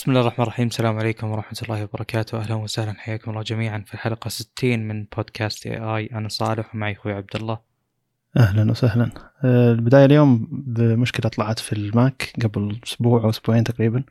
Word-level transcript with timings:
بسم 0.00 0.10
الله 0.10 0.20
الرحمن 0.20 0.42
الرحيم. 0.42 0.66
السلام 0.66 0.98
عليكم 0.98 1.30
ورحمة 1.30 1.58
الله 1.62 1.84
وبركاته. 1.84 2.38
أهلا 2.38 2.54
وسهلا. 2.54 2.92
حياكم 2.92 3.30
الله 3.30 3.42
جميعا 3.42 3.84
في 3.86 3.94
الحلقة 3.94 4.28
60 4.28 4.88
من 4.88 5.06
بودكاست 5.16 5.66
اي 5.66 5.78
اي 5.78 6.06
أنا 6.06 6.28
صالح 6.28 6.74
ومعي 6.74 6.92
أخوي 6.92 7.12
عبد 7.12 7.36
الله. 7.36 7.58
أهلا 8.36 8.70
وسهلا. 8.70 9.10
آه، 9.44 9.72
البداية 9.72 10.04
اليوم 10.04 10.48
بمشكلة 10.50 11.30
طلعت 11.30 11.58
في 11.58 11.72
ال 11.72 11.87
Mac 11.87 12.32
قبل 12.42 12.80
أسبوع 12.86 13.24
أو 13.24 13.30
أسبوعين 13.30 13.64
تقريبا 13.64 14.02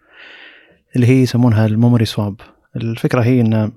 اللي 0.95 1.07
هي 1.07 1.21
يسمونها 1.21 1.65
ال 1.65 1.71
memory 1.71 2.05
swap. 2.05 2.35
الفكرة 2.75 3.21
هي 3.21 3.41
إن 3.41 3.71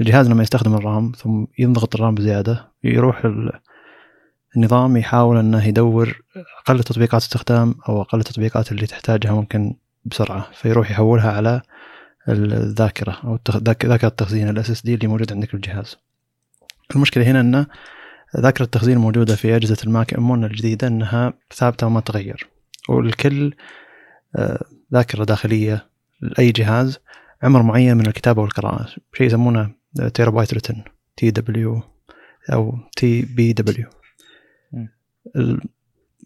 الجهاز 0.00 0.30
لما 0.30 0.42
يستخدم 0.42 0.74
ال 0.74 0.84
RAM 0.84 1.12
ثم 1.16 1.44
ينضغط 1.58 1.94
ال 1.94 1.99
RAM 1.99 2.14
بزيادة 2.14 2.68
يروح 2.84 3.22
النظام 4.56 4.96
يحاول 4.96 5.36
إنه 5.36 5.68
يدور 5.68 6.22
أقل 6.62 6.82
تطبيقات 6.82 7.22
استخدام 7.22 7.74
أو 7.88 8.02
أقل 8.02 8.18
التطبيقات 8.18 8.72
اللي 8.72 8.86
تحتاجها 8.86 9.32
ممكن 9.32 9.74
بسرعة 10.08 10.50
فيروح 10.52 10.90
يحولها 10.90 11.32
على 11.32 11.62
الذاكرة 12.28 13.18
أو 13.24 13.38
ذاكرة 13.50 14.08
التخزين 14.08 14.48
ال 14.48 14.70
SSD 14.70 14.94
اللي 14.94 15.06
موجود 15.08 15.32
عندك 15.32 15.48
في 15.48 15.54
الجهاز 15.54 15.96
المشكلة 16.96 17.24
هنا 17.24 17.40
انه 17.40 17.66
ذاكرة 18.36 18.64
التخزين 18.64 18.96
الموجودة 18.96 19.36
في 19.36 19.56
أجهزة 19.56 19.76
ال 19.84 19.92
Mac 19.92 20.14
M 20.14 20.44
الجديدة 20.44 20.86
أنها 20.86 21.32
ثابتة 21.54 21.86
وما 21.86 22.00
تغير. 22.00 22.48
ولكل 22.88 23.54
آه، 24.36 24.64
ذاكرة 24.94 25.24
داخلية 25.24 25.86
لأي 26.20 26.52
جهاز 26.52 26.98
عمر 27.42 27.62
معين 27.62 27.96
من 27.96 28.06
الكتابة 28.06 28.42
والقراءة. 28.42 28.88
شيء 29.12 29.26
يسمونه 29.26 29.70
terabyte 30.14 30.54
written 30.54 30.82
TW 31.16 31.82
أو 32.52 32.78
TBW 32.96 33.86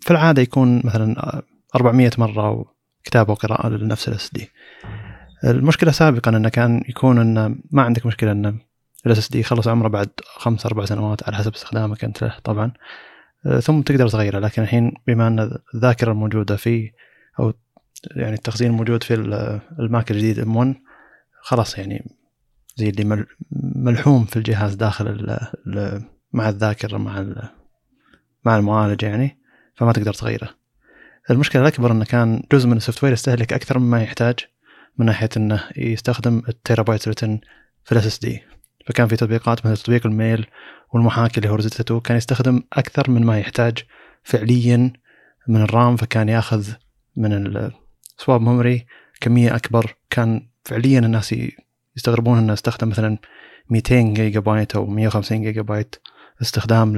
في 0.01 0.11
العادة 0.11 0.43
يكون 0.43 0.77
مثلا 0.85 1.43
400 1.75 2.11
مرة 2.19 2.65
كتابة 3.05 3.33
وقراءة 3.33 3.69
لنفس 3.69 4.09
ال 4.09 4.31
SD 4.33 4.51
المشكلة 5.45 5.93
سابقا 5.93 6.37
انه 6.37 6.49
كان 6.49 6.85
يكون 6.89 7.19
انه 7.19 7.57
ما 7.71 7.83
عندك 7.83 8.07
مشكلة 8.07 8.33
انه 8.33 8.55
ال 9.07 9.19
SSD 9.19 9.41
يخلص 9.41 9.69
عمره 9.69 9.89
بعد 9.89 10.09
خمس 10.37 10.67
أربع 10.67 10.85
سنوات 10.85 11.29
على 11.29 11.37
حسب 11.37 11.55
استخدامك 11.55 12.05
أنت 12.05 12.23
له 12.23 12.37
طبعا. 12.45 12.73
ثم 13.63 13.81
تقدر 13.81 14.09
تغيره 14.09 14.39
لكن 14.39 14.63
الحين 14.63 14.93
بما 15.07 15.27
إن 15.27 15.59
الذاكرة 15.75 16.13
الموجودة 16.13 16.57
في 16.57 16.91
أو 17.41 17.53
يعني 18.17 18.35
التخزين 18.35 18.71
الموجود 18.71 19.03
في 19.03 19.15
ال 19.79 19.87
Mac 19.87 20.11
الجديد 20.11 20.39
M 20.39 20.57
1 20.57 20.75
خلاص 21.43 21.79
يعني 21.79 22.17
زي 22.77 22.89
اللي 22.89 23.27
ملحوم 23.77 24.25
في 24.25 24.37
الجهاز 24.37 24.75
داخل 24.75 25.09
ال 25.67 26.03
مع 26.33 26.49
الذاكرة 26.49 26.99
مع 26.99 27.27
مع 28.45 28.57
المعالج 28.57 29.03
يعني 29.03 29.39
فما 29.75 29.93
تقدر 29.93 30.15
تغيره. 30.15 30.62
المشكلة 31.31 31.63
الاكبر 31.63 31.93
إنه 31.93 32.05
كان 32.05 32.43
جزء 32.53 32.69
من 32.69 32.77
ال 32.77 33.05
software 33.05 33.13
يستهلك 33.13 33.53
أكثر 33.53 33.79
مما 33.79 34.03
يحتاج 34.03 34.35
من 34.99 35.07
ناحية 35.07 35.29
إنه 35.37 35.65
يستخدم 35.77 36.43
ال 36.49 36.83
terabyte 36.83 37.09
written 37.09 37.41
في 37.85 37.93
ال 37.93 38.07
SSD 38.07 38.43
فكان 38.87 39.09
في 39.09 39.17
تطبيقات 39.17 39.67
مثل 39.67 39.83
تطبيق 39.83 40.07
ال 40.07 40.15
Mail 40.15 40.47
والمحاكي 40.93 41.37
اللي 41.37 41.49
هو 41.51 41.55
Rosetta 41.55 41.81
2 41.81 42.01
كان 42.01 42.17
يستخدم 42.17 42.63
أكثر 42.73 43.11
من 43.11 43.25
ما 43.25 43.39
يحتاج 43.39 43.79
فعليا 44.23 44.93
من 45.49 45.63
ال 45.63 45.71
RAM 45.71 45.97
فكان 45.97 46.29
ياخذ 46.29 46.73
من 47.17 47.33
ال 48.19 48.23
swap 48.23 48.41
memory 48.41 48.87
كمية 49.21 49.57
أكبر. 49.57 49.97
كان 50.11 50.49
فعليا 50.65 50.99
الناس 50.99 51.35
يستغربون 51.97 52.39
إنه 52.39 52.53
استخدم 52.53 52.89
مثلا 52.89 53.19
200 53.71 54.01
جيجا 54.01 54.41
بايت 54.41 54.77
أو 54.77 54.87
150 54.87 55.43
جيجا 55.43 55.63
بايت 55.63 55.97
استخدام 56.43 56.97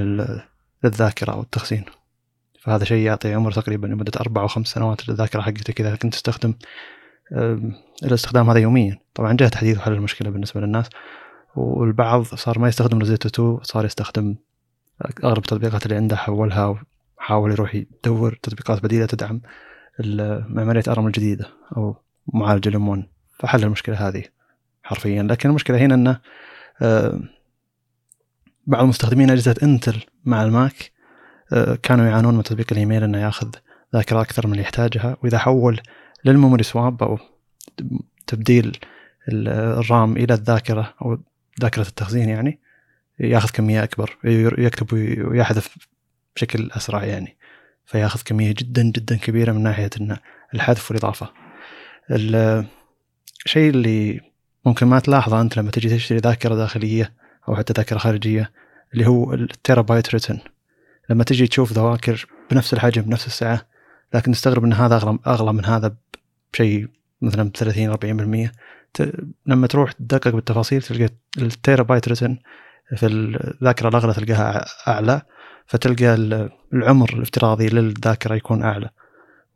للذاكرة 0.84 1.33
أو 1.33 1.42
التخزين. 1.42 1.84
فهذا 2.64 2.84
شيء 2.84 3.06
يعطي 3.06 3.34
عمر 3.34 3.52
تقريبا 3.52 3.86
لمدة 3.86 4.12
أربع 4.20 4.42
أو 4.42 4.48
خمس 4.48 4.68
سنوات 4.68 5.08
للذاكرة 5.08 5.40
حقتك 5.40 5.80
اذا 5.80 5.96
كنت 5.96 6.12
تستخدم 6.12 6.54
الاستخدام 8.02 8.50
هذا 8.50 8.58
يوميا. 8.58 8.98
طبعا 9.14 9.32
جاء 9.32 9.48
تحديث 9.48 9.78
وحل 9.78 9.92
المشكلة 9.92 10.30
بالنسبة 10.30 10.60
للناس 10.60 10.88
والبعض 11.56 12.22
صار 12.22 12.58
ما 12.58 12.68
يستخدم 12.68 12.98
Rosetta 12.98 13.28
2 13.28 13.58
صار 13.62 13.84
يستخدم 13.84 14.36
أغلب 15.24 15.38
التطبيقات 15.38 15.86
اللي 15.86 15.96
عنده 15.96 16.16
حولها 16.16 16.78
وحاول 17.19 17.50
يروح 17.50 17.74
يدور 17.74 18.38
تطبيقات 18.42 18.82
بديلة 18.82 19.06
تدعم 19.06 19.41
معمارية 20.48 20.82
ARM 20.88 21.06
الجديدة 21.06 21.47
أو 21.76 21.97
معالج 22.26 22.69
ال 22.69 22.78
M 22.78 22.88
1 22.88 23.03
فحل 23.38 23.64
المشكلة 23.64 24.08
هذه 24.08 24.24
حرفيا. 24.82 25.22
لكن 25.22 25.48
المشكلة 25.48 25.78
هنا 25.78 26.20
آه، 26.82 27.20
بعض 28.66 28.84
مستخدمين 28.84 29.30
أجهزة 29.30 29.54
Intel 29.62 30.04
مع 30.24 30.42
ال 30.42 30.55
Mac 30.55 30.94
كانوا 31.82 32.06
يعانون 32.06 32.34
من 32.34 32.42
تطبيق 32.42 32.66
الإيميل 32.72 33.04
إنه 33.04 33.19
ياخذ 33.19 33.48
ذاكرة 33.94 34.20
أكثر 34.20 34.47
من 34.47 34.53
اللي 34.53 34.62
يحتاجها. 34.62 35.16
وإذا 35.22 35.38
حول 35.38 35.81
لل 36.25 36.34
memory 36.34 36.62
swap 36.62 37.03
أو 37.03 37.19
تبديل 38.26 38.78
ال 39.28 39.50
RAM 39.50 40.16
إلى 40.16 40.34
الذاكرة 40.34 40.94
أو 41.03 41.19
ذاكرة 41.60 41.82
التخزين 41.82 42.28
يعني 42.28 42.60
ياخذ 43.20 43.50
كمية 43.50 43.82
أكبر. 43.82 44.16
يكتب 44.59 44.92
ويحذف 45.31 45.76
بشكل 46.37 46.70
أسرع 46.72 47.04
يعني. 47.04 47.37
فياخذ 47.86 48.21
كمية 48.25 48.54
جدا 48.59 48.82
جدا 48.82 49.16
كبيرة 49.16 49.53
من 49.53 49.62
ناحية 49.62 49.91
إن 50.00 50.16
الحذف 50.54 50.91
والإضافة. 50.91 51.31
الشيء 52.10 53.71
اللي 53.71 54.21
ممكن 54.66 54.86
ما 54.86 55.00
تلاحظه 55.00 55.41
أنت 55.41 55.56
لما 55.56 55.71
تجي 55.71 55.88
تشتري 55.88 56.19
ذاكرة 56.19 56.54
داخلية 56.54 57.12
أو 57.48 57.56
حتى 57.56 57.72
ذاكرة 57.72 57.98
خارجية 57.98 58.50
اللي 58.94 59.06
هو 59.06 59.34
التيرا 59.34 59.82
بايت 59.82 60.10
ريتن 60.10 60.38
لما 61.10 61.25
تجي 61.25 61.47
تشوف 61.47 61.72
ذواكر 61.72 62.26
بنفس 62.50 62.75
الحجم 62.75 63.03
بنفس 63.03 63.26
السعة 63.26 63.66
لكن 64.15 64.32
تستغرب 64.32 64.65
أن 64.65 64.72
هذا 64.72 64.97
أغلى 64.97 65.19
أغلى 65.26 65.53
من 65.53 65.65
هذا 65.65 65.97
بشيء 66.53 66.88
مثلا 67.22 67.50
ب 67.50 67.56
30 67.56 68.48
40% 68.48 68.50
لما 69.47 69.66
تروح 69.66 69.92
تدقق 69.92 70.28
بالتفاصيل 70.28 70.82
تلقى 70.82 71.09
ال 71.38 71.82
terabyte 71.82 72.09
written 72.09 72.38
في 72.97 73.06
الذاكره 73.06 73.88
الأغلى 73.88 74.15
تلقاها 74.15 74.65
أعلى 74.88 75.22
فتلقى 75.66 76.15
العمر 76.72 77.12
الافتراضي 77.12 77.69
للذاكرة 77.69 78.34
يكون 78.34 78.62
أعلى 78.62 78.91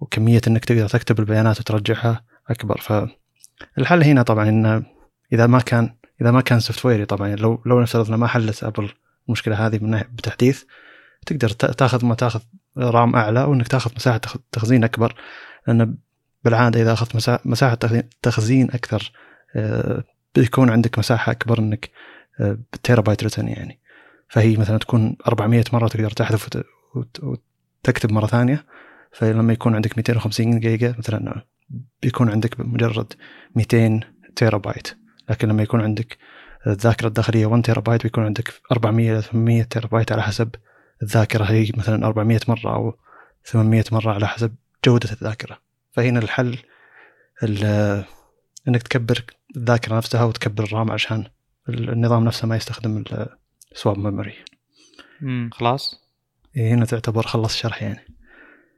وكمية 0.00 0.40
إنك 0.48 0.64
تقدر 0.64 0.88
تكتب 0.88 1.20
البيانات 1.20 1.60
وترجعها 1.60 2.24
أكبر. 2.50 2.80
فالحل 2.80 4.02
هنا 4.02 4.22
طبعا 4.22 4.48
إنه 4.48 4.82
إذا 5.32 5.46
ما 5.46 5.60
كان 5.60 5.94
إذا 6.20 6.30
ما 6.30 6.40
كان 6.40 6.60
software 6.60 6.86
ي 6.86 7.04
طبعا 7.04 7.36
لو 7.36 7.62
لو 7.66 7.80
نفترض 7.80 8.10
ما 8.10 8.26
حلت 8.26 8.64
Apple 8.64 8.90
المشكلة 9.28 9.66
هذه 9.66 9.78
من 9.78 10.02
بتحديث 10.12 10.64
تقدر 11.28 11.48
تاخذ 11.48 12.06
ما 12.06 12.14
تاخذ 12.14 12.40
RAM 12.78 13.16
أعلى 13.16 13.42
وانك 13.42 13.68
تاخذ 13.68 13.90
مساحة 13.96 14.20
تخزين 14.52 14.84
أكبر. 14.84 15.14
لأن 15.66 15.96
بالعادة 16.44 16.82
إذا 16.82 16.92
أخذت 16.92 17.38
مساحه 17.44 17.78
تخزين 18.22 18.70
أكثر 18.70 19.12
آه، 19.56 20.04
بيكون 20.34 20.70
عندك 20.70 20.98
مساحة 20.98 21.32
أكبر 21.32 21.58
إنك 21.58 21.90
بال 22.40 23.00
terabyte 23.00 23.22
written 23.22 23.48
يعني. 23.48 23.80
فهي 24.28 24.56
مثلا 24.56 24.78
تكون 24.78 25.16
400 25.26 25.64
مرة 25.72 25.88
تقدر 25.88 26.10
تحذف 26.10 26.48
وتكتب 27.22 28.12
مرة 28.12 28.26
ثانية. 28.26 28.64
فلما 29.12 29.52
يكون 29.52 29.74
عندك 29.74 29.96
250 29.96 30.60
جيجا 30.60 30.94
مثلا 30.98 31.42
بيكون 32.02 32.30
عندك 32.30 32.60
مجرد 32.60 33.12
200 33.54 34.00
تيرا 34.36 34.58
بايت 34.58 34.88
لكن 35.30 35.48
لما 35.48 35.62
يكون 35.62 35.80
عندك 35.80 36.18
الذاكرة 36.66 37.08
الداخلية 37.08 37.46
1 37.46 37.62
تيرا 37.62 37.80
بايت 37.80 38.02
بيكون 38.02 38.24
عندك 38.24 38.54
400 38.72 39.12
إلى 39.12 39.22
800 39.22 39.62
تيرا 39.62 39.86
بايت 39.86 40.12
على 40.12 40.22
حسب 40.22 40.54
الذاكرة 41.02 41.44
هي 41.44 41.72
مثلا 41.76 42.06
400 42.06 42.40
مرة 42.48 42.74
أو 42.74 42.94
800 43.44 43.84
مرة 43.92 44.12
على 44.12 44.28
حسب 44.28 44.54
جودة 44.84 45.12
الذاكرة. 45.12 45.58
فهنا 45.92 46.18
الحل 46.18 46.58
إنك 48.68 48.82
تكبر 48.82 49.24
الذاكرة 49.56 49.96
نفسها 49.96 50.24
وتكبر 50.24 50.64
ال 50.64 50.71
RAM 50.71 50.90
عشان 50.90 51.24
النظام 51.68 52.24
نفسه 52.24 52.48
ما 52.48 52.56
يستخدم 52.56 53.04
ال 53.72 53.77
swap 53.77 53.98
memory 53.98 54.34
امم 55.22 55.50
خلاص؟ 55.52 56.08
هنا 56.56 56.84
تعتبر 56.84 57.22
خلص 57.22 57.54
الشرح 57.54 57.82
يعني. 57.82 58.04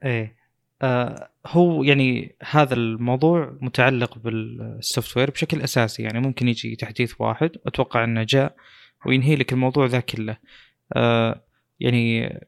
إيه 0.05 0.37
آه 0.83 1.31
هو 1.47 1.83
يعني 1.83 2.37
هذا 2.51 2.75
الموضوع 2.75 3.57
متعلق 3.61 4.19
بال 4.19 5.17
software 5.17 5.31
بشكل 5.31 5.63
أساسي. 5.63 6.03
يعني 6.03 6.21
ممكن 6.21 6.49
يجي 6.49 6.77
تحديث 6.77 7.15
واحد 7.19 7.51
أتوقع 7.67 8.05
إنه 8.05 8.23
جاء 8.23 8.57
وينهي 9.07 9.37
لك 9.37 9.53
الموضوع 9.53 9.87
ذا 9.87 10.01
كله. 10.01 10.37
آه 10.93 11.45
يعني 11.81 12.41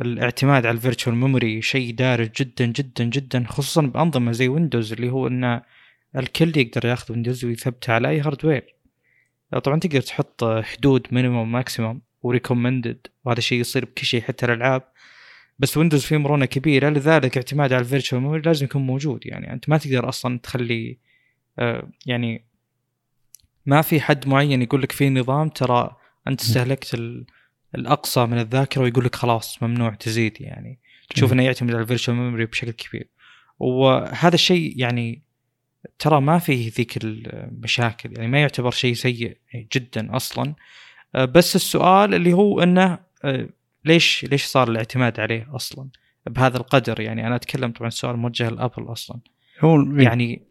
الاعتماد 0.00 0.66
على 0.66 0.74
ال 0.76 0.81
virtual 0.81 1.16
memory 1.16 1.62
شيء 1.62 1.94
دارج 1.94 2.30
جدا 2.40 2.66
جدا 2.66 3.04
جدا 3.04 3.44
خصوصا 3.48 3.82
بأنظمة 3.82 4.32
زي 4.32 4.48
ويندوز 4.48 4.92
اللي 4.92 5.10
هو 5.10 5.26
إنه 5.26 5.62
الكل 6.16 6.58
يقدر 6.58 6.86
ياخذ 6.88 7.12
ويندوز 7.12 7.44
ويثبته 7.44 7.92
على 7.92 8.08
أي 8.08 8.20
hardware 8.20 8.74
طبعا 9.64 9.80
تقدر 9.80 10.00
تحط 10.00 10.44
حدود 10.44 11.06
minimum 11.12 11.52
maximum 11.52 12.00
و 12.22 12.29
recommended 12.29 13.06
وهذا 13.24 13.38
الشيء 13.38 13.60
يصير 13.60 13.84
بكل 13.84 14.06
شيء 14.06 14.22
حتى 14.22 14.46
الألعاب. 14.46 14.82
بس 15.58 15.76
ويندوز 15.76 16.04
فيه 16.04 16.16
مرونة 16.16 16.46
كبيرة 16.46 16.88
لذلك 16.88 17.36
اعتماد 17.36 17.72
على 17.72 17.80
ال 17.80 17.85
virtual 17.85 18.22
memory 18.22 18.40
لازم 18.40 18.64
يكون 18.64 18.82
موجود. 18.82 19.26
يعني 19.26 19.52
أنت 19.52 19.68
ما 19.68 19.78
تقدر 19.78 20.08
أصلا 20.08 20.38
تخلي 20.38 20.98
آه 21.58 21.90
يعني 22.06 22.44
ما 23.66 23.82
في 23.82 24.00
حد 24.00 24.28
معين 24.28 24.62
يقول 24.62 24.82
لك 24.82 24.92
في 24.92 25.10
نظام 25.10 25.48
ترى 25.48 25.96
أنت 26.28 26.40
استهلكت 26.40 26.94
الأقصى 27.74 28.26
من 28.26 28.38
الذاكرة 28.38 28.82
ويقول 28.82 29.04
لك 29.04 29.14
خلاص 29.14 29.62
ممنوع 29.62 29.94
تزيد 29.94 30.40
يعني. 30.40 30.78
تشوف 31.08 31.32
إنه 31.32 31.42
يعتمد 31.42 31.70
على 31.70 31.82
ال 31.82 31.86
virtual 31.86 32.16
memory 32.16 32.46
بشكل 32.46 32.70
كبير. 32.70 33.08
وهذا 33.58 34.34
الشيء 34.34 34.74
يعني 34.76 35.22
ترى 35.98 36.20
ما 36.20 36.38
فيه 36.38 36.72
ذيك 36.72 37.04
المشاكل 37.04 38.12
يعني 38.12 38.28
ما 38.28 38.40
يعتبر 38.40 38.70
شيء 38.70 38.94
سيء 38.94 39.36
جدا 39.72 40.16
أصلا. 40.16 40.54
آه، 41.14 41.24
بس 41.24 41.56
السؤال 41.56 42.14
اللي 42.14 42.32
هو 42.32 42.62
إنه 42.62 42.98
آه، 43.24 43.48
ليش 43.84 44.24
ليش 44.24 44.44
صار 44.44 44.70
الاعتماد 44.70 45.20
عليه 45.20 45.56
أصلا؟ 45.56 45.88
بهذا 46.26 46.56
القدر 46.56 47.00
يعني. 47.00 47.26
أنا 47.26 47.36
أتكلم 47.36 47.72
طبعا 47.72 47.88
السؤال 47.88 48.16
موجه 48.16 48.48
لأبل 48.48 48.92
أصلا. 48.92 49.20
هو 49.60 49.80
يعني 49.80 50.42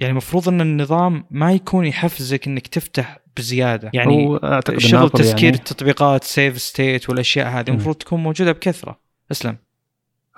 يعني 0.00 0.10
المفروض 0.10 0.48
إن 0.48 0.60
النظام 0.60 1.24
ما 1.30 1.52
يكون 1.52 1.86
يحفزك 1.86 2.46
إنك 2.46 2.66
تفتح 2.66 3.18
بزيادة 3.36 3.90
يعني 3.94 4.38
إن 4.68 4.78
شغل 4.78 5.10
تسكير 5.10 5.44
يعني 5.44 5.56
التطبيقات 5.56 6.24
save 6.24 6.60
state 6.60 7.08
والأشياء 7.10 7.48
هذه. 7.48 7.70
المفروض 7.70 7.96
تكون 7.96 8.22
موجودة 8.22 8.52
بكثرة 8.52 8.98
اسلم 9.30 9.56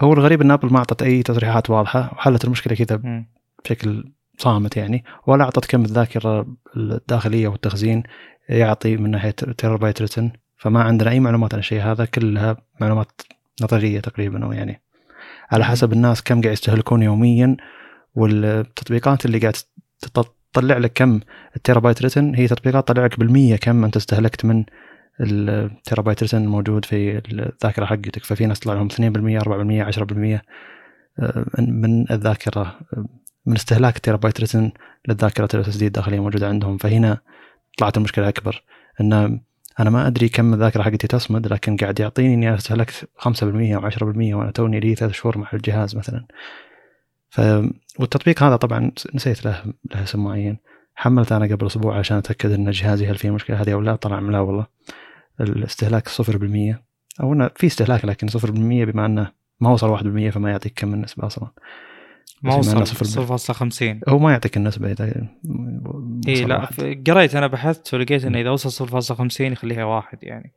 هو 0.01 0.13
الغريب 0.13 0.43
إن 0.43 0.51
أبل 0.51 0.73
ما 0.73 0.79
أعطت 0.79 1.03
أي 1.03 1.23
تصريحات 1.23 1.71
واضحة 1.71 2.11
وحلت 2.13 2.45
المشكلة 2.45 2.75
كذا. 2.75 3.25
بشكل 3.65 4.13
صامت 4.39 4.77
يعني 4.77 5.05
ولا 5.27 5.45
أعطت 5.45 5.65
كم 5.65 5.85
الذاكرة 5.85 6.47
الداخلية 6.77 7.49
والتخزين 7.49 8.03
يعطي 8.49 8.97
من 8.97 9.11
ناحية 9.11 9.31
terabytes 9.31 10.01
written 10.01 10.31
فما 10.57 10.83
عندنا 10.83 11.11
أي 11.11 11.21
معلومات 11.21 11.55
عن 11.55 11.61
الشيء 11.61 11.83
هذا 11.83 12.05
كلها 12.05 12.57
معلومات 12.81 13.21
نظرية 13.63 14.01
تقريبا 14.01 14.45
أو 14.45 14.53
يعني 14.53 14.83
على. 15.51 15.65
حسب 15.65 15.93
الناس 15.93 16.23
كم 16.23 16.41
قاعد 16.41 16.53
يستهلكون 16.53 17.03
يوميا 17.03 17.57
والتطبيقات 18.15 19.27
اللي 19.27 19.39
قاعد 19.39 19.57
تطلع 20.53 20.79
لك 20.79 20.93
كم 20.93 21.21
ال 21.57 21.81
terabytes 21.81 22.03
written 22.03 22.35
هي 22.35 22.49
تطبيقات 22.49 22.89
تطلع 22.89 23.05
لك 23.05 23.19
بالمية 23.19 23.57
كم 23.57 23.85
أنت 23.85 23.97
استهلكت 23.97 24.45
من 24.45 24.65
ال 25.21 26.03
terabytes 26.03 26.23
written 26.23 26.45
الموجود 26.45 26.85
في 26.85 27.23
الذاكرة 27.33 27.85
حقتك. 27.85 28.25
ففي 28.25 28.47
ناس 28.47 28.59
طلع 28.59 28.75
لهم 28.75 28.89
2% 28.89 29.41
4% 29.41 29.83
10% 29.83 30.43
آه، 31.19 31.45
من 31.59 32.11
الذاكرة 32.11 32.63
آه، 32.63 33.07
من 33.47 33.55
استهلاك 33.55 33.97
ال 33.97 34.17
terabytes 34.17 34.41
written 34.41 34.73
للذاكره 35.09 35.49
ال 35.55 35.69
SSD 35.69 35.87
الداخلية 35.87 36.21
موجودة 36.21 36.49
عندهم. 36.49 36.77
فهنا 36.77 37.19
طلعت 37.79 37.97
المشكلة 37.97 38.29
أكبر 38.29 38.63
إن 39.01 39.41
أنا 39.81 39.91
ما 39.91 40.07
أدري 40.07 40.29
كم 40.29 40.55
الذاكرة 40.55 40.83
حقتي 40.83 41.07
تصمد 41.07 41.47
لكن 41.47 41.77
قاعد 41.77 42.01
يعطيني 42.01 42.35
إني 42.35 42.55
أستهلكت 42.55 43.09
5% 43.19 43.75
أو 43.75 43.81
10% 43.81 44.35
وأنا 44.35 44.51
توني 44.51 44.81
لي 44.81 44.95
ثلاث 44.95 45.13
شهور 45.13 45.39
مع 45.39 45.49
الجهاز 45.55 45.97
مثلا. 45.97 46.25
ف 47.29 47.41
والتطبيق 47.99 48.43
هذا 48.43 48.57
طبعا 48.57 48.93
نسيت 49.15 49.45
له 49.45 49.63
له 49.95 50.03
اسم 50.03 50.25
معين. 50.25 50.59
حملته 50.95 51.37
أنا 51.37 51.47
قبل 51.47 51.67
أسبوع 51.67 51.99
عشان 51.99 52.17
أتأكد 52.17 52.51
إن 52.51 52.71
جهازي 52.71 53.07
هل 53.07 53.17
فيه 53.17 53.31
مشكلة 53.31 53.63
هذه 53.63 53.73
أو 53.73 53.81
لا؟ 53.81 53.97
طلع 53.97 54.19
لا 54.19 54.41
والله. 54.41 54.67
الاستهلاك 55.41 56.09
0% 56.09 56.13
أو 57.21 57.33
إنه 57.33 57.51
في 57.57 57.67
استهلاك 57.67 58.05
لكن 58.05 58.29
0% 58.29 58.35
بما 58.85 59.07
إنه 59.07 59.33
ما 59.61 59.71
وصل 59.71 59.99
1% 59.99 60.31
فما 60.31 60.51
يعطيك 60.51 60.73
كم 60.77 60.95
النسبة 60.95 61.27
أصلا. 61.27 61.51
ما 62.43 62.55
وصل 62.55 62.77
إنه 62.77 62.85
0.50 64.05 64.09
هو 64.09 64.19
ما 64.19 64.33
يعطيك 64.33 64.57
النسبة 64.57 64.93
إذا 64.93 65.29
اي 66.29 66.45
لا 66.45 66.69
قريت 67.07 67.35
أنا 67.35 67.47
بحثت 67.47 67.95
ولقيت 67.95 68.25
إنه 68.25 68.41
إذا 68.41 68.51
وصل 68.51 68.89
0.50 68.89 69.41
يخليها 69.41 69.85
واحد 69.85 70.19
يعني. 70.23 70.53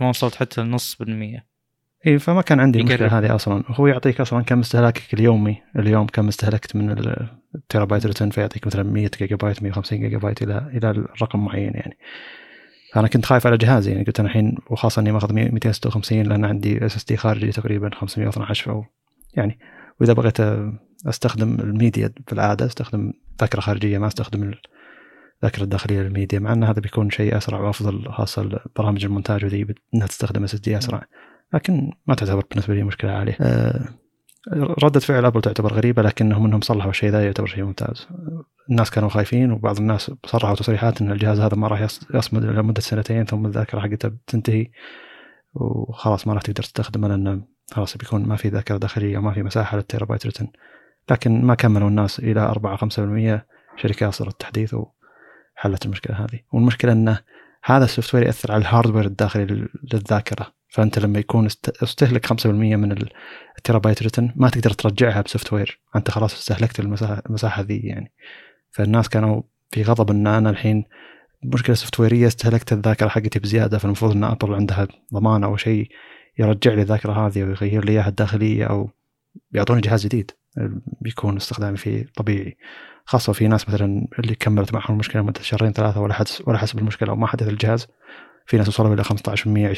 ما 0.00 0.08
وصلت 0.08 0.34
حتى 0.34 0.60
لنص 0.60 0.96
بالمية. 0.96 1.53
اي 2.06 2.18
فما 2.18 2.42
كان 2.42 2.60
عندي. 2.60 2.80
المشكلة 2.80 3.18
هذه 3.18 3.34
أصلا. 3.34 3.64
هو 3.68 3.86
يعطيك 3.86 4.20
أصلا 4.20 4.42
كم 4.42 4.60
استهلاكك 4.60 5.14
اليومي. 5.14 5.56
اليوم 5.78 6.06
كم 6.06 6.28
استهلكت 6.28 6.76
من 6.76 6.90
ال- 6.90 7.28
ال 7.54 7.84
terabytes 7.84 8.06
written 8.06 8.30
فيعطيك 8.30 8.66
مثلا 8.66 8.82
100 8.82 9.10
جيجا 9.18 9.36
بايت 9.36 9.62
150 9.62 10.00
جيجا 10.00 10.18
بايت 10.18 10.42
إلى 10.42 10.58
إلى 10.74 10.90
الرقم 10.90 11.44
معين 11.44 11.72
يعني. 11.74 11.96
فأنا 12.94 13.08
كنت 13.08 13.26
خايف 13.26 13.46
على 13.46 13.56
جهازي 13.56 13.92
يعني. 13.92 14.04
قلت 14.04 14.20
أنا 14.20 14.28
الحين 14.28 14.54
وخاصة 14.70 15.00
إني 15.00 15.12
ماخذ 15.12 15.32
100 15.32 15.50
256 15.50 16.22
لأن 16.22 16.44
عندي 16.44 16.86
SSD 16.86 17.16
خارجي 17.16 17.50
تقريبا 17.52 17.90
512 17.94 18.70
أو 18.70 18.84
يعني 19.36 19.58
وإذا 20.00 20.12
بغيت 20.12 20.36
أستخدم 21.08 21.54
الميديا 21.60 22.12
في 22.26 22.32
العاده 22.32 22.66
أستخدم 22.66 23.12
ذاكرة 23.40 23.60
خارجية 23.60 23.98
ما 23.98 24.06
أستخدم 24.06 24.42
الذاكره 25.42 25.62
الداخلية 25.64 26.00
للميديا 26.02 26.38
مع 26.38 26.52
إن 26.52 26.64
هذا 26.64 26.80
بيكون 26.80 27.10
شيء 27.10 27.36
أسرع 27.36 27.60
وأفضل 27.60 28.12
خاصة 28.12 28.60
برامج 28.76 29.04
المونتاج 29.04 29.44
وذي 29.44 29.66
إنها 29.94 30.06
تستخدم 30.06 30.44
SSD 30.44 30.78
أسرع. 30.78 31.02
لكن 31.52 31.90
ما 32.06 32.14
تعتبر 32.14 32.44
بالنسبة 32.50 32.74
لي 32.74 32.82
مشكلة 32.82 33.10
عاليه 33.10 33.36
آه، 33.40 33.88
ردة 34.84 35.00
فعل 35.00 35.24
أبل 35.24 35.40
تعتبر 35.40 35.72
غريبة 35.72 36.02
لكنهم 36.02 36.44
إنهم 36.46 36.60
صلحوا 36.60 36.90
الشيء 36.90 37.10
ذا 37.10 37.24
يعتبر 37.24 37.46
شيء 37.46 37.64
ممتاز. 37.64 38.08
الناس 38.70 38.90
كانوا 38.90 39.08
خايفين 39.08 39.52
وبعض 39.52 39.78
الناس 39.78 40.10
صرحوا 40.26 40.54
تصريحات 40.54 41.00
إن 41.00 41.12
الجهاز 41.12 41.40
هذا 41.40 41.56
ما 41.56 41.68
راح 41.68 41.80
يص- 41.80 42.06
يصمد 42.14 42.44
لمده 42.44 42.80
سنتين 42.80 43.24
ثم 43.24 43.46
الذاكرة 43.46 43.80
حقته 43.80 44.08
بتنتهي 44.08 44.66
وخلاص 45.54 46.26
ما 46.26 46.32
راح 46.34 46.42
تقدر 46.42 46.62
تستخدمه 46.62 47.08
لأنه 47.08 47.42
خلاص 47.72 47.96
بيكون 47.96 48.26
ما 48.28 48.36
في 48.36 48.48
ذاكرة 48.48 48.76
داخلية 48.76 49.18
وما 49.18 49.32
في 49.34 49.42
مساحة 49.42 49.76
لل 49.76 50.04
terabytes 50.04 50.26
written. 50.26 50.48
لكن 51.10 51.42
ما 51.44 51.54
كملوا 51.54 51.88
الناس 51.88 52.18
إلى 52.18 52.40
4 52.40 52.76
5% 52.76 53.46
شركات 53.76 54.14
صارت 54.14 54.40
تحديث 54.40 54.74
وحلت 54.74 55.86
المشكلة 55.86 56.16
هذه. 56.16 56.40
والمشكلة 56.52 56.92
إنه 56.92 57.18
هذا 57.64 57.84
ال 57.84 58.14
software 58.14 58.26
يأثر 58.26 58.52
على 58.52 58.60
ال 58.60 58.65
hardware 58.65 59.04
الداخلي 59.04 59.44
لل- 59.44 59.68
للذاكرة. 59.92 60.46
فأنت 60.74 60.98
لما 60.98 61.18
يكون 61.18 61.46
است- 61.46 61.82
استهلك 61.82 62.26
5% 62.26 62.76
من 62.76 62.92
ال- 62.92 63.10
ال 63.58 63.78
terabytes 63.78 64.02
written 64.02 64.32
ما 64.36 64.48
تقدر 64.48 64.70
ترجعها 64.70 65.20
ب 65.20 65.52
software. 65.52 65.80
أنت 65.96 66.10
خلاص 66.10 66.34
استهلكت 66.34 66.80
المساحه 66.80 67.62
ذي 67.62 67.76
يعني. 67.78 68.12
فالناس 68.70 69.08
كانوا 69.08 69.42
في 69.70 69.82
غضب 69.82 70.10
إن 70.10 70.26
أنا 70.26 70.50
الحين 70.50 70.84
مشكلة 71.44 71.74
سوفتويرية 71.74 72.26
استهلكت 72.26 72.72
الذاكرة 72.72 73.08
حقتي 73.08 73.38
بزيادة 73.38 73.78
فالمفروض 73.78 74.12
إن 74.12 74.24
ابل 74.24 74.54
عندها 74.54 74.88
ضمان 75.14 75.44
أو 75.44 75.56
شيء 75.56 75.88
يرجع 76.38 76.72
لي 76.74 76.82
الذاكرة 76.82 77.26
هذه 77.26 77.44
ويغير 77.44 77.84
لي 77.84 77.92
إياها 77.92 78.08
الداخلية 78.08 78.64
أو 78.64 78.90
يعطوني 79.52 79.80
جهاز 79.80 80.04
جديد. 80.06 80.30
بيكون 81.00 81.36
استخدامي 81.36 81.76
فيه 81.76 82.06
طبيعي. 82.16 82.56
خاصة 83.04 83.32
في 83.32 83.48
ناس 83.48 83.68
مثلا 83.68 84.06
اللي 84.18 84.34
كملت 84.34 84.74
معهم 84.74 84.92
المشكلة 84.94 85.22
مده 85.22 85.40
شهرين 85.42 85.72
ثلاثة 85.72 86.00
ولا 86.00 86.14
حدث 86.14 86.48
ولا 86.48 86.58
حسب 86.58 86.78
المشكلة 86.78 87.12
وما 87.12 87.26
حدث 87.26 87.48
الجهاز 87.48 87.86
في 88.44 88.56
ناس 88.56 88.68
وصلوا 88.68 88.94
إلى 88.94 89.04
15% 89.04 89.08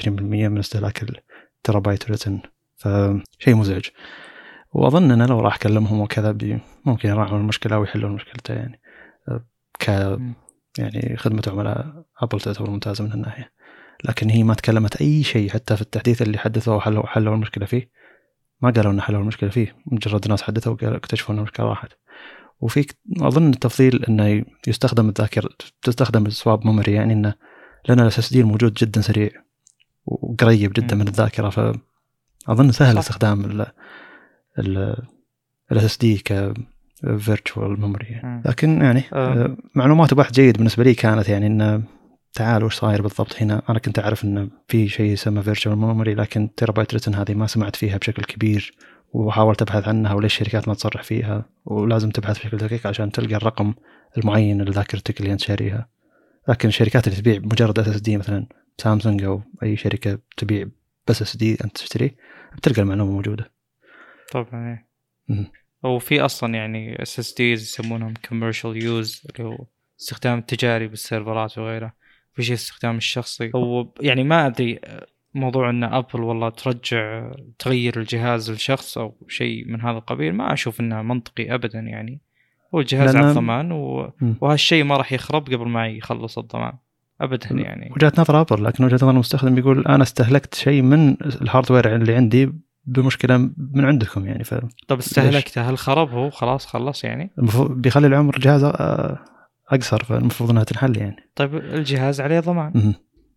20% 0.03 0.09
من 0.09 0.59
استهلاك 0.59 1.05
ال 1.57 1.62
terabytes 1.62 2.11
written 2.11 2.41
فشيء 2.77 3.55
مزعج. 3.55 3.85
وأظن 4.73 5.11
ان 5.11 5.27
لو 5.29 5.41
راح 5.41 5.55
أكلمهم 5.55 6.01
وكذا 6.01 6.33
بي 6.33 6.59
ممكن 6.85 7.09
يراعون 7.09 7.41
المشكلة 7.41 7.79
ويحلون 7.79 8.13
مشكلته 8.13 8.55
يعني. 8.55 8.81
ك 9.79 9.89
يعني 10.79 11.17
خدمة 11.17 11.43
عملاء 11.47 12.05
ابل 12.23 12.41
تعتبر 12.41 12.71
ممتازة 12.71 13.05
من 13.05 13.11
هالناحيه 13.11 13.53
لكن 14.05 14.31
هي 14.31 14.43
ما 14.43 14.55
تكلمت 14.55 15.01
أي 15.01 15.23
شيء 15.23 15.51
حتى 15.51 15.77
في 15.77 15.83
التحديث 15.83 16.23
اللي 16.23 16.39
حدثوه 16.39 16.77
وحلوا 16.77 17.07
حلوا 17.07 17.35
المشكلة 17.35 17.67
فيه. 17.67 17.91
ما 18.61 18.71
قالوا 18.71 18.93
ان 18.93 19.01
حلوا 19.01 19.21
المشكلة 19.21 19.51
فيه. 19.51 19.77
مجرد 19.87 20.29
ناس 20.29 20.43
حدثوا 20.43 20.73
وقالوا 20.73 20.97
اكتشفوا 20.97 21.35
إن 21.35 21.39
المشكلة 21.39 21.67
راحت. 21.67 21.93
وفي 22.61 22.87
أظن 23.21 23.51
التفضيل 23.51 24.05
إنه 24.05 24.45
يستخدم 24.67 25.09
الذاكره 25.09 25.49
تستخدم 25.83 26.27
ال 26.27 26.35
swap 26.35 26.67
memory 26.67 26.93
يعني 26.93 27.13
إنه 27.13 27.35
لأن 27.89 28.01
ال 28.01 28.19
SSD 28.19 28.41
الموجود 28.41 28.75
جدا 28.75 29.01
سريع 29.01 29.31
وقريب 30.07 30.73
جدا 30.73 30.95
م. 30.95 30.99
من 30.99 31.09
الذاكرة 31.09 31.51
فأظن 31.51 32.73
سهل 32.73 32.95
صح. 32.95 32.99
استخدام 32.99 33.45
ال 33.45 33.67
ال 34.59 34.97
ال 35.73 35.85
SSD 35.85 36.19
ك 36.19 36.55
virtual 37.19 37.81
memory 37.81 38.07
يعني. 38.07 38.43
لكن 38.47 38.81
يعني 38.83 39.03
آه. 39.13 39.45
آه، 39.45 39.57
معلومات 39.75 40.13
وبحث 40.13 40.33
جيد 40.33 40.57
بالنسبة 40.57 40.85
لي 40.85 40.95
كانت 40.95 41.29
يعني 41.29 41.47
إنه 41.47 41.83
تعال 42.33 42.65
وش 42.65 42.75
صاير 42.75 43.03
بالضبط 43.03 43.43
هنا 43.43 43.63
أنا 43.69 43.79
كنت 43.79 43.99
أعرف 43.99 44.25
إنه 44.25 44.49
في 44.69 44.89
شيء 44.89 45.13
يسمى 45.13 45.43
virtual 45.43 45.79
memory 45.79 46.15
لكن 46.15 46.55
terabytes 46.55 46.93
written 46.93 47.15
هذه 47.15 47.35
ما 47.35 47.47
سمعت 47.47 47.77
فيها 47.77 47.97
بشكل 47.97 48.25
كبير 48.25 48.75
وحاولت 49.13 49.63
أبحث 49.63 49.89
عنها 49.89 50.15
وليش 50.15 50.33
الشركات 50.41 50.69
ما 50.69 50.75
تصرح 50.75 51.03
فيها 51.03 51.45
ولازم 51.65 52.11
تبحث 52.11 52.39
بشكل 52.39 52.57
دقيق 52.57 52.87
عشان 52.87 53.13
تلقى 53.13 53.35
الرقم 53.35 53.75
المعين 54.19 54.63
لذاكرتك 54.63 55.21
اللي 55.21 55.33
أنت 55.33 55.41
شاريها 55.41 55.89
لكن 56.49 56.69
الشركات 56.69 57.09
اللي 57.09 57.19
تبيع 57.19 57.39
مجرد 57.39 57.79
SSD 57.79 58.17
مثلا 58.17 58.47
سامسونج 58.79 59.25
أو 59.25 59.43
أي 59.63 59.77
شركة 59.77 60.19
تبيع 60.37 60.67
بس 61.09 61.23
SSD 61.23 61.53
أنت 61.65 61.77
تشتريه 61.77 62.17
بتلقى 62.57 62.83
المعلومة 62.83 63.13
موجودة. 63.13 63.53
طبعا 64.33 64.87
إيه. 65.29 65.53
وفي 65.83 66.21
أصلا 66.21 66.55
يعني 66.55 67.03
SSDs 67.03 67.63
يسمونهم 67.63 68.15
commercial 68.29 68.83
use 68.83 69.23
اللي 69.31 69.49
هو 69.49 69.67
استخدام 70.01 70.41
تجاري 70.41 70.89
بالسيرفرات 70.89 71.59
وغيره. 71.59 71.93
في 72.35 72.43
شيء 72.43 72.55
استخدام 72.55 72.97
الشخصي. 72.97 73.51
هو 73.55 73.93
يعني 74.01 74.25
ما 74.25 74.47
أدري 74.47 74.81
موضوع 75.35 75.71
إن 75.71 75.85
أبل 75.85 76.21
والله 76.21 76.49
ترجع 76.49 77.33
تغير 77.59 78.01
الجهاز 78.01 78.51
لشخص 78.51 78.99
أو 78.99 79.27
شيء 79.29 79.69
من 79.69 79.81
هذا 79.81 79.99
القبيل 79.99 80.35
ما 80.35 80.53
أشوف 80.53 80.81
انه 80.81 81.03
منطقي 81.03 81.55
ابدا 81.55 81.79
يعني. 81.79 82.21
هو 82.75 82.81
الجهاز 82.81 83.13
لأن- 83.15 83.19
على 83.19 83.29
الضمان 83.29 83.73
و... 83.73 84.13
وهالشيء 84.41 84.85
ما 84.85 84.97
راح 84.97 85.13
يخرب 85.13 85.47
قبل 85.47 85.69
ما 85.69 85.87
يخلص 85.89 86.39
الضمان. 86.39 86.73
ابدا. 87.21 87.49
يعني. 87.53 87.91
وجهه 87.97 88.13
نظر 88.19 88.41
ابل 88.41 88.65
لكن 88.65 88.85
وجهه 88.85 88.95
نظر 88.95 89.11
المستخدم 89.11 89.55
بيقول 89.55 89.87
أنا 89.87 90.03
استهلكت 90.03 90.55
شيء 90.55 90.83
من 90.83 91.17
ال 91.43 91.49
hardware 91.49 91.95
اللي 91.97 92.15
عندي 92.15 92.53
بمشكلة 92.85 93.37
من 93.75 93.85
عندكم 93.85 94.27
يعني 94.27 94.45
طب 94.89 94.99
استهلكته 94.99 95.71
هل 95.71 95.79
خرب 95.79 96.11
هو؟ 96.11 96.31
خلاص 96.31 96.67
خلص 96.67 97.05
يعني. 97.05 97.31
فالمفروض 97.37 97.71
بيخلي 97.71 98.07
العمر 98.07 98.37
الجهاز 98.37 98.65
آه، 98.65 99.19
أقصر 99.71 100.05
فالمفروض 100.05 100.51
إنها 100.51 100.65
تنحل 100.65 100.97
يعني. 100.97 101.17
طيب 101.37 101.55
الجهاز 101.55 102.21
عليه 102.21 102.41
ضمان. 102.41 102.95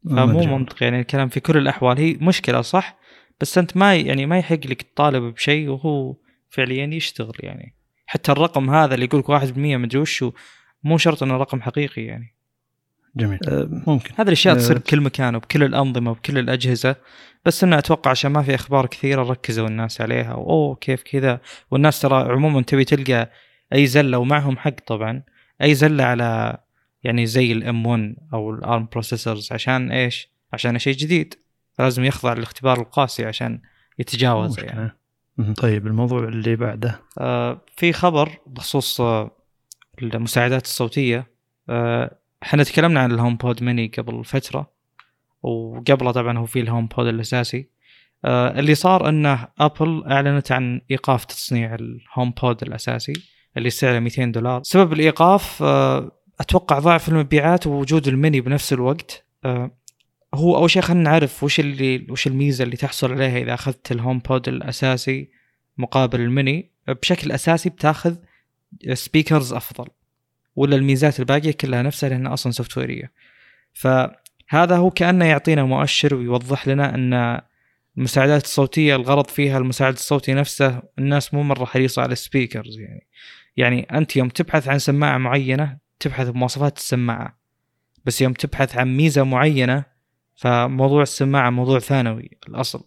فمو. 0.10 0.58
منطقي 0.58 0.86
يعني 0.86 1.00
الكلام 1.00 1.28
في 1.28 1.40
كل 1.40 1.58
الأحوال. 1.58 1.98
هي 1.98 2.18
مشكلة 2.22 2.62
صح 2.62 2.98
بس 3.42 3.58
أنت 3.58 3.78
ما 3.78 3.96
يعني 3.96 4.26
ما 4.26 4.38
يحق 4.38 4.54
لك 4.68 4.82
تطالب 4.82 5.34
بشيء 5.34 5.70
وهو 5.70 6.16
فعليا 6.50 6.86
يشتغل 6.86 7.34
يعني. 7.40 7.76
حتى 8.10 8.32
الرقم 8.32 8.70
هذا 8.70 8.94
اللي 8.94 9.06
يقول 9.06 9.20
لك 9.20 9.28
1% 9.28 9.58
مدري 9.58 10.00
وشو 10.00 10.32
مو 10.84 10.98
شرط 10.98 11.24
إنه 11.24 11.38
رقم 11.38 11.62
حقيقي 11.62 12.02
يعني. 12.02 12.36
جميل. 13.16 13.40
أه 13.48 13.68
ممكن. 13.88 14.14
هذه 14.18 14.28
الأشياء 14.28 14.56
تصير 14.56 14.76
أه 14.76 14.80
بكل 14.80 15.02
مكان 15.02 15.36
وبكل 15.36 15.64
الأنظمة 15.64 16.12
وبكل 16.12 16.38
الأجهزة 16.38 16.96
بس 17.46 17.64
إنه 17.64 17.78
أتوقع 17.78 18.12
عشان 18.12 18.32
ما 18.32 18.42
في 18.42 18.56
أخبار 18.56 18.86
كثيرة 18.86 19.24
ركزوا 19.24 19.68
الناس 19.68 20.02
عليها 20.02 20.32
أوه 20.34 20.76
كيف 20.76 21.04
كذا. 21.04 21.42
والناس 21.72 22.02
ترى 22.02 22.32
عموما 22.32 22.62
تبي 22.62 22.86
تلقى 22.86 23.32
أي 23.74 23.88
زلة 23.88 24.18
ومعهم 24.18 24.58
حق 24.58 24.80
طبعا 24.88 25.24
أي 25.62 25.76
زلة 25.76 26.04
على 26.04 26.58
يعني 27.04 27.26
زي 27.26 27.52
ال 27.52 27.86
M1 27.86 28.16
أو 28.34 28.52
ال 28.52 28.61
ARM 28.61 28.88
processors 28.92 29.50
عشان 29.52 29.92
إيش؟ 29.92 30.30
عشان 30.54 30.80
شيء 30.80 30.94
جديد. 30.94 31.34
لازم 31.80 32.04
يخضع 32.04 32.34
للاختبار 32.34 32.80
القاسي 32.80 33.26
عشان 33.26 33.62
يتجاوز 34.00 34.60
يعني. 34.60 34.92
طيب 35.58 35.88
الموضوع 35.88 36.24
اللي 36.24 36.56
بعده. 36.56 37.02
آه 37.20 37.62
في 37.78 37.94
خبر 37.94 38.30
بخصوص 38.48 39.02
آه 39.02 39.32
المساعدات 40.02 40.66
الصوتية. 40.66 41.28
آه 41.70 42.16
إحنا 42.44 42.64
تكلمنا 42.64 43.00
عن 43.00 43.12
ال 43.12 43.36
HomePod 43.36 43.64
Mini 43.64 43.92
قبل 43.98 44.26
فترة 44.26 44.72
وقبله 45.44 46.12
طبعا 46.12 46.38
هو 46.38 46.46
في 46.46 46.60
ال 46.60 46.88
HomePod 46.88 47.08
الأساسي. 47.08 47.70
آه 48.26 48.60
اللي 48.60 48.76
صار 48.76 49.10
انه 49.10 49.48
ابل 49.60 50.04
أعلنت 50.12 50.52
عن 50.52 50.82
إيقاف 50.92 51.26
تصنيع 51.26 51.76
ال 51.76 52.34
HomePod 52.42 52.64
الأساسي 52.64 53.14
اللي 53.58 53.70
سعره 53.70 54.00
200 54.00 54.26
دولار. 54.26 54.62
سبب 54.64 54.94
الإيقاف 54.94 55.64
آه 55.64 56.12
أتوقع 56.40 56.80
ضعف 56.80 57.10
المبيعات 57.10 57.68
ووجود 57.68 58.08
الميني 58.08 58.42
بنفس 58.42 58.74
الوقت. 58.74 59.26
آه 59.46 59.72
هو 60.34 60.58
أول 60.58 60.70
شيء 60.70 60.82
خلينا 60.82 61.04
نعرف 61.04 61.44
وش 61.44 61.60
اللي 61.60 62.08
وش 62.10 62.28
الميزة 62.28 62.64
اللي 62.64 62.78
تحصل 62.78 63.12
عليها 63.12 63.38
إذا 63.38 63.54
أخذت 63.54 63.92
ال 63.92 64.20
HomePod 64.20 64.48
الأساسي 64.48 65.30
مقابل 65.78 66.22
الميني 66.22 66.72
بشكل 66.88 67.32
أساسي 67.32 67.70
بتأخذ 67.70 68.16
speakers 68.94 69.54
أفضل 69.54 69.88
ولا 70.56 70.76
الميزات 70.76 71.20
الباقية 71.20 71.52
كلها 71.52 71.82
نفسها 71.82 72.10
لأنها 72.10 72.34
أصلا 72.34 72.52
software 72.52 73.12
فهذا 73.74 74.78
هو 74.78 74.90
كأنه 74.90 75.26
يعطينا 75.26 75.64
مؤشر 75.64 76.16
ويوضح 76.16 76.68
لنا 76.68 76.96
أن 76.96 77.42
المساعدات 77.98 78.44
الصوتية 78.44 78.96
الغرض 78.96 79.28
فيها 79.28 79.58
المساعد 79.58 79.94
الصوتي 79.94 80.34
نفسه 80.34 80.82
الناس 81.00 81.34
مو 81.34 81.44
مرة 81.44 81.66
حريصة 81.66 82.02
على 82.02 82.14
ال 82.14 82.21
speakers 82.21 82.80
يعني. 82.80 83.08
يعني 83.58 83.82
أنت 83.82 84.16
يوم 84.16 84.30
تبحث 84.30 84.68
عن 84.68 84.80
سماعة 84.80 85.18
معينة 85.18 85.78
تبحث 86.00 86.28
بمواصفات 86.28 86.78
السماعة 86.78 87.40
بس 88.06 88.22
يوم 88.22 88.34
تبحث 88.34 88.78
عن 88.78 88.98
ميزة 88.98 89.24
معينة 89.24 89.86
فموضوع 90.40 91.02
السماعه 91.02 91.50
موضوع 91.50 91.80
ثانوي 91.80 92.38
الأصل. 92.48 92.84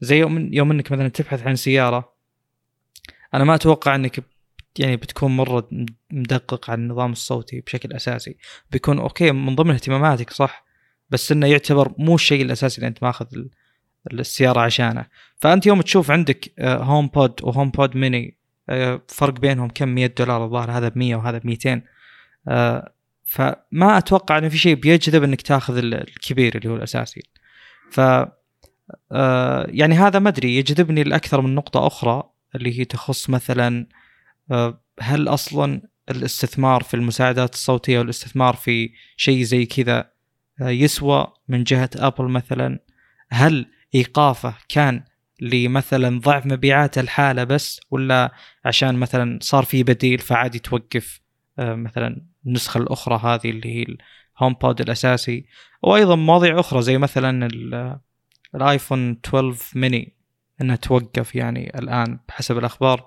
زي 0.00 0.18
يوم 0.18 0.54
يوم 0.54 0.70
إنك 0.70 0.92
مثلا 0.92 1.08
تبحث 1.08 1.46
عن 1.46 1.56
سيارة 1.56 2.12
أنا 3.34 3.44
ما 3.44 3.54
أتوقع 3.54 3.94
إنك 3.94 4.24
يعني 4.78 4.96
بتكون 4.96 5.36
مرة 5.36 5.68
مدقق 6.10 6.70
على 6.70 6.80
النظام 6.80 7.12
الصوتي 7.12 7.60
بشكل 7.60 7.92
أساسي. 7.92 8.36
بيكون 8.70 8.98
okay 8.98 9.32
من 9.32 9.54
ضمن 9.54 9.70
اهتماماتك 9.70 10.30
صح 10.30 10.64
بس 11.10 11.32
إنه 11.32 11.46
يعتبر 11.46 11.92
مو 11.98 12.14
الشيء 12.14 12.42
الأساسي 12.42 12.78
اللي 12.78 12.88
أنت 12.88 13.02
ماخذ 13.02 13.26
السيارة 14.12 14.60
عشانه. 14.60 15.06
فأنت 15.36 15.66
يوم 15.66 15.80
تشوف 15.80 16.10
عندك 16.10 16.60
HomePod 16.60 17.42
و 17.42 17.70
HomePod 17.70 17.96
Mini 17.96 18.36
فرق 19.08 19.40
بينهم 19.40 19.68
كم 19.68 19.88
100 19.88 20.06
دولار 20.06 20.44
الظاهر 20.44 20.70
هذا 20.70 20.88
ب 20.88 20.98
100 20.98 21.16
وهذا 21.16 21.38
ب 21.38 21.46
200 21.46 21.82
فما 23.28 23.98
أتوقع 23.98 24.38
إنه 24.38 24.48
في 24.48 24.58
شيء 24.58 24.74
بيجذب 24.74 25.22
إنك 25.22 25.42
تاخذ 25.42 25.76
الكبير 25.76 26.56
اللي 26.56 26.68
هو 26.68 26.76
الأساسي. 26.76 27.22
ف 27.90 28.00
يعني 29.68 29.94
هذا 29.94 30.18
ما 30.18 30.28
أدري 30.28 30.56
يجذبني 30.56 31.04
لأكثر 31.04 31.40
من 31.40 31.54
نقطة 31.54 31.86
أخرى 31.86 32.30
اللي 32.54 32.80
هي 32.80 32.84
تخص 32.84 33.30
مثلا 33.30 33.86
هل 35.00 35.28
أصلا 35.28 35.82
الاستثمار 36.10 36.82
في 36.82 36.94
المساعدات 36.94 37.54
الصوتية 37.54 37.98
والاستثمار 37.98 38.56
في 38.56 38.90
شيء 39.16 39.42
زي 39.42 39.66
كذا 39.66 40.10
يسوى 40.60 41.26
من 41.48 41.64
جهة 41.64 41.90
أبل 41.96 42.28
مثلا؟ 42.28 42.78
هل 43.30 43.66
إيقافه 43.94 44.54
كان 44.68 45.04
لمثلا 45.40 46.20
ضعف 46.20 46.46
مبيعات 46.46 46.98
الحالة 46.98 47.44
بس 47.44 47.80
ولا 47.90 48.32
عشان 48.64 48.94
مثلا 48.94 49.38
صار 49.42 49.64
في 49.64 49.82
بديل 49.82 50.18
فعادي 50.18 50.58
توقف 50.58 51.20
مثلا 51.58 52.26
النسخة 52.46 52.78
الأخرى 52.78 53.20
هذه 53.24 53.50
اللي 53.50 53.76
هي 53.76 53.82
الهوم 54.38 54.54
بود 54.54 54.80
الاساسي 54.80 55.46
وأيضا 55.82 56.16
مواضيع 56.16 56.60
أخرى 56.60 56.82
زي 56.82 56.98
مثلا 56.98 57.48
الآيفون 58.54 59.10
12 59.10 59.78
ميني 59.78 60.14
إنها 60.60 60.76
توقف 60.76 61.34
يعني 61.34 61.78
الآن 61.78 62.18
بحسب 62.28 62.58
الأخبار 62.58 63.06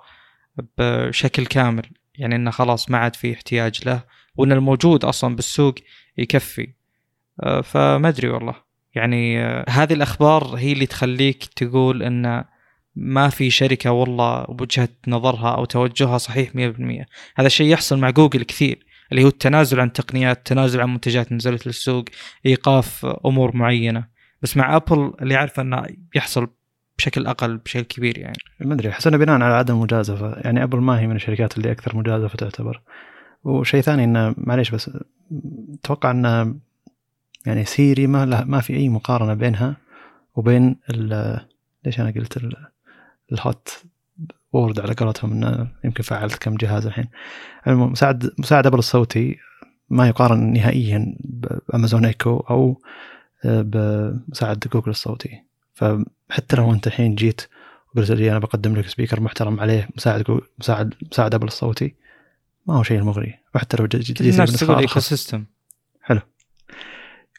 بشكل 0.77 1.45
كامل 1.45 1.83
يعني 2.15 2.35
إنه 2.35 2.51
خلاص 2.51 2.91
ما 2.91 2.97
عاد 2.97 3.15
في 3.15 3.33
احتياج 3.33 3.87
له 3.87 4.03
وإن 4.35 4.51
الموجود 4.51 5.05
أصلا 5.05 5.35
بالسوق 5.35 5.75
يكفي. 6.17 6.73
فما 7.63 8.09
أدري 8.09 8.29
والله. 8.29 8.55
يعني 8.95 9.43
هذه 9.69 9.93
الأخبار 9.93 10.43
هي 10.43 10.71
اللي 10.71 10.85
تخليك 10.85 11.45
تقول 11.45 12.03
إن 12.03 12.43
ما 13.01 13.29
في 13.29 13.49
شركة 13.49 13.91
والله 13.91 14.43
بوجهة 14.43 14.89
نظرها 15.07 15.55
أو 15.55 15.65
توجهها 15.65 16.17
صحيح 16.17 16.49
100% 16.49 16.55
هذا 17.35 17.47
الشيء 17.47 17.67
يحصل 17.67 17.99
مع 17.99 18.09
جوجل 18.09 18.43
كثير 18.43 18.85
اللي 19.11 19.23
هو 19.23 19.27
التنازل 19.27 19.79
عن 19.79 19.93
تقنيات 19.93 20.37
التنازل 20.37 20.81
عن 20.81 20.89
منتجات 20.89 21.31
نزلت 21.31 21.67
للسوق 21.67 22.05
إيقاف 22.45 23.05
أمور 23.25 23.55
معينة. 23.55 24.07
بس 24.41 24.57
مع 24.57 24.75
أبل 24.75 25.13
اللي 25.21 25.35
عارف 25.35 25.59
أنه 25.59 25.85
يحصل 26.15 26.47
بشكل 26.97 27.27
أقل 27.27 27.57
بشكل 27.57 27.81
كبير 27.81 28.17
يعني. 28.17 28.37
ما 28.59 28.73
أدري 28.73 28.89
احس 28.89 29.07
بناء 29.07 29.41
على 29.41 29.53
عدم 29.53 29.79
مجازفة. 29.79 30.33
يعني 30.37 30.63
أبل 30.63 30.77
ما 30.77 30.99
هي 30.99 31.07
من 31.07 31.15
الشركات 31.15 31.57
اللي 31.57 31.71
أكثر 31.71 31.97
مجازفة 31.97 32.35
تعتبر. 32.35 32.81
وشيء 33.43 33.81
ثاني 33.81 34.03
إنه 34.03 34.35
معليش 34.37 34.71
بس 34.71 34.91
أتوقع 35.73 36.11
إنه 36.11 36.55
يعني 37.45 37.65
سيري 37.65 38.07
ما 38.07 38.43
ما 38.43 38.59
في 38.61 38.75
أي 38.75 38.89
مقارنة 38.89 39.33
بينها 39.33 39.77
وبين 40.35 40.75
ليش 41.85 41.99
أنا 41.99 42.11
قلت 42.11 42.37
ال 43.31 43.44
hot 43.44 43.83
word 44.53 44.79
على 44.79 44.93
قولتهم 44.93 45.31
إنه 45.31 45.71
يمكن 45.83 46.03
فعلت 46.03 46.35
كم 46.35 46.55
جهاز 46.55 46.85
الحين. 46.85 47.07
المساعد 47.67 48.31
مساعد 48.39 48.65
أبل 48.65 48.79
الصوتي 48.79 49.37
ما 49.89 50.07
يقارن 50.07 50.53
نهائيا 50.53 51.15
بأمازون 51.19 52.05
إيكو 52.05 52.37
أو 52.37 52.81
بمساعد 53.45 54.59
جوجل 54.73 54.89
الصوتي. 54.89 55.43
فحتى 55.73 56.55
لو 56.55 56.73
أنت 56.73 56.87
الحين 56.87 57.15
جيت 57.15 57.41
وقلت 57.89 58.11
لي 58.11 58.31
أنا 58.31 58.39
بقدم 58.39 58.75
لك 58.75 58.87
speaker 58.87 59.19
محترم 59.21 59.59
عليه 59.59 59.89
مساعد 59.97 60.41
مساعد 60.59 60.93
مساعد 61.11 61.33
أبل 61.33 61.47
الصوتي 61.47 61.95
ما 62.67 62.77
هو 62.77 62.83
شيء 62.83 63.03
مغري 63.03 63.39
وحتى 63.55 63.77
لو 63.77 63.85
جيت 63.87 64.21
الناس 64.21 64.59
تقول 64.59 64.77
ecosystem 64.77 65.45
حلو. 66.01 66.19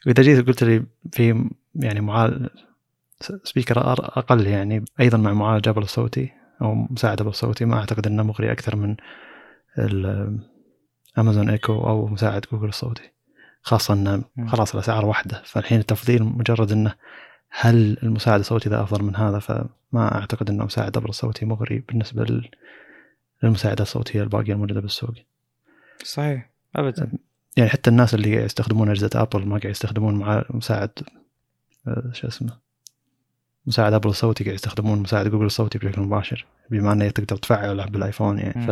واذا 0.05 0.23
جيت 0.23 0.47
قلت 0.47 0.63
لي 0.63 0.85
في 1.11 1.49
يعني 1.75 2.01
معالج 2.01 2.47
speaker 3.43 3.91
أقل 3.91 4.47
يعني 4.47 4.85
أيضا 4.99 5.17
مع 5.17 5.33
معالج 5.33 5.67
أبل 5.67 5.81
الصوتي 5.81 6.31
أو 6.61 6.73
مساعد 6.73 7.21
أبل 7.21 7.29
الصوتي 7.29 7.65
ما 7.65 7.79
أعتقد 7.79 8.07
إنه 8.07 8.23
مغري 8.23 8.51
أكثر 8.51 8.75
من 8.75 8.95
امازون 11.17 11.49
ايكو 11.49 11.73
أو 11.73 12.07
مساعد 12.07 12.45
جوجل 12.51 12.69
الصوتي. 12.69 13.11
خاصة 13.61 13.93
إنه 13.93 14.23
خلاص 14.47 14.73
الأسعار 14.73 15.05
واحدة 15.05 15.41
فالحين 15.45 15.79
التفضيل 15.79 16.23
مجرد 16.23 16.71
إنه 16.71 16.95
هل 17.49 17.97
المساعد 18.03 18.39
الصوتي 18.39 18.69
ذا 18.69 18.83
أفضل 18.83 19.03
من 19.03 19.15
هذا؟ 19.15 19.39
فما 19.39 20.15
أعتقد 20.15 20.49
إنه 20.49 20.65
مساعد 20.65 20.97
أبل 20.97 21.09
الصوتي 21.09 21.45
مغري 21.45 21.79
بالنسبة 21.79 22.49
للمساعدات 23.43 23.81
الصوتية 23.81 24.23
الباقية 24.23 24.53
الموجودة 24.53 24.81
بالسوق. 24.81 25.13
صحيح. 26.03 26.49
ابدا. 26.75 27.11
يعني 27.57 27.69
حتى 27.69 27.89
الناس 27.89 28.13
اللي 28.13 28.31
يستخدمون 28.31 28.89
أجهزة 28.89 29.09
ابل 29.15 29.45
ما 29.45 29.57
قاعد 29.57 29.71
يستخدمون 29.71 30.15
مع 30.15 30.45
مساعد 30.49 30.89
شو 32.11 32.27
اسمه 32.27 32.57
مساعد 33.65 33.93
أبل 33.93 34.09
الصوتي 34.09 34.43
قاعد 34.43 34.55
يستخدمون 34.55 34.99
مساعد 34.99 35.27
جوجل 35.27 35.45
الصوتي 35.45 35.77
بشكل 35.77 36.01
مباشر 36.01 36.45
بما 36.69 36.93
إنه 36.93 37.09
تقدر 37.09 37.37
تفعله 37.37 37.85
بالآيفون 37.85 38.39
يعني. 38.39 38.67
ف 38.67 38.71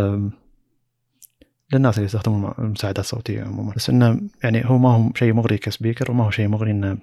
للناس 1.74 1.96
اللي 1.96 2.06
يستخدمون 2.06 2.54
المساعدات 2.60 3.00
الصوتيه 3.00 3.44
عموما. 3.44 3.74
بس 3.74 3.90
إنه 3.90 4.22
يعني 4.44 4.66
هو 4.66 4.78
ما 4.78 4.90
هو 4.90 5.12
شيء 5.16 5.34
مغري 5.34 5.58
ك 5.58 5.65
speaker 5.65 6.12
وما 6.12 6.26
هو 6.26 6.32
شيء 6.32 6.48
مغري 6.48 6.72
إنه 6.72 6.98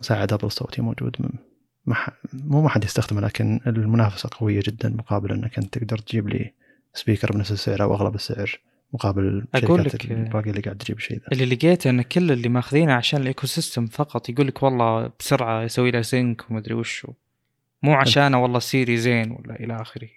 مساعد 0.00 0.32
أبل 0.32 0.46
الصوتي 0.46 0.82
موجود 0.82 1.16
ما 1.86 1.96
مو 2.32 2.62
ما 2.62 2.68
حد 2.68 2.84
يستخدمه 2.84 3.20
لكن 3.20 3.60
المنافسة 3.66 4.28
قوية 4.32 4.62
جدا 4.64 4.88
مقابل 4.88 5.32
إنك 5.32 5.58
أنت 5.58 5.78
تقدر 5.78 5.98
تجيب 5.98 6.28
لي 6.28 6.52
speaker 6.94 7.32
بنفس 7.32 7.52
السعر 7.52 7.82
أو 7.82 7.94
أغلب 7.94 8.14
السعر. 8.14 8.60
مقابل 8.92 9.44
أقول 9.54 9.84
لك 9.84 10.10
الباقي 10.10 10.50
اللي 10.50 10.60
قاعد 10.60 10.76
تجيب 10.76 10.96
الشيء 10.96 11.16
ذا. 11.16 11.24
اللي 11.32 11.54
لقيته 11.54 11.90
إن 11.90 12.02
كل 12.02 12.32
اللي 12.32 12.48
ماخذينه 12.48 12.92
عشان 12.92 13.20
ال 13.20 13.46
ecosystem 13.46 13.86
فقط 13.86 14.28
يقول 14.28 14.46
لك 14.46 14.62
والله 14.62 15.10
بسرعة 15.20 15.62
يسوي 15.62 15.90
له 15.90 16.02
sync 16.02 16.50
ومدري 16.50 16.74
وشو 16.74 17.08
مو 17.82 17.94
عشانه 17.94 18.42
والله 18.42 18.58
سيري 18.58 18.96
زين 18.96 19.30
ولا 19.30 19.60
إلى 19.60 19.76
آخره. 19.80 20.08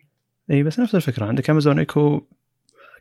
إي 0.52 0.64
بس 0.64 0.80
نفس 0.80 0.96
الفكرة. 0.96 1.26
عندك 1.26 1.50
امازون 1.50 1.80
إيكو 1.80 2.22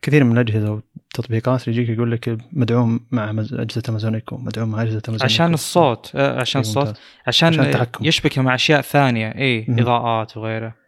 كثير 0.02 0.24
من 0.24 0.32
الأجهزة 0.32 0.70
والتطبيقات 0.70 1.68
يجيك 1.68 1.88
يقول 1.88 2.12
لك 2.12 2.38
مدعوم 2.52 3.00
مع 3.10 3.30
أجهزة 3.30 3.82
امازون 3.88 4.14
إيكو 4.14 4.36
مدعوم 4.36 4.70
مع 4.70 4.82
أجهزة 4.82 5.02
امازون 5.08 5.24
عشان 5.24 5.54
الصوت. 5.54 6.12
آه 6.14 6.40
عشان 6.40 6.60
الصوت. 6.60 6.96
عشان, 7.26 7.60
عشان 7.60 7.86
يشبكه 8.00 8.42
مع 8.42 8.54
أشياء 8.54 8.80
ثانية. 8.80 9.28
إي 9.28 9.66
إضاءات 9.68 10.36
وغيره. 10.36 10.79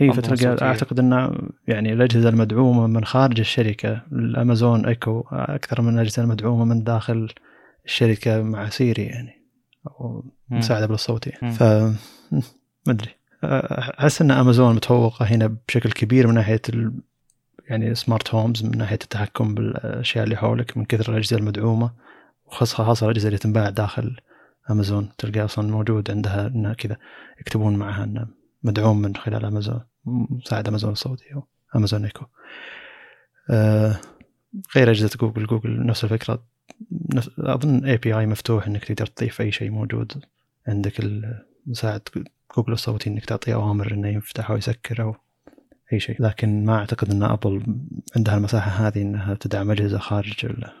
اي 0.00 0.12
فتلقى. 0.12 0.66
أعتقد 0.66 0.98
إنه 0.98 1.32
يعني 1.68 1.92
الأجهزة 1.92 2.28
المدعومة 2.28 2.86
من 2.86 3.04
خارج 3.04 3.40
الشركة 3.40 4.02
الأمازون 4.12 4.86
إيكو 4.86 5.24
أكثر 5.32 5.82
من 5.82 5.94
الأجهزة 5.94 6.22
المدعومة 6.22 6.64
من 6.64 6.84
داخل 6.84 7.28
الشركة 7.84 8.42
مع 8.42 8.68
سيري 8.68 9.02
يعني 9.02 9.40
أو. 9.86 10.24
مساعد 10.50 10.86
أبل 10.86 11.03
الصوتي 11.03 11.32
مم. 11.42 11.50
ف 11.50 11.62
ما 12.86 12.92
أدري 12.92 13.10
أحس 13.44 14.22
إن 14.22 14.30
أمازون 14.30 14.74
متفوقة 14.74 15.24
هنا 15.24 15.56
بشكل 15.68 15.92
كبير 15.92 16.26
من 16.26 16.34
ناحية 16.34 16.62
ال... 16.68 16.92
يعني 17.68 17.94
smart 17.94 18.34
homes 18.34 18.64
من 18.64 18.78
ناحية 18.78 18.98
التحكم 19.02 19.54
بالأشياء 19.54 20.24
اللي 20.24 20.36
حولك 20.36 20.76
من 20.76 20.84
كثر 20.84 21.12
الأجهزة 21.12 21.36
المدعومة 21.36 21.90
وخاصة 22.46 22.84
خاصة 22.84 23.06
الأجهزة 23.06 23.26
اللي 23.26 23.38
تنباع 23.38 23.70
داخل 23.70 24.16
أمازون 24.70 25.08
تلقى 25.18 25.44
أصلا 25.44 25.70
موجود 25.70 26.10
عندها 26.10 26.46
إنها 26.46 26.74
كذا 26.74 26.96
يكتبون 27.40 27.76
معها 27.76 28.04
انه 28.04 28.26
مدعوم 28.62 29.02
من 29.02 29.16
خلال 29.16 29.44
أمازون 29.44 29.80
مساعد 30.04 30.68
أمازون 30.68 30.92
الصوتي 30.92 31.34
أو 31.34 31.46
أمازون 31.76 32.04
إيكو. 32.04 32.24
آه 33.50 34.00
غير 34.76 34.90
أجهزة 34.90 35.18
جوجل 35.20 35.46
جوجل 35.46 35.86
نفس 35.86 36.04
الفكرة. 36.04 36.44
نفس 37.14 37.30
أظن 37.38 37.84
API 37.84 38.26
مفتوح 38.26 38.66
إنك 38.66 38.84
تقدر 38.84 39.06
تضيف 39.06 39.40
أي 39.40 39.52
شيء 39.52 39.70
موجود. 39.70 40.24
عندك 40.68 41.00
المساعد 41.00 42.00
جوجل 42.56 42.72
الصوتي 42.72 43.10
إنك 43.10 43.24
تعطيه 43.24 43.54
أوامر 43.54 43.92
إنه 43.92 44.08
يفتح 44.08 44.50
أو 44.50 44.56
يسكر 44.56 45.02
أو 45.02 45.16
أي 45.92 46.00
شيء. 46.00 46.22
لكن 46.22 46.64
ما 46.64 46.78
أعتقد 46.78 47.10
إن 47.10 47.22
أبل 47.22 47.76
عندها 48.16 48.36
المساحة 48.36 48.70
هذه 48.88 49.02
إنها 49.02 49.34
تدعم 49.34 49.70
أجهزة 49.70 49.98
خارج 49.98 50.44
ال- 50.44 50.72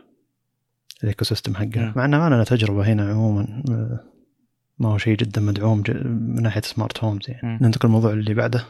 ال 1.02 1.24
ecosystem 1.24 1.54
حقها. 1.54 1.66
نعم. 1.82 1.92
مع 1.96 2.04
ان 2.04 2.10
ما 2.10 2.28
لنا 2.28 2.44
تجربة 2.44 2.86
هنا 2.92 3.10
عموما 3.10 3.62
آه، 3.70 4.00
ما 4.78 4.88
هو 4.88 4.98
شيء 4.98 5.16
جدا 5.16 5.40
مدعوم 5.40 5.82
من 6.04 6.42
ناحية 6.42 6.60
smart 6.60 7.04
homes 7.04 7.30
يعني. 7.30 7.58
ننتقل 7.62 7.88
للموضوع 7.88 8.12
اللي 8.12 8.34
بعده. 8.34 8.64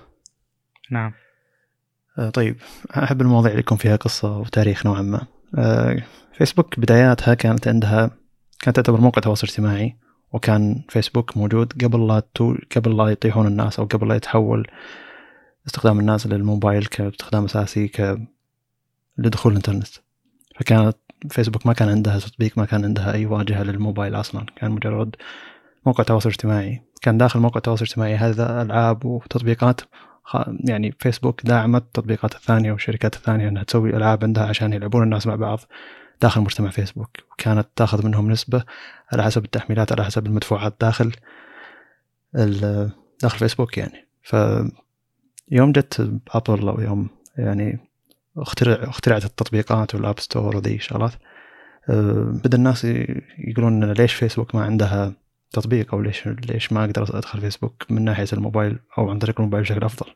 نعم. 0.91 1.13
آه، 2.19 2.31
طيب 2.31 2.57
أحب 2.97 3.21
المواضيع 3.21 3.51
اللي 3.51 3.61
يكون 3.61 3.79
فيها 3.79 3.97
قصة 3.97 4.39
وتاريخ 4.39 4.87
نوعا 4.87 5.03
ما. 5.03 5.27
آه، 5.59 6.03
فيسبوك 6.33 6.81
بداياتها 6.81 7.35
كانت 7.35 7.69
عندها 7.69 8.11
كانت 8.61 8.77
تعتبر 8.77 9.01
موقع 9.01 9.23
تواصل 9.23 9.47
اجتماعي 9.47 9.97
وكان 10.33 10.83
فيسبوك 10.89 11.37
موجود 11.37 11.85
قبل 11.85 12.07
لا 12.07 12.23
تو... 12.35 12.55
قبل 12.77 12.97
لا 12.97 13.09
يطيحون 13.09 13.47
الناس 13.47 13.79
أو 13.79 13.85
قبل 13.85 14.09
لا 14.09 14.15
يتحول 14.15 14.67
استخدام 15.67 16.01
الناس 16.01 16.27
للموبايل 16.27 16.87
كاستخدام 16.87 17.45
أساسي 17.45 17.89
ك 17.89 18.19
لدخول 19.19 19.53
الإنترنت. 19.53 19.87
فكانت 20.57 20.97
فيسبوك 21.31 21.67
ما 21.67 21.73
كان 21.73 21.89
عندها 21.89 22.19
تطبيق 22.19 22.59
ما 22.59 22.65
كان 22.65 22.85
عندها 22.85 23.13
أي 23.13 23.27
واجهة 23.27 23.63
للموبايل 23.63 24.15
أصلا. 24.15 24.47
كان 24.57 24.71
مجرد 24.71 25.17
موقع 25.87 26.05
تواصل 26.05 26.29
اجتماعي. 26.29 26.83
كان 27.03 27.19
داخل 27.19 27.41
موقع 27.41 27.59
التواصل 27.59 27.85
الاجتماعي 27.85 28.17
هذا 28.17 28.63
ألعاب 28.63 29.05
وتطبيقات 29.05 29.81
يعني 30.65 30.95
فيسبوك 30.99 31.47
دعمت 31.47 31.83
التطبيقات 31.83 32.35
الثانية 32.35 32.73
والشركات 32.73 33.15
الثانية 33.17 33.49
إنها 33.49 33.63
تسوي 33.63 33.97
ألعاب 33.97 34.25
عندها 34.25 34.47
عشان 34.47 34.73
يلعبون 34.73 35.03
الناس 35.03 35.27
مع 35.27 35.35
بعض 35.35 35.61
داخل 36.23 36.41
مجتمع 36.41 36.71
فيسبوك 36.71 37.11
وكانت 37.33 37.69
تاخذ 37.77 38.07
منهم 38.07 38.31
نسبة 38.31 38.65
على 39.13 39.23
حسب 39.23 39.45
التحميلات 39.45 39.93
على 39.93 40.05
حسب 40.05 40.27
المدفوعات 40.27 40.75
داخل 40.81 41.13
داخل 43.23 43.39
فيسبوك 43.39 43.79
يعني. 43.79 44.07
ف 44.23 44.37
يوم 45.51 45.73
جت 45.73 46.21
ابل 46.31 46.69
أو 46.69 46.81
يوم 46.81 47.09
يعني 47.39 47.79
اخترع 48.37 48.89
اخترعت 48.89 49.25
التطبيقات 49.25 49.95
وال 49.95 50.05
App 50.05 50.21
Store 50.21 50.57
وذي 50.57 50.75
الشغلات 50.75 51.13
أه، 51.89 52.41
بدأ 52.45 52.57
الناس 52.59 52.87
يقولون 53.39 53.93
ليش 53.93 54.15
فيسبوك 54.15 54.55
ما 54.55 54.65
عندها 54.65 55.13
تطبيق 55.53 55.95
أو 55.95 56.01
ليش 56.01 56.27
ليش 56.29 56.73
ما 56.73 56.85
أقدر 56.85 57.03
أدخل 57.19 57.41
فيسبوك 57.41 57.87
من 57.91 58.05
ناحية 58.05 58.27
الموبايل 58.33 58.79
أو 58.99 59.11
عن 59.11 59.19
طريق 59.19 59.41
الموبايل 59.41 59.65
بشكل 59.65 59.85
أفضل. 59.85 60.11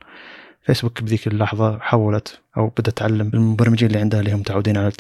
فيسبوك 0.67 1.03
بذيك 1.03 1.27
اللحظة 1.27 1.79
حولت 1.79 2.41
أو 2.57 2.69
بدأت 2.69 2.97
تعلم 2.97 3.31
المبرمجين 3.35 3.89
اللي 3.89 3.99
عندها 3.99 4.21
اللي 4.21 4.33
هم 4.33 4.39
متعودين 4.41 4.77
على 4.77 4.93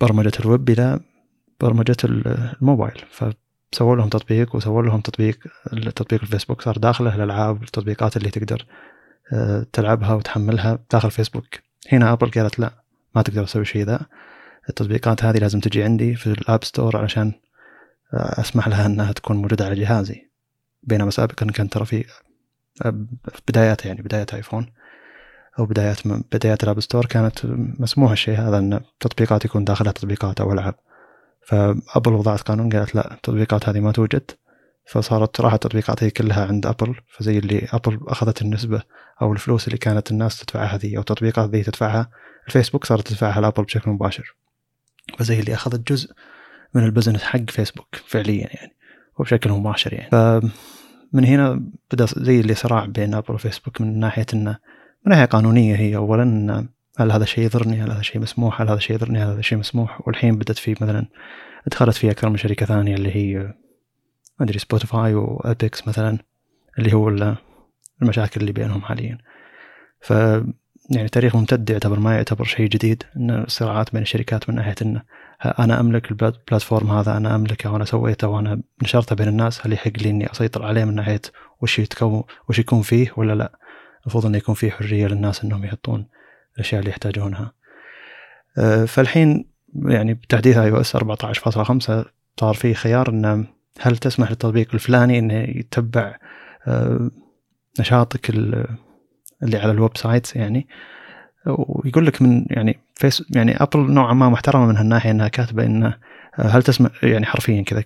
برمجة 0.00 0.32
الويب 0.40 0.70
إلى 0.70 1.00
برمجة 1.60 1.96
ال- 2.04 2.52
الموبايل. 2.60 3.04
فسووا 3.10 3.96
لهم 3.96 4.08
تطبيق 4.08 4.56
وسووا 4.56 4.82
لهم 4.82 5.00
تطبيق 5.00 5.38
تطبيق 5.96 6.20
الفيسبوك. 6.22 6.62
صار 6.62 6.76
داخله 6.78 7.14
الألعاب 7.14 7.62
التطبيقات 7.62 8.16
اللي 8.16 8.30
تقدر 8.30 8.66
آه، 9.32 9.66
تلعبها 9.72 10.14
وتحملها 10.14 10.78
داخل 10.92 11.10
فيسبوك. 11.10 11.46
هنا 11.92 12.12
Apple 12.12 12.30
قالت 12.30 12.58
لا 12.58 12.72
ما 13.14 13.22
تقدر 13.22 13.44
تسوي 13.44 13.64
شيء 13.64 13.84
ذا. 13.84 14.00
التطبيقات 14.68 15.24
هذه 15.24 15.38
لازم 15.38 15.60
تجي 15.60 15.82
عندي 15.82 16.14
في 16.14 16.26
ال 16.26 16.36
App 16.36 16.64
Store 16.64 16.96
علشان 16.96 17.32
أسمح 18.12 18.68
لها 18.68 18.86
أنها 18.86 19.12
تكون 19.12 19.36
موجودة 19.36 19.64
على 19.64 19.74
جهازي 19.74 20.30
بينما 20.82 21.10
سابقا 21.10 21.46
كان 21.46 21.68
ترى 21.68 21.84
في 21.84 22.04
آه، 22.84 23.06
بدايات 23.48 23.86
يعني 23.86 24.02
بدايات 24.02 24.34
آيفون 24.34 24.72
أو 25.58 25.66
بدايات 25.66 26.06
بدايات 26.06 26.64
ال 26.64 26.68
App 26.68 26.80
Store 26.80 27.06
كانت 27.06 27.38
مسموح 27.78 28.10
الشيء 28.10 28.38
هذا 28.38 28.58
إن 28.58 28.80
تطبيقات 29.00 29.44
يكون 29.44 29.64
داخلها 29.64 29.92
تطبيقات 29.92 30.40
أو 30.40 30.52
ألعاب. 30.52 30.74
ف 31.46 31.57
Apple 31.57 32.12
وضعت 32.12 32.40
قانون 32.40 32.72
قالت 32.72 32.94
لا 32.94 33.14
التطبيقات 33.14 33.68
هذه 33.68 33.80
ما 33.80 33.92
توجد. 33.92 34.30
فصارت 34.86 35.40
راحت 35.40 35.54
التطبيقات 35.54 36.04
هي 36.04 36.10
كلها 36.10 36.46
عند 36.46 36.66
Apple. 36.66 36.94
فزي 37.08 37.38
اللي 37.38 37.68
Apple 37.72 38.00
أخذت 38.08 38.42
النسبة 38.42 38.82
أو 39.22 39.32
الفلوس 39.32 39.66
اللي 39.66 39.78
كانت 39.78 40.10
الناس 40.10 40.40
تدفعها 40.40 40.78
ذي 40.78 40.96
أو 40.96 41.00
التطبيقات 41.00 41.50
ذي 41.50 41.62
تدفعها 41.62 42.10
الفيسبوك 42.46 42.84
صارت 42.84 43.08
تدفعها 43.08 43.40
ل 43.40 43.44
Apple 43.44 43.64
بشكل 43.64 43.90
مباشر. 43.90 44.36
فزي 45.18 45.40
اللي 45.40 45.54
أخذت 45.54 45.92
جزء 45.92 46.10
من 46.74 46.84
ال 46.84 46.88
business 46.88 47.22
حق 47.22 47.50
فيسبوك 47.50 47.96
فعليا 48.06 48.48
يعني 48.52 48.76
وبشكل 49.18 49.50
مباشر 49.50 49.92
يعني. 49.92 50.10
فمن 50.10 51.24
هنا 51.24 51.62
بدأ 51.92 52.06
زي 52.16 52.40
اللي 52.40 52.54
صراع 52.54 52.84
بين 52.84 53.14
Apple 53.14 53.34
وفيسبوك 53.34 53.80
من 53.80 53.98
ناحية 53.98 54.26
إنه 54.34 54.58
من 55.06 55.12
ناحية 55.12 55.24
قانونية 55.24 55.76
هي. 55.76 55.96
اولا 55.96 56.66
هل 56.98 57.12
هذا 57.12 57.22
الشيء 57.24 57.44
يضرني؟ 57.44 57.82
هل 57.82 57.90
هذا 57.90 58.00
الشيء 58.00 58.20
مسموح؟ 58.20 58.60
هل 58.60 58.68
هذا 58.68 58.76
الشيء 58.76 58.96
يضرني؟ 58.96 59.18
هل 59.18 59.26
هذا 59.26 59.38
الشيء 59.38 59.58
مسموح؟ 59.58 60.06
والحين 60.06 60.38
بدأت 60.38 60.58
في 60.58 60.70
مثلا 60.70 61.06
دخلت 61.66 61.96
فيه 61.96 62.10
أكثر 62.10 62.28
من 62.28 62.36
شركة 62.36 62.66
ثانية 62.66 62.94
اللي 62.94 63.16
هي 63.16 63.38
ما 64.40 64.46
أدري 64.46 64.58
Spotify 64.58 65.14
و 65.14 65.21
Epic 65.21 65.51
Games 65.51 65.88
مثلا 65.88 66.18
اللي 66.78 66.92
هو 66.92 67.08
ال- 67.08 67.36
المشاكل 68.02 68.40
اللي 68.40 68.52
بينهم 68.52 68.80
حاليا. 68.82 69.18
ف 70.00 70.10
يعني 70.90 71.08
تاريخ 71.12 71.36
ممتد 71.36 71.70
يعتبر 71.70 72.00
ما 72.00 72.14
يعتبر 72.14 72.44
شيء 72.44 72.68
جديد. 72.68 73.02
إن 73.16 73.30
الصراعات 73.30 73.92
بين 73.92 74.02
الشركات 74.02 74.50
من 74.50 74.56
ناحية 74.56 74.74
إنه 74.82 75.02
أنا 75.44 75.80
أملك 75.80 76.10
ال 76.10 76.19
platform 76.19 76.90
هذا 76.90 77.16
أنا 77.16 77.34
أملكه 77.34 77.72
وأنا 77.72 77.84
سويته 77.84 78.28
وأنا 78.28 78.62
نشرته 78.82 79.16
بين 79.16 79.28
الناس 79.28 79.66
هل 79.66 79.72
يحق 79.72 79.90
لي 79.98 80.10
إني 80.10 80.32
أسيطر 80.32 80.64
عليه 80.64 80.84
من 80.84 80.94
ناحية 80.94 81.20
وش 81.60 81.78
يتكون 81.78 82.22
وش 82.48 82.58
يكون 82.58 82.82
فيه 82.82 83.12
ولا 83.16 83.32
لا؟ 83.32 83.58
المفروض 84.02 84.26
إنه 84.26 84.38
يكون 84.38 84.54
فيه 84.54 84.70
حرية 84.70 85.06
للناس 85.06 85.44
إنهم 85.44 85.64
يحطون 85.64 86.06
الأشياء 86.54 86.78
اللي 86.80 86.90
يحتاجونها. 86.90 87.52
أه، 88.58 88.84
فالحين 88.84 89.44
يعني 89.84 90.14
بتحديث 90.14 90.56
iOS 90.56 90.96
14.5 90.96 92.04
صار 92.40 92.54
في 92.54 92.74
خيار 92.74 93.08
إنه 93.10 93.44
هل 93.80 93.96
تسمح 93.96 94.30
للتطبيق 94.30 94.68
الفلاني 94.74 95.18
إنه 95.18 95.34
يتبع 95.34 96.16
أه، 96.66 97.10
نشاطك 97.80 98.30
ال- 98.30 98.66
اللي 99.42 99.58
على 99.58 99.72
ال 99.72 99.96
website 99.96 100.36
يعني؟ 100.36 100.68
ويقول 101.46 102.06
لك 102.06 102.22
من 102.22 102.44
يعني 102.50 102.78
فيس 102.94 103.24
يعني 103.30 103.56
Apple 103.62 103.78
نوعا 103.92 104.14
ما 104.14 104.28
محترمة 104.28 104.66
من 104.66 104.76
هالناحية 104.76 105.10
إنها 105.10 105.28
كاتبة 105.28 105.64
انه 105.66 105.96
أه، 106.38 106.42
هل 106.42 106.62
تسمح 106.62 106.90
يعني 107.04 107.26
حرفيا 107.26 107.62
كذا 107.62 107.84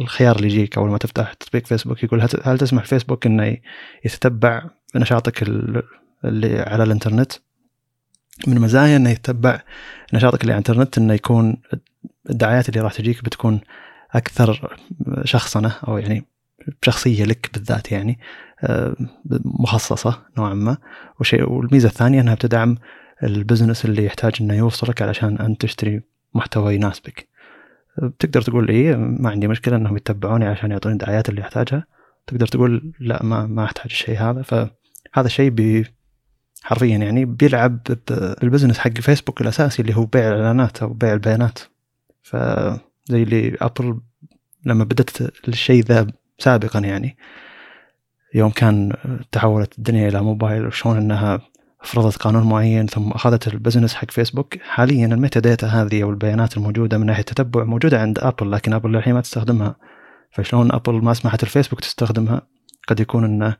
الخيار 0.00 0.36
اللي 0.36 0.46
يجيك 0.46 0.78
أول 0.78 0.90
ما 0.90 0.98
تفتح 0.98 1.32
تطبيق 1.32 1.66
فيسبوك 1.66 2.04
يقول 2.04 2.20
هل- 2.44 2.58
تسمح 2.58 2.82
لفيسبوك 2.82 3.26
إنه 3.26 3.56
يتتبع 4.04 4.62
نشاطك 4.96 5.42
ال- 5.42 5.82
اللي 6.24 6.60
على 6.60 6.82
الإنترنت؟ 6.84 7.32
من 8.46 8.60
مزايا 8.60 8.96
إنه 8.96 9.10
يتبع 9.10 9.60
نشاطك 10.14 10.40
اللي 10.42 10.52
على 10.52 10.60
الإنترنت 10.60 10.98
إنه 10.98 11.14
يكون 11.14 11.56
الدعايات 12.30 12.68
اللي 12.68 12.80
راح 12.80 12.92
تجيك 12.92 13.24
بتكون 13.24 13.60
أكثر 14.12 14.76
شخصنه 15.24 15.74
أو 15.88 15.98
يعني 15.98 16.24
بشخصية 16.82 17.24
لك 17.24 17.50
بالذات 17.54 17.92
يعني. 17.92 18.18
آه، 18.18 18.47
مخصصة 19.44 20.22
نوعا 20.38 20.54
ما. 20.54 20.76
وشيء 21.20 21.50
والميزة 21.50 21.88
الثانية 21.88 22.20
أنها 22.20 22.34
بتدعم 22.34 22.76
البزنس 23.22 23.84
اللي 23.84 24.04
يحتاج 24.04 24.32
إنه 24.40 24.54
يوصلك 24.54 25.02
علشان 25.02 25.38
انت 25.38 25.62
تشتري 25.62 26.02
محتوى 26.34 26.74
يناسبك. 26.74 27.28
بتقدر 28.02 28.42
تقول 28.42 28.68
إيه 28.68 28.96
ما 28.96 29.30
عندي 29.30 29.48
مشكلة 29.48 29.76
إنهم 29.76 29.96
يتبعوني 29.96 30.44
عشان 30.44 30.70
يعطوني 30.70 30.92
الدعايات 30.92 31.28
اللي 31.28 31.40
أحتاجها. 31.40 31.86
تقدر 32.26 32.46
تقول 32.46 32.92
لا 33.00 33.22
ما 33.22 33.46
ما 33.46 33.64
أحتاج 33.64 33.86
الشيء 33.86 34.18
هذا. 34.18 34.42
فهذا 34.42 35.26
الشيء 35.26 35.50
بي 35.50 35.86
حرفيا 36.62 36.96
يعني 36.96 37.24
بيلعب 37.24 37.78
بال 38.08 38.22
business 38.22 38.78
حق 38.78 38.90
فيسبوك 38.90 39.40
الأساسي 39.40 39.82
اللي 39.82 39.96
هو 39.96 40.04
بيع 40.04 40.28
الاعلانات 40.28 40.82
أو 40.82 40.88
بيع 40.88 41.12
البيانات. 41.12 41.58
فزي 42.22 42.78
اللي 43.10 43.56
Apple 43.60 44.00
لما 44.64 44.84
بدت 44.84 45.48
الشيء 45.48 45.84
ذا 45.84 46.06
سابقا 46.38 46.78
يعني. 46.78 47.16
يوم 48.34 48.50
كان 48.50 48.92
تحولت 49.32 49.78
الدنيا 49.78 50.08
إلى 50.08 50.22
موبايل 50.22 50.66
وشلون 50.66 50.96
إنها 50.96 51.40
فرضت 51.82 52.16
قانون 52.16 52.42
معين 52.42 52.86
ثم 52.86 53.10
أخذت 53.10 53.48
ال 53.48 53.53
business 53.53 53.94
حق 53.94 54.10
فيسبوك 54.10 54.62
حاليا 54.62 55.06
ال 55.06 55.40
metadata 55.40 55.66
هذه 55.66 56.02
أو 56.02 56.10
البيانات 56.10 56.56
الموجودة 56.56 56.98
من 56.98 57.06
ناحية 57.06 57.20
التتبع 57.20 57.64
موجودة 57.64 58.00
عند 58.00 58.18
Apple 58.18 58.52
لكن 58.52 58.72
Apple 58.72 58.92
للحين 58.92 59.14
ما 59.14 59.20
تستخدمها. 59.20 59.76
فشلون 60.30 60.72
Apple 60.72 60.92
ما 60.92 61.14
سمحت 61.14 61.42
الفيسبوك 61.42 61.80
تستخدمها؟ 61.80 62.42
قد 62.88 63.00
يكون 63.00 63.24
انه 63.24 63.56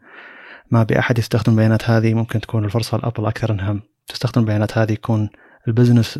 ما 0.70 0.82
باحد 0.82 1.18
يستخدم 1.18 1.52
البيانات 1.52 1.90
هذه 1.90 2.14
ممكن 2.14 2.40
تكون 2.40 2.64
الفرصة 2.64 2.98
ل 2.98 3.03
Apple 3.03 3.26
أكثر 3.26 3.52
إنها 3.52 3.80
تستخدم 4.08 4.40
البيانات 4.40 4.78
هذه 4.78 4.92
يكون 4.92 5.30
ال 5.68 5.74
business 5.74 6.18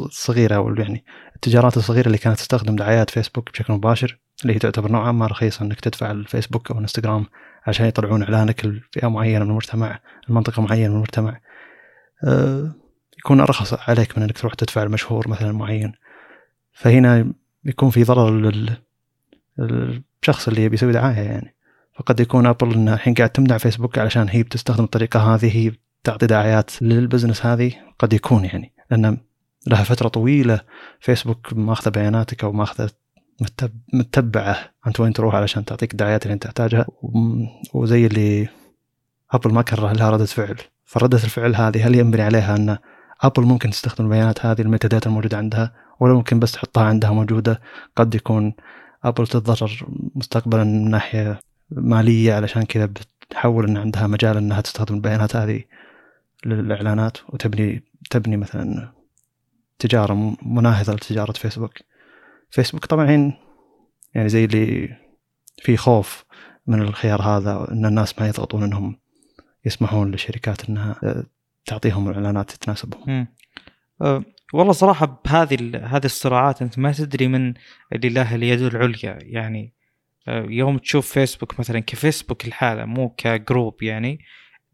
الصغيره 0.00 0.54
أو 0.54 0.74
يعني 0.74 1.04
التجارات 1.36 1.76
الصغيرة 1.76 2.06
اللي 2.06 2.18
كانت 2.18 2.36
تستخدم 2.38 2.76
دعايات 2.76 3.10
فيسبوك 3.10 3.52
بشكل 3.52 3.72
مباشر 3.72 4.18
اللي 4.42 4.54
هي 4.54 4.58
تعتبر 4.58 4.92
نوعا 4.92 5.12
ما 5.12 5.26
رخيصة 5.26 5.64
إنك 5.64 5.80
تدفع 5.80 6.10
الفيسبوك 6.10 6.70
أو 6.70 6.76
الإنستغرام 6.76 7.26
عشان 7.66 7.86
يطلعون 7.86 8.22
إعلانك 8.22 8.64
لفئة 8.64 9.08
معينة 9.08 9.44
من 9.44 9.50
المجتمع 9.50 10.00
المنطقة 10.28 10.62
معينة 10.62 10.88
من 10.88 10.96
المجتمع. 10.96 11.40
أه 12.24 12.72
يكون 13.18 13.40
أرخص 13.40 13.88
عليك 13.88 14.18
من 14.18 14.24
إنك 14.24 14.38
تروح 14.38 14.54
تدفع 14.54 14.82
المشهور 14.82 15.28
مثلا 15.28 15.52
معين. 15.52 15.92
فهنا 16.72 17.32
يكون 17.64 17.90
في 17.90 18.04
ضرر 18.04 18.30
للشخص 19.58 20.48
اللي 20.48 20.64
يبي 20.64 20.74
يسوي 20.74 20.92
دعاية 20.92 21.20
يعني. 21.20 21.54
فقد 21.94 22.20
يكون 22.20 22.46
Apple 22.46 22.74
إنها 22.74 22.94
الحين 22.94 23.14
قاعد 23.14 23.30
تمنع 23.30 23.58
فيسبوك 23.58 23.98
علشان 23.98 24.28
هي 24.28 24.42
بتستخدم 24.42 24.84
الطريقة 24.84 25.34
هذه 25.34 25.56
هي 25.56 25.72
تعطي 26.04 26.26
دعايات 26.26 26.82
لل 26.82 26.95
business 26.95 27.46
هذه 27.46 27.72
قد 27.98 28.12
يكون 28.12 28.44
يعني. 28.44 28.72
لأن 28.90 29.18
لها 29.66 29.84
فترة 29.84 30.08
طويلة 30.08 30.60
فيسبوك 31.00 31.52
ماخذة 31.52 31.90
بياناتك 31.90 32.44
أو 32.44 32.52
ماخذة 32.52 32.90
متبعة 33.92 34.74
انت 34.86 35.00
وين 35.00 35.12
تروح 35.12 35.34
علشان 35.34 35.64
تعطيك 35.64 35.92
الدعايات 35.92 36.22
اللي 36.22 36.34
انت 36.34 36.44
تحتاجها. 36.44 36.86
وزي 37.74 38.06
اللي 38.06 38.48
Apple 39.30 39.52
ما 39.52 39.62
كره 39.62 39.92
لها 39.92 40.10
ردة 40.10 40.24
فعل. 40.24 40.56
فردة 40.84 41.16
الفعل 41.24 41.54
هذه 41.54 41.86
هل 41.86 41.94
ينبني 41.94 42.22
عليها 42.22 42.56
أن 42.56 42.78
Apple 43.20 43.42
ممكن 43.42 43.70
تستخدم 43.70 44.04
البيانات 44.04 44.46
هذه 44.46 44.60
ال 44.62 44.88
metadata 44.88 45.10
الموجودة 45.10 45.36
عندها 45.36 45.72
ولا 46.00 46.14
ممكن 46.14 46.38
بس 46.38 46.52
تحطها 46.52 46.82
عندها 46.84 47.10
موجودة؟ 47.10 47.60
قد 47.96 48.14
يكون 48.14 48.54
Apple 49.04 49.26
تتضرر 49.26 49.86
مستقبلا 50.14 50.64
من 50.64 50.90
ناحية 50.90 51.40
مالية 51.70 52.34
علشان 52.34 52.62
كذا 52.62 52.86
بتحول 52.86 53.68
إن 53.68 53.76
عندها 53.76 54.06
مجال 54.06 54.36
إنها 54.36 54.60
تستخدم 54.60 54.94
البيانات 54.94 55.36
هذه 55.36 55.64
للإعلانات 56.46 57.18
وتبني 57.28 57.82
تبني 58.10 58.36
مثلا 58.36 58.92
تجارة 59.78 60.36
مناهضة 60.42 60.92
لتجارة 60.92 61.32
فيسبوك 61.32 61.72
فيسبوك 62.50 62.86
طبعا 62.86 63.32
يعني 64.14 64.28
زي 64.28 64.44
اللي 64.44 64.96
في 65.62 65.76
خوف 65.76 66.24
من 66.66 66.82
الخيار 66.82 67.22
هذا 67.22 67.68
إن 67.72 67.86
الناس 67.86 68.18
ما 68.18 68.28
يضغطون 68.28 68.62
إنهم 68.62 68.98
يسمحون 69.64 70.10
للشركات 70.10 70.68
إنها 70.68 71.00
تعطيهم 71.66 72.08
الاعلانات 72.08 72.50
تناسبهم. 72.50 73.26
أه 74.02 74.24
والله 74.52 74.72
صراحة 74.72 75.22
بهذه 75.24 75.76
هذه 75.84 76.04
الصراعات 76.04 76.62
أنت 76.62 76.78
ما 76.78 76.92
تدري 76.92 77.28
من 77.28 77.54
اللي 77.92 78.08
له 78.08 78.34
اليد 78.34 78.60
العليا. 78.60 79.18
يعني 79.22 79.74
أه 80.28 80.46
يوم 80.48 80.78
تشوف 80.78 81.12
فيسبوك 81.12 81.60
مثلا 81.60 81.80
كفيسبوك 81.80 82.46
الحالة 82.46 82.84
مو 82.84 83.08
كجروب 83.08 83.82
يعني 83.82 84.20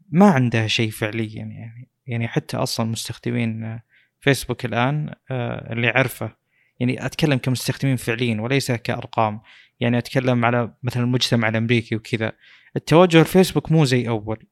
ما 0.09 0.29
عندها 0.29 0.67
شيء 0.67 0.89
فعليا 0.89 1.43
يعني. 1.43 1.89
يعني 2.07 2.27
حتى 2.27 2.57
أصلا 2.57 2.85
مستخدمين 2.85 3.79
فيسبوك 4.19 4.65
الآن 4.65 5.15
أه 5.31 5.73
اللي 5.73 5.87
عرفه 5.87 6.42
يعني 6.79 7.05
أتكلم 7.05 7.37
كمستخدمين 7.37 7.95
فعليين 7.95 8.39
وليس 8.39 8.71
كأرقام. 8.71 9.41
يعني 9.79 9.97
أتكلم 9.97 10.45
على 10.45 10.73
مثلا 10.83 11.03
المجتمع 11.03 11.49
الأمريكي 11.49 11.95
وكذا. 11.95 12.31
التوجه 12.75 13.19
الفيسبوك 13.19 13.71
مو 13.71 13.85
زي 13.85 14.07
أول. 14.07 14.45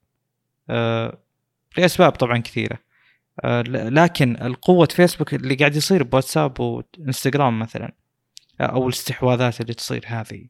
أه 0.70 1.24
لأسباب 1.78 2.12
طبعا 2.12 2.38
كثيرة. 2.38 2.80
أه 3.44 3.62
لكن 3.62 4.38
القوة 4.42 4.88
فيسبوك 4.92 5.34
اللي 5.34 5.56
قاعد 5.56 5.76
يصير 5.76 6.04
بواتساب 6.04 6.60
وإنستغرام 6.60 7.60
مثلا 7.60 7.96
أو 8.62 8.88
الاستحواذات 8.88 9.62
اللي 9.62 9.74
تصير 9.74 10.04
هذه. 10.08 10.48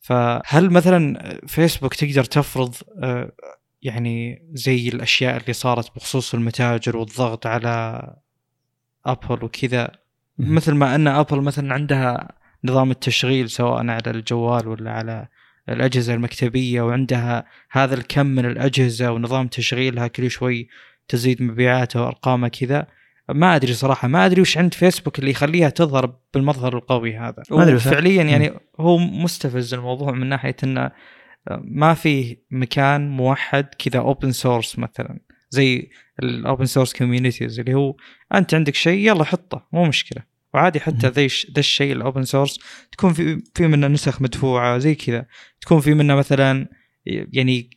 فهل 0.00 0.70
مثلا 0.70 1.38
فيسبوك 1.46 1.94
تقدر 1.94 2.24
تفرض 2.24 2.74
أه 3.02 3.32
يعني 3.82 4.46
زي 4.52 4.88
الأشياء 4.88 5.36
اللي 5.36 5.52
صارت 5.52 5.96
بخصوص 5.96 6.34
المتاجر 6.34 6.96
والضغط 6.96 7.46
على 7.46 8.06
أبل 9.06 9.44
وكذا 9.44 10.01
مثل 10.42 10.74
ما 10.74 10.94
أن 10.94 11.08
أبل 11.08 11.40
مثلا 11.40 11.74
عندها 11.74 12.28
نظام 12.64 12.90
التشغيل 12.90 13.50
سواء 13.50 13.86
على 13.88 14.02
الجوال 14.06 14.68
ولا 14.68 14.90
على 14.90 15.28
الأجهزة 15.68 16.14
المكتبية 16.14 16.82
وعندها 16.82 17.44
هذا 17.70 17.94
الكم 17.94 18.26
من 18.26 18.46
الأجهزة 18.46 19.12
ونظام 19.12 19.46
تشغيلها 19.46 20.06
كل 20.06 20.30
شوي 20.30 20.68
تزيد 21.08 21.42
مبيعاتها 21.42 22.02
وأرقامها 22.02 22.48
كذا. 22.48 22.86
ما 23.28 23.56
أدري 23.56 23.72
صراحة 23.72 24.08
ما 24.08 24.26
أدري 24.26 24.40
وش 24.40 24.58
عند 24.58 24.74
فيسبوك 24.74 25.18
اللي 25.18 25.30
يخليها 25.30 25.68
تظهر 25.68 26.16
بالمظهر 26.34 26.76
القوي 26.76 27.16
هذا. 27.16 27.42
ما 27.50 27.62
أدري 27.62 27.78
فعليا 27.78 28.22
يعني 28.22 28.52
هو 28.80 28.98
مستفز 28.98 29.74
الموضوع 29.74 30.12
من 30.12 30.26
ناحية 30.26 30.56
انه 30.64 30.90
ما 31.50 31.94
في 31.94 32.36
مكان 32.50 33.10
موحد 33.10 33.64
كذا 33.78 34.00
open 34.00 34.32
source 34.32 34.78
مثلا 34.78 35.18
زي 35.50 35.90
ال 36.22 36.30
open 36.30 36.64
source 36.64 36.92
communities 36.92 37.60
اللي 37.60 37.74
هو 37.74 37.96
أنت 38.34 38.54
عندك 38.54 38.74
شيء 38.74 39.08
يلا 39.08 39.24
حطه 39.24 39.68
مو 39.72 39.84
مشكلة. 39.84 40.31
وعادي 40.54 40.80
حتى 40.80 41.08
ذا 41.08 41.26
ذا 41.26 41.58
الشيء 41.58 41.92
ال 41.92 41.98
open 41.98 42.24
source 42.24 42.60
تكون 42.92 43.12
في 43.12 43.42
في 43.54 43.66
منه 43.66 43.88
نسخ 43.88 44.22
مدفوعة 44.22 44.78
زي 44.78 44.94
كذا. 44.94 45.26
تكون 45.60 45.80
في 45.80 45.94
منه 45.94 46.14
مثلا 46.14 46.68
يعني 47.06 47.70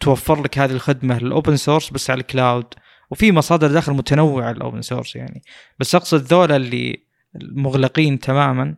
توفر 0.00 0.42
لك 0.42 0.58
هذه 0.58 0.72
الخدمة 0.72 1.16
ال 1.16 1.24
open 1.24 1.56
source 1.56 1.90
بس 1.90 2.10
على 2.10 2.20
ال 2.20 2.29
cloud 2.29 2.74
وفي 3.10 3.32
مصادر 3.32 3.72
دخل 3.72 3.92
متنوعة 3.92 4.50
ال 4.50 4.56
open 4.56 4.82
source 4.82 5.16
يعني. 5.16 5.42
بس 5.78 5.94
أقصد 5.94 6.20
ذولا 6.20 6.56
اللي 6.56 7.06
مغلقين 7.34 8.18
تماما 8.18 8.76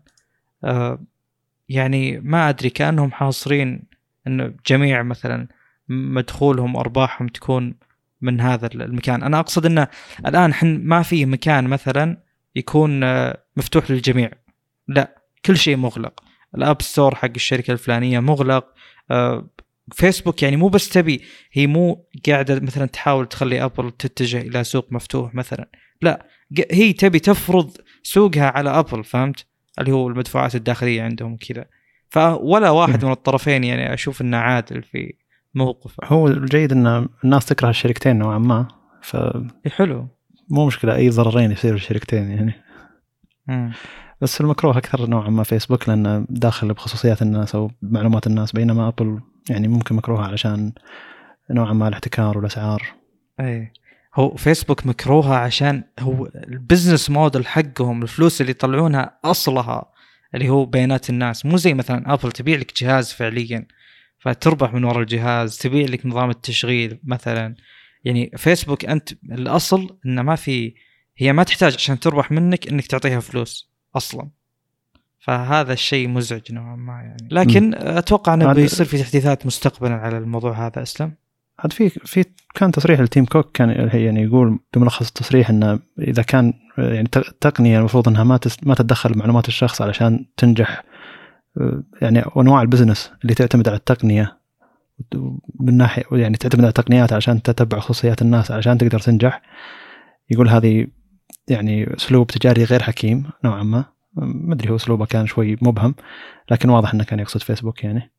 آه 0.64 1.06
يعني 1.68 2.20
ما 2.20 2.48
أدري 2.48 2.70
كأنهم 2.70 3.12
حاصرين 3.12 3.82
انه 4.26 4.54
جميع 4.66 5.02
مثلا 5.02 5.48
مدخولهم 5.88 6.74
وأرباحهم 6.74 7.28
تكون 7.28 7.74
من 8.20 8.40
هذا 8.40 8.66
المكان. 8.66 9.22
أنا 9.22 9.40
أقصد 9.40 9.66
إنه 9.66 9.88
الآن 10.26 10.54
إحنا 10.54 10.80
ما 10.84 11.02
في 11.02 11.26
مكان 11.26 11.64
مثلا 11.64 12.23
يكون 12.56 13.00
مفتوح 13.56 13.90
للجميع. 13.90 14.30
لا 14.88 15.22
كل 15.44 15.56
شيء 15.56 15.76
مغلق. 15.76 16.20
ال 16.56 16.63
App 16.63 16.82
Store 16.82 17.14
حق 17.14 17.30
الشركة 17.36 17.72
الفلانية 17.72 18.20
مغلق. 18.20 18.66
فيسبوك 19.92 20.42
يعني 20.42 20.56
مو 20.56 20.68
بس 20.68 20.88
تبي 20.88 21.22
هي 21.52 21.66
مو 21.66 22.06
قاعدة 22.28 22.60
مثلا 22.60 22.86
تحاول 22.86 23.26
تخلي 23.26 23.64
أبل 23.64 23.90
تتجه 23.90 24.40
إلى 24.40 24.64
سوق 24.64 24.92
مفتوح 24.92 25.34
مثلا. 25.34 25.70
لا 26.02 26.26
هي 26.70 26.92
تبي 26.92 27.18
تفرض 27.18 27.76
سوقها 28.02 28.50
على 28.50 28.70
أبل 28.70 29.04
فهمت؟ 29.04 29.46
اللي 29.78 29.92
هو 29.92 30.08
المدفوعات 30.08 30.54
الداخلية 30.54 31.02
عندهم 31.02 31.36
كذا 31.36 31.64
فولا 32.10 32.70
واحد 32.70 33.04
من 33.04 33.10
الطرفين 33.10 33.64
يعني 33.64 33.94
أشوف 33.94 34.20
إنه 34.20 34.36
عادل 34.36 34.82
في 34.82 35.14
موقف 35.54 35.96
هو 36.04 36.28
الجيد 36.28 36.72
إن 36.72 37.08
الناس 37.24 37.46
تكره 37.46 37.68
الشركتين 37.70 38.18
نوعا 38.18 38.38
ما 38.38 38.68
ف 39.02 39.16
حلو. 39.66 40.08
مو 40.50 40.66
مشكلة 40.66 40.96
أي 40.96 41.10
ضررين 41.10 41.50
يصيروا 41.50 41.76
الشركتين 41.76 42.30
يعني. 42.30 42.52
مم. 43.48 43.72
بس 44.20 44.40
المكروه 44.40 44.78
أكثر 44.78 45.06
نوعا 45.06 45.30
ما 45.30 45.42
فيسبوك 45.42 45.88
لأنه 45.88 46.26
داخل 46.28 46.72
بخصوصيات 46.72 47.22
الناس 47.22 47.54
أو 47.54 47.70
معلومات 47.82 48.26
الناس 48.26 48.52
بينما 48.52 48.88
ابل 48.88 49.20
يعني 49.50 49.68
ممكن 49.68 49.94
مكروهه 49.94 50.26
علشان 50.26 50.72
نوعا 51.50 51.72
ما 51.72 51.88
الاحتكار 51.88 52.38
والأسعار. 52.38 52.82
اي 53.40 53.72
هو 54.14 54.36
فيسبوك 54.36 54.86
مكروهة 54.86 55.34
عشان 55.34 55.84
هو 56.00 56.26
ال 56.26 56.35
business 56.35 57.10
model 57.10 57.46
حقهم 57.46 58.02
الفلوس 58.02 58.40
اللي 58.40 58.50
يطلعونها 58.50 59.18
أصلها 59.24 59.92
اللي 60.34 60.48
هو 60.48 60.64
بيانات 60.64 61.10
الناس. 61.10 61.46
مو 61.46 61.56
زي 61.56 61.74
مثلا 61.74 62.14
ابل 62.14 62.32
تبيع 62.32 62.58
لك 62.58 62.82
جهاز 62.82 63.12
فعليا 63.12 63.66
فتربح 64.20 64.74
من 64.74 64.84
وراء 64.84 65.00
الجهاز 65.00 65.58
تبيع 65.58 65.86
لك 65.86 66.06
نظام 66.06 66.30
التشغيل 66.30 67.00
مثلا. 67.04 67.54
يعني 68.04 68.30
فيسبوك 68.36 68.84
أنت 68.84 69.12
الأصل 69.32 69.98
إنه 70.06 70.22
ما 70.22 70.36
في 70.36 70.74
هي 71.16 71.32
ما 71.32 71.42
تحتاج 71.42 71.74
عشان 71.74 72.00
تربح 72.00 72.30
منك 72.30 72.68
إنك 72.68 72.86
تعطيها 72.86 73.20
فلوس 73.20 73.70
أصلا. 73.96 74.30
فهذا 75.18 75.72
الشيء 75.72 76.08
مزعج 76.08 76.52
نوعا 76.52 76.76
ما 76.76 76.92
يعني. 76.92 77.28
لكن 77.30 77.70
م. 77.70 77.74
أتوقع 77.74 78.34
إنه 78.34 78.52
بيصير 78.52 78.86
في 78.86 78.98
تحديثات 78.98 79.46
مستقبلا 79.46 79.94
على 79.94 80.18
الموضوع 80.18 80.66
هذا 80.66 80.82
أسلم. 80.82 81.12
عاد 81.58 81.72
في 81.72 81.88
في 81.88 82.24
كان 82.54 82.72
تصريح 82.72 83.00
لتيم 83.00 83.24
كوك 83.24 83.50
كان 83.56 83.70
يعني 83.92 84.22
يقول 84.22 84.58
بملخص 84.74 85.06
التصريح 85.08 85.50
إنه 85.50 85.78
إذا 85.98 86.22
كان 86.22 86.52
يعني 86.78 87.08
التقنيه 87.16 87.78
المفروض 87.78 88.08
إنها 88.08 88.24
ما 88.24 88.40
ما 88.62 88.74
تتدخل 88.74 89.12
بمعلومات 89.12 89.48
الشخص 89.48 89.82
علشان 89.82 90.26
تنجح 90.36 90.84
يعني 92.02 92.24
أنواع 92.36 92.62
ال 92.62 92.68
business 92.68 93.12
اللي 93.22 93.34
تعتمد 93.34 93.68
على 93.68 93.76
التقنية. 93.76 94.38
من 95.60 95.76
ناحية 95.76 96.02
يعني 96.12 96.36
تعتمد 96.36 96.60
على 96.60 96.68
التقنيات 96.68 97.12
عشان 97.12 97.42
تتبع 97.42 97.78
خصوصيات 97.78 98.22
الناس 98.22 98.50
عشان 98.50 98.78
تقدر 98.78 98.98
تنجح. 98.98 99.42
يقول 100.30 100.48
هذه 100.48 100.86
يعني 101.48 101.96
أسلوب 101.96 102.26
تجاري 102.26 102.64
غير 102.64 102.82
حكيم 102.82 103.30
نوعا 103.44 103.62
ما. 103.62 103.84
ما 104.16 104.54
أدري 104.54 104.70
هو 104.70 104.76
أسلوبه 104.76 105.06
كان 105.06 105.26
شوي 105.26 105.56
مبهم 105.62 105.94
لكن 106.50 106.68
واضح 106.68 106.94
إنه 106.94 107.04
كان 107.04 107.18
يقصد 107.18 107.42
فيسبوك 107.42 107.84
يعني. 107.84 108.10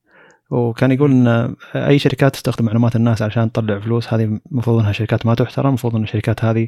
وكان 0.51 0.91
يقول 0.91 1.11
إن 1.11 1.55
أي 1.75 1.99
شركات 1.99 2.33
تستخدم 2.33 2.65
معلومات 2.65 2.95
الناس 2.95 3.21
عشان 3.21 3.51
تطلع 3.51 3.79
فلوس 3.79 4.13
هذه 4.13 4.39
المفروض 4.51 4.79
إنها 4.79 4.91
شركات 4.91 5.25
ما 5.25 5.35
تحترم 5.35 5.67
المفروض 5.67 5.95
إن 5.95 6.03
الشركات 6.03 6.45
هذه 6.45 6.67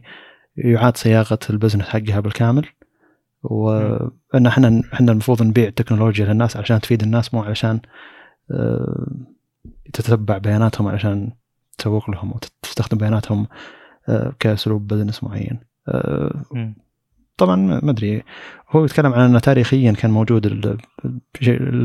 يعاد 0.55 0.97
صياغة 0.97 1.39
ال 1.49 1.54
business 1.54 1.89
حقها 1.89 2.19
بالكامل. 2.19 2.65
وإن 3.43 4.45
إحنا 4.47 4.81
إحنا 4.93 5.11
المفروض 5.11 5.43
نبيع 5.43 5.67
التكنولوجيا 5.67 6.25
للناس 6.25 6.57
عشان 6.57 6.81
تفيد 6.81 7.03
الناس 7.03 7.33
مو 7.33 7.43
علشان 7.43 7.79
تتتبع 9.93 10.37
بياناتهم 10.37 10.87
علشان 10.87 11.31
تسوق 11.77 12.09
لهم 12.09 12.31
وتستخدم 12.31 12.97
بياناتهم 12.97 13.47
آه، 14.09 14.33
كأسلوب 14.39 14.87
بزنس 14.87 15.23
معين. 15.23 15.59
آه،. 15.87 16.43
طبعا 17.37 17.55
ما 17.55 17.91
أدري. 17.91 18.23
هو 18.71 18.85
يتكلم 18.85 19.13
عن 19.13 19.21
إنه 19.21 19.39
تاريخيا 19.39 19.91
كان 19.91 20.11
موجود 20.11 20.45
ال- 20.45 20.77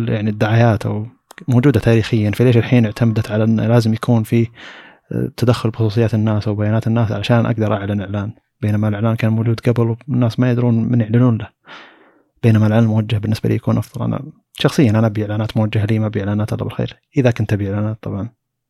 يعني 0.08 0.30
الدعايات 0.30 0.86
أو 0.86 1.06
موجودة 1.48 1.80
تاريخيا 1.80 2.30
فليش 2.30 2.56
الحين 2.56 2.84
اعتمدت 2.84 3.30
على 3.30 3.44
إنه 3.44 3.66
لازم 3.66 3.94
يكون 3.94 4.22
في 4.22 4.46
آه، 5.12 5.30
تدخل 5.36 5.70
بخصوصيات 5.70 6.14
الناس 6.14 6.48
أو 6.48 6.54
بيانات 6.54 6.86
الناس 6.86 7.12
علشان 7.12 7.46
أقدر 7.46 7.72
أعلن 7.74 8.00
إعلان. 8.00 8.32
بينما 8.60 8.88
الإعلان 8.88 9.14
كان 9.14 9.32
موجود 9.32 9.60
قبل 9.60 9.96
والناس 10.08 10.40
ما 10.40 10.50
يدرون 10.50 10.74
من 10.74 11.00
يعلنون 11.00 11.38
له. 11.38 11.48
بينما 12.42 12.66
الاعلان 12.66 12.84
الموجه 12.84 13.16
بالنسبة 13.18 13.48
لي 13.48 13.54
يكون 13.54 13.78
أفضل. 13.78 14.04
أنا 14.04 14.22
شخصيا 14.52 14.90
أنا 14.90 15.06
أبي 15.06 15.22
إعلانات 15.22 15.56
موجهة 15.56 15.84
لي 15.84 15.98
ما 15.98 16.06
أبي 16.06 16.20
إعلانات 16.20 16.52
الله 16.52 16.64
بالخير. 16.64 16.96
إذا 17.16 17.30
كنت 17.30 17.52
أبي 17.52 17.70
إعلانات 17.70 17.98
طبعا 18.02 18.28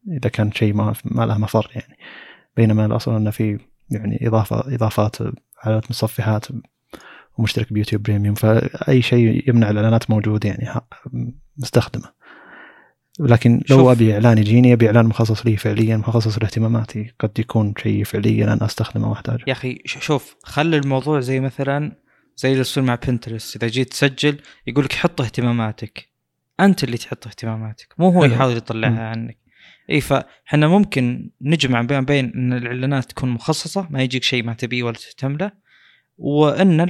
إذا 0.08 0.30
كان 0.30 0.52
شيء 0.52 0.74
ما 0.74 0.94
ما 1.04 1.26
له 1.26 1.38
مفر 1.38 1.70
يعني. 1.74 1.96
بينما 2.56 2.86
الأصل 2.86 3.16
انه 3.16 3.30
في 3.30 3.58
يعني 3.90 4.28
إضافة 4.28 4.74
إضافات 4.74 5.16
على 5.62 5.76
متصفحات 5.76 6.46
ومشترك 7.38 7.72
ب 7.72 7.76
YouTube 7.76 8.02
Premium 8.02 8.34
فأي 8.34 9.02
شيء 9.02 9.48
يمنع 9.48 9.70
الإعلانات 9.70 10.10
موجود 10.10 10.44
يعني 10.44 10.80
مستخدمة. 11.56 12.22
لكن 13.20 13.60
لو 13.70 13.76
شوف. 13.76 13.88
أبي 13.88 14.14
إعلان 14.14 14.38
يجيني 14.38 14.72
أبي 14.72 14.86
إعلان 14.86 15.06
مخصص 15.06 15.46
لي 15.46 15.56
فعليا 15.56 15.96
مخصص 15.96 16.38
لاهتماماتي 16.38 17.14
قد 17.18 17.38
يكون 17.38 17.74
شيء 17.78 18.04
فعليا 18.04 18.52
أنا 18.52 18.64
أستخدمه 18.64 19.10
وأحتاجه. 19.10 19.44
يا 19.46 19.52
أخي 19.52 19.78
شوف 19.84 20.36
خلي 20.42 20.76
الموضوع 20.76 21.20
زي 21.20 21.40
مثلا 21.40 22.01
زي 22.36 22.48
اللي 22.48 22.60
يصير 22.60 22.82
مع 22.82 22.98
بنترست 23.08 23.56
إذا 23.56 23.66
جيت 23.66 23.90
تسجل 23.90 24.38
يقول 24.66 24.84
لك 24.84 24.92
حط 24.92 25.20
اهتماماتك 25.20 26.08
أنت 26.60 26.84
اللي 26.84 26.96
تحط 26.96 27.26
اهتماماتك 27.26 27.94
مو 27.98 28.08
هو 28.08 28.22
حلو. 28.22 28.32
يحاول. 28.32 28.56
يطلعها 28.56 29.08
عنك 29.08 29.38
إي 29.90 30.00
فإحنا 30.00 30.68
ممكن 30.68 31.30
نجمع 31.40 31.82
بين 31.82 32.04
بين 32.04 32.32
إن 32.34 32.52
الإعلانات 32.52 33.04
تكون 33.04 33.30
مخصصة 33.30 33.86
ما 33.90 34.02
يجيك 34.02 34.22
شيء 34.22 34.44
ما 34.44 34.52
تبيه 34.52 34.82
ولا 34.82 34.94
تهتم 34.94 35.36
له 35.36 35.62
وان 36.18 36.86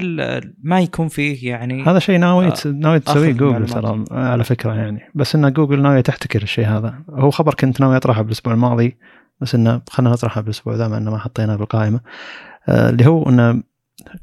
ما 0.63 0.81
يكون 0.81 1.09
فيه 1.09 1.51
يعني 1.51 1.83
هذا 1.85 1.99
شيء 1.99 2.19
ناوي 2.19 2.47
آه، 2.47 2.55
ناوي 2.67 3.01
تسويه 3.01 3.33
جوجل 3.33 3.67
ترى. 3.67 4.05
على 4.11 4.45
فكرة 4.45 4.75
يعني 4.75 5.01
بس 5.15 5.35
إن 5.35 5.53
جوجل 5.53 5.83
ناوي 5.83 6.03
تحتكر 6.03 6.43
الشيء 6.43 6.67
هذا 6.67 7.03
هو 7.11 7.31
خبر 7.31 7.55
كنت 7.55 7.81
ناوي 7.81 7.97
أطرحه 7.97 8.23
بالأسبوع 8.23 8.53
الماضي 8.53 8.97
بس 9.41 9.55
إنه 9.55 9.83
خلينا 9.91 10.13
نطرحه 10.13 10.41
بالأسبوع 10.41 10.75
ذا 10.75 10.89
مع 10.89 10.97
إنه 10.97 11.11
ما 11.11 11.19
حطيناه 11.19 11.57
بالقائمة 11.57 12.01
آه 12.69 12.91
اللي 12.91 13.07
هو 13.07 13.29
ان 13.29 13.63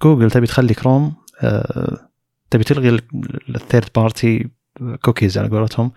جوجل 0.04 0.32
تبي 0.32 0.48
تخلي 0.48 0.74
كروم 0.74 1.14
آه 1.42 2.10
تبي 2.50 2.64
تلغي 2.64 3.00
ال 3.50 3.57
third 3.57 3.90
party 3.96 4.50
cookies 5.02 5.38
على 5.38 5.48
قولتهم 5.48 5.92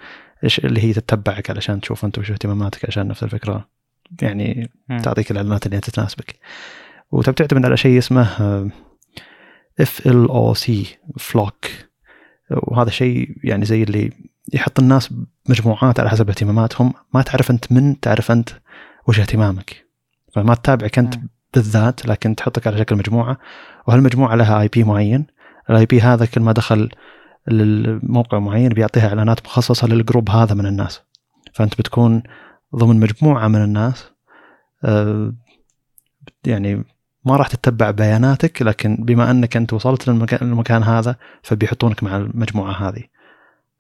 إيش 0.44 0.58
اللي 0.58 0.84
هي 0.84 0.92
تتبعك 0.92 1.50
علشان 1.50 1.80
تشوف 1.80 2.04
أنت 2.04 2.18
وش 2.18 2.30
اهتماماتك 2.30 2.84
عشان 2.84 3.08
نفس 3.08 3.22
الفكرة. 3.22 3.68
يعني 4.22 4.70
مم. 4.88 4.98
تعطيك 4.98 5.30
الإعلانات 5.30 5.66
اللي 5.66 5.76
انت 5.76 5.90
تناسبك 5.90 6.38
وتبي 7.12 7.34
تعتمد 7.34 7.64
على 7.64 7.76
شيء 7.76 7.98
اسمه 7.98 8.22
FLoC 9.80 10.86
FLoC 11.18 11.66
وهذا 12.50 12.90
شيء 12.90 13.36
يعني 13.44 13.64
زي 13.64 13.82
اللي 13.82 14.12
يحط 14.52 14.80
الناس 14.80 15.14
مجموعات 15.48 16.00
على 16.00 16.10
حسب 16.10 16.28
اهتماماتهم. 16.28 16.92
ما 17.14 17.22
تعرف 17.22 17.50
أنت 17.50 17.72
من 17.72 18.00
تعرف 18.00 18.30
أنت 18.30 18.50
وش 19.08 19.20
اهتمامك. 19.20 19.86
فما 20.34 20.54
تتابعك 20.54 20.98
أنت. 20.98 21.14
بالذات 21.54 22.06
لكن 22.06 22.34
تحطك 22.34 22.66
على 22.66 22.78
شكل 22.78 22.96
مجموعة. 22.96 23.38
وهالمجموعة 23.86 24.34
لها 24.34 24.60
IP 24.60 24.84
معين. 24.84 25.26
ال 25.70 25.86
IP 25.86 26.00
هذا 26.00 26.26
كل 26.26 26.40
ما 26.40 26.52
دخل 26.52 26.90
للموقع 27.48 28.38
معين 28.38 28.68
بيعطيها 28.68 29.08
إعلانات 29.08 29.46
مخصصة 29.46 29.86
لل 29.86 29.99
group 29.99 30.30
هذا 30.30 30.54
من 30.54 30.66
الناس. 30.66 31.00
فأنت 31.52 31.78
بتكون 31.78 32.22
ضمن 32.76 33.00
مجموعة 33.00 33.48
من 33.48 33.64
الناس. 33.64 34.10
آه، 34.84 35.32
يعني 36.46 36.84
ما 37.24 37.36
راح 37.36 37.48
تتبع 37.48 37.90
بياناتك 37.90 38.62
لكن 38.62 38.96
بما 38.96 39.30
أنك 39.30 39.56
أنت 39.56 39.72
وصلت 39.72 40.08
للمكان, 40.08 40.82
هذا 40.82 41.16
فبيحطونك 41.42 42.02
مع 42.02 42.16
المجموعة 42.16 42.88
هذه. 42.88 43.02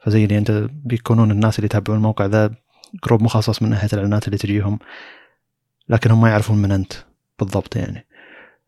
فزي 0.04 0.24
اللي 0.24 0.38
أنت 0.38 0.66
بيكونون 0.70 1.30
الناس 1.30 1.58
اللي 1.58 1.66
يتابعون 1.66 1.98
الموقع 1.98 2.26
ذا 2.26 2.50
group 3.04 3.22
مخصص 3.22 3.62
من 3.62 3.70
ناحية 3.70 3.88
الإعلانات 3.92 4.26
اللي 4.26 4.38
تجيهم 4.38 4.78
لكن 5.88 6.10
هم 6.10 6.20
ما 6.20 6.28
يعرفون 6.28 6.62
من 6.62 6.72
أنت. 6.72 6.92
بالضبط 7.38 7.76
يعني. 7.76 8.06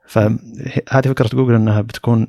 فهذه 0.07 1.09
فكرة 1.09 1.29
جوجل 1.29 1.55
إنها 1.55 1.81
بتكون 1.81 2.27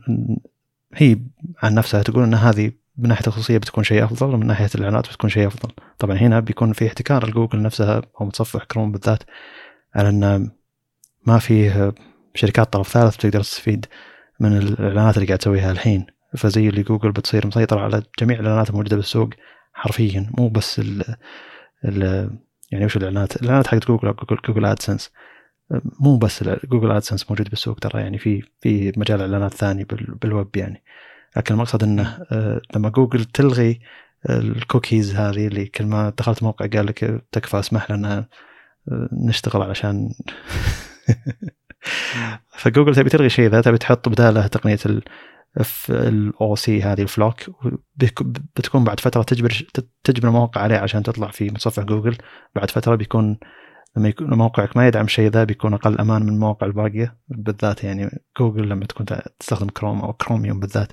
هي 0.93 1.17
عن 1.63 1.73
نفسها 1.73 2.03
تقول 2.03 2.23
إن 2.23 2.33
هذه 2.33 2.71
من 2.97 3.09
ناحية 3.09 3.27
الخصوصية 3.27 3.57
بتكون 3.57 3.83
شيء 3.83 4.03
أفضل 4.03 4.33
ومن 4.33 4.47
ناحية 4.47 4.69
الإعلانات 4.75 5.07
بتكون 5.07 5.29
شيء 5.29 5.47
أفضل. 5.47 5.71
طبعا 5.99 6.17
هنا 6.17 6.39
بيكون 6.39 6.73
في 6.73 6.87
احتكار 6.87 7.29
لجوجل 7.29 7.61
نفسها 7.61 8.01
أو 8.21 8.25
متصفح 8.25 8.63
كروم 8.63 8.91
بالذات 8.91 9.23
على 9.95 10.09
إن 10.09 10.51
ما 11.25 11.39
فيه 11.39 11.93
شركات 12.33 12.73
طرف 12.73 12.87
ثالث 12.87 13.17
تقدر 13.17 13.41
تستفيد 13.41 13.85
من 14.39 14.57
الإعلانات 14.57 15.15
اللي 15.15 15.27
قاعد 15.27 15.39
تسويها 15.39 15.71
الحين. 15.71 16.05
فزي 16.37 16.69
اللي 16.69 16.83
جوجل 16.83 17.11
بتصير 17.11 17.47
مسيطرة 17.47 17.79
على 17.79 18.03
جميع 18.19 18.39
الإعلانات 18.39 18.69
الموجودة 18.69 18.95
بالسوق 18.95 19.29
حرفيا 19.73 20.29
مو 20.37 20.49
بس 20.49 20.79
ال 20.79 21.15
ال 21.85 22.29
يعني 22.71 22.85
وش 22.85 22.97
الإعلانات؟ 22.97 23.35
الإعلانات 23.35 23.67
حقت 23.67 23.87
جوجل, 23.87 24.15
Google 24.47 24.65
AdSense 24.65 25.11
مو 25.99 26.17
بس 26.17 26.43
Google 26.43 26.91
AdSense 26.91 27.31
موجود 27.31 27.49
بالسوق 27.49 27.79
ترى 27.79 28.01
يعني 28.01 28.17
في 28.17 28.43
في 28.61 28.93
مجال 28.97 29.21
إعلانات 29.21 29.53
ثاني 29.53 29.83
بال- 29.83 30.15
بالويب 30.15 30.57
يعني. 30.57 30.83
لكن 31.37 31.53
المقصد 31.53 31.83
إنه 31.83 32.17
آه، 32.31 32.61
لما 32.75 32.89
جوجل 32.89 33.25
تلغي 33.25 33.79
الكوكيز 34.29 35.15
هذه 35.15 35.47
اللي 35.47 35.65
كل 35.65 35.85
ما 35.85 36.09
دخلت 36.17 36.43
موقع 36.43 36.67
قال 36.67 36.85
لك 36.85 37.23
تكفى 37.31 37.59
اسمح 37.59 37.91
لنا 37.91 38.27
آه، 38.91 39.09
نشتغل 39.27 39.61
علشان 39.61 40.09
فجوجل 42.57 42.95
تبي 42.95 43.09
تلغي 43.09 43.29
شيء 43.29 43.49
ذا 43.49 43.61
تبي 43.61 43.77
تحط 43.77 44.09
بداله 44.09 44.47
تقنية 44.47 44.77
ال 45.89 46.55
OC 46.55 46.83
هذه 46.83 47.01
ال 47.01 47.09
FLoC 47.09 47.41
بتكون 48.55 48.83
بعد 48.83 48.99
فترة 48.99 49.23
تجبر 49.23 49.65
تجبر 50.03 50.27
المواقع 50.27 50.61
عليه 50.61 50.77
عشان 50.77 51.03
تطلع 51.03 51.31
في 51.31 51.45
متصفح 51.45 51.83
جوجل 51.83 52.17
بعد 52.55 52.71
فترة 52.71 52.95
بيكون 52.95 53.37
لما 53.97 54.09
يكون 54.09 54.33
موقعك 54.33 54.77
ما 54.77 54.87
يدعم 54.87 55.05
الشيء 55.05 55.29
ذا 55.29 55.43
بيكون 55.43 55.73
أقل 55.73 55.99
أمان 55.99 56.23
من 56.23 56.29
المواقع 56.29 56.67
الباقيه 56.67 57.17
بالذات 57.27 57.83
يعني 57.83 58.19
جوجل 58.39 58.69
لما 58.69 58.85
تكون 58.85 59.05
تستخدم 59.39 59.67
كروم 59.69 60.01
أو 60.01 60.13
كروميوم 60.13 60.59
بالذات. 60.59 60.91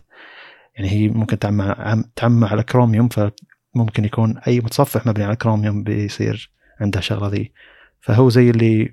يعني 0.77 0.91
هي 0.91 1.09
ممكن 1.09 1.39
تعمى 1.39 1.75
عم- 1.79 2.05
تعمى 2.17 2.47
على 2.47 2.63
كروميوم 2.63 3.09
فممكن 3.09 4.05
يكون 4.05 4.39
أي 4.39 4.61
متصفح 4.61 5.07
مبني 5.07 5.25
على 5.25 5.37
كروميوم 5.37 5.83
بيصير 5.83 6.51
عنده 6.81 6.99
الشغله 6.99 7.29
ذي. 7.29 7.53
فهو 8.01 8.29
زي 8.29 8.51
اللي 8.51 8.91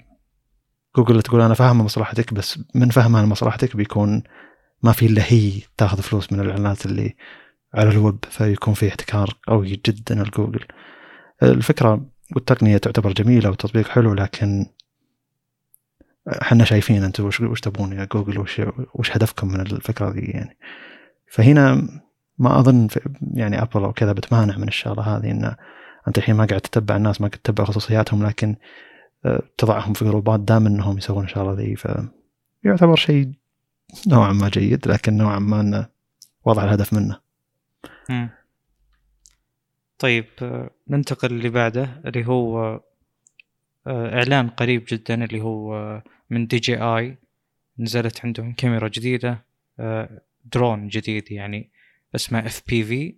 جوجل 0.98 1.22
تقول 1.22 1.42
أنا 1.42 1.54
فاهمة 1.54 1.84
مصلحتك 1.84 2.34
بس 2.34 2.60
من 2.76 2.90
فهمها 2.90 3.24
لمصلحتك 3.24 3.76
بيكون 3.78 4.24
ما 4.84 4.92
في 4.92 5.06
إلا 5.06 5.22
هي 5.28 5.52
تاخذ 5.78 6.02
فلوس 6.02 6.34
من 6.34 6.40
الإعلانات 6.40 6.86
اللي 6.86 7.16
على 7.74 7.90
الويب 7.90 8.18
فيكون 8.30 8.74
في 8.74 8.88
احتكار 8.88 9.38
قوي 9.48 9.82
جدا 9.88 10.16
لجوجل 10.16 10.66
الفكرة 11.44 12.06
والتقنية 12.36 12.78
تعتبر 12.78 13.14
جميلة 13.14 13.50
والتطبيق 13.50 13.88
حلو 13.88 14.14
لكن 14.14 14.66
إحنا 16.42 16.64
شايفين 16.64 17.04
أنتم 17.04 17.26
وش 17.26 17.42
وش 17.42 17.62
تبون 17.62 17.94
يا 17.94 18.06
جوجل؟ 18.06 18.40
وش 18.40 18.62
وش 18.94 19.12
هدفكم 19.12 19.48
من 19.48 19.62
الفكرة 19.62 20.10
ذي 20.10 20.22
يعني؟ 20.22 20.58
فهنا 21.28 21.88
ما 22.38 22.60
أظن 22.60 22.88
يعني 23.34 23.62
أبل 23.62 23.84
أو 23.84 23.94
كذا 23.94 24.12
بتمانع 24.12 24.58
من 24.58 24.68
الشغلة 24.68 25.04
هذه 25.04 25.32
إن 25.32 25.56
أنت 26.08 26.18
الحين 26.18 26.36
ما 26.36 26.46
قاعد 26.46 26.62
تتبع 26.62 26.96
الناس 26.96 27.22
ما 27.22 27.28
قاعد 27.28 27.42
تتبع 27.42 27.64
خصوصياتهم 27.64 28.26
لكن 28.26 28.56
آه، 29.26 29.44
تضعهم 29.58 29.94
في 29.94 30.06
جروبات 30.06 30.40
دام 30.40 30.66
إنهم 30.68 30.98
يسوون 30.98 31.24
الشغلة 31.24 31.54
ذي 31.54 31.76
فيعتبر 32.64 32.96
شيء 32.96 33.32
نوعا 34.08 34.34
ما 34.34 34.50
جيد 34.50 34.88
لكن 34.88 35.18
نوعا 35.18 35.40
ما 35.40 35.62
انه 35.62 35.86
وضع 36.46 36.64
الهدف 36.64 36.94
منه. 36.94 37.20
طيب 40.00 40.26
ننتقل 40.88 41.32
اللي 41.32 41.50
بعده 41.50 42.02
اللي 42.06 42.28
هو 42.28 42.82
آه، 43.88 44.16
إعلان 44.16 44.50
قريب 44.50 44.86
جدا 44.88 45.24
اللي 45.24 45.42
هو 45.42 45.76
آه، 45.76 46.04
من 46.30 46.48
دي 46.48 46.58
جي 46.58 46.82
آي. 46.82 47.18
نزلت 47.80 48.26
عندهم 48.26 48.54
كاميرا 48.54 48.88
جديدة 48.88 49.46
آه، 49.80 50.22
درون 50.54 50.88
جديد 50.88 51.32
يعني 51.32 51.72
اسمه 52.16 52.40
FPV. 52.40 53.16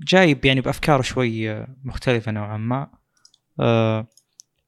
جايب 0.00 0.44
يعني 0.44 0.60
بأفكار 0.60 1.02
شوي 1.02 1.66
مختلفة 1.84 2.32
نوعا 2.32 2.56
ما. 2.56 2.90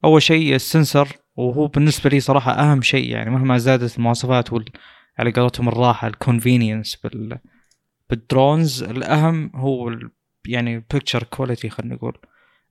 أول 0.04 0.22
شيء 0.22 0.54
ال 0.54 0.62
sensor 0.62 1.08
وهو 1.36 1.66
بالنسبة 1.66 2.10
لي 2.10 2.20
صراحة 2.20 2.52
أهم 2.52 2.82
شيء 2.82 3.10
يعني 3.10 3.30
مهما 3.30 3.58
زادت 3.58 3.98
المواصفات 3.98 4.52
وال 4.52 4.64
على 5.18 5.32
قولتهم 5.32 5.68
الراحة 5.68 6.08
ال 6.08 6.16
convenience 6.16 6.96
بال 6.96 7.38
بال 8.10 8.28
drones 8.28 8.82
الأهم 8.82 9.50
هو 9.54 9.88
يعني 10.46 10.74
ال 10.74 10.80
picture 10.80 11.22
quality 11.22 11.70
خلينا 11.70 11.94
نقول. 11.94 12.18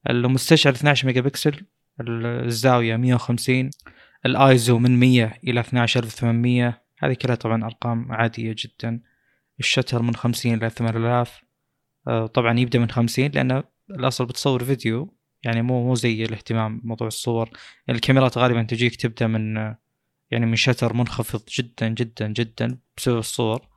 المستشعر 0.10 0.74
12 0.74 1.08
ميجا 1.08 1.22
بكسل 1.22 1.66
الزاويه 2.02 2.96
150 2.96 3.70
الايزو 4.26 4.80
من 4.80 5.00
100 5.00 5.34
إلى 5.44 5.60
12800 5.60 6.82
هذه 7.00 7.14
كلها 7.14 7.36
طبعا 7.36 7.66
أرقام 7.66 8.12
عادية 8.12 8.56
جدا. 8.58 9.02
ال 9.60 9.65
shutter 9.65 10.02
من 10.02 10.16
50 10.16 10.54
إلى 10.54 10.70
8000 10.70 11.42
آه، 12.08 12.28
طبعا 12.28 12.60
يبدأ 12.60 12.80
من 12.80 12.90
50 12.90 13.26
لأن 13.28 13.64
الأصل 13.90 14.26
بتصور 14.26 14.64
فيديو 14.64 15.14
يعني 15.44 15.62
مو 15.62 15.88
مو 15.88 15.96
زي 15.96 16.24
الاهتمام 16.24 16.80
بموضوع 16.80 17.08
الصور. 17.08 17.50
الكاميرات 17.90 18.38
غالبا 18.38 18.64
تجيك 18.64 18.96
تبدأ 18.96 19.28
من 19.28 19.56
يعني 20.32 20.46
من 20.46 20.56
shutter 20.56 20.94
منخفض 20.94 21.42
جدا 21.58 21.88
جدا 21.88 22.28
جدا 22.28 22.78
بسبب 22.98 23.18
الصور. 23.18 23.68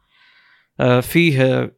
آه، 0.81 1.01
فيه 1.01 1.73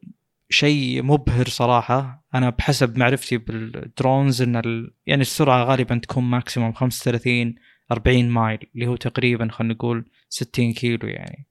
شيء 0.55 1.03
مبهر 1.03 1.47
صراحة. 1.47 2.25
أنا 2.35 2.49
بحسب 2.49 2.97
معرفتي 2.97 3.37
بالدرونز 3.37 4.41
إن 4.41 4.55
ال... 4.55 4.93
يعني 5.05 5.21
السرعة 5.21 5.63
غالبا 5.63 5.97
تكون 5.97 6.23
maximum 6.23 6.73
35 6.73 7.55
40 7.91 8.29
mile 8.29 8.59
اللي 8.75 8.87
هو 8.87 8.95
تقريبا 8.95 9.47
خلينا 9.51 9.73
نقول 9.73 10.05
60 10.29 10.73
كيلو 10.73 11.07
يعني 11.07 11.47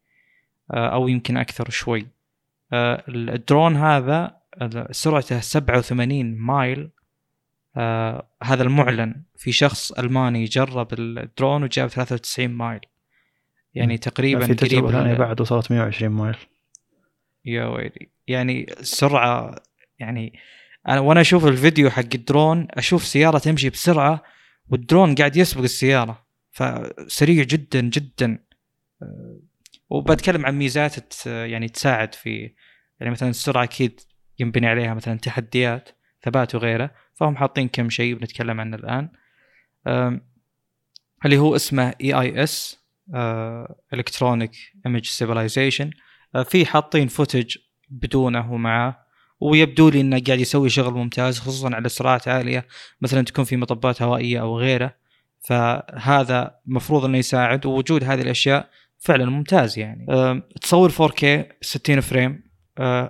آه، 0.71 0.89
أو 0.89 1.09
يمكن 1.09 1.37
أكثر 1.37 1.71
شوي. 1.71 2.07
آه، 2.73 3.05
الدرون 3.09 3.77
هذا 3.77 4.37
سرعته 4.91 5.41
87 5.41 6.37
mile. 6.37 6.91
آه 7.77 8.27
هذا 8.43 8.63
المعلن 8.63 9.23
في 9.37 9.53
شخص 9.53 9.93
ألماني 9.93 10.45
جرب 10.45 10.93
الدرون 10.93 11.63
وجاب 11.63 11.89
93 11.89 12.49
mile. 12.49 12.81
يعني 13.75 13.99
تقريبا 13.99 14.47
في 14.47 14.55
تجربة 14.55 14.93
ثانية 14.93 15.15
بعد 15.15 15.41
وصلت 15.41 15.73
120 15.73 16.13
mile. 16.13 16.37
يا 17.45 17.65
ويلي. 17.65 18.11
يعني 18.27 18.73
السرعه 18.81 19.55
يعني 19.99 20.39
أنا 20.89 21.01
وأنا 21.01 21.21
أشوف 21.21 21.47
الفيديو 21.47 21.91
حق 21.91 22.15
الدرون 22.15 22.67
أشوف 22.71 23.05
سيارة 23.05 23.39
تمشي 23.39 23.71
بسرعة 23.71 24.23
والدرون 24.69 25.15
قاعد 25.15 25.37
يسبق 25.37 25.63
السيارة. 25.63 26.27
فسريع 26.51 27.45
جدا 27.45 27.81
جدا. 27.81 28.45
آه، 29.03 29.41
وبتكلم 29.91 30.47
عن 30.47 30.59
ميزات 30.59 31.27
يعني 31.27 31.69
تساعد 31.69 32.15
في 32.15 32.55
يعني 33.01 33.13
مثلا 33.13 33.29
السرعة 33.29 33.63
أكيد 33.63 34.01
ينبني 34.39 34.67
عليها 34.67 34.95
مثلا 34.95 35.19
تحديات 35.19 35.89
ثبات 36.23 36.55
وغيره. 36.55 36.91
فهم 37.15 37.37
حاطين 37.37 37.69
كم 37.69 37.91
شيء 37.91 38.15
بنتكلم 38.15 38.61
عنه 38.61 38.77
الآن. 38.77 39.11
اللي 41.25 41.39
هو 41.39 41.57
اسمه 41.57 41.95
EIS 42.01 42.85
electronic 43.93 44.51
image 44.87 45.07
stabilization 45.07 45.91
في 46.43 46.67
حاطين 46.67 47.09
footage 47.09 47.57
بدونه 47.91 48.53
ومعاه 48.53 49.05
ويبدو 49.41 49.89
لي 49.89 50.01
إنه 50.01 50.21
قاعد 50.27 50.41
يسوي 50.41 50.69
شغل 50.69 50.95
ممتاز 50.95 51.39
خصوصا 51.39 51.75
على 51.75 51.89
سرعات 51.89 52.29
عالية 52.29 52.67
مثلا 53.01 53.23
تكون 53.23 53.45
في 53.45 53.57
مطبات 53.57 54.03
هوائية 54.03 54.41
أو 54.41 54.59
غيره. 54.59 54.95
فهذا 55.41 56.55
المفروض 56.69 57.05
إنه 57.05 57.19
يساعد 57.19 57.67
ووجود 57.67 58.05
هذه 58.05 58.21
الأشياء 58.21 58.69
فعلا 58.99 59.25
ممتاز 59.25 59.79
يعني. 59.79 60.07
تصور 60.63 60.91
4K 60.91 61.25
60 61.61 62.01
frame 62.01 62.43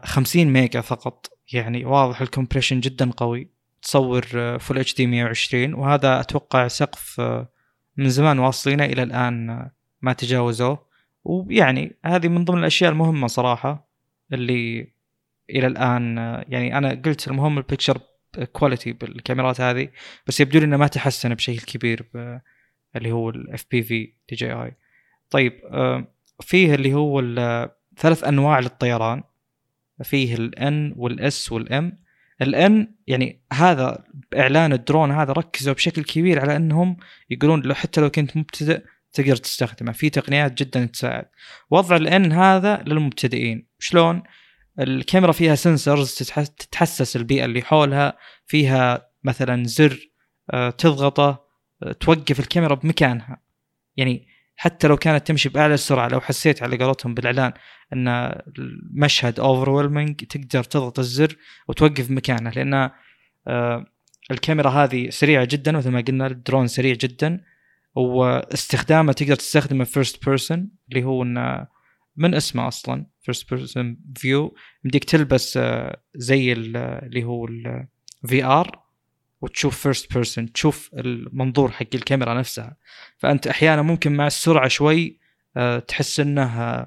50 0.04 0.44
ميجا 0.44 0.80
فقط. 0.80 1.30
يعني 1.52 1.84
واضح 1.84 2.20
ال 2.20 2.25
compression 2.25 2.80
جدا 2.80 3.10
قوي. 3.10 3.54
تصور 3.82 4.22
full 4.58 4.78
HD 4.78 5.06
120 5.06 5.74
وهذا 5.74 6.20
أتوقع 6.20 6.68
سقف 6.68 7.20
آه، 7.20 7.48
من 7.96 8.08
زمان 8.08 8.38
واصلينه 8.38 8.84
إلى 8.84 9.02
الآن 9.02 9.50
آه، 9.50 9.72
ما 10.02 10.12
تجاوزوه. 10.12 10.83
ويعني 11.24 11.96
هذه 12.04 12.28
من 12.28 12.44
ضمن 12.44 12.58
الأشياء 12.58 12.92
المهمة 12.92 13.26
صراحة 13.26 13.88
اللي 14.32 14.92
إلى 15.50 15.66
الآن 15.66 16.16
يعني 16.48 16.78
أنا 16.78 17.02
قلت 17.04 17.28
المهم 17.28 17.58
ال 17.58 17.63
picture 17.64 18.00
quality 18.52 18.92
بالكاميرات 18.92 19.60
هذه 19.60 19.88
بس 20.26 20.40
يبدو 20.40 20.58
لي 20.58 20.64
إنه 20.64 20.76
ما 20.76 20.86
تحسن 20.86 21.34
بشكل 21.34 21.58
كبير 21.58 22.04
اللي 22.96 23.12
هو 23.12 23.30
ال 23.30 23.66
FPV 23.70 24.12
دي 24.28 24.36
جي 24.36 24.52
اي 24.52 24.76
طيب 25.30 25.52
فيه 26.40 26.74
اللي 26.74 26.94
هو 26.94 27.20
ثلاث 27.96 28.24
أنواع 28.24 28.60
للطيران. 28.60 29.22
فيه 30.02 30.34
الان 30.34 30.94
والاس 30.96 31.52
والام 31.52 31.98
الان 32.42 32.94
يعني 33.06 33.40
هذا 33.52 34.04
إعلان 34.36 34.72
الدرون 34.72 35.10
هذا 35.10 35.32
ركزوا 35.32 35.74
بشكل 35.74 36.04
كبير 36.04 36.40
على 36.40 36.56
إنهم 36.56 36.96
يقولون 37.30 37.60
لو 37.62 37.74
حتى 37.74 38.00
لو 38.00 38.10
كنت 38.10 38.36
مبتدئ 38.36 38.82
تقدر 39.14 39.36
تستخدمه. 39.36 39.92
في 39.92 40.10
تقنيات 40.10 40.62
جدا 40.62 40.84
تساعد. 40.84 41.24
وضع 41.70 41.96
ال 41.96 42.14
N 42.14 42.32
هذا 42.32 42.84
للمبتدئين. 42.86 43.66
شلون؟ 43.78 44.22
الكاميرا 44.80 45.32
فيها 45.32 45.54
sensors 45.54 46.14
تتحسس 46.58 47.16
البيئة 47.16 47.44
اللي 47.44 47.62
حولها. 47.62 48.18
فيها 48.46 49.08
مثلا 49.24 49.64
زر 49.64 50.10
آه، 50.50 50.70
تضغطه 50.70 51.44
آه، 51.82 51.92
توقف 51.92 52.40
الكاميرا 52.40 52.74
بمكانها. 52.74 53.42
يعني 53.96 54.26
حتى 54.56 54.88
لو 54.88 54.96
كانت 54.96 55.26
تمشي 55.26 55.48
بأعلى 55.48 55.74
السرعه 55.74 56.08
لو 56.08 56.20
حسيت 56.20 56.62
على 56.62 56.76
قولتهم 56.76 57.14
بالإعلان 57.14 57.52
أن 57.92 58.08
المشهد 58.58 59.40
over 59.40 60.14
تقدر 60.14 60.64
تضغط 60.64 60.98
الزر 60.98 61.36
وتوقف 61.68 62.10
مكانه. 62.10 62.50
لأن 62.50 62.90
آه، 63.48 63.86
الكاميرا 64.30 64.70
هذه 64.70 65.10
سريعة 65.10 65.44
جدا 65.44 65.72
مثل 65.72 65.90
ما 65.90 66.00
قلنا 66.00 66.26
الدرون 66.26 66.66
سريع 66.66 66.94
جدا. 66.94 67.40
واستخدامه 67.94 69.12
تقدر 69.12 69.34
تستخدمه 69.34 69.84
first 69.84 70.24
person 70.24 70.70
اللي 70.88 71.04
هو 71.04 71.22
إنه 71.22 71.66
من 72.16 72.34
اسمه 72.34 72.68
أصلا 72.68 73.06
first 73.22 73.50
person 73.50 73.98
view 74.16 74.54
يمديك 74.84 75.04
تلبس 75.04 75.56
آه، 75.56 76.00
زي 76.14 76.52
اللي 76.52 77.24
هو 77.24 77.46
ال 78.24 78.44
VR 78.44 78.84
وتشوف 79.40 79.78
first 79.82 80.14
person 80.14 80.52
تشوف 80.52 80.90
المنظور 80.94 81.70
حق 81.70 81.86
الكاميرا 81.94 82.34
نفسها. 82.34 82.76
فأنت 83.18 83.46
أحيانا 83.46 83.82
ممكن 83.82 84.12
مع 84.12 84.26
السرعة 84.26 84.68
شوي 84.68 85.18
آه، 85.56 85.78
تحس 85.78 86.20
إنه 86.20 86.86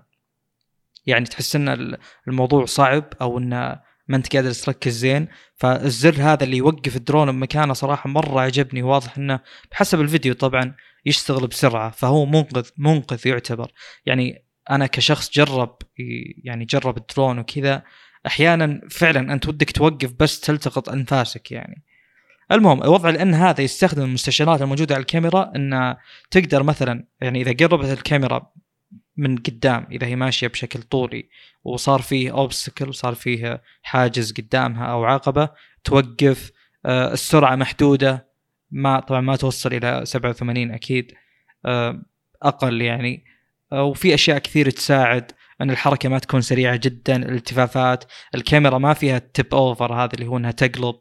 يعني 1.06 1.26
تحس 1.26 1.56
إن 1.56 1.98
الموضوع 2.28 2.65
صعب 2.65 3.13
أو 3.22 3.38
إنه 3.38 3.80
ما 4.08 4.17
أنت 4.17 4.36
قادر 4.36 4.52
تركز 4.52 4.98
زين. 4.98 5.28
فالزر 5.56 6.15
هذا 6.17 6.43
اللي 6.43 6.58
يوقف 6.58 6.96
الدرون 6.96 7.32
بمكانه 7.32 7.74
صراحة 7.74 8.10
مرة 8.10 8.41
عجبني 8.41 8.84
واضح 8.84 9.17
إنه 9.17 9.39
بحسب 9.72 10.02
الفيديو 10.02 10.34
طبعا 10.34 10.76
يشتغل 11.08 11.48
بسرعة 11.48 11.91
فهو 11.91 12.26
منقذ 12.26 12.70
منقذ 12.78 13.28
يعتبر. 13.28 13.72
يعني 14.06 14.46
أنا 14.70 14.88
كشخص 14.88 15.32
جرب 15.32 15.78
يعني 16.43 16.65
جرب 16.65 16.98
الدرون 16.98 17.39
وكذا 17.39 17.84
أحيانا 18.28 18.82
فعلا 18.89 19.34
أنت 19.34 19.48
ودك 19.48 19.72
توقف 19.72 20.13
بس 20.20 20.39
تلتقط 20.39 20.89
أنفاسك 20.89 21.52
يعني. 21.52 21.84
المهم 22.52 22.80
وضع 22.80 23.10
الان 23.10 23.34
هذا 23.34 23.62
يستخدم 23.62 24.04
المستشعرات 24.04 24.62
الموجودة 24.62 24.96
على 24.96 25.02
الكاميرا 25.02 25.52
إن 25.56 25.96
تقدر 26.32 26.63
مثلا 26.63 27.08
يعني 27.22 27.41
إذا 27.41 27.67
قربت 27.67 27.86
الكاميرا 27.86 28.52
من 29.17 29.38
قدام 29.38 29.88
إذا 29.91 30.08
هي 30.08 30.15
ماشية 30.15 30.48
بشكل 30.48 30.82
طولي 30.82 31.30
وصار 31.63 32.02
فيه 32.02 32.32
اوبستكل 32.32 32.93
صار 32.93 33.15
فيه 33.15 33.62
حاجز 33.82 34.34
قدامها 34.34 34.86
أو 34.86 35.06
عقبة 35.06 35.50
توقف 35.84 36.52
آه 36.86 37.13
السرعة 37.13 37.56
محدودة 37.56 38.27
ما 38.71 38.99
طبعا 38.99 39.21
ما 39.21 39.36
توصل 39.36 39.73
إلى 39.73 40.06
87 40.06 40.71
أكيد 40.71 41.12
آه 41.65 42.01
أقل 42.43 42.82
يعني. 42.82 43.25
آه 43.71 43.84
وفي 43.84 44.13
أشياء 44.13 44.38
كثير 44.38 44.69
تساعد 44.69 45.32
إن 45.62 45.69
الحركة 45.69 46.10
ما 46.10 46.19
تكون 46.19 46.41
سريعة 46.41 46.75
جدا 46.75 47.15
الالتفافات 47.15 48.03
الكاميرا 48.36 48.77
ما 48.77 48.93
فيها 48.93 49.17
ال 49.17 49.27
tip 49.27 49.54
over 49.54 49.93
هذا 49.93 50.13
اللي 50.13 50.27
هو 50.27 50.38
إنها 50.38 50.51
تقلب 50.51 50.95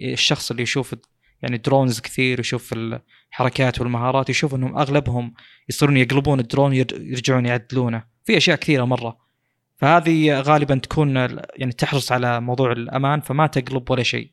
الشخص 0.00 0.50
اللي 0.50 0.62
يشوف 0.62 0.94
يعني 1.42 1.56
drones 1.56 2.00
كثير 2.00 2.40
يشوف 2.40 2.72
الحركات 2.72 3.80
والمهارات 3.80 4.30
يشوف 4.30 4.54
إنهم 4.54 4.78
أغلبهم 4.78 5.34
يصيرون 5.68 5.96
يقلبون 5.96 6.40
الدرون 6.40 6.74
يرجعون 6.74 7.46
يعدلونه. 7.46 8.04
في 8.24 8.36
أشياء 8.36 8.56
كثيرة 8.56 8.84
مرة. 8.84 9.18
فهذه 9.76 10.40
غالبا 10.40 10.74
تكون 10.74 11.16
يعني 11.56 11.72
تحرص 11.78 12.12
على 12.12 12.40
موضوع 12.40 12.72
الأمان 12.72 13.20
فما 13.20 13.46
تقلب 13.46 13.90
ولا 13.90 14.02
شيء. 14.02 14.32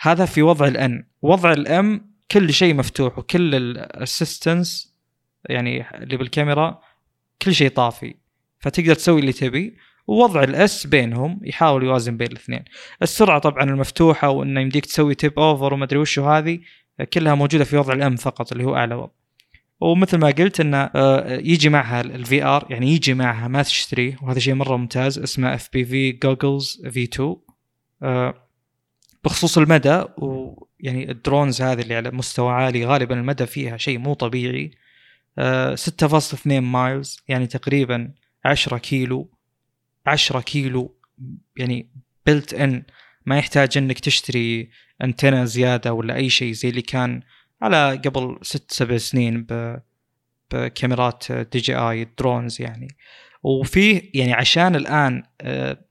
هذا 0.00 0.24
في 0.24 0.42
وضع 0.42 0.66
ال 0.66 0.79
N. 0.79 1.04
وضع 1.22 1.52
ال 1.52 1.81
M 1.81 2.10
كل 2.30 2.52
شيء 2.52 2.74
مفتوح 2.74 3.18
وكل 3.18 3.54
ال 3.54 3.67
assistance 3.67 4.94
يعني 5.48 5.96
اللي 5.96 6.16
بالكاميرا 6.16 6.80
كل 7.42 7.54
شيء 7.54 7.70
طافي. 7.70 8.14
فتقدر 8.60 8.94
تسوي 8.94 9.20
اللي 9.20 9.32
تبي. 9.32 9.76
ووضع 10.06 10.42
ال 10.42 10.64
S 10.64 10.86
بينهم 10.86 11.40
يحاول 11.42 11.84
يوازن 11.84 12.16
بين 12.16 12.26
الاثنين. 12.26 12.64
السرعة 13.02 13.38
طبعا 13.38 13.62
المفتوحة 13.62 14.28
وإنه 14.28 14.60
يمديك 14.60 14.86
تسوي 14.86 15.14
tip 15.14 15.38
over 15.38 15.74
وما 15.74 15.84
ادري 15.84 15.98
وشو 15.98 16.28
هذه 16.28 16.60
كلها 17.12 17.34
موجودة 17.34 17.64
في 17.64 17.76
وضع 17.76 17.92
ال 17.92 18.04
M 18.04 18.16
فقط 18.16 18.52
اللي 18.52 18.64
هو 18.64 18.76
أعلى 18.76 18.94
وضع. 18.94 19.12
ومثل 19.80 20.18
ما 20.18 20.30
قلت 20.30 20.60
إنه 20.60 20.90
آه، 20.94 21.36
يجي 21.36 21.68
معها 21.68 22.00
ال 22.00 22.44
VR 22.44 22.66
يعني 22.70 22.92
يجي 22.92 23.14
معها 23.14 23.48
ما 23.48 23.62
تشتريه. 23.62 24.16
وهذا 24.22 24.38
شيء 24.38 24.54
مرة 24.54 24.76
ممتاز 24.76 25.18
اسمه 25.18 25.54
FPV 25.54 26.12
goggles 26.12 26.82
V2 26.90 27.36
بخصوص 29.24 29.58
المدى 29.58 30.04
ويعني 30.18 31.10
ال 31.10 31.17
drones 31.17 31.62
هذه 31.62 31.80
اللي 31.80 31.94
على 31.94 32.10
مستوى 32.10 32.52
عالي 32.52 32.86
غالبا 32.86 33.14
المدى 33.14 33.46
فيها 33.46 33.76
شيء 33.76 33.98
مو 33.98 34.14
طبيعي. 34.14 34.70
6.2 35.38 36.52
آه، 36.52 36.60
miles 36.60 37.20
يعني 37.28 37.46
تقريبا 37.46 38.12
10 38.44 38.78
كيلو 38.78 39.30
10 40.06 40.40
كيلو 40.40 40.96
يعني 41.56 41.90
built 42.26 42.54
in 42.54 42.82
ما 43.26 43.38
يحتاج 43.38 43.78
إنك 43.78 43.98
تشتري 43.98 44.70
انتنا 45.02 45.44
زيادة 45.44 45.92
ولا 45.92 46.14
أي 46.14 46.30
شيء 46.30 46.52
زي 46.52 46.68
اللي 46.68 46.82
كان 46.82 47.22
على 47.62 48.02
قبل 48.04 48.38
ست 48.42 48.72
سبع 48.72 48.96
سنين 48.96 49.46
بكاميرات 50.52 51.32
دي 51.32 51.58
جي 51.58 51.76
آي 51.76 52.08
drones 52.18 52.62
يعني. 52.62 52.88
وفيه 53.42 54.10
يعني 54.14 54.32
عشان 54.32 54.76
الآن 54.76 55.22
آه، 55.40 55.84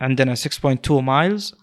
عندنا 0.00 0.34
6.2 0.34 0.90
miles 0.90 1.54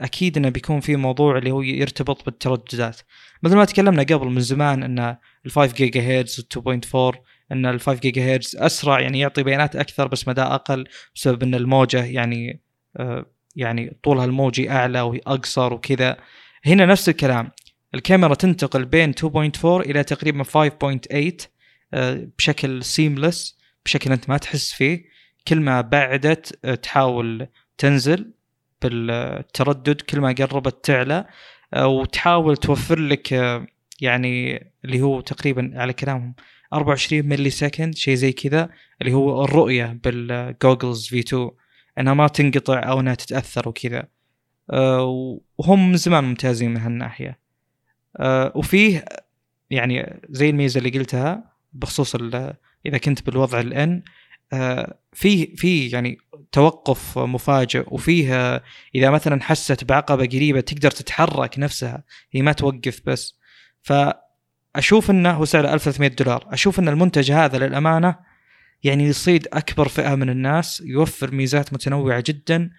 أكيد 0.00 0.36
إنه 0.36 0.48
بيكون 0.48 0.80
في 0.80 0.96
موضوع 0.96 1.38
اللي 1.38 1.50
هو 1.50 1.62
يرتبط 1.62 2.24
بالترددات. 2.24 3.00
مثل 3.42 3.56
ما 3.56 3.64
تكلمنا 3.64 4.02
قبل 4.02 4.26
من 4.26 4.40
زمان 4.40 4.82
إن 4.82 5.16
ال 5.46 5.50
5 5.50 5.74
جيجا 5.74 6.00
هرتز 6.00 6.46
وال 6.56 6.80
2.4 6.84 7.18
إن 7.52 7.66
ال 7.66 7.80
5 7.80 8.00
جيجا 8.00 8.34
هرتز 8.34 8.56
أسرع 8.56 9.00
يعني 9.00 9.20
يعطي 9.20 9.42
بيانات 9.42 9.76
أكثر 9.76 10.06
بس 10.08 10.28
مدى 10.28 10.40
أقل 10.40 10.88
بسبب 11.14 11.42
إن 11.42 11.54
الموجة 11.54 12.04
يعني 12.04 12.62
آه، 12.96 13.26
يعني 13.56 13.96
طولها 14.02 14.24
الموجي 14.24 14.70
أعلى 14.70 15.00
واقصر 15.00 15.72
وكذا. 15.72 16.16
هنا 16.66 16.86
نفس 16.86 17.08
الكلام. 17.08 17.50
الكاميرا 17.94 18.34
تنتقل 18.34 18.84
بين 18.84 19.12
2.4 19.12 19.64
إلى 19.64 20.04
تقريبا 20.04 20.44
5.8 20.44 21.48
آه، 21.94 22.28
بشكل 22.38 22.84
seamless 22.84 23.58
بشكل 23.84 24.12
أنت 24.12 24.28
ما 24.28 24.36
تحس 24.36 24.72
فيه. 24.72 25.04
كل 25.48 25.60
ما 25.60 25.80
بعدت 25.80 26.66
تحاول 26.66 27.48
تنزل. 27.78 28.41
بالتردد 28.82 30.00
كل 30.00 30.20
ما 30.20 30.32
قربت 30.32 30.84
تعلى 30.84 31.26
آه، 31.74 31.86
وتحاول 31.86 32.56
توفر 32.56 32.98
لك 32.98 33.32
آه، 33.32 33.66
يعني 34.00 34.64
اللي 34.84 35.00
هو 35.00 35.20
تقريبا 35.20 35.72
على 35.74 35.92
كلامهم 35.92 36.34
24 36.72 37.26
millisecond 37.26 37.94
شيء 37.94 38.14
زي 38.14 38.32
كذا 38.32 38.70
اللي 39.00 39.12
هو 39.12 39.44
الرؤية 39.44 39.98
بال 40.04 41.06
goggles 41.06 41.18
V2 41.18 41.50
إنها 41.98 42.14
ما 42.14 42.28
تنقطع 42.28 42.78
أو 42.90 43.00
إنها 43.00 43.14
تتأثر 43.14 43.68
وكذا. 43.68 44.08
آه، 44.70 45.40
وهم 45.58 45.90
من 45.90 45.96
زمان 45.96 46.24
ممتازين 46.24 46.70
من 46.70 46.76
هالناحية. 46.76 47.42
وفيه 48.54 49.04
يعني 49.70 50.20
زي 50.28 50.50
الميزة 50.50 50.78
اللي 50.78 50.90
قلتها 50.90 51.52
بخصوص 51.72 52.14
إذا 52.86 52.98
كنت 53.04 53.26
بالوضع 53.26 53.60
الآن 53.60 54.02
في 55.12 55.56
في 55.56 55.88
يعني 55.88 56.18
توقف 56.52 57.18
مفاجئ 57.18 57.84
وفيه 57.86 58.62
إذا 58.94 59.10
مثلا 59.10 59.42
حست 59.42 59.84
بعقبة 59.84 60.26
قريبة 60.26 60.60
تقدر 60.60 60.90
تتحرك 60.90 61.58
نفسها 61.58 62.04
هي 62.32 62.42
ما 62.42 62.52
توقف 62.52 63.00
بس. 63.06 63.38
فأشوف 63.82 65.10
إنه 65.10 65.30
هو 65.30 65.44
سعره 65.44 65.74
1300 65.74 66.10
دولار. 66.10 66.48
أشوف 66.52 66.78
إن 66.78 66.88
المنتج 66.88 67.32
هذا 67.32 67.58
للأمانة 67.58 68.16
يعني 68.82 69.04
يصيد 69.04 69.48
أكبر 69.52 69.88
فئة 69.88 70.14
من 70.14 70.30
الناس 70.30 70.82
يوفر 70.86 71.34
ميزات 71.34 71.72
متنوعة 71.72 72.24
جدا 72.26 72.70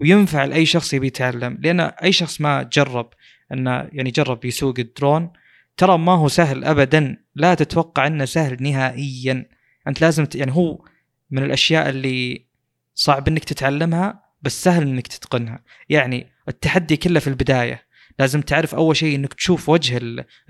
وينفع 0.00 0.44
لأي 0.44 0.66
شخص 0.66 0.94
يبي 0.94 1.06
يتعلم. 1.06 1.58
لأن 1.60 1.80
أي 1.80 2.12
شخص 2.12 2.40
ما 2.40 2.62
جرب 2.62 3.10
إنه 3.52 3.88
يعني 3.92 4.10
جرب 4.10 4.44
يسوق 4.44 4.74
الدرون 4.78 5.32
ترى 5.76 5.98
ما 5.98 6.12
هو 6.12 6.28
سهل 6.28 6.64
ابدا. 6.64 7.16
لا 7.34 7.54
تتوقع 7.54 8.06
إنه 8.06 8.24
سهل 8.24 8.56
نهائيا. 8.62 9.48
أنت 9.88 10.00
لازم 10.00 10.26
يعني 10.34 10.52
هو 10.52 10.84
من 11.30 11.42
الأشياء 11.42 11.88
اللي 11.88 12.49
صعب 12.94 13.28
إنك 13.28 13.44
تتعلمها 13.44 14.22
بس 14.42 14.64
سهل 14.64 14.82
إنك 14.82 15.06
تتقنها. 15.06 15.62
يعني 15.88 16.26
التحدي 16.48 16.96
كله 16.96 17.20
في 17.20 17.28
البداية. 17.28 17.82
لازم 18.18 18.40
تعرف 18.40 18.74
أول 18.74 18.96
شيء 18.96 19.16
إنك 19.16 19.34
تشوف 19.34 19.68
وجه 19.68 20.00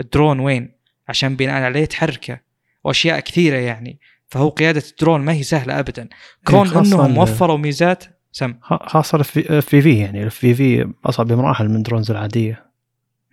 الدرون 0.01 0.41
وين 0.41 0.73
عشان 1.09 1.37
بناء 1.37 1.63
عليه 1.63 1.85
تحركه. 1.85 2.41
وأشياء 2.85 3.21
كثيرة 3.21 3.57
يعني. 3.57 4.01
فهو 4.27 4.49
قيادة 4.49 4.83
الدرون 4.91 5.21
ما 5.21 5.33
هي 5.33 5.43
سهلة 5.43 5.79
ابدا. 5.79 6.09
كون 6.47 6.69
إيه 6.69 6.79
إنهم 6.79 7.19
وفروا 7.19 7.59
ميزات 7.59 8.05
سم. 8.33 8.55
خاصة 8.63 9.23
في 9.23 9.61
في 9.61 9.99
يعني 9.99 10.23
ال 10.23 10.55
FPV 10.55 10.93
أصعب 11.05 11.27
بمراحل 11.27 11.69
من 11.69 11.83
drones 11.83 12.11
العادية. 12.11 12.67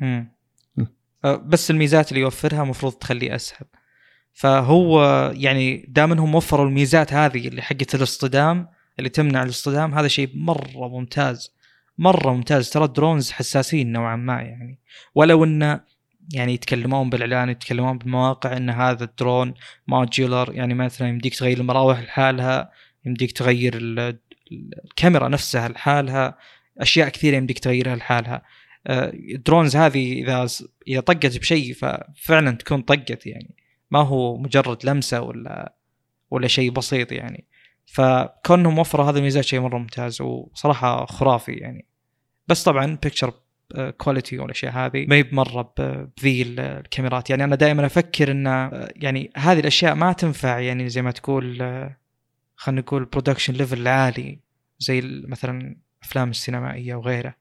امم 0.01 0.37
بس 1.23 1.71
الميزات 1.71 2.09
اللي 2.09 2.21
يوفرها 2.21 2.63
المفروض 2.63 2.93
تخليه 2.93 3.35
أسهل. 3.35 3.65
فهو 4.33 5.03
يعني 5.35 5.85
دام 5.87 6.11
إنهم 6.11 6.35
وفروا 6.35 6.65
الميزات 6.65 7.13
هذه 7.13 7.47
اللي 7.47 7.61
حقت 7.61 7.95
الاصطدام 7.95 8.67
اللي 8.99 9.09
تمنع 9.09 9.43
الاصطدام 9.43 9.93
هذا 9.93 10.07
شيء 10.07 10.29
مرة 10.33 10.87
ممتاز 10.87 11.57
مرة 11.97 12.33
ممتاز. 12.33 12.69
ترى 12.69 12.85
ال 12.85 12.92
drones 12.92 13.31
حساسين 13.31 13.91
نوعا 13.91 14.15
ما 14.15 14.41
يعني. 14.41 14.79
ولو 15.15 15.43
انه 15.43 15.81
يعني 16.33 16.53
يتكلمون 16.53 17.09
بالإعلان 17.09 17.49
يتكلمون 17.49 17.97
بالمواقع 17.97 18.57
إن 18.57 18.69
هذا 18.69 19.03
الدرون 19.03 19.53
modular 19.87 20.53
يعني 20.53 20.73
مثلا 20.73 21.07
يمديك 21.09 21.35
تغير 21.35 21.57
المراوح 21.57 21.99
لحالها 21.99 22.71
يمديك 23.05 23.31
تغير 23.31 23.77
الكاميرا 24.51 25.27
نفسها 25.27 25.69
لحالها 25.69 26.37
أشياء 26.77 27.09
كثيرة 27.09 27.37
يمديك 27.37 27.59
تغيرها 27.59 27.95
لحالها. 27.95 28.41
آه، 28.87 29.11
ال 29.13 29.22
drones 29.22 29.75
هذه 29.75 30.13
إذا 30.13 30.47
إذا 30.87 30.99
طقت 30.99 31.37
بشيء 31.37 31.73
ففعلا 31.73 32.51
تكون 32.51 32.81
طقت 32.81 33.27
يعني. 33.27 33.55
ما 33.91 33.99
هو 33.99 34.37
مجرد 34.37 34.85
لمسة 34.85 35.21
ولا 35.21 35.73
ولا 36.31 36.47
شيء 36.47 36.71
بسيط 36.71 37.11
يعني. 37.11 37.45
فكونهم 37.87 38.75
موفروا 38.75 39.09
هذه 39.09 39.17
الميزات 39.17 39.43
شيء 39.43 39.59
مرة 39.59 39.77
ممتاز 39.77 40.21
وصراحة 40.21 41.05
خرافي 41.05 41.51
يعني. 41.51 41.85
بس 42.47 42.63
طبعا 42.63 42.85
picture 43.03 43.33
quality 43.97 44.39
والأشياء 44.39 44.73
هذه 44.73 45.05
ما 45.07 45.15
هي 45.15 45.23
بمرة 45.23 45.73
بذي 46.17 46.41
الكاميرات. 46.41 47.29
يعني 47.29 47.43
أنا 47.43 47.55
دائما 47.55 47.85
أفكر 47.85 48.31
إن 48.31 48.45
يعني 48.95 49.31
هذه 49.37 49.59
الأشياء 49.59 49.95
ما 49.95 50.13
تنفع 50.13 50.59
يعني 50.59 50.89
زي 50.89 51.01
ما 51.01 51.11
تقول 51.11 51.57
خلينا 52.55 52.81
نقول 52.81 53.05
production 53.05 53.53
level 53.53 53.87
عالي 53.87 54.39
زي 54.79 55.01
مثلا 55.27 55.77
أفلام 56.03 56.29
السينمائية 56.29 56.95
وغيره 56.95 57.35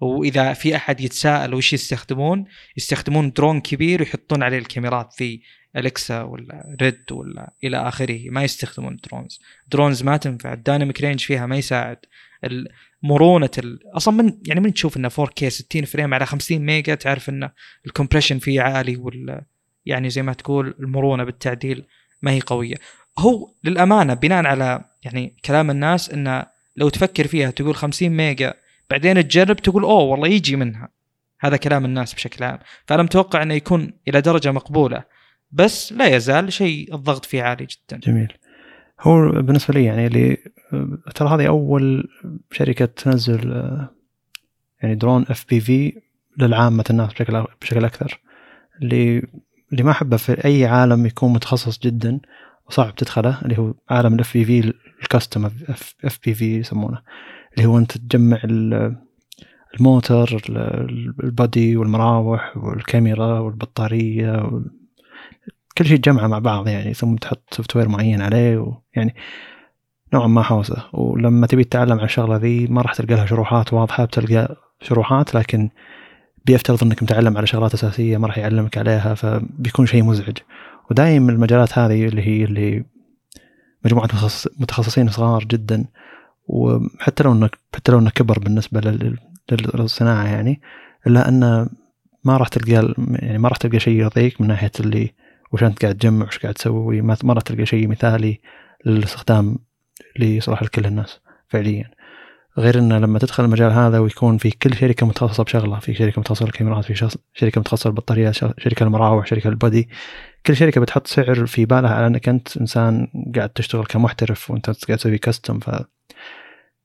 وإذا 0.00 0.52
في 0.52 0.76
أحد 0.76 1.00
يتساءل 1.00 1.54
وش 1.54 1.72
يستخدمون 1.72 2.44
يستخدمون 2.76 3.32
درون 3.32 3.60
كبير 3.60 4.00
ويحطون 4.00 4.42
عليه 4.42 4.58
الكاميرات 4.58 5.14
ذي. 5.18 5.42
Alexa 5.76 6.22
ولا 6.22 6.76
RED 6.82 7.12
ولا 7.12 7.52
إلى 7.64 7.88
آخره 7.88 8.30
ما 8.30 8.44
يستخدمون 8.44 8.96
drones 9.10 9.40
drones 9.68 10.02
ما 10.02 10.16
تنفع 10.16 10.52
ال 10.52 10.58
dynamic 10.58 11.00
range 11.00 11.20
فيها 11.20 11.46
ما 11.46 11.56
يساعد. 11.56 11.98
مرونة 13.02 13.50
ال... 13.58 13.96
أصلا 13.96 14.14
من 14.14 14.38
يعني 14.46 14.60
من 14.60 14.74
تشوف 14.74 14.96
إنه 14.96 15.08
4K 15.08 15.48
60 15.48 15.84
frame 15.84 16.14
على 16.14 16.26
50 16.26 16.58
ميجا 16.58 16.94
تعرف 16.94 17.28
إنه 17.28 17.50
ال 17.86 17.90
compression 17.90 18.38
فيه 18.38 18.60
عالي 18.60 18.96
وال 18.96 19.40
يعني 19.86 20.10
زي 20.10 20.22
ما 20.22 20.32
تقول 20.32 20.74
المرونة 20.80 21.24
بالتعديل 21.24 21.84
ما 22.22 22.30
هي 22.30 22.40
قوية. 22.40 22.74
هو 23.18 23.54
للأمانة 23.64 24.14
بناء 24.14 24.46
على 24.46 24.84
يعني 25.04 25.36
كلام 25.44 25.70
الناس 25.70 26.10
إنه 26.10 26.46
لو 26.76 26.88
تفكر 26.88 27.26
فيها 27.26 27.50
تقول 27.50 27.74
50 27.74 28.08
ميجا 28.08 28.54
بعدين 28.90 29.28
تجرب 29.28 29.56
تقول 29.56 29.82
أوه 29.82 30.02
والله 30.02 30.28
يجي 30.28 30.56
منها. 30.56 30.88
هذا 31.40 31.56
كلام 31.56 31.84
الناس 31.84 32.14
بشكل 32.14 32.44
عام. 32.44 32.58
فأنا 32.86 33.02
متوقع 33.02 33.42
إنه 33.42 33.54
يكون 33.54 33.92
إلى 34.08 34.20
درجة 34.20 34.52
مقبولة. 34.52 35.04
بس 35.52 35.92
لا 35.92 36.16
يزال 36.16 36.52
شيء 36.52 36.94
الضغط 36.94 37.24
فيه 37.24 37.42
عالي 37.42 37.66
جدا. 37.66 38.00
جميل. 38.00 38.32
هو 39.00 39.28
بالنسبة 39.30 39.74
لي 39.74 39.84
يعني 39.84 40.06
اللي 40.06 40.36
ترى 41.14 41.28
هذه 41.28 41.48
أول 41.48 42.08
شركة 42.52 42.84
تنزل 42.84 43.72
يعني 44.82 44.94
درون 44.94 45.24
FPV 45.28 45.92
للعامة 46.38 46.84
الناس 46.90 47.12
بشكل 47.12 47.44
بشكل 47.62 47.84
أكثر. 47.84 48.20
اللي 48.82 49.22
اللي 49.72 49.82
ما 49.82 49.90
أحبه 49.90 50.16
في 50.16 50.44
أي 50.44 50.66
عالم 50.66 51.06
يكون 51.06 51.32
متخصص 51.32 51.78
جدا 51.78 52.20
وصعب 52.68 52.94
تدخله 52.94 53.38
اللي 53.42 53.58
هو 53.58 53.74
عالم 53.90 54.14
ال 54.14 54.32
FPV 54.32 54.72
ال 55.02 55.08
custom 55.08 55.44
FPV 56.04 56.58
يسمونه. 56.58 57.02
اللي 57.54 57.68
هو 57.68 57.78
أنت 57.78 57.98
تجمع 57.98 58.40
ال 59.74 59.85
motor 59.85 60.42
ال 61.22 61.33
body 61.33 61.76
والمراوح 61.76 62.56
والكاميرا 62.56 63.38
والبطارية 63.38 64.62
كل 65.78 65.86
شيء 65.86 65.96
تجمعه 65.96 66.26
مع 66.26 66.38
بعض 66.38 66.68
يعني 66.68 66.94
ثم 66.94 67.16
تحط 67.16 67.54
software 67.54 67.88
معين 67.88 68.22
عليه 68.22 68.58
ويعني 68.58 69.14
نوعا 70.14 70.26
ما 70.26 70.42
حوسه. 70.42 70.84
ولما 70.92 71.46
تبي 71.46 71.64
تتعلم 71.64 71.92
على 71.98 72.04
الشغلة 72.04 72.36
ذي 72.36 72.66
ما 72.66 72.82
راح 72.82 72.94
تلقى 72.94 73.14
لها 73.14 73.26
شروحات 73.26 73.72
واضحة 73.72 74.04
بتلقى 74.04 74.56
شروحات 74.80 75.34
لكن 75.34 75.70
بيفترض 76.44 76.84
إنك 76.84 77.02
متعلم 77.02 77.36
على 77.36 77.46
شغلات 77.46 77.74
أساسية 77.74 78.18
ما 78.18 78.26
راح 78.26 78.38
يعلمك 78.38 78.78
عليها 78.78 79.14
فبيكون 79.14 79.86
شيء 79.86 80.02
مزعج. 80.02 80.38
ودايم 80.90 81.28
المجالات 81.28 81.78
هذه 81.78 82.06
اللي 82.06 82.22
هي 82.22 82.44
اللي 82.44 82.84
مجموعة 83.84 84.08
متخصصين 84.58 85.08
صغار 85.08 85.44
جدا 85.44 85.84
وحتى 86.46 87.24
لو 87.24 87.32
إنك 87.32 87.58
حتى 87.74 87.92
لو 87.92 87.98
انه 87.98 88.10
كبر 88.10 88.38
بالنسبة 88.38 88.80
للصناعة 89.50 90.24
يعني 90.24 90.60
إلا 91.06 91.28
أنه 91.28 91.68
ما 92.24 92.36
راح 92.36 92.48
تلقى 92.48 92.94
يعني 93.08 93.38
ما 93.38 93.48
راح 93.48 93.56
تلقى 93.56 93.80
شيء 93.80 94.00
يرضيك 94.00 94.40
من 94.40 94.48
ناحية 94.48 94.70
اللي 94.80 95.14
وش 95.52 95.62
أنت 95.64 95.82
قاعد 95.82 95.94
تجمع 95.94 96.26
وش 96.26 96.38
قاعد 96.38 96.54
تسوي 96.54 97.00
ما 97.00 97.16
مرة 97.22 97.40
تلقى 97.40 97.66
شيء 97.66 97.88
مثالي 97.88 98.40
للاستخدام 98.86 99.58
لصلاح 100.18 100.62
لكل 100.62 100.86
الناس 100.86 101.20
فعليا. 101.48 101.90
غير 102.58 102.78
إنه 102.78 102.98
لما 102.98 103.18
تدخل 103.18 103.44
المجال 103.44 103.72
هذا 103.72 103.98
ويكون 103.98 104.38
في 104.38 104.50
كل 104.50 104.74
شركة 104.74 105.06
متخصصة 105.06 105.44
بشغلة 105.44 105.78
في 105.78 105.94
شركة 105.94 106.20
متخصصة 106.20 106.44
بالكاميرات 106.44 106.84
في 106.84 106.94
شركة 107.34 107.60
متخصصة 107.60 107.90
بالبطاريات 107.90 108.34
شركة 108.34 108.84
المراوح 108.84 109.26
شركة 109.26 109.48
البادي 109.48 109.88
كل 110.46 110.56
شركة 110.56 110.80
بتحط 110.80 111.06
سعر 111.06 111.46
في 111.46 111.64
بالها 111.64 111.94
على 111.94 112.06
إنك 112.06 112.28
أنت 112.28 112.56
إنسان 112.56 113.08
قاعد 113.34 113.48
تشتغل 113.48 113.84
كمحترف 113.84 114.50
وأنت 114.50 114.66
قاعد 114.66 114.98
تسوي 114.98 115.18
كاستم 115.18 115.58
ف 115.58 115.70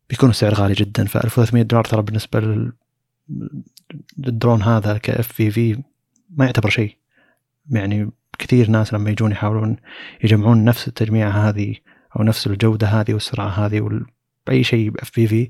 بيكون 0.10 0.30
السعر 0.30 0.54
غالي 0.54 0.74
جدا. 0.74 1.06
ف 1.06 1.18
1300 1.18 1.64
دولار 1.64 1.86
ترى 1.86 2.02
بالنسبة 2.02 2.72
للدرون 4.18 4.62
هذا 4.62 4.98
ك 4.98 5.28
FPV 5.28 5.84
ما 6.30 6.46
يعتبر 6.46 6.70
شيء. 6.70 6.98
يعني 7.70 8.12
كثير 8.40 8.70
ناس 8.70 8.94
لما 8.94 9.10
يجون 9.10 9.32
يحاولون 9.32 9.78
يجمعون 10.24 10.64
نفس 10.64 10.88
التجميعة 10.88 11.30
هذه 11.30 11.76
أو 12.20 12.24
نفس 12.24 12.48
الجودة 12.48 12.88
هذه 12.88 13.14
والسرعة 13.14 13.48
هذه 13.48 14.02
بأي 14.48 14.64
شيء 14.64 14.92
FPV 15.02 15.50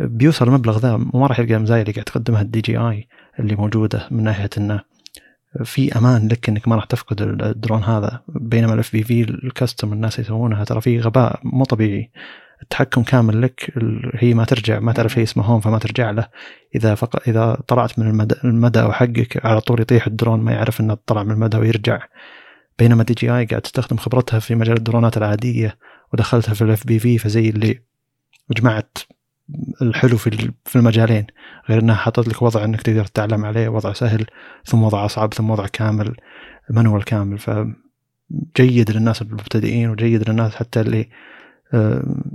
بيوصل 0.00 0.48
المبلغ 0.48 0.78
ذا. 0.78 0.94
وما 1.14 1.26
راح 1.26 1.40
يلقى 1.40 1.54
المزايا 1.54 1.82
اللي 1.82 1.92
قاعد 1.92 2.04
تقدمها 2.04 2.42
ال 2.42 2.60
DJI 2.60 3.08
اللي 3.38 3.56
موجودة 3.56 4.08
من 4.10 4.24
ناحية 4.24 4.50
إنه 4.58 4.80
في 5.64 5.98
أمان 5.98 6.28
لك 6.28 6.48
إنك 6.48 6.68
ما 6.68 6.76
راح 6.76 6.84
تفقد 6.84 7.22
الدرون 7.22 7.82
هذا. 7.82 8.22
بينما 8.28 8.74
ال 8.74 8.92
FPV 8.92 9.02
ال 9.02 9.22
custom 9.22 9.92
الناس 9.92 10.18
يسوونها 10.18 10.64
ترى 10.64 10.80
في 10.80 11.00
غباء 11.00 11.40
مو 11.44 11.64
طبيعي. 11.64 12.10
التحكم 12.62 13.02
كامل 13.02 13.42
لك 13.42 13.72
هي 14.14 14.34
ما 14.34 14.44
ترجع 14.44 14.78
ما 14.80 14.92
تعرف 14.92 15.12
شيء 15.12 15.22
اسمه 15.22 15.44
home 15.44 15.60
فما 15.60 15.78
ترجع 15.78 16.10
له. 16.10 16.28
إذا 16.74 16.94
فق... 16.94 17.28
إذا 17.28 17.58
طلعت 17.68 17.98
من 17.98 18.06
المدى, 18.06 18.34
المدى 18.44 18.82
حقك 18.82 19.46
على 19.46 19.60
طول 19.60 19.80
يطيح 19.80 20.06
الدرون 20.06 20.40
ما 20.40 20.52
يعرف 20.52 20.80
إنه 20.80 20.98
طلع 21.06 21.22
من 21.22 21.30
المدى 21.30 21.56
ويرجع. 21.56 22.02
بينما 22.78 23.02
DJI 23.02 23.44
قاعد 23.44 23.62
تستخدم 23.62 23.96
خبرتها 23.96 24.38
في 24.38 24.54
مجال 24.54 24.76
الدرونات 24.76 25.16
العادية 25.16 25.78
ودخلتها 26.12 26.54
في 26.54 26.62
ال 26.62 26.86
FPV 26.86 27.18
فزي 27.18 27.48
اللي 27.48 27.82
جمعت 28.50 28.98
الحلو 29.82 30.16
في 30.16 30.52
في 30.64 30.76
المجالين. 30.76 31.26
غير 31.68 31.80
إنها 31.80 31.94
حطت 31.94 32.28
لك 32.28 32.42
وضع 32.42 32.64
إنك 32.64 32.82
تقدر 32.82 33.04
تتعلم 33.04 33.44
عليه 33.44 33.68
وضع 33.68 33.92
سهل 33.92 34.26
ثم 34.64 34.82
وضع 34.82 35.04
أصعب 35.04 35.34
ثم 35.34 35.50
وضع 35.50 35.66
كامل 35.66 36.16
manual 36.70 37.04
كامل. 37.04 37.38
فجيد 37.38 38.90
للناس 38.90 39.22
المبتدئين 39.22 39.90
وجيد 39.90 40.30
للناس 40.30 40.54
حتى 40.54 40.80
اللي 40.80 41.08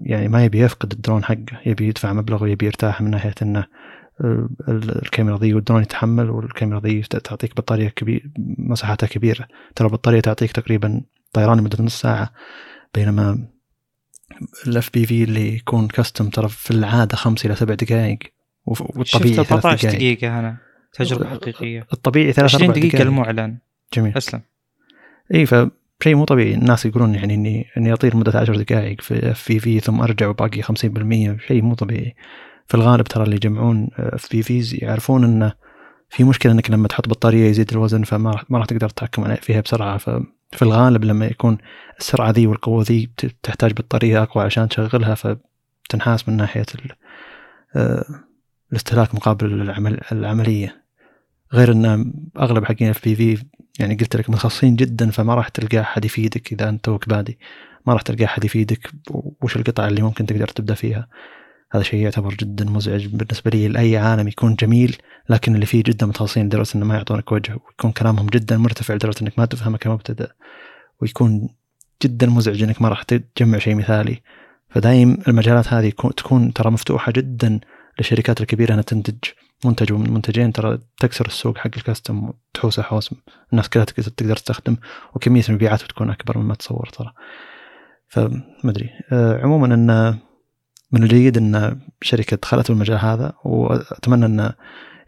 يعني 0.03 0.27
ما 0.27 0.45
يبي 0.45 0.59
يفقد 0.59 0.91
الدرون 0.91 1.23
حقه 1.23 1.61
يبي 1.65 1.87
يدفع 1.87 2.13
مبلغ 2.13 2.43
ويبي 2.43 2.65
يرتاح 2.65 3.01
من 3.01 3.11
ناحية 3.11 3.33
إنه 3.41 3.65
آه، 4.21 4.49
الكاميرا 4.69 5.37
ذي 5.37 5.53
والدرون 5.53 5.81
يتحمل 5.81 6.29
والكاميرا 6.29 6.79
ذي 6.79 7.01
تعطيك 7.01 7.55
بطارية 7.55 7.89
كبير 7.89 8.31
مساحتها 8.57 9.07
كبيرة. 9.07 9.47
ترى 9.75 9.87
البطارية 9.87 10.19
تعطيك 10.19 10.51
تقريبا 10.51 11.01
طيران 11.33 11.57
لمدة 11.57 11.83
نص 11.83 12.01
ساعة 12.01 12.33
بينما 12.95 13.47
ال 14.67 14.89
FPV 14.93 15.23
اللي 15.23 15.55
يكون 15.55 15.87
custom 15.87 16.29
ترى 16.29 16.49
في 16.49 16.71
العادة 16.71 17.15
خمس 17.15 17.45
إلى 17.45 17.55
سبع 17.55 17.73
دقائق 17.73 18.19
والطبيعي 18.65 19.39
14 19.39 19.89
دقيقة 19.89 20.39
أنا 20.39 20.57
تجربة 20.93 21.29
حقيقية. 21.29 21.87
الطبيعي 21.93 22.33
ثلاث 22.33 22.55
20 22.55 22.73
دقيقة 22.73 23.01
المعلن 23.01 23.57
جميل. 23.93 24.17
أسلم. 24.17 24.41
إي 25.33 25.45
فشيء 25.99 26.15
مو 26.15 26.25
طبيعي. 26.25 26.53
الناس 26.53 26.85
يقولون 26.85 27.15
يعني 27.15 27.33
اني 27.33 27.65
إني 27.77 27.93
أطير 27.93 28.17
مدة 28.17 28.39
10 28.39 28.57
دقائق 28.57 29.01
في 29.01 29.31
FPV 29.31 29.79
ثم 29.79 30.01
أرجع 30.01 30.27
وباقي 30.27 30.61
50% 30.61 30.67
شيء 31.47 31.61
مو 31.61 31.75
طبيعي. 31.75 32.15
في 32.67 32.75
الغالب 32.75 33.03
ترى 33.03 33.23
اللي 33.23 33.35
يجمعون 33.35 33.89
FPVs 33.97 34.83
يعرفون 34.83 35.23
إنه 35.23 35.53
في 36.09 36.23
مشكلة 36.23 36.51
إنك 36.51 36.71
لما 36.71 36.87
تحط 36.87 37.09
بطارية 37.09 37.49
يزيد 37.49 37.71
الوزن 37.71 38.03
فما 38.03 38.31
راح 38.31 38.51
ما 38.51 38.57
راح 38.57 38.65
تقدر 38.65 38.89
تتحكم 38.89 39.35
فيها 39.35 39.61
بسرعة. 39.61 39.97
ف 39.97 40.09
في 40.51 40.61
الغالب 40.61 41.05
لما 41.05 41.25
يكون 41.25 41.57
السرعة 41.99 42.31
ذي 42.31 42.47
والقوة 42.47 42.83
ذي 42.83 43.09
تحتاج 43.43 43.73
بطارية 43.73 44.23
أقوى 44.23 44.43
عشان 44.43 44.69
تشغلها 44.69 45.15
فتنحاس 45.15 46.29
من 46.29 46.37
ناحية 46.37 46.65
آه، 47.75 48.05
الاستهلاك 48.71 49.15
مقابل 49.15 49.61
العمل 49.61 50.01
العملية. 50.11 50.84
غير 51.53 51.71
أن 51.71 52.13
أغلب 52.39 52.65
حقين 52.65 52.89
FPV 52.89 53.43
يعني 53.79 53.95
قلت 53.95 54.15
لك 54.15 54.29
متخصصين 54.29 54.75
جدا 54.75 55.11
فما 55.11 55.35
راح 55.35 55.47
تلقى 55.47 55.79
أحد 55.79 56.05
يفيدك 56.05 56.53
إذا 56.53 56.69
أنت 56.69 56.85
توك 56.85 57.09
بادي 57.09 57.39
ما 57.85 57.93
راح 57.93 58.01
تلقى 58.01 58.25
أحد 58.25 58.45
يفيدك 58.45 58.91
وش 59.41 59.55
القطع 59.55 59.87
اللي 59.87 60.01
ممكن 60.01 60.25
تقدر 60.25 60.47
تبدأ 60.47 60.73
فيها. 60.73 61.07
هذا 61.71 61.83
شيء 61.83 61.99
يعتبر 61.99 62.33
جدا 62.33 62.65
مزعج 62.65 63.05
بالنسبة 63.05 63.51
لي. 63.51 63.67
لأي 63.67 63.97
عالم 63.97 64.27
يكون 64.27 64.55
جميل 64.55 64.97
لكن 65.29 65.55
اللي 65.55 65.65
فيه 65.65 65.83
جدا 65.83 66.05
متخصصين 66.05 66.45
لدرجة 66.45 66.75
إنه 66.75 66.85
ما 66.85 66.95
يعطونك 66.95 67.31
وجه 67.31 67.57
ويكون 67.67 67.91
كلامهم 67.91 68.27
جدا 68.27 68.57
مرتفع 68.57 68.93
لدرجة 68.93 69.21
إنك 69.21 69.39
ما 69.39 69.45
تفهمه 69.45 69.77
كمبتدئ 69.77 70.29
ويكون 71.01 71.49
جدا 72.03 72.27
مزعج 72.27 72.63
إنك 72.63 72.81
ما 72.81 72.89
راح 72.89 73.03
تجمع 73.03 73.57
شيء 73.57 73.75
مثالي. 73.75 74.21
فدايم 74.69 75.17
المجالات 75.27 75.73
هذه 75.73 75.89
تكون 75.89 76.53
ترى 76.53 76.71
مفتوحة 76.71 77.11
جدا 77.11 77.59
للشركات 77.99 78.41
الكبيرة 78.41 78.73
إنها 78.73 78.83
تنتج. 78.83 79.29
منتج 79.65 79.93
ومن 79.93 80.13
منتجين 80.13 80.53
ترى 80.53 80.79
تكسر 80.97 81.25
السوق 81.25 81.57
حق 81.57 81.71
الكاستم 81.77 82.29
وتحوسه 82.29 82.83
حوس 82.83 83.15
الناس 83.51 83.69
كلها 83.69 83.85
تقدر 83.85 84.35
تستخدم 84.35 84.77
وكمية 85.13 85.43
المبيعات 85.49 85.83
بتكون 85.83 86.09
أكبر 86.09 86.37
مما 86.37 86.55
تصور 86.55 86.89
ترى. 86.89 87.11
فما 88.07 88.41
أدري. 88.65 88.89
أه 89.11 89.41
عموما 89.41 89.73
أن 89.73 90.17
من 90.91 91.03
الجيد 91.03 91.37
أن 91.37 91.79
شركة 92.01 92.37
دخلت 92.37 92.69
المجال 92.69 92.97
هذا 92.97 93.33
وأتمنى 93.43 94.25
أن 94.25 94.53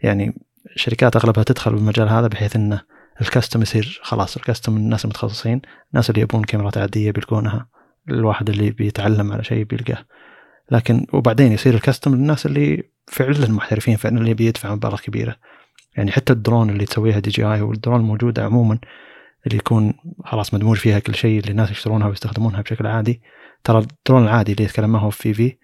يعني 0.02 0.40
شركات 0.76 1.16
أغلبها 1.16 1.44
تدخل 1.44 1.74
بالمجال 1.74 2.08
هذا 2.08 2.26
بحيث 2.26 2.56
انه 2.56 2.82
الكاستم 3.20 3.62
يصير 3.62 4.00
خلاص 4.02 4.36
الكاستم 4.36 4.76
الناس 4.76 5.04
المتخصصين 5.04 5.62
الناس 5.92 6.10
اللي 6.10 6.20
يبون 6.20 6.44
كاميرات 6.44 6.78
عادية 6.78 7.10
بيلقونها 7.10 7.68
الواحد 8.08 8.50
اللي 8.50 8.70
بيتعلم 8.70 9.32
على 9.32 9.44
شيء 9.44 9.64
بيلقاه. 9.64 10.04
لكن 10.70 11.06
وبعدين 11.12 11.52
يصير 11.52 11.74
ال 11.74 11.80
custom 11.80 12.14
للناس 12.14 12.46
اللي 12.46 12.90
فعلا 13.10 13.48
محترفين 13.52 13.96
فعلا 13.96 14.18
اللي 14.18 14.34
بيدفع 14.34 14.74
مبالغ 14.74 15.00
كبيرة. 15.00 15.36
يعني 15.96 16.12
حتى 16.12 16.32
الدرون 16.32 16.70
اللي 16.70 16.84
تسويها 16.84 17.18
DJI 17.18 17.60
والدرون 17.60 18.00
الموجوده 18.00 18.44
عموما 18.44 18.78
اللي 19.46 19.56
يكون 19.56 19.94
خلاص 20.24 20.54
مدموج 20.54 20.76
فيها 20.76 20.98
كل 20.98 21.14
شيء 21.14 21.40
اللي 21.40 21.50
الناس 21.50 21.70
يشترونها 21.70 22.08
ويستخدمونها 22.08 22.60
بشكل 22.60 22.86
عادي. 22.86 23.22
ترى 23.64 23.78
الدرون 23.78 24.22
العادي 24.22 24.52
اللي 24.52 24.64
يتكلم 24.64 24.90
معه 24.90 25.10
في 25.10 25.34
في 25.34 25.56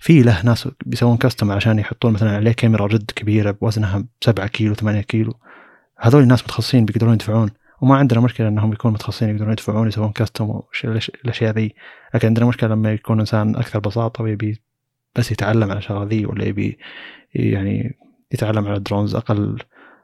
في 0.00 0.22
له 0.22 0.42
ناس 0.44 0.68
بيسوون 0.86 1.16
custom 1.16 1.52
عشان 1.52 1.78
يحطون 1.78 2.12
مثلا 2.12 2.36
عليه 2.36 2.52
كاميرا 2.52 2.86
RED 2.86 3.10
كبيرة 3.16 3.50
بوزنها 3.50 4.04
7 4.20 4.46
كيلو 4.46 4.74
8 4.74 5.00
كيلو. 5.00 5.34
هذول 5.98 6.22
الناس 6.22 6.42
متخصصين 6.42 6.84
بيقدرون 6.84 7.14
يدفعون. 7.14 7.50
وما 7.82 7.96
عندنا 7.96 8.20
مشكلة 8.20 8.48
إنهم 8.48 8.72
يكونوا 8.72 8.94
متخصصين 8.94 9.28
يقدرون 9.28 9.52
يدفعون 9.52 9.88
يسوون 9.88 10.12
custom 10.12 10.60
الاشياء 11.24 11.54
ذي 11.54 11.74
لكن 12.14 12.28
عندنا 12.28 12.46
مشكلة 12.46 12.70
لما 12.70 12.92
يكون 12.92 13.20
إنسان 13.20 13.56
أكثر 13.56 13.78
بساطة 13.78 14.24
ويبي 14.24 14.62
بس 15.16 15.32
يتعلم 15.32 15.70
على 15.70 15.78
الشغله 15.78 16.04
ذي 16.04 16.26
ولا 16.26 16.44
يبي 16.44 16.78
يعني 17.34 17.98
يتعلم 18.32 18.66
على 18.66 18.76
ال 18.76 18.81
drones 18.81 19.14
أقل 19.14 19.58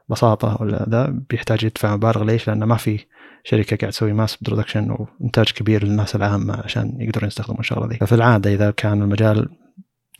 بساطة 0.09 0.57
ولا 0.61 0.85
ذا 0.89 1.05
بيحتاج 1.29 1.63
يدفع 1.63 1.95
مبالغ 1.95 2.23
ليش؟ 2.23 2.47
لأنه 2.47 2.65
ما 2.65 2.75
في 2.75 3.05
شركة 3.43 3.77
قاعد 3.77 3.91
تسوي 3.91 4.13
mass 4.13 4.37
production 4.41 4.91
وإنتاج 4.91 5.51
كبير 5.51 5.83
للناس 5.83 6.15
العامة 6.15 6.61
عشان 6.63 6.97
يقدرون 6.99 7.27
يستخدمون 7.27 7.59
الشغلة 7.59 7.87
ذي 7.87 7.97
ففي 7.97 8.15
العادة 8.15 8.53
إذا 8.53 8.71
كان 8.71 9.01
المجال 9.01 9.49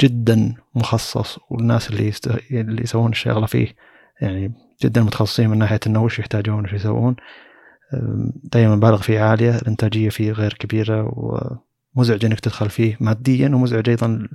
جدا 0.02 0.56
مخصص 0.76 1.40
والناس 1.50 1.90
اللي 1.90 2.08
يست... 2.08 2.28
اللي 2.52 2.84
يسوون 2.84 3.12
الشغلة 3.12 3.46
فيه 3.46 3.76
يعني 4.22 4.54
جدا 4.84 5.02
متخصصين 5.02 5.50
من 5.50 5.58
ناحية 5.58 5.80
إنه 5.88 6.04
وش 6.04 6.20
يحتاجون 6.20 6.64
وش 6.64 6.74
يسوون 6.74 7.16
دائما 8.44 8.76
مبالغ 8.76 9.02
فيه 9.02 9.20
عالية 9.20 9.56
الإنتاجية 9.56 10.10
فيه 10.10 10.32
غير 10.32 10.54
كبيرة 10.54 11.12
ومزعج 11.96 12.26
إنك 12.26 12.40
تدخل 12.40 12.70
فيه 12.70 12.98
ماديا 13.00 13.48
ومزعج 13.48 13.90
أيضا 13.90 14.28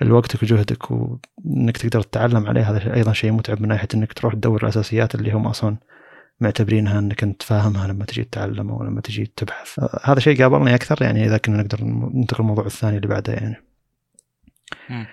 لوقتك 0.00 0.42
وجهدك 0.42 0.90
وإنك 0.90 1.76
تقدر 1.76 2.02
تتعلم 2.02 2.46
عليه 2.46 2.70
هذا 2.70 2.94
أيضا 2.94 3.12
شيء 3.12 3.32
متعب 3.32 3.62
من 3.62 3.68
ناحية 3.68 3.88
إنك 3.94 4.12
تروح 4.12 4.34
تدور 4.34 4.62
الأساسيات 4.62 5.14
اللي 5.14 5.32
هم 5.32 5.46
أصلا 5.46 5.76
معتبرينها 6.40 6.98
إنك 6.98 7.22
أنت 7.22 7.42
فاهمها 7.42 7.88
لما 7.88 8.04
تجي 8.04 8.24
تتعلم 8.24 8.70
أو 8.70 8.82
لما 8.82 9.00
تجي 9.00 9.32
تبحث. 9.36 9.80
هذا 10.04 10.20
شيء 10.20 10.42
قابلني 10.42 10.74
أكثر 10.74 11.02
يعني 11.02 11.26
إذا 11.26 11.38
كنا 11.38 11.56
نقدر 11.56 11.84
ننتقل 11.84 12.42
للموضوع 12.42 12.66
الثاني 12.66 12.96
اللي 12.96 13.08
بعده 13.08 13.32
يعني. 13.32 13.56
آه 14.90 15.06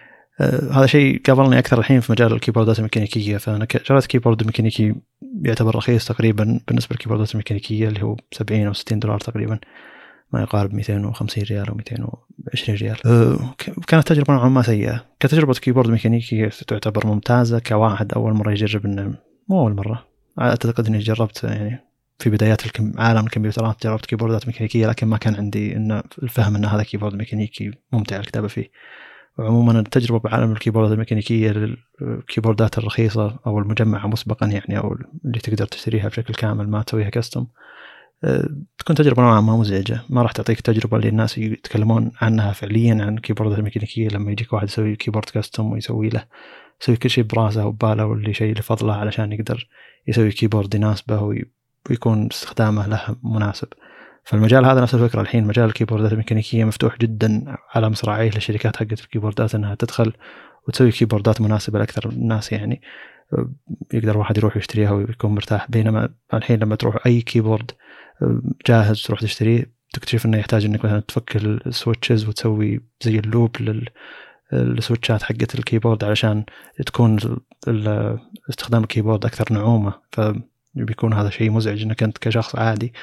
هذا 0.71 0.85
شيء 0.85 1.21
قابلني 1.21 1.59
أكثر 1.59 1.79
الحين 1.79 1.99
في 1.99 2.11
مجال 2.11 2.33
الكيبوردات 2.33 2.79
الميكانيكيه 2.79 3.37
فأنا 3.37 3.67
شريت 3.83 4.05
keyboard 4.05 4.45
ميكانيكي 4.45 4.95
يعتبر 5.41 5.75
رخيص 5.75 6.07
تقريبا 6.07 6.59
بالنسبة 6.67 6.93
للكيبوردات 6.93 7.31
الميكانيكيه 7.31 7.87
اللي 7.87 8.03
هو 8.03 8.15
70 8.31 8.67
أو 8.67 8.73
60 8.73 8.99
دولار 8.99 9.19
تقريبا. 9.19 9.59
ما 10.33 10.41
يقارب 10.41 10.73
250 10.73 11.43
ريال 11.43 11.67
أو 11.67 11.75
220 11.75 12.77
ريال. 12.77 12.97
آه 13.05 13.55
كانت 13.87 14.07
تجربة 14.07 14.33
نوعا 14.33 14.49
ما 14.49 14.61
سيئة. 14.61 15.05
كتجربة 15.19 15.53
keyboard 15.53 15.89
ميكانيكي 15.89 16.49
تعتبر 16.49 17.07
ممتازة 17.07 17.59
كواحد 17.59 18.13
أول 18.13 18.33
مرة 18.33 18.51
يجرب 18.51 18.85
إنه 18.85 19.15
مو 19.49 19.59
أول 19.59 19.75
مرة. 19.75 20.05
أعتقد 20.41 20.87
إني 20.87 20.99
جربت 20.99 21.43
يعني 21.43 21.79
في 22.19 22.29
بدايات 22.29 22.61
عالم 22.97 23.25
الكمبيوترات 23.25 23.83
جربت 23.83 24.05
كيبوردات 24.05 24.47
ميكانيكية 24.47 24.87
لكن 24.87 25.07
ما 25.07 25.17
كان 25.17 25.35
عندي 25.35 25.75
انه 25.75 26.03
الفهم 26.23 26.55
إن 26.55 26.65
هذا 26.65 26.83
keyboard 26.83 27.15
ميكانيكي 27.15 27.71
ممتع 27.91 28.17
الكتابة 28.17 28.47
فيه. 28.47 28.69
وعموما 29.37 29.79
التجربة 29.79 30.19
بعالم 30.19 30.51
الكيبوردات 30.51 30.91
الميكانيكية 30.91 31.75
للكيبوردات 32.01 32.77
الرخيصة 32.77 33.39
أو 33.47 33.59
المجمعة 33.59 34.07
مسبقا 34.07 34.47
يعني 34.47 34.77
أو 34.77 34.97
اللي 35.25 35.39
تقدر 35.39 35.65
تشتريها 35.65 36.07
بشكل 36.07 36.33
كامل 36.33 36.69
ما 36.69 36.83
تسويها 36.83 37.09
custom 37.09 37.41
أه، 37.41 37.47
تكون 38.77 38.95
تجربة 38.95 39.21
نوعا 39.21 39.41
ما 39.41 39.57
مزعجة. 39.57 40.01
ما 40.09 40.21
راح 40.21 40.31
تعطيك 40.31 40.61
تجربة 40.61 40.97
اللي 40.97 41.09
الناس 41.09 41.37
يتكلمون 41.37 42.11
عنها 42.21 42.51
فعليا 42.51 42.93
عن 42.93 43.17
الكيبوردات 43.17 43.59
الميكانيكية 43.59 44.07
لما 44.07 44.31
يجيك 44.31 44.53
واحد 44.53 44.67
يسوي 44.67 44.95
keyboard 44.95 45.25
custom 45.25 45.71
ويسوي 45.71 46.09
له 46.09 46.25
يسوي 46.81 46.95
كل 46.95 47.09
شيء 47.09 47.23
براسه 47.23 47.65
وبباله 47.65 48.05
واللي 48.05 48.33
شيء 48.33 48.53
لفضله 48.53 48.93
علشان 48.93 49.31
يقدر 49.31 49.67
يسوي 50.07 50.31
keyboard 50.31 50.75
يناسبه 50.75 51.35
ويكون 51.89 52.27
استخدامه 52.31 52.87
له 52.87 53.15
مناسب. 53.23 53.67
فالمجال 54.23 54.65
هذا 54.65 54.81
نفس 54.81 54.95
الفكرة. 54.95 55.21
الحين 55.21 55.43
مجال 55.47 55.65
الكيبوردات 55.65 56.11
الميكانيكيه 56.11 56.63
مفتوح 56.65 56.97
جدا 56.97 57.57
على 57.75 57.89
مصراعيه 57.89 58.31
للشركات 58.31 58.75
حقت 58.77 58.99
الكيبوردات 58.99 59.55
إنها 59.55 59.75
تدخل 59.75 60.13
وتسوي 60.67 60.91
كيبوردات 60.91 61.41
مناسبة 61.41 61.79
لأكثر 61.79 62.09
الناس 62.09 62.51
يعني. 62.51 62.81
يقدر 63.93 64.17
واحد 64.17 64.37
يروح 64.37 64.57
يشتريها 64.57 64.91
ويكون 64.91 65.35
مرتاح. 65.35 65.71
بينما 65.71 66.09
الحين 66.33 66.59
لما 66.59 66.75
تروح 66.75 67.05
أي 67.05 67.21
keyboard 67.21 67.71
جاهز 68.67 69.01
تروح 69.01 69.19
تشتريه 69.19 69.73
تكتشف 69.93 70.25
إنه 70.25 70.37
يحتاج 70.37 70.65
إنك 70.65 70.85
مثلا 70.85 70.99
تفك 70.99 71.35
ال 71.35 71.45
switches 71.45 72.27
وتسوي 72.27 72.81
زي 73.01 73.19
ال 73.19 73.28
lube 73.28 73.61
لل 73.61 73.89
السويتشات 74.53 75.23
حقت 75.23 75.55
ال 75.55 75.60
keyboard 75.60 76.03
علشان 76.03 76.45
تكون 76.85 77.19
استخدام 78.49 78.83
ال 78.83 78.88
keyboard 78.88 79.25
أكثر 79.25 79.53
نعومة. 79.53 79.93
فبيكون 80.11 81.13
هذا 81.13 81.29
شيء 81.29 81.51
مزعج 81.51 81.81
إنك 81.81 82.03
أنت 82.03 82.17
كشخص 82.17 82.55
عادي 82.55 82.93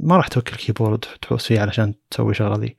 ما 0.00 0.16
راح 0.16 0.28
توكل 0.28 0.52
ال 0.52 0.57
keyboard 0.57 0.98
تحوس 0.98 1.46
فيه 1.46 1.60
علشان 1.60 1.94
تسوي 2.10 2.30
الشغله 2.30 2.56
ذي. 2.56 2.76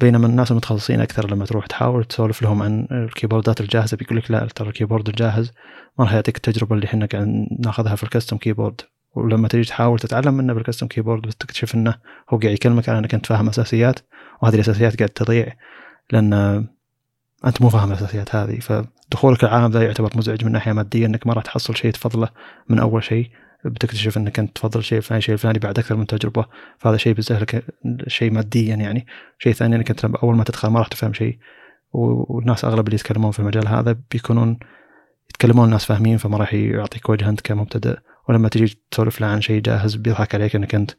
بينما 0.00 0.26
الناس 0.26 0.50
المتخصصين 0.50 1.00
أكثر 1.00 1.30
لما 1.30 1.44
تروح 1.44 1.66
تحاول 1.66 2.04
تسولف 2.04 2.42
لهم 2.42 2.62
عن 2.62 2.86
الكيبوردات 2.90 3.60
الجاهزة 3.60 3.96
بيقول 3.96 4.18
لك 4.18 4.30
لا 4.30 4.46
ترى 4.46 4.68
ال 4.68 4.72
keyboard 4.72 5.08
الجاهز 5.08 5.52
ما 5.98 6.04
راح 6.04 6.14
يعطيك 6.14 6.36
التجربة 6.36 6.74
اللي 6.74 6.86
إحنا 6.86 7.06
قاعد 7.06 7.46
ناخذها 7.60 7.94
في 7.96 8.02
ال 8.02 8.07
custom 8.07 8.36
keyboard 8.36 8.80
ولما 9.14 9.48
تيجي 9.48 9.68
تحاول 9.68 9.98
تتعلم 9.98 10.34
منه 10.34 10.52
بال 10.52 10.61
custom 10.61 10.86
keyboard 10.86 11.22
بتكتشف 11.22 11.74
إنه 11.74 11.94
هو 12.30 12.38
قاعد 12.38 12.54
يكلمك 12.54 12.88
على 12.88 12.98
انك 12.98 13.14
انت 13.14 13.26
فاهم 13.26 13.48
أساسيات 13.48 14.00
وهذه 14.42 14.54
الأساسيات 14.54 14.98
قاعد 14.98 15.08
تضيع 15.10 15.52
لأن 16.12 16.32
أنت 17.46 17.62
مو 17.62 17.68
فاهم 17.68 17.92
الأساسيات 17.92 18.34
هذه. 18.34 18.58
فدخولك 18.58 19.44
العالم 19.44 19.72
ذا 19.72 19.82
يعتبر 19.82 20.10
مزعج 20.16 20.44
من 20.44 20.52
ناحية 20.52 20.72
مادية 20.72 21.06
إنك 21.06 21.26
ما 21.26 21.32
راح 21.32 21.44
تحصل 21.44 21.76
شيء 21.76 21.90
تفضله 21.90 22.28
من 22.68 22.78
أول 22.78 23.04
شيء. 23.04 23.30
بتكتشف 23.64 24.16
إنك 24.16 24.38
أنت 24.38 24.56
تفضل 24.56 24.84
شيء 24.84 24.98
الفلاني 24.98 25.22
شيء 25.22 25.32
الفلاني 25.32 25.58
بعد 25.58 25.78
أكثر 25.78 25.96
من 25.96 26.06
تجربة. 26.06 26.46
فهذا 26.78 26.96
شيء 26.96 27.12
بيسهلك 27.12 27.64
شيء 28.06 28.30
ماديا 28.30 28.74
يعني. 28.74 29.06
شيء 29.38 29.52
ثاني 29.52 29.76
إنك 29.76 29.90
أنت 29.90 30.04
أول 30.04 30.36
ما 30.36 30.44
تدخل 30.44 30.68
ما 30.68 30.78
راح 30.78 30.88
تفهم 30.88 31.12
شيء. 31.12 31.38
والناس 31.92 32.64
أغلب 32.64 32.86
اللي 32.86 32.94
يتكلمون 32.94 33.30
في 33.30 33.38
المجال 33.38 33.68
هذا 33.68 33.96
بيكونون 34.10 34.58
يتكلمون 35.30 35.64
الناس 35.64 35.84
فاهمين 35.84 36.16
فما 36.16 36.36
راح 36.36 36.54
يعطيك 36.54 37.08
وجه 37.08 37.28
أنت 37.28 37.40
كمبتدئ. 37.40 37.98
ولما 38.28 38.48
تجي 38.48 38.78
تسولف 38.90 39.20
له 39.20 39.26
عن 39.26 39.40
شيء 39.40 39.60
جاهز 39.60 39.94
بيضحك 39.94 40.34
عليك 40.34 40.56
إنك 40.56 40.74
أنت 40.74 40.90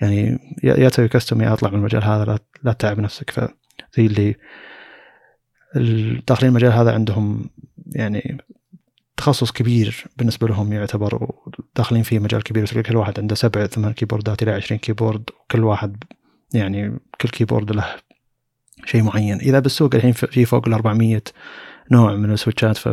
يعني 0.00 0.38
يا 0.64 0.88
تسوي 0.88 1.08
كاستم 1.08 1.40
يا 1.40 1.52
أطلع 1.52 1.70
من 1.70 1.78
المجال 1.78 2.04
هذا 2.04 2.24
لا, 2.24 2.38
لا 2.62 2.72
تتعب 2.72 3.00
نفسك. 3.00 3.30
فزي 3.30 4.06
اللي 4.06 4.36
داخلين 6.28 6.50
المجال 6.50 6.72
هذا 6.72 6.92
عندهم 6.92 7.50
يعني 7.86 8.38
تخصص 9.16 9.52
كبير 9.52 10.04
بالنسبة 10.16 10.48
لهم 10.48 10.72
يعتبر 10.72 11.30
داخلين 11.76 12.02
فيه 12.02 12.18
مجال 12.18 12.42
كبير 12.42 12.82
كل 12.82 12.96
واحد 12.96 13.20
عنده 13.20 13.34
سبع 13.34 13.66
ثمان 13.66 13.92
كيبوردات 13.92 14.42
إلى 14.42 14.50
20 14.50 14.78
keyboard 14.78 15.30
وكل 15.40 15.64
واحد 15.64 16.04
يعني 16.54 16.98
كل 17.20 17.28
keyboard 17.28 17.72
له 17.72 17.86
شيء 18.84 19.02
معين. 19.02 19.38
إذا 19.38 19.58
بالسوق 19.58 19.94
الحين 19.94 20.12
في 20.12 20.44
فوق 20.44 20.68
ال 20.68 20.74
400 20.74 21.22
نوع 21.90 22.16
من 22.16 22.32
السويتشات 22.32 22.76
ف 22.76 22.88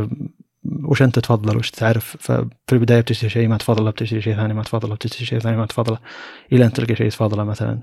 وش 0.63 1.01
أنت 1.01 1.19
تفضل؟ 1.19 1.57
وش 1.57 1.71
تعرف؟ 1.71 2.17
ففي 2.19 2.73
البداية 2.73 3.01
بتشتري 3.01 3.29
شيء 3.29 3.47
ما 3.47 3.57
تفضله 3.57 3.91
بتشتري 3.91 4.21
شيء 4.21 4.35
ثاني 4.35 4.53
ما 4.53 4.63
تفضله 4.63 4.95
بتشتري 4.95 5.25
شيء 5.25 5.39
ثاني 5.39 5.57
ما 5.57 5.65
تفضله 5.65 5.97
إلى 6.53 6.65
أن 6.65 6.73
تلقى 6.73 6.95
شيء 6.95 7.09
تفضله 7.09 7.43
مثلا. 7.43 7.81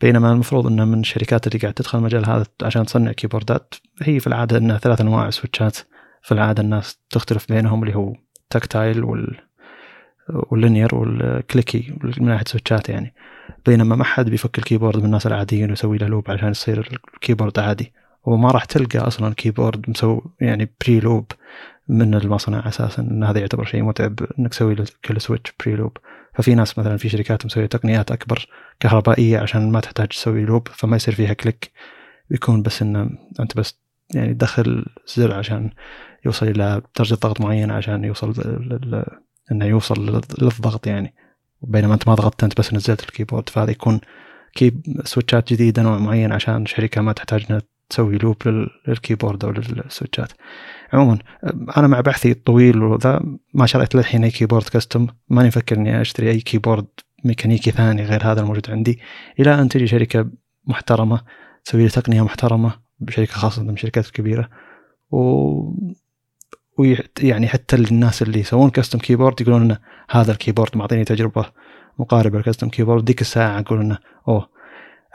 بينما 0.00 0.32
المفروض 0.32 0.66
إنه 0.66 0.84
من 0.84 1.00
الشركات 1.00 1.46
اللي 1.46 1.58
قاعد 1.58 1.74
تدخل 1.74 1.98
المجال 1.98 2.30
هذا 2.30 2.46
عشان 2.62 2.86
تصنع 2.86 3.12
كيبوردات 3.12 3.74
هي 4.02 4.20
في 4.20 4.26
العادة 4.26 4.58
إنها 4.58 4.78
ثلاث 4.78 5.00
أنواع 5.00 5.30
سويتشات 5.30 5.76
في 6.22 6.32
العادة 6.32 6.62
الناس 6.62 6.98
تختلف 7.10 7.52
بينهم 7.52 7.82
اللي 7.82 7.96
هو 7.96 8.14
tactile 8.50 9.04
وال 9.04 9.40
وال 10.28 10.45
linear 10.45 10.94
وال 10.94 11.20
clicky 11.20 11.98
من 12.02 12.28
ناحية 12.28 12.44
سويتشات 12.46 12.88
يعني. 12.88 13.14
بينما 13.66 13.96
ما 13.96 14.04
حد 14.04 14.30
بيفك 14.30 14.58
ال 14.58 14.62
keyboard 14.62 14.96
من 14.98 15.04
الناس 15.04 15.26
العاديين 15.26 15.70
ويسوي 15.70 15.98
له 15.98 16.06
lube 16.06 16.30
عشان 16.30 16.48
يصير 16.48 17.00
ال 17.14 17.19
keyboard 17.19 17.58
عادي. 17.58 17.92
وما 18.24 18.50
راح 18.50 18.64
تلقى 18.64 18.98
أصلا 18.98 19.34
keyboard 19.34 19.90
مسوي 19.90 20.20
يعني 20.40 20.70
pre-lube 20.80 21.32
من 21.92 22.14
المصنع 22.14 22.68
أساسا 22.68 23.02
إن 23.02 23.24
هذا 23.24 23.40
يعتبر 23.40 23.64
شيء 23.64 23.82
متعب 23.82 24.18
إنك 24.38 24.50
تسوي 24.50 24.76
كل 25.04 25.20
switch 25.20 25.52
pre-lube 25.60 25.96
ففي 26.34 26.54
ناس 26.54 26.78
مثلا 26.78 26.96
في 26.96 27.08
شركات 27.08 27.46
مسوية 27.46 27.66
تقنيات 27.66 28.10
أكبر 28.10 28.46
كهربائية 28.80 29.38
عشان 29.38 29.72
ما 29.72 29.80
تحتاج 29.80 30.08
تسوي 30.08 30.44
lube 30.44 30.68
فما 30.68 30.96
يصير 30.96 31.14
فيها 31.14 31.32
click 31.32 31.72
يكون 32.30 32.62
بس 32.62 32.82
إنه 32.82 33.10
أنت 33.40 33.56
بس 33.56 33.78
يعني 34.14 34.34
تدخل 34.34 34.86
زر 35.06 35.34
عشان 35.34 35.70
يوصل 36.24 36.46
إلى 36.46 36.82
درجة 36.98 37.14
ضغط 37.14 37.40
معينة 37.40 37.74
عشان 37.74 38.04
يوصل. 38.04 38.34
إنه 39.52 39.64
يوصل 39.64 40.22
للضغط 40.42 40.86
يعني 40.86 41.14
بينما 41.62 41.94
أنت 41.94 42.08
ما 42.08 42.14
ضغطت 42.14 42.44
أنت 42.44 42.58
بس 42.58 42.74
نزلت 42.74 43.02
ال 43.02 43.07
keyboard 43.07 43.48
فهذا 43.48 43.70
يكون 43.70 44.00
كيب 44.54 44.82
سويتشات 45.04 45.52
جديدة 45.52 45.82
نوع 45.82 45.98
معين 45.98 46.32
عشان 46.32 46.66
شركة 46.66 47.00
ما 47.00 47.12
تحتاج 47.12 47.46
إنها 47.50 47.62
تسوي 47.92 48.18
lube 48.18 48.36
لل 48.88 48.99
keyboard 48.99 49.44
أو 49.44 49.50
للسويتشات. 49.50 50.32
عموما 50.92 51.18
أنا 51.76 51.86
مع 51.86 52.00
بحثي 52.00 52.30
الطويل 52.30 52.82
وذا 52.82 53.20
ما 53.54 53.66
شريت 53.66 53.94
للحين 53.94 54.24
أي 54.24 54.30
keyboard 54.30 54.68
custom 54.68 55.06
ماني 55.28 55.48
مفكر 55.48 55.76
إني 55.76 56.00
أشتري 56.00 56.30
أي 56.30 56.40
keyboard 56.40 56.86
ميكانيكي 57.24 57.70
ثاني 57.70 58.04
غير 58.04 58.22
هذا 58.24 58.40
الموجود 58.40 58.70
عندي. 58.70 59.00
إلى 59.40 59.54
أن 59.54 59.68
تجي 59.68 59.86
شركة 59.86 60.30
محترمة 60.66 61.20
تسوي 61.64 61.82
لي 61.82 61.88
تقنية 61.88 62.22
محترمة 62.22 62.72
بشركة 63.00 63.32
خاصة 63.32 63.62
من 63.62 63.70
الشركات 63.70 64.06
الكبيره 64.06 64.48
و 65.10 65.18
ويعني 66.78 67.48
حتى 67.48 67.76
الناس 67.76 68.22
اللي 68.22 68.40
يسوون 68.40 68.70
custom 68.70 68.98
keyboard 68.98 69.40
يقولون 69.40 69.62
إنه 69.62 69.78
هذا 70.10 70.32
ال 70.32 70.37
keyboard 70.37 70.76
معطيني 70.76 71.04
تجربة 71.04 71.46
مقاربة 71.98 72.38
لل 72.38 72.45
custom 72.45 72.68
keyboard 72.68 73.04
ديك 73.04 73.20
الساعة 73.20 73.60
أقول 73.60 73.80
إنه 73.80 73.98
أوه 74.28 74.48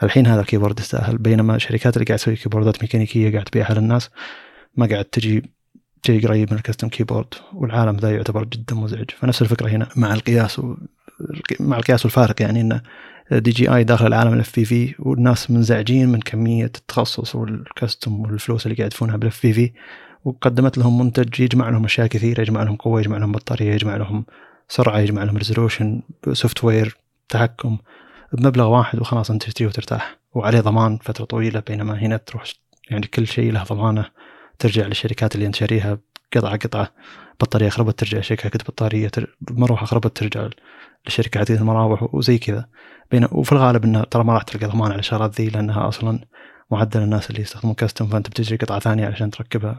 الحين 0.02 0.26
هذا 0.26 0.40
ال 0.40 0.44
keyboard 0.44 0.80
يستاهل. 0.80 1.18
بينما 1.18 1.56
الشركات 1.56 1.96
اللي 1.96 2.04
قاعد 2.04 2.18
تسوي 2.18 2.36
كيبوردات 2.36 2.82
ميكانيكية 2.82 3.32
قاعد 3.32 3.44
تبيعها 3.44 3.74
للناس 3.74 4.10
ما 4.76 4.86
قاعد 4.86 5.04
تجي 5.04 5.42
شيء 6.06 6.26
قريب 6.26 6.50
من 6.50 6.58
ال 6.58 6.62
custom 6.62 6.88
keyboard 6.88 7.34
والعالم 7.52 7.96
ذا 7.96 8.10
يعتبر 8.10 8.44
جدا 8.44 8.74
مزعج. 8.74 9.10
فنفس 9.10 9.42
الفكرة 9.42 9.68
هنا 9.68 9.88
مع 9.96 10.14
القياس 10.14 10.58
و... 10.58 10.76
مع 11.60 11.76
القياس 11.76 12.04
والفارق 12.04 12.42
يعني 12.42 12.60
انه 12.60 12.82
DJI 13.32 13.84
داخل 13.84 14.06
العالم 14.06 14.32
ال 14.32 14.48
FPV 14.50 14.94
والناس 14.98 15.50
منزعجين 15.50 16.08
من 16.08 16.20
كمية 16.20 16.64
التخصص 16.64 17.34
وال 17.34 17.56
custom 17.56 18.20
والفلوس 18.20 18.66
اللي 18.66 18.76
قاعد 18.76 18.86
يدفعونها 18.86 19.16
بال 19.16 19.36
FPV 19.36 19.72
وقدمت 20.24 20.78
لهم 20.78 20.98
منتج 20.98 21.40
يجمع 21.40 21.68
لهم 21.68 21.84
أشياء 21.84 22.06
كثيرة 22.06 22.40
يجمع 22.40 22.62
لهم 22.62 22.76
قوة 22.76 23.00
يجمع 23.00 23.16
لهم 23.16 23.32
بطارية 23.32 23.72
يجمع 23.72 23.96
لهم 23.96 24.24
سرعة 24.68 24.98
يجمع 24.98 25.22
لهم 25.22 25.36
resolution 25.36 26.02
software 26.32 26.96
تحكم. 27.28 27.78
بمبلغ 28.32 28.66
واحد 28.66 29.00
وخلاص 29.00 29.30
أنت 29.30 29.42
تشتري 29.42 29.66
وترتاح. 29.66 30.18
وعليه 30.34 30.60
ضمان 30.60 30.98
فترة 31.02 31.24
طويلة 31.24 31.60
بينما 31.60 31.98
هنا 31.98 32.16
تروح 32.16 32.44
يعني 32.90 33.06
كل 33.06 33.26
شيء 33.26 33.52
له 33.52 33.62
ضمانة. 33.64 34.04
ترجع 34.58 34.86
للشركات 34.86 35.34
اللي 35.34 35.46
أنت 35.46 35.54
شاريها 35.54 35.98
قطعة 36.36 36.56
قطعة. 36.56 36.92
بطارية 37.40 37.68
خربت 37.68 37.98
ترجع 37.98 38.20
شركة 38.20 38.58
بطارية 38.68 39.10
مروحة 39.50 39.86
خربت 39.86 40.16
ترجع 40.16 40.48
لشركه 41.06 41.38
عديده 41.40 41.60
المراوح 41.60 42.14
وزي 42.14 42.38
كذا. 42.38 42.68
بين 43.10 43.28
وفي 43.32 43.52
الغالب 43.52 43.84
إنه 43.84 44.04
ترى 44.04 44.24
ما 44.24 44.34
راح 44.34 44.42
تلقى 44.42 44.66
ضمان 44.66 44.92
على 44.92 44.98
الشغلات 44.98 45.40
ذي 45.40 45.48
لأنها 45.48 45.88
أصلا 45.88 46.20
معدل 46.70 47.02
الناس 47.02 47.30
اللي 47.30 47.42
يستخدمون 47.42 47.74
كاستم 47.74 48.06
فأنت 48.06 48.28
بتشتري 48.28 48.56
قطعة 48.56 48.78
ثانية 48.78 49.06
علشان 49.06 49.30
تركبها. 49.30 49.78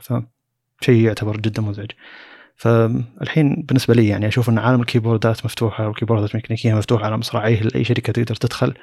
فشيء 0.82 1.06
يعتبر 1.06 1.38
جدا 1.38 1.62
مزعج. 1.62 1.92
فالحين 2.60 3.64
بالنسبة 3.68 3.94
لي 3.94 4.08
يعني 4.08 4.28
أشوف 4.28 4.50
أن 4.50 4.58
عالم 4.58 4.82
الكيبوردات 4.82 5.46
مفتوحة 5.46 5.88
والكيبوردات 5.88 6.30
الميكانيكية 6.32 6.74
مفتوحة 6.74 7.06
على 7.06 7.18
مصراعيه 7.18 7.62
لاي 7.62 7.84
شركة 7.84 8.14
تقدر 8.14 8.36
تدخل 8.36 8.74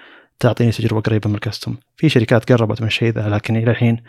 تعطيني 0.41 0.73
تجربة 0.73 1.01
قريبة 1.01 1.29
من 1.29 1.35
الكاستم. 1.35 1.77
في 1.97 2.09
شركات 2.09 2.53
قربت 2.53 2.81
من 2.81 2.87
الشيء 2.87 3.13
ذا 3.13 3.29
لكن 3.29 3.57
إلى 3.57 3.71
الحين 3.71 4.03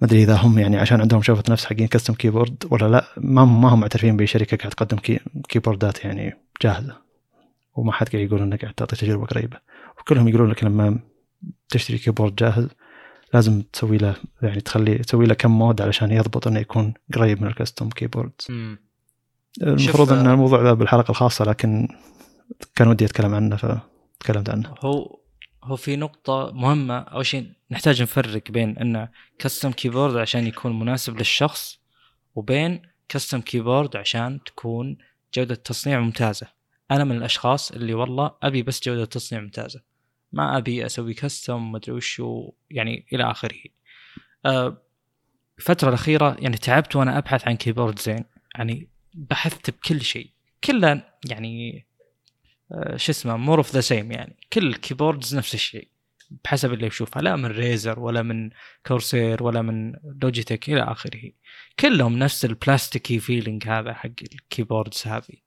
ما 0.00 0.06
أدري 0.06 0.22
إذا 0.22 0.36
هم 0.36 0.58
يعني 0.58 0.76
عشان 0.76 1.00
عندهم 1.00 1.22
شوفة 1.22 1.42
نفس 1.50 1.64
حقين 1.64 1.86
custom 1.86 2.14
keyboard 2.14 2.64
ولا 2.70 2.88
لا 2.88 3.04
ما 3.16 3.44
ما 3.44 3.68
هم 3.68 3.80
معترفين 3.80 4.16
بشركه 4.16 4.56
قاعد 4.56 4.70
تقدم 4.70 4.98
كي 4.98 5.20
كيبوردات 5.48 6.04
يعني 6.04 6.34
جاهزة. 6.62 6.96
وما 7.74 7.92
حد 7.92 8.08
قاعد 8.08 8.24
يقول 8.24 8.42
إنك 8.42 8.62
قاعد 8.62 8.74
تعطي 8.74 8.96
تجربة 8.96 9.26
قريبة. 9.26 9.56
وكلهم 10.00 10.28
يقولون 10.28 10.50
لك 10.50 10.64
لما 10.64 10.98
تشتري 11.68 11.98
keyboard 11.98 12.34
جاهز 12.34 12.68
لازم 13.36 13.62
تسوي 13.62 13.98
له 13.98 14.16
يعني 14.42 14.60
تخلي 14.60 14.98
تسوي 14.98 15.26
له 15.26 15.34
كم 15.34 15.50
mod 15.50 15.82
علشان 15.82 16.10
يضبط 16.10 16.46
إنه 16.46 16.60
يكون 16.60 16.94
قريب 17.14 17.42
من 17.42 17.48
ال 17.48 17.54
custom 17.54 17.88
keyboard 17.88 18.32
المفروض 19.62 20.12
إن 20.12 20.26
الموضوع 20.26 20.62
ذا 20.62 20.72
بالحلقة 20.72 21.10
الخاصة 21.10 21.44
لكن 21.44 21.88
كان 22.74 22.88
ودي 22.88 23.04
أتكلم 23.04 23.34
عنه 23.34 23.56
فتكلمت 23.56 24.50
عنه. 24.50 24.74
هو 24.80 25.18
هو 25.64 25.76
في 25.76 25.96
نقطة 25.96 26.52
مهمة 26.54 26.98
أول 26.98 27.26
شيء 27.26 27.52
نحتاج 27.70 28.02
نفرق 28.02 28.50
بين 28.50 28.78
أن 28.78 29.08
custom 29.38 29.72
keyboard 29.72 30.16
عشان 30.16 30.46
يكون 30.46 30.78
مناسب 30.78 31.16
للشخص 31.16 31.80
وبين 32.34 32.82
custom 33.08 33.40
keyboard 33.40 33.96
عشان 33.96 34.40
تكون 34.46 34.98
جودة 35.34 35.54
تصنيع 35.54 36.00
ممتازة. 36.00 36.46
أنا 36.90 37.04
من 37.04 37.16
الأشخاص 37.16 37.70
اللي 37.70 37.94
والله 37.94 38.30
أبي 38.42 38.62
بس 38.62 38.82
جودة 38.84 39.04
تصنيع 39.04 39.42
ممتازة. 39.42 39.80
ما 40.36 40.56
أبي 40.58 40.86
أسوي 40.86 41.14
custom 41.14 41.72
ما 41.72 41.78
أدري 41.78 41.92
وشو 41.92 42.52
يعني 42.70 43.06
إلى 43.12 43.30
آخره. 43.30 43.58
أه 44.46 44.82
الفترة 45.58 45.88
الأخيرة 45.88 46.36
يعني 46.38 46.56
تعبت 46.56 46.96
وأنا 46.96 47.18
أبحث 47.18 47.48
عن 47.48 47.56
keyboard 47.56 47.98
زين. 47.98 48.24
يعني 48.54 48.88
بحثت 49.14 49.70
بكل 49.70 50.00
شيء. 50.00 50.30
كله 50.64 51.02
يعني 51.30 51.86
أه 52.72 52.96
شو 52.96 53.12
اسمه 53.12 53.36
more 53.36 53.58
of 53.58 53.74
the 53.74 53.80
same 53.80 54.12
يعني. 54.12 54.36
كل 54.52 54.66
ال 54.66 54.73
keyboards 54.73 55.36
نفس 55.36 55.54
الشيء. 55.54 55.88
بحسب 56.44 56.72
اللي 56.72 56.86
يشوفها. 56.86 57.22
لا 57.22 57.36
من 57.36 57.46
Razer 57.46 58.00
ولا 58.00 58.22
من 58.22 58.50
Corsair 58.86 59.42
ولا 59.42 59.62
من 59.62 59.92
Logitech 60.22 60.68
إلى 60.68 60.82
آخره. 60.82 61.30
كلهم 61.80 62.18
نفس 62.18 62.44
ال 62.44 62.51
plasticky 62.51 63.18
feeling 63.18 63.68
هذا 63.68 63.92
حق 63.92 64.10
ال 64.32 64.39
keyboards 64.39 65.02
هذه. 65.06 65.45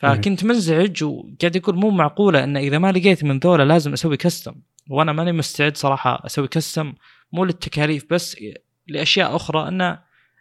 فكنت 0.00 0.44
منزعج 0.44 1.04
وقاعد 1.04 1.56
يقول 1.56 1.76
مو 1.76 1.90
معقولة 1.90 2.44
إن 2.44 2.56
إذا 2.56 2.78
ما 2.78 2.92
لقيت 2.92 3.24
من 3.24 3.38
ذولا 3.38 3.62
لازم 3.62 3.92
أسوي 3.92 4.16
custom 4.16 4.54
وأنا 4.90 5.12
ماني 5.12 5.32
مستعد 5.32 5.76
صراحة 5.76 6.22
أسوي 6.26 6.48
custom 6.48 6.94
مو 7.32 7.44
للتكاليف 7.44 8.04
بس 8.10 8.36
لأشياء 8.88 9.36
أخرى. 9.36 9.68
إنه 9.68 9.98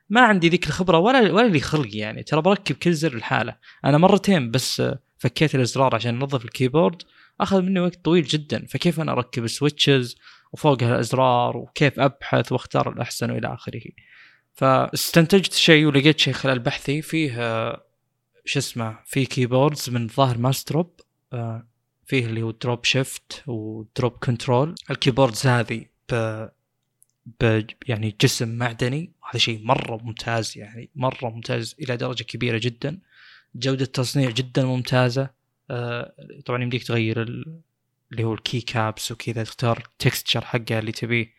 ما 0.10 0.22
عندي 0.22 0.50
ذيك 0.50 0.68
الخبرة 0.68 0.98
ولا 0.98 1.32
ولا 1.32 1.48
لي 1.48 1.60
خلق 1.60 1.96
يعني. 1.96 2.24
ترى 2.24 2.42
بركب 2.42 2.76
كل 2.76 2.94
زر 2.94 3.16
لحاله 3.16 3.56
أنا 3.86 3.98
مرتين 3.98 4.52
بس 4.52 4.84
فكيت 5.18 5.56
الإزرار 5.56 5.96
عشان 5.96 6.16
أنظف 6.16 6.46
ال 6.46 6.51
keyboard. 6.51 7.02
أخذ 7.42 7.62
مني 7.62 7.80
وقت 7.80 8.06
طويل 8.06 8.24
جدا. 8.24 8.66
فكيف 8.70 9.00
أنا 9.00 9.12
أركب 9.12 9.44
ال 9.44 9.52
switches 9.52 10.18
وفوقها 10.54 10.96
الازرار 10.96 11.58
وكيف 11.58 12.00
أبحث 12.00 12.52
وأختار 12.52 12.94
الأحسن 12.94 13.32
وإلى 13.32 13.54
آخره. 13.54 13.82
فاستنتجت 14.54 15.54
شيء 15.54 15.86
ولقيت 15.86 16.20
شيء 16.20 16.34
خلال 16.34 16.60
بحثي 16.60 17.02
فيه 17.02 17.80
شو 18.50 18.60
اسمه 18.60 18.98
في 19.06 19.26
keyboards 19.26 19.90
من 19.90 20.08
ظاهر 20.08 20.38
Massdrop 20.38 21.00
آه، 21.34 21.68
فيه 22.06 22.26
اللي 22.26 22.42
هو 22.42 22.52
Drop 22.52 22.86
Shift 22.86 23.44
و 23.48 23.60
Drop 23.60 24.12
Control. 24.12 24.76
ال 24.92 24.97
keyboards 24.97 25.48
هذه 25.48 25.86
ب... 26.12 26.48
ب 27.42 27.66
يعني 27.88 28.16
جسم 28.22 28.58
معدني 28.58 29.12
هذا 29.30 29.38
شيء 29.38 29.66
مرة 29.66 29.98
ممتاز 30.04 30.58
يعني 30.58 30.90
مرة 30.96 31.30
ممتاز 31.30 31.76
إلى 31.82 31.98
درجة 31.98 32.24
كبيرة 32.24 32.58
جدا. 32.58 33.00
جودة 33.56 33.84
التصنيع 33.84 34.30
جدا 34.30 34.66
ممتازة. 34.66 35.30
آه، 35.70 36.14
طبعا 36.46 36.64
يمديك 36.64 36.84
تغير 36.84 37.22
اللي 37.22 38.24
هو 38.24 38.34
ال 38.34 38.62
keycaps 38.62 39.12
وكذا 39.12 39.44
تختار 39.44 39.78
ال 39.78 39.86
texture 39.86 40.46
حقه 40.46 40.80
اللي 40.80 40.92
تبيه 40.92 41.34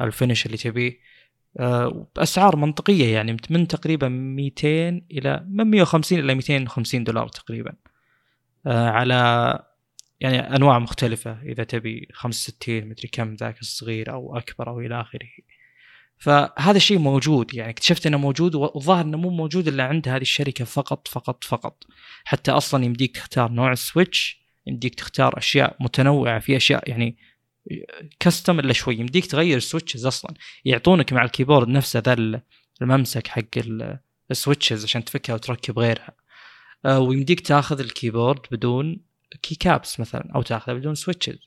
ال 0.00 0.07
finish 0.07 0.46
اللي 0.46 0.56
تبيه. 0.56 0.98
باسعار 2.16 2.56
منطقية 2.56 3.14
يعني 3.14 3.36
من 3.50 3.68
تقريبا 3.68 4.08
200 4.08 4.68
إلى 5.10 5.44
من 5.48 5.64
150 5.64 6.18
إلى 6.18 6.34
250 6.34 7.04
دولار 7.04 7.28
تقريبا. 7.28 7.72
آه، 8.66 8.88
على 8.88 9.58
يعني 10.20 10.56
أنواع 10.56 10.78
مختلفة 10.78 11.42
إذا 11.42 11.64
تبي 11.64 12.08
65 12.12 12.88
مدري 12.88 13.08
كم 13.12 13.34
ذاك 13.34 13.60
الصغير 13.60 14.12
أو 14.12 14.36
أكبر 14.36 14.68
أو 14.68 14.80
إلى 14.80 15.00
آخره. 15.00 15.28
فهذا 16.18 16.76
الشيء 16.76 16.98
موجود 16.98 17.54
يعني 17.54 17.70
اكتشفت 17.70 18.06
إنه 18.06 18.18
موجود 18.18 18.54
والظاهر 18.54 19.04
إنه 19.04 19.18
مو 19.18 19.30
موجود 19.30 19.68
إلا 19.68 19.84
عند 19.84 20.08
هذه 20.08 20.22
الشركة 20.22 20.64
فقط 20.64 21.08
فقط 21.08 21.44
فقط. 21.44 21.84
حتى 22.24 22.50
أصلا 22.50 22.84
يمديك 22.84 23.16
تختار 23.16 23.50
نوع 23.50 23.72
ال 23.72 23.82
switch 23.82 24.42
يمديك 24.66 24.94
تختار 24.94 25.38
أشياء 25.38 25.76
متنوعة 25.80 26.38
في 26.38 26.56
أشياء 26.56 26.90
يعني 26.90 27.16
custom 28.20 28.60
إلا 28.60 28.72
شوي. 28.72 28.96
يمديك 28.96 29.26
تغير 29.26 29.56
ال 29.56 29.62
switches 29.62 30.06
أصلا. 30.06 30.34
يعطونك 30.64 31.12
مع 31.12 31.24
ال 31.24 31.29
keyboard 31.29 31.68
نفسه 31.68 32.02
ذا 32.06 32.42
الممسك 32.82 33.26
حق 33.26 33.58
ال 34.30 34.36
switches 34.36 34.84
عشان 34.84 35.04
تفكها 35.04 35.34
وتركب 35.34 35.78
غيرها. 35.78 36.12
آه، 36.84 37.00
ويمديك 37.00 37.40
تاخذ 37.40 37.80
ال 37.80 37.87
keyboard 37.87 38.40
بدون 38.50 39.00
keycaps 39.42 40.00
مثلا 40.00 40.28
أو 40.34 40.42
تاخذه 40.42 40.72
بدون 40.72 40.94
switches 40.94 41.38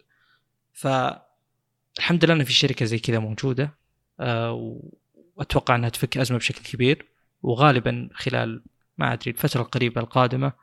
فالحمد 0.73 2.25
لله 2.25 2.33
إن 2.33 2.43
في 2.43 2.53
شركة 2.53 2.85
زي 2.85 2.99
كذا 2.99 3.19
موجودة. 3.19 3.77
آه، 4.19 4.81
واتوقع 5.35 5.75
إنها 5.75 5.89
تفك 5.89 6.17
أزمة 6.17 6.37
بشكل 6.37 6.63
كبير. 6.63 7.05
وغالبا 7.41 8.09
خلال 8.13 8.63
ما 8.97 9.13
أدري 9.13 9.31
الفترة 9.31 9.61
القريبة 9.61 10.01
القادمة 10.01 10.53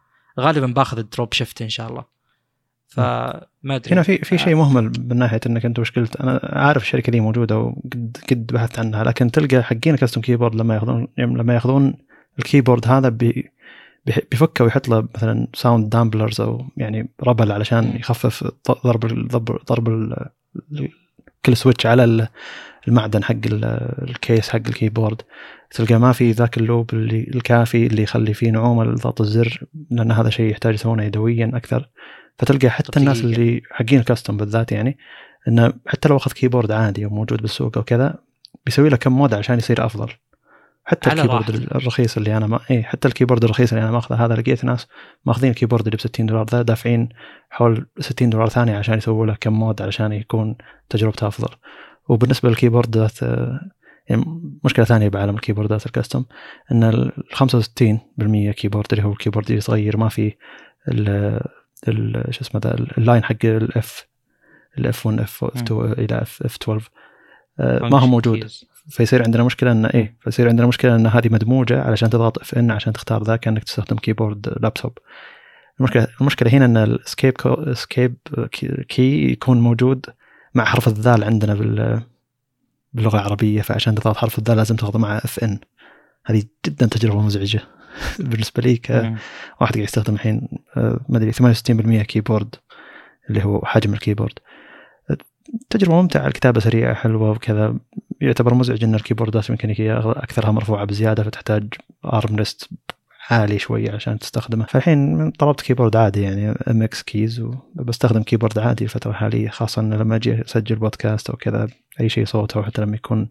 غالبا 0.40 0.66
باخذ 0.66 0.98
ال 0.99 1.06
Drop 1.06 1.35
Shift 1.35 1.62
إن 1.62 1.68
شاء 1.68 1.90
الله. 1.90 2.12
فما 2.95 3.76
أدري. 3.76 3.95
هنا 3.95 4.03
في 4.03 4.18
في 4.18 4.38
شيء 4.38 4.55
مهمل 4.55 4.93
من 4.99 5.16
ناحية 5.16 5.40
إنك 5.47 5.64
أنت 5.64 5.78
وش 5.78 5.90
قلت 5.90 6.16
أنا 6.16 6.40
عارف 6.43 6.82
الشركة 6.82 7.12
دي 7.12 7.20
موجودة 7.20 7.59
وقد 7.59 8.16
قد 8.30 8.47
بحثت 8.47 8.78
عنها 8.78 9.05
لكن 9.05 9.30
تلقى 9.30 9.62
حقين 9.62 9.97
custom 9.97 10.20
keyboard 10.20 10.55
لما 10.55 10.74
ياخذون 10.74 11.09
لما 11.18 11.55
ياخذون 11.55 11.95
ال 12.39 12.44
keyboard 12.44 12.89
هذا 12.88 13.09
بي 13.09 13.51
بيفكه 14.07 14.64
ويحط 14.64 14.88
له 14.88 15.09
مثلا 15.14 15.47
sound 15.55 15.91
dampeners 15.91 16.41
أو 16.40 16.66
يعني 16.76 17.09
rubber 17.22 17.53
علشان 17.53 17.97
يخفف 17.97 18.53
ضرب 18.84 19.28
ضرب 19.28 19.59
ضرب 19.66 20.14
كل 21.45 21.57
switch 21.57 21.87
على 21.86 22.28
المعدن 22.88 23.24
حق 23.24 23.36
ال 23.47 23.67
case 23.67 24.49
حق 24.49 24.57
ال 24.57 24.63
keyboard. 24.63 25.22
تلقى 25.70 25.95
ما 25.95 26.12
في 26.12 26.32
ذاك 26.32 26.59
ال 26.59 26.66
lube 26.66 26.95
اللي 26.95 27.30
الكافي 27.34 27.86
اللي 27.86 28.03
يخلي 28.03 28.34
فيه 28.34 28.51
نعومة 28.51 28.84
لضغط 28.84 29.20
الزر 29.20 29.64
لأن 29.90 30.12
هذا 30.12 30.30
شيء 30.30 30.51
يحتاج 30.51 30.74
يسوونه 30.74 31.03
يدويا 31.03 31.51
أكثر. 31.55 31.88
فتلقى 32.39 32.70
حتى 32.70 33.01
الناس 33.01 33.20
اللي 33.20 33.62
حقين 33.70 33.99
ال 33.99 34.04
custom 34.04 34.37
بالذات 34.37 34.72
يعني 34.72 34.99
إنه 35.49 35.72
حتى 35.87 36.09
لو 36.09 36.16
اخذ 36.16 36.33
keyboard 36.33 36.70
عادي 36.70 37.07
وموجود 37.07 37.43
بالسوق 37.43 37.78
أو 37.78 37.85
كذا 37.85 38.18
بيسوي 38.66 38.89
له 38.89 38.97
كم 38.97 39.12
mod 39.12 39.35
عشان 39.35 39.59
يصير 39.59 39.87
أفضل. 39.87 40.09
حتى 40.85 41.12
ال 41.12 41.17
keyboard 41.17 41.51
راحتك. 41.51 41.76
الرخيص 41.76 42.16
اللي 42.16 42.37
أنا 42.37 42.47
ما 42.47 42.61
اي 42.70 42.83
حتى 42.83 43.09
ال 43.09 43.12
keyboard 43.12 43.45
الرخيص 43.45 43.72
اللي 43.72 43.85
أنا 43.85 43.93
ماخذه 43.93 44.24
هذا 44.24 44.35
لقيت 44.35 44.64
ناس 44.64 44.87
ماخذين 45.26 45.51
ال 45.51 45.54
keyboard 45.54 45.85
اللي 45.87 45.97
ب 45.97 46.01
60 46.01 46.26
دولار 46.26 46.47
ذا 46.51 46.62
دافعين 46.62 47.09
حول 47.51 47.87
60 47.99 48.30
دولار 48.30 48.49
ثانية 48.49 48.76
عشان 48.76 48.99
يسووا 48.99 49.26
له 49.26 49.37
كم 49.41 49.53
mod 49.53 49.83
علشان 49.83 50.12
يكون 50.12 50.57
تجربته 50.89 51.26
أفضل. 51.26 51.49
وبالنسبة 52.09 52.49
للكيبوردات 52.49 53.22
يعني 54.09 54.24
مشكلة 54.64 54.85
ثانية 54.85 55.09
بعالم 55.09 55.35
الكيبوردات 55.35 55.87
ال 55.87 55.92
custom 55.92 56.24
إن 56.72 56.85
ال 56.85 57.12
65% 57.35 58.51
keyboard 58.51 58.87
اللي 58.93 59.05
هو 59.05 59.12
ال 59.12 59.16
keyboard 59.16 59.49
اللي 59.49 59.61
صغير 59.61 59.97
ما 59.97 60.09
في 60.09 60.35
شو 62.30 62.41
اسمه 62.41 62.61
ذا 62.64 62.74
ال 62.99 63.04
line 63.04 63.24
حق 63.24 63.45
ال 63.45 63.76
F 63.76 64.07
ال 64.78 64.93
F 64.93 65.07
1 65.07 65.20
F 65.20 65.45
2 65.45 65.93
إلى 65.93 66.22
F 66.22 66.43
12 66.43 66.91
ما 67.59 67.99
هو 68.01 68.07
موجود. 68.07 68.51
فيصير 68.89 69.22
عندنا 69.22 69.45
مشكلة 69.45 69.72
ان 69.72 69.87
إيه 69.87 70.16
فيصير 70.20 70.49
عندنا 70.49 70.66
مشكلة 70.66 70.97
إن 70.97 71.07
هذه 71.07 71.28
مدموجة 71.28 71.83
علشان 71.83 72.11
تضغط 72.11 72.39
Fn 72.39 72.70
عشان 72.70 72.93
تختار 72.93 73.22
ذا 73.22 73.37
كأنك 73.37 73.64
تستخدم 73.64 73.97
keyboard 73.97 74.59
laptop 74.61 74.99
المشكلة 75.80 76.07
المشكلة 76.20 76.51
هنا 76.51 76.64
إن 76.64 76.76
ال 76.76 76.85
escape 76.85 77.35
escape 77.47 78.16
key 78.89 79.33
يكون 79.33 79.61
موجود 79.61 80.07
مع 80.55 80.64
حرف 80.64 80.89
الذال 80.89 81.24
عندنا 81.24 81.55
بال 81.55 82.03
باللغة 82.93 83.16
العربية 83.16 83.62
فعشان 83.62 83.95
تضغط 83.95 84.16
حرف 84.16 84.39
الذال 84.39 84.57
لازم 84.57 84.76
تضغط 84.76 84.97
مع 84.97 85.16
Fn 85.16 85.59
هذه 86.24 86.43
جدا 86.66 86.87
تجربة 86.87 87.22
مزعجة. 87.22 87.61
بالنسبة 88.30 88.62
لي 88.62 88.76
كواحد 88.76 89.18
قاعد 89.61 89.76
يستخدم 89.76 90.14
الحين 90.14 90.49
آه، 90.76 91.01
ما 91.09 91.18
أدري 91.18 91.32
68% 91.32 92.03
keyboard 92.03 92.55
اللي 93.30 93.45
هو 93.45 93.64
حجم 93.64 93.95
ال 93.95 93.99
keyboard. 93.99 94.39
تجربة 95.70 96.03
ممتعة 96.03 96.26
الكتابة 96.26 96.61
سريعة 96.61 96.95
حلوة 96.95 97.30
وكذا. 97.30 97.76
يعتبر 98.20 98.55
مزعج 98.55 98.84
إن 98.84 98.95
الكيبوردات 98.95 99.47
الميكانيكيه 99.47 100.11
أكثرها 100.11 100.51
مرفوعة 100.51 100.84
بزيادة 100.84 101.22
فتحتاج 101.22 101.64
arm 102.05 102.37
rest 102.37 102.70
عالي 103.30 103.59
شوية 103.59 103.93
عشان 103.93 104.18
تستخدمه. 104.18 104.66
فالحين 104.66 105.30
طلبت 105.30 105.61
keyboard 105.61 105.97
عادي 105.97 106.22
يعني 106.22 106.51
MX 106.51 107.03
Keys 107.03 107.41
وبستخدم 107.76 108.22
keyboard 108.22 108.59
عادي 108.59 108.84
الفترة 108.84 109.11
الحاليه 109.11 109.49
خاصة 109.49 109.82
لما 109.82 110.16
أجي 110.16 110.43
أسجل 110.43 110.76
بودكاست 110.76 111.30
أو 111.30 111.36
كذا 111.36 111.68
أي 112.01 112.09
شيء 112.09 112.24
صوت 112.24 112.57
أو 112.57 112.62
حتى 112.62 112.82
لما 112.82 112.97
يكون 112.97 113.28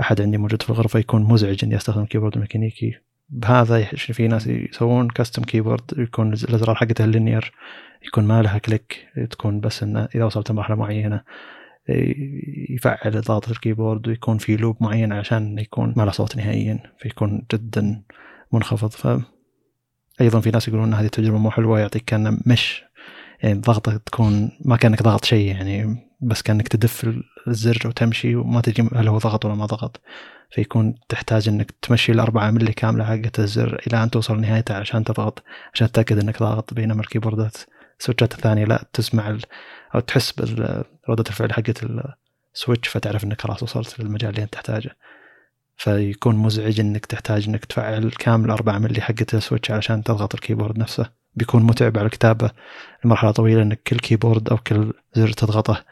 أحد 0.00 0.20
عندي 0.20 0.38
موجود 0.38 0.62
في 0.62 0.70
الغرفة 0.70 0.98
يكون 0.98 1.22
مزعج 1.22 1.64
إني 1.64 1.76
أستخدم 1.76 2.04
keyboard 2.04 2.38
ميكانيكي. 2.38 3.07
بهذا 3.30 3.84
في 3.84 4.28
ناس 4.28 4.46
يسوون 4.46 5.08
custom 5.08 5.42
keyboard 5.42 5.82
يكون 5.98 6.32
الأزرار 6.32 6.74
حقتها 6.74 7.04
ال 7.04 7.11
linear 7.11 7.52
يكون 8.06 8.24
ما 8.24 8.42
لها 8.42 8.58
click 8.58 9.08
تكون 9.30 9.60
بس 9.60 9.82
انه 9.82 10.08
إذا 10.14 10.24
وصلت 10.24 10.50
لمرحلة 10.50 10.76
معينة 10.76 11.22
يفعل 12.70 13.20
ضغط 13.20 13.48
ال 13.48 13.55
keyboard 13.55 14.08
ويكون 14.08 14.38
في 14.38 14.56
lube 14.56 14.76
معين 14.80 15.12
عشان 15.12 15.58
يكون 15.58 15.94
ما 15.96 16.02
له 16.02 16.10
صوت 16.10 16.36
نهائيا 16.36 16.78
فيكون 16.98 17.46
جدا 17.52 18.02
منخفض. 18.52 18.90
ف 18.90 19.22
أيضا 20.20 20.40
في 20.40 20.50
ناس 20.50 20.68
يقولون 20.68 20.86
إن 20.86 20.94
هذه 20.94 21.04
التجربة 21.04 21.38
مو 21.38 21.50
حلوة 21.50 21.80
يعطيك 21.80 22.04
كأن 22.04 22.40
مش. 22.46 22.84
يعني 23.42 23.60
ضغطة 23.60 23.96
تكون 23.96 24.50
ما 24.64 24.76
كأنك 24.76 25.02
ضغط 25.02 25.24
شيء 25.24 25.46
يعني 25.46 25.96
بس 26.20 26.42
كأنك 26.42 26.68
تدف 26.68 27.16
الزر 27.48 27.78
وتمشي 27.88 28.36
وما 28.36 28.60
تدري 28.60 28.88
هل 28.94 29.08
هو 29.08 29.18
ضغط 29.18 29.44
ولا 29.44 29.54
ما 29.54 29.66
ضغط. 29.66 30.00
فيكون 30.50 30.94
تحتاج 31.08 31.48
إنك 31.48 31.70
تمشي 31.82 32.12
الأربعة 32.12 32.50
ملي 32.50 32.72
كاملة 32.72 33.04
حقت 33.04 33.38
الزر 33.38 33.80
إلى 33.86 34.02
أن 34.02 34.10
توصل 34.10 34.40
نهايتها 34.40 34.76
عشان 34.76 35.04
تضغط 35.04 35.42
عشان 35.74 35.92
تتأكد 35.92 36.18
إنك 36.18 36.38
ضاغط 36.38 36.74
بينما 36.74 37.00
الكيبوردات 37.00 37.56
السويتشات 38.00 38.32
الثانية. 38.34 38.64
لا 38.64 38.84
تسمع 38.92 39.30
ال... 39.30 39.42
أو 39.94 40.00
تحس 40.00 40.32
بردة 41.08 41.24
الفعل 41.28 41.52
حقت 41.52 41.84
ال 42.54 42.59
switch 42.59 42.88
فتعرف 42.88 43.24
إنك 43.24 43.40
خلاص 43.40 43.62
وصلت 43.62 44.00
للمجال 44.00 44.30
اللي 44.30 44.42
أنت 44.42 44.52
تحتاجه. 44.52 44.96
فيكون 45.76 46.36
مزعج 46.36 46.80
إنك 46.80 47.06
تحتاج 47.06 47.48
إنك 47.48 47.64
تفعل 47.64 48.10
كامل 48.10 48.50
4 48.50 48.78
ملي 48.78 49.00
حقت 49.00 49.34
ال 49.34 49.39
switch 49.39 49.70
علشان 49.70 50.02
تضغط 50.02 50.34
ال 50.34 50.39
keyboard 50.39 50.78
نفسه. 50.78 51.10
بيكون 51.34 51.62
متعب 51.62 51.98
على 51.98 52.06
الكتابة 52.06 52.50
لمرحلة 53.04 53.30
طويلة 53.30 53.62
إنك 53.62 53.82
كل 53.82 53.98
keyboard 53.98 54.48
أو 54.48 54.56
كل 54.56 54.92
زر 55.14 55.32
تضغطه. 55.32 55.84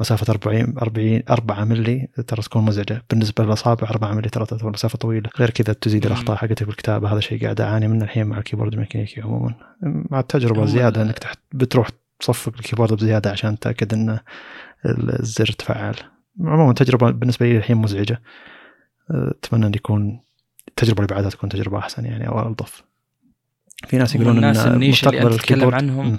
مسافة 0.00 0.30
40 0.30 0.74
40 0.78 1.22
4 1.30 1.64
ملي 1.64 2.08
ترى 2.26 2.42
تكون 2.42 2.64
مزعجة. 2.64 3.04
بالنسبة 3.10 3.44
للأصابع 3.44 3.88
4 3.90 4.14
ملي 4.14 4.28
ترى 4.28 4.46
تعتبر 4.46 4.70
مسافة 4.70 4.98
طويلة. 4.98 5.30
غير 5.38 5.50
كذا 5.50 5.72
تزيد 5.72 6.06
الأخطاء 6.06 6.36
حقتك 6.36 6.64
بالكتابة. 6.64 7.12
هذا 7.12 7.20
شيء 7.20 7.42
قاعد 7.42 7.60
أعاني 7.60 7.88
منه 7.88 8.04
الحين 8.04 8.26
مع 8.26 8.38
ال 8.38 8.42
keyboard 8.42 8.72
الميكانيكي 8.72 9.20
عموما. 9.20 9.54
مع 9.82 10.20
التجربة 10.20 10.66
زيادة 10.66 11.02
إنك 11.02 11.18
تحت 11.18 11.38
بتروح 11.52 11.88
تصفق 12.20 12.52
الكيبورد 12.56 12.92
بزيادة 12.92 13.30
عشان 13.30 13.58
تتأكد 13.58 13.94
إن 13.94 14.18
الزر 14.86 15.46
تفعل 15.46 15.94
عموما 16.40 16.72
تجربة 16.72 17.10
بالنسبة 17.10 17.46
لي 17.46 17.56
الحين 17.56 17.76
مزعجة. 17.76 18.22
أتمنى 19.10 19.66
إن 19.66 19.74
يكون 19.74 20.20
التجربة 20.68 21.02
اللي 21.02 21.14
بعدها 21.14 21.30
تكون 21.30 21.48
تجربة 21.48 21.78
أحسن 21.78 22.04
يعني 22.04 22.28
أو 22.28 22.48
ألطف. 22.48 22.84
في 23.86 23.96
ناس 23.96 24.14
يقولون 24.14 24.36
الناس 24.36 24.66
النيش 24.66 25.08
اللي 25.08 25.36
تتكلم 25.36 25.74
عنهم. 25.74 26.18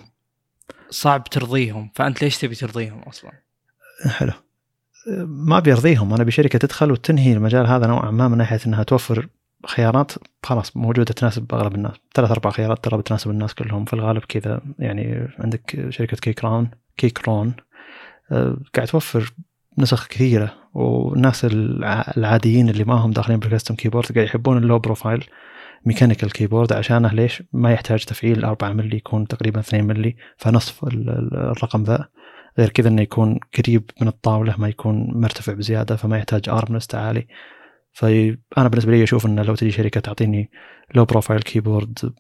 صعب 0.90 1.24
ترضيهم. 1.24 1.92
فأنت 1.96 2.24
ليش 2.24 2.38
تبي 2.38 2.56
ترضيهم 2.56 3.00
أصلا؟ 3.00 3.32
حلو. 4.06 4.32
ما 5.28 5.60
بيرضيهم. 5.60 6.14
أنا 6.14 6.24
بشركة 6.24 6.60
تدخل 6.60 6.92
وتنهي 6.92 7.34
المجال 7.34 7.68
هذا 7.68 7.88
نوعا 7.88 8.12
ما 8.12 8.28
من 8.28 8.38
ناحية 8.38 8.60
إنها 8.68 8.84
توفر 8.84 9.28
خيارات. 9.66 10.12
خلاص 10.44 10.78
موجودة 10.78 11.14
تناسب 11.14 11.54
اغلب 11.54 11.76
الناس. 11.76 11.96
ثلاث 12.14 12.32
أربع 12.32 12.50
خيارات 12.50 12.84
ترى 12.84 12.98
بتناسب 12.98 13.32
الناس 13.32 13.54
كلهم. 13.54 13.86
في 13.86 13.94
الغالب 13.94 14.22
كذا. 14.30 14.62
يعني 14.80 15.28
عندك 15.40 15.88
شركة 15.90 16.18
Keychron 16.18 16.72
Keychron 16.98 17.54
آه، 18.32 18.58
قاعد 18.76 18.88
توفر 18.88 19.34
نسخ 19.78 20.08
كثيرة. 20.08 20.54
والناس 20.74 21.48
العاديين 22.18 22.70
اللي 22.70 22.84
ما 22.84 22.94
هم 22.94 23.12
داخلين 23.12 23.40
بال 23.40 23.49
custom 23.49 23.76
keyboard 23.76 24.12
قاعد 24.12 24.26
يحبون 24.26 24.58
ال 24.58 24.63
low 24.63 24.80
profile 24.80 25.26
mechanical 25.86 26.32
keyboard 26.32 26.74
عشانه 26.74 27.14
ليش؟ 27.14 27.44
ما 27.54 27.72
يحتاج 27.72 28.06
تفعيل 28.06 28.46
4 28.46 28.74
ملي 28.74 28.98
يكون 28.98 29.28
تقريبا 29.28 29.60
2 29.60 29.84
ملي 29.84 30.16
فنصف 30.38 30.84
الرقم 30.84 31.84
ذا. 31.84 32.08
غير 32.60 32.70
كذا 32.70 32.90
إنه 32.90 33.02
يكون 33.02 33.40
قريب 33.58 33.92
من 34.02 34.08
الطاولة 34.08 34.56
ما 34.58 34.68
يكون 34.68 35.22
مرتفع 35.22 35.54
بزيادة 35.54 35.96
فما 35.96 36.18
يحتاج 36.18 36.50
arm 36.50 36.69
rest 36.69 36.96
عالي 36.96 37.28
فانا 37.98 38.68
بالنسبة 38.70 38.92
لي 38.92 39.04
أشوف 39.04 39.26
إنه 39.26 39.42
لو 39.42 39.56
تجي 39.56 39.72
شركة 39.72 40.00
تعطيني 40.00 40.50
لو 40.96 41.06
profile 41.06 41.42
keyboard 41.42 42.14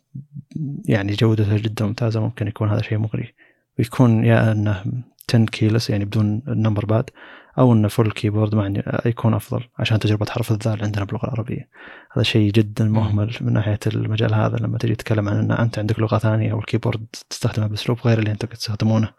يعني 0.85 1.13
جودته 1.13 1.57
جدا 1.57 1.85
ممتازة 1.85 2.19
ممكن 2.19 2.47
يكون 2.47 2.69
هذا 2.69 2.81
شيء 2.81 2.97
مغري. 2.97 3.33
ويكون 3.79 4.25
يا 4.25 4.51
إنه 4.51 4.83
10 5.29 5.45
keyless 5.45 5.89
يعني 5.89 6.05
بدون 6.05 6.41
ال 6.47 6.53
number 6.53 6.85
pad 6.85 7.09
أو 7.57 7.73
إنه 7.73 7.87
full 7.87 8.11
keyboard 8.11 8.55
مع 8.55 8.73
يكون 9.05 9.33
أفضل 9.33 9.63
عشان 9.79 9.99
تجربة 9.99 10.25
حرف 10.29 10.51
الذال 10.51 10.83
عندنا 10.83 11.05
باللغة 11.05 11.25
العربية. 11.25 11.69
هذا 12.11 12.23
شيء 12.23 12.51
جدا 12.51 12.85
مهمل 12.85 13.35
من 13.41 13.53
ناحية 13.53 13.79
المجال 13.87 14.33
هذا 14.33 14.57
لما 14.57 14.77
تجي 14.77 14.95
تتكلم 14.95 15.29
عن 15.29 15.37
ان 15.37 15.51
أنت 15.51 15.79
عندك 15.79 15.99
لغة 15.99 16.17
ثانية 16.17 16.51
أو 16.51 16.59
ال 16.59 16.64
keyboard 16.64 17.05
تستخدمه 17.29 17.67
بأسلوب 17.67 17.99
غير 18.05 18.19
اللي 18.19 18.31
أنت 18.31 18.45
تستخدمونه. 18.45 19.09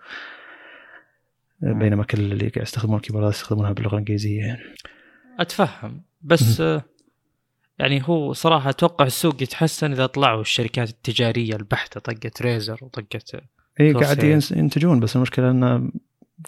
بينما 1.60 2.04
كل 2.04 2.18
اللي 2.20 2.48
قاعد 2.48 2.66
يستخدمون 2.66 2.96
الكيبوردات 2.96 3.34
يستخدمونها 3.34 3.72
باللغة 3.72 3.92
الإنجليزية 3.92 4.40
يعني. 4.40 4.62
أتفهم. 5.38 6.02
بس 6.22 6.62
يعني 7.78 8.02
هو 8.04 8.32
صراحة 8.32 8.70
أتوقع 8.70 9.06
السوق 9.06 9.42
يتحسن 9.42 9.92
إذا 9.92 10.06
طلعوا 10.06 10.40
الشركات 10.40 10.90
التجارية 10.90 11.56
البحتة 11.56 12.00
طقت 12.00 12.42
ريزر 12.42 12.78
وطقت 12.82 13.36
اي 13.80 13.92
قاعد 13.92 14.24
ينتجون 14.56 15.00
بس 15.00 15.16
المشكلة 15.16 15.50
إنه 15.50 15.90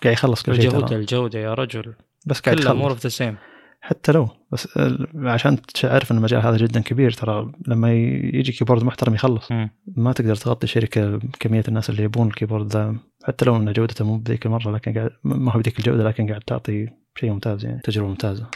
قاعد 0.03 0.13
يخلص 0.13 0.43
كل 0.43 0.57
شيء 0.57 0.65
الجودة 0.65 0.97
الجودة 0.97 1.39
يا 1.39 1.55
رجل. 1.55 1.95
بس 2.27 2.41
قاعد 2.41 2.59
كلها 2.59 2.73
امور 2.73 2.93
the 2.93 3.09
same 3.09 3.37
حتى 3.81 4.13
لو 4.13 4.29
بس 4.53 4.79
عشان 5.15 5.63
تعرف 5.63 6.13
إن 6.13 6.17
المجال 6.17 6.41
هذا 6.41 6.57
جدا 6.57 6.81
كبير 6.81 7.11
ترى 7.11 7.53
لما 7.67 7.93
يجي 7.93 8.53
keyboard 8.53 8.85
محترم 8.85 9.15
يخلص. 9.15 9.53
م. 9.53 9.69
ما 9.97 10.13
تقدر 10.13 10.37
تغطي 10.37 10.67
شركة 10.67 11.17
بكميه 11.17 11.65
الناس 11.69 11.91
اللي 11.91 12.03
يبون 12.03 12.27
ال 12.27 12.31
keyboard 12.31 12.67
ذا 12.67 12.97
حتى 13.25 13.45
لو 13.45 13.57
إن 13.57 13.73
جودته 13.73 14.05
مو 14.05 14.19
بذيك 14.19 14.47
المرة 14.47 14.71
لكن 14.71 14.95
قاعد 14.95 15.11
ما 15.25 15.53
هو 15.53 15.59
بذيك 15.59 15.79
الجودة 15.79 16.05
لكن 16.05 16.29
قاعد 16.29 16.41
تعطي 16.41 16.89
شيء 17.17 17.31
ممتاز 17.31 17.65
يعني 17.65 17.81
تجربة 17.81 18.09
ممتازة. 18.09 18.47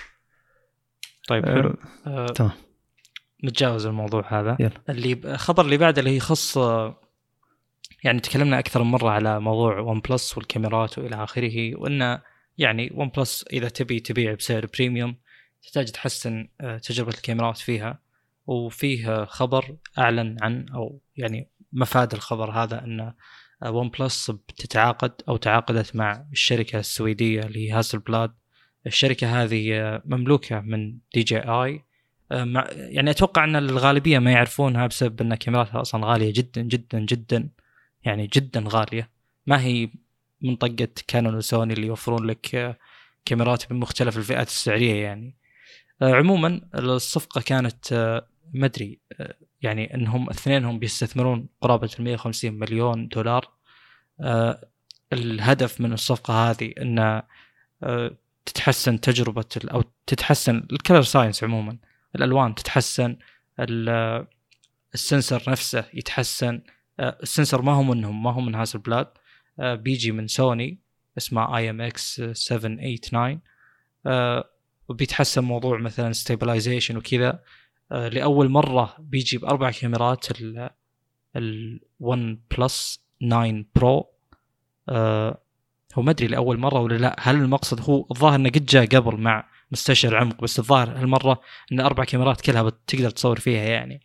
طيب 1.29 1.47
حلو. 1.47 1.77
آه 2.07 2.27
تمام 2.27 2.53
نتجاوز 3.45 3.87
الموضوع 3.87 4.41
هذا. 4.41 4.57
يلا. 4.61 4.71
اللي 4.89 5.13
الخبر 5.25 5.65
اللي 5.65 5.77
بعده 5.77 6.01
اللي 6.01 6.17
يخص 6.17 6.59
يعني 8.05 8.21
تكلمنا 8.21 8.59
أكثر 8.59 8.83
من 8.83 8.91
مرة 8.91 9.11
على 9.11 9.41
موضوع 9.41 9.79
OnePlus 9.79 10.39
والكاميرات 10.39 10.99
وإلى 10.99 11.25
آخره 11.25 11.77
وإن 11.81 12.19
يعني 12.59 12.91
OnePlus 12.95 13.45
إذا 13.53 13.69
تبي 13.69 14.01
تبيع 14.01 14.35
بسعر 14.35 14.67
premium 14.67 15.17
تحتاج 15.63 15.91
تحسن 15.91 16.49
آه، 16.61 16.79
تجربة 16.79 17.11
الكاميرات 17.11 17.59
فيها 17.59 17.99
وفيه 18.47 19.25
خبر 19.25 19.77
أعلن 19.99 20.37
عن 20.43 20.67
أو 20.69 21.01
يعني 21.17 21.49
مفاد 21.73 22.15
الخبر 22.15 22.51
هذا 22.51 22.85
أن 22.85 23.13
OnePlus 23.67 24.31
بتتعاقد 24.31 25.13
أو 25.29 25.37
تعاقدت 25.37 25.97
مع 25.97 26.27
الشركة 26.33 26.79
السويدية 26.79 27.41
اللي 27.41 27.69
هي 27.69 27.73
Hasselblad 27.73 28.35
الشركة 28.87 29.43
هذه 29.43 29.75
آه، 29.81 30.03
مملوكة 30.05 30.61
من 30.61 30.99
DJI 31.15 31.85
يعني 32.31 33.11
أتوقع 33.11 33.45
أن 33.45 33.57
الغالبية 33.57 34.19
ما 34.19 34.33
يعرفونها 34.33 34.87
بسبب 34.87 35.21
أن 35.21 35.35
كاميراتها 35.35 35.81
أصلا 35.81 36.07
غالية 36.07 36.33
جدا 36.33 36.63
جدا 36.63 37.01
جدا 37.01 37.49
يعني 38.05 38.27
جدا 38.27 38.65
غالية. 38.69 39.11
ما 39.47 39.61
هي 39.61 39.89
من 40.45 40.57
طقه 40.57 40.89
Canon 41.07 41.35
و 41.35 41.42
Sony 41.42 41.73
اللي 41.73 41.87
يوفرون 41.87 42.27
لك 42.27 42.55
آه، 42.55 42.79
كاميرات 43.25 43.71
بمختلف 43.71 44.19
الفئات 44.19 44.47
السعرية 44.47 44.95
يعني. 45.03 45.37
آه، 46.03 46.15
عموما 46.15 46.61
الصفقة 46.75 47.41
كانت 47.41 47.93
آه، 47.93 48.27
ما 48.55 48.67
أدري 48.67 49.01
يعني 49.63 49.95
إنهم 49.95 50.31
اثنينهم 50.31 50.79
بيستثمرون 50.79 51.49
قرابة 51.61 51.91
ال 51.99 52.05
150 52.05 52.53
مليون 52.53 53.09
دولار. 53.09 53.51
الهدف 55.13 55.81
من 55.81 55.93
الصفقة 55.93 56.51
هذه 56.51 56.73
إن 56.79 57.23
تتحسن 58.47 59.01
تجربة 59.01 59.45
أو 59.65 59.83
تتحسن 60.07 60.67
ال 60.73 60.78
color 60.78 61.03
science 61.03 61.45
عموما. 61.45 61.79
الألوان 62.17 62.55
تتحسن 62.55 63.17
ال 64.95 65.03
sensor 65.03 65.51
نفسه 65.51 65.85
يتحسن. 65.95 66.63
آه، 67.01 67.19
ال 67.23 67.28
sensor 67.28 67.63
ما 67.63 67.73
هو 67.73 67.83
منهم 67.83 68.23
ما 68.23 68.33
هو 68.33 68.41
من 68.41 68.55
Hasselblad 68.55 69.07
آه، 69.07 69.24
بيجي 69.59 70.13
من 70.13 70.27
سوني 70.27 70.79
اسمه 71.19 71.57
IMX 71.57 72.21
789 72.21 73.41
وبيتحسن 74.89 75.45
موضوع 75.45 75.79
مثلا 75.79 76.13
stabilization 76.13 76.97
وكذا. 76.97 77.43
آه، 77.93 78.09
لأول 78.09 78.49
مرة 78.49 78.97
بيجي 78.99 79.39
بأربع 79.39 79.71
كاميرات 79.71 80.27
ال 81.37 81.81
OnePlus 82.01 83.05
9 83.21 83.65
Pro. 83.75 84.11
هو 85.95 86.03
ما 86.03 86.11
أدري 86.11 86.27
لأول 86.27 86.59
مرة 86.59 86.81
ولا 86.81 86.97
لا. 86.97 87.17
هل 87.19 87.37
المقصد 87.37 87.81
هو 87.81 88.07
الظاهر 88.11 88.35
إنه 88.35 88.49
قد 88.49 88.67
جاء 88.67 88.87
قبل 88.87 89.17
مع 89.17 89.49
مستشعر 89.71 90.17
عمق 90.17 90.41
بس 90.43 90.59
الظاهر 90.59 90.99
هالمرة 90.99 91.41
إن 91.73 91.81
أربع 91.81 92.05
كاميرات 92.05 92.41
كلها 92.41 92.63
بتقدر 92.63 93.11
تصور 93.11 93.41
فيها 93.41 93.63
يعني. 93.63 94.03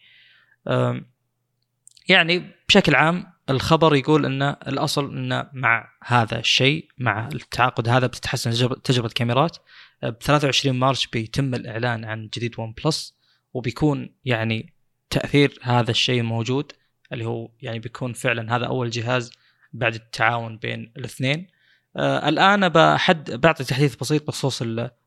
يعني 2.09 2.51
بشكل 2.67 2.95
عام 2.95 3.25
الخبر 3.49 3.95
يقول 3.95 4.25
إن 4.25 4.41
الأصل 4.41 5.17
إن 5.17 5.49
مع 5.53 5.89
هذا 6.05 6.39
الشيء 6.39 6.87
مع 6.97 7.27
التعاقد 7.27 7.89
هذا 7.89 8.07
بتتحسن 8.07 8.51
تجربه 8.83 9.07
الكاميرات 9.07 9.57
ب 10.03 10.15
23 10.21 10.79
مارس 10.79 11.05
بيتم 11.05 11.53
الإعلان 11.53 12.05
عن 12.05 12.29
جديد 12.33 12.59
OnePlus 12.59 13.19
وبيكون 13.53 14.09
يعني 14.25 14.73
تأثير 15.09 15.59
هذا 15.61 15.91
الشيء 15.91 16.21
موجود 16.21 16.71
اللي 17.13 17.25
هو 17.25 17.49
يعني 17.61 17.79
بيكون 17.79 18.13
فعلا 18.13 18.55
هذا 18.55 18.65
أول 18.65 18.89
جهاز 18.89 19.31
بعد 19.73 19.93
التعاون 19.93 20.57
بين 20.57 20.91
الاثنين. 20.97 21.47
آه 21.95 22.29
الآن 22.29 22.69
بحد 22.69 23.31
بعطي 23.31 23.63
تحديث 23.63 23.95
بسيط 23.95 24.27
بخصوص 24.27 24.61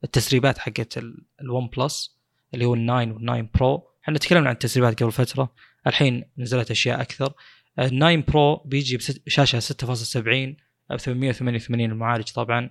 التسريبات 0.05 0.59
حقت 0.59 0.99
ال 1.41 1.71
OnePlus 1.77 2.19
اللي 2.55 2.65
هو 2.65 2.75
ال 2.75 2.82
Nine 2.82 3.13
وال 3.13 3.25
Nine 3.25 3.51
Pro. 3.55 3.89
إحنا 4.05 4.19
تكلمنا 4.19 4.49
عن 4.49 4.55
التسريبات 4.55 5.03
قبل 5.03 5.13
فترة 5.13 5.53
الحين 5.87 6.25
نزلت 6.39 6.71
أشياء 6.71 7.01
أكثر. 7.01 7.33
9 7.77 8.17
Pro 8.17 8.57
بيجي 8.57 8.97
بشاشه 9.27 9.61
6.70 9.61 10.63
أو 10.91 10.97
888 10.97 11.91
المعالج 11.91 12.31
طبعا. 12.33 12.71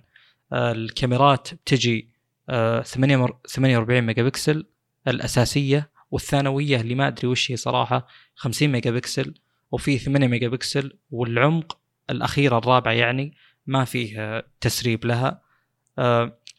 الكاميرات 0.52 1.54
بتجي 1.54 2.08
48 2.48 4.00
ميجا 4.00 4.22
بكسل 4.22 4.66
الأساسية 5.08 5.90
والثانوية 6.10 6.80
اللي 6.80 6.94
ما 6.94 7.08
أدري 7.08 7.28
وش 7.28 7.52
هي 7.52 7.56
صراحة 7.56 8.06
50 8.34 8.68
ميجا 8.68 8.90
بكسل 8.90 9.34
وفي 9.72 9.98
8 9.98 10.26
ميجا 10.26 10.48
بكسل 10.48 10.98
والعمق 11.10 11.78
الاخيره 12.10 12.58
الرابعه 12.58 12.92
يعني 12.92 13.34
ما 13.66 13.84
فيه 13.84 14.44
تسريب 14.60 15.06
لها. 15.06 15.42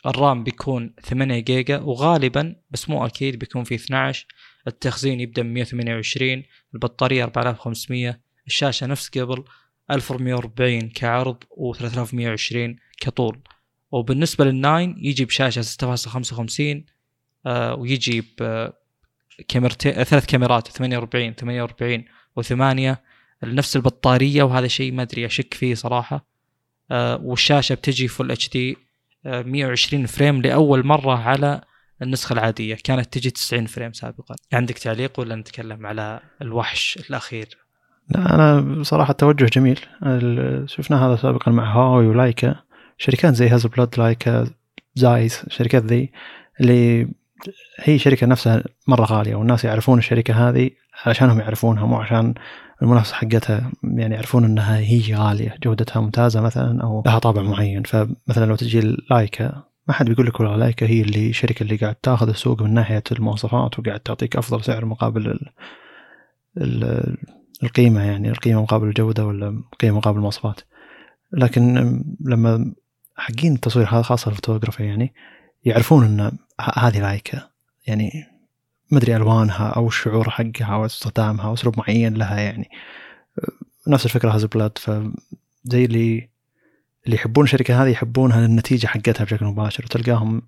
ال 0.05 0.15
RAM 0.15 0.43
بيكون 0.43 0.93
8 1.03 1.39
جيجا 1.39 1.77
وغالبا 1.77 2.55
بس 2.71 2.89
مو 2.89 3.05
أكيد 3.05 3.39
بيكون 3.39 3.63
في 3.63 3.75
12 3.75 4.27
التخزين 4.67 5.19
يبدأ 5.19 5.43
من 5.43 5.53
128 5.53 6.43
البطارية 6.73 7.23
4500 7.23 8.22
الشاشة 8.47 8.87
نفس 8.87 9.09
قبل 9.09 9.43
1440 9.91 10.89
كعرض 10.89 11.43
و3120 11.43 12.75
كطول. 13.01 13.39
وبالنسبة 13.91 14.45
لل 14.45 14.62
Nine 14.62 14.95
يجي 14.97 15.25
بشاشة 15.25 15.61
6.55 15.61 16.93
آه 17.45 17.75
ويجي 17.75 18.23
بكاميرتين 19.39 20.03
ثلاث 20.03 20.25
كاميرات 20.25 20.67
48 20.67 21.33
48 21.33 22.05
و8 22.39 22.97
نفس 23.43 23.75
البطارية 23.75 24.43
وهذا 24.43 24.67
شيء 24.67 24.91
ما 24.91 25.01
أدري 25.01 25.25
أشك 25.25 25.53
فيه 25.53 25.75
صراحة. 25.75 26.25
آه 26.91 27.17
والشاشة 27.23 27.75
بتجي 27.75 28.07
full 28.07 28.31
HD 28.31 28.77
120 29.25 30.05
frame 30.05 30.41
لأول 30.41 30.85
مرة 30.85 31.17
على 31.19 31.61
النسخة 32.01 32.33
العادية. 32.33 32.75
كانت 32.75 33.13
تجي 33.13 33.29
90 33.31 33.65
frame 33.65 33.93
سابقا. 33.93 34.35
عندك 34.53 34.77
تعليق 34.77 35.19
ولا 35.19 35.35
نتكلم 35.35 35.85
على 35.85 36.19
الوحش 36.41 36.99
الأخير؟ 37.09 37.62
لا 38.09 38.35
أنا 38.35 38.83
صراحة 38.83 39.11
التوجه 39.11 39.45
جميل. 39.45 39.79
شفنا 40.65 41.07
هذا 41.07 41.15
سابقا 41.15 41.51
مع 41.51 41.73
Huawei 41.73 42.07
و 42.07 42.14
Leica. 42.14 42.55
شركات 42.97 43.33
زي 43.33 43.49
Hasselblad 43.49 43.99
Leica 43.99 44.47
Zeiss 44.95 45.43
شركات 45.47 45.83
ذي 45.83 46.11
اللي 46.61 47.07
هي 47.79 47.99
شركة 47.99 48.27
نفسها 48.27 48.63
مرة 48.87 49.05
غالية 49.05 49.35
والناس 49.35 49.65
يعرفون 49.65 49.99
الشركة 49.99 50.49
هذه 50.49 50.69
عشانهم 51.05 51.39
يعرفونها 51.39 51.85
مو 51.85 51.95
عشان 51.95 52.33
المنافسة 52.81 53.15
حقتها 53.15 53.71
يعني 53.83 54.15
يعرفون 54.15 54.45
إنها 54.45 54.77
هي 54.77 55.15
غالية 55.15 55.55
جودتها 55.63 55.99
ممتازة 56.01 56.41
مثلا 56.41 56.83
أو 56.83 57.03
لها 57.05 57.19
طابع 57.19 57.41
معين. 57.41 57.83
فمثلا 57.83 58.45
لو 58.45 58.55
تجي 58.55 58.97
Leica 59.11 59.63
ما 59.87 59.93
حد 59.93 60.05
بيقول 60.05 60.25
لك 60.25 60.39
والله 60.39 60.55
Leica 60.55 60.87
هي 60.87 61.01
اللي 61.01 61.29
الشركة 61.29 61.63
اللي 61.63 61.75
قاعد 61.75 61.95
تاخذ 61.95 62.29
السوق 62.29 62.61
من 62.61 62.73
ناحية 62.73 63.03
المواصفات 63.11 63.79
وقاعد 63.79 63.99
تعطيك 63.99 64.35
أفضل 64.35 64.63
سعر 64.63 64.85
مقابل 64.85 65.27
ال 65.27 65.49
ال 66.57 67.17
القيمة 67.63 68.03
يعني 68.03 68.29
القيمة 68.29 68.61
مقابل 68.61 68.87
الجودة 68.87 69.25
ولا 69.25 69.47
القيمه 69.73 69.97
مقابل 69.97 70.17
المواصفات. 70.17 70.61
لكن 71.31 71.73
لما 72.25 72.73
حقين 73.15 73.53
التصوير 73.53 73.87
هذا 73.87 74.01
خاصة 74.01 74.29
الفوتوغرافي 74.29 74.83
يعني 74.85 75.13
يعرفون 75.65 76.05
إن 76.05 76.37
هذه 76.77 76.99
Leica 76.99 77.49
يعني 77.87 78.27
مدري 78.91 79.15
ألوانها 79.15 79.67
أو 79.69 79.87
الشعور 79.87 80.29
حقها 80.29 80.73
أو 80.73 80.85
استخدامها 80.85 81.45
أو 81.45 81.53
أسلوب 81.53 81.77
معين 81.77 82.13
لها 82.13 82.39
يعني. 82.39 82.69
نفس 83.87 84.05
الفكرة 84.05 84.31
Hasselblad 84.31 84.77
فزي 84.77 85.85
اللي 85.85 86.29
اللي 87.05 87.15
يحبون 87.15 87.43
الشركة 87.43 87.83
هذه 87.83 87.89
يحبونها 87.89 88.41
للنتيجة 88.47 88.87
حقتها 88.87 89.23
بشكل 89.23 89.45
مباشر. 89.45 89.85
وتلقاهم 89.85 90.41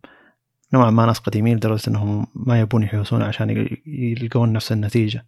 نوعا 0.74 0.92
ما 0.92 1.06
ناس 1.06 1.20
قديمين 1.20 1.58
لدرجة 1.58 1.90
إنهم 1.90 2.28
ما 2.36 2.60
يبون 2.60 2.84
يحوسون 2.84 3.22
عشان 3.22 3.78
يلقون 3.86 4.54
نفس 4.54 4.72
النتيجة. 4.72 5.26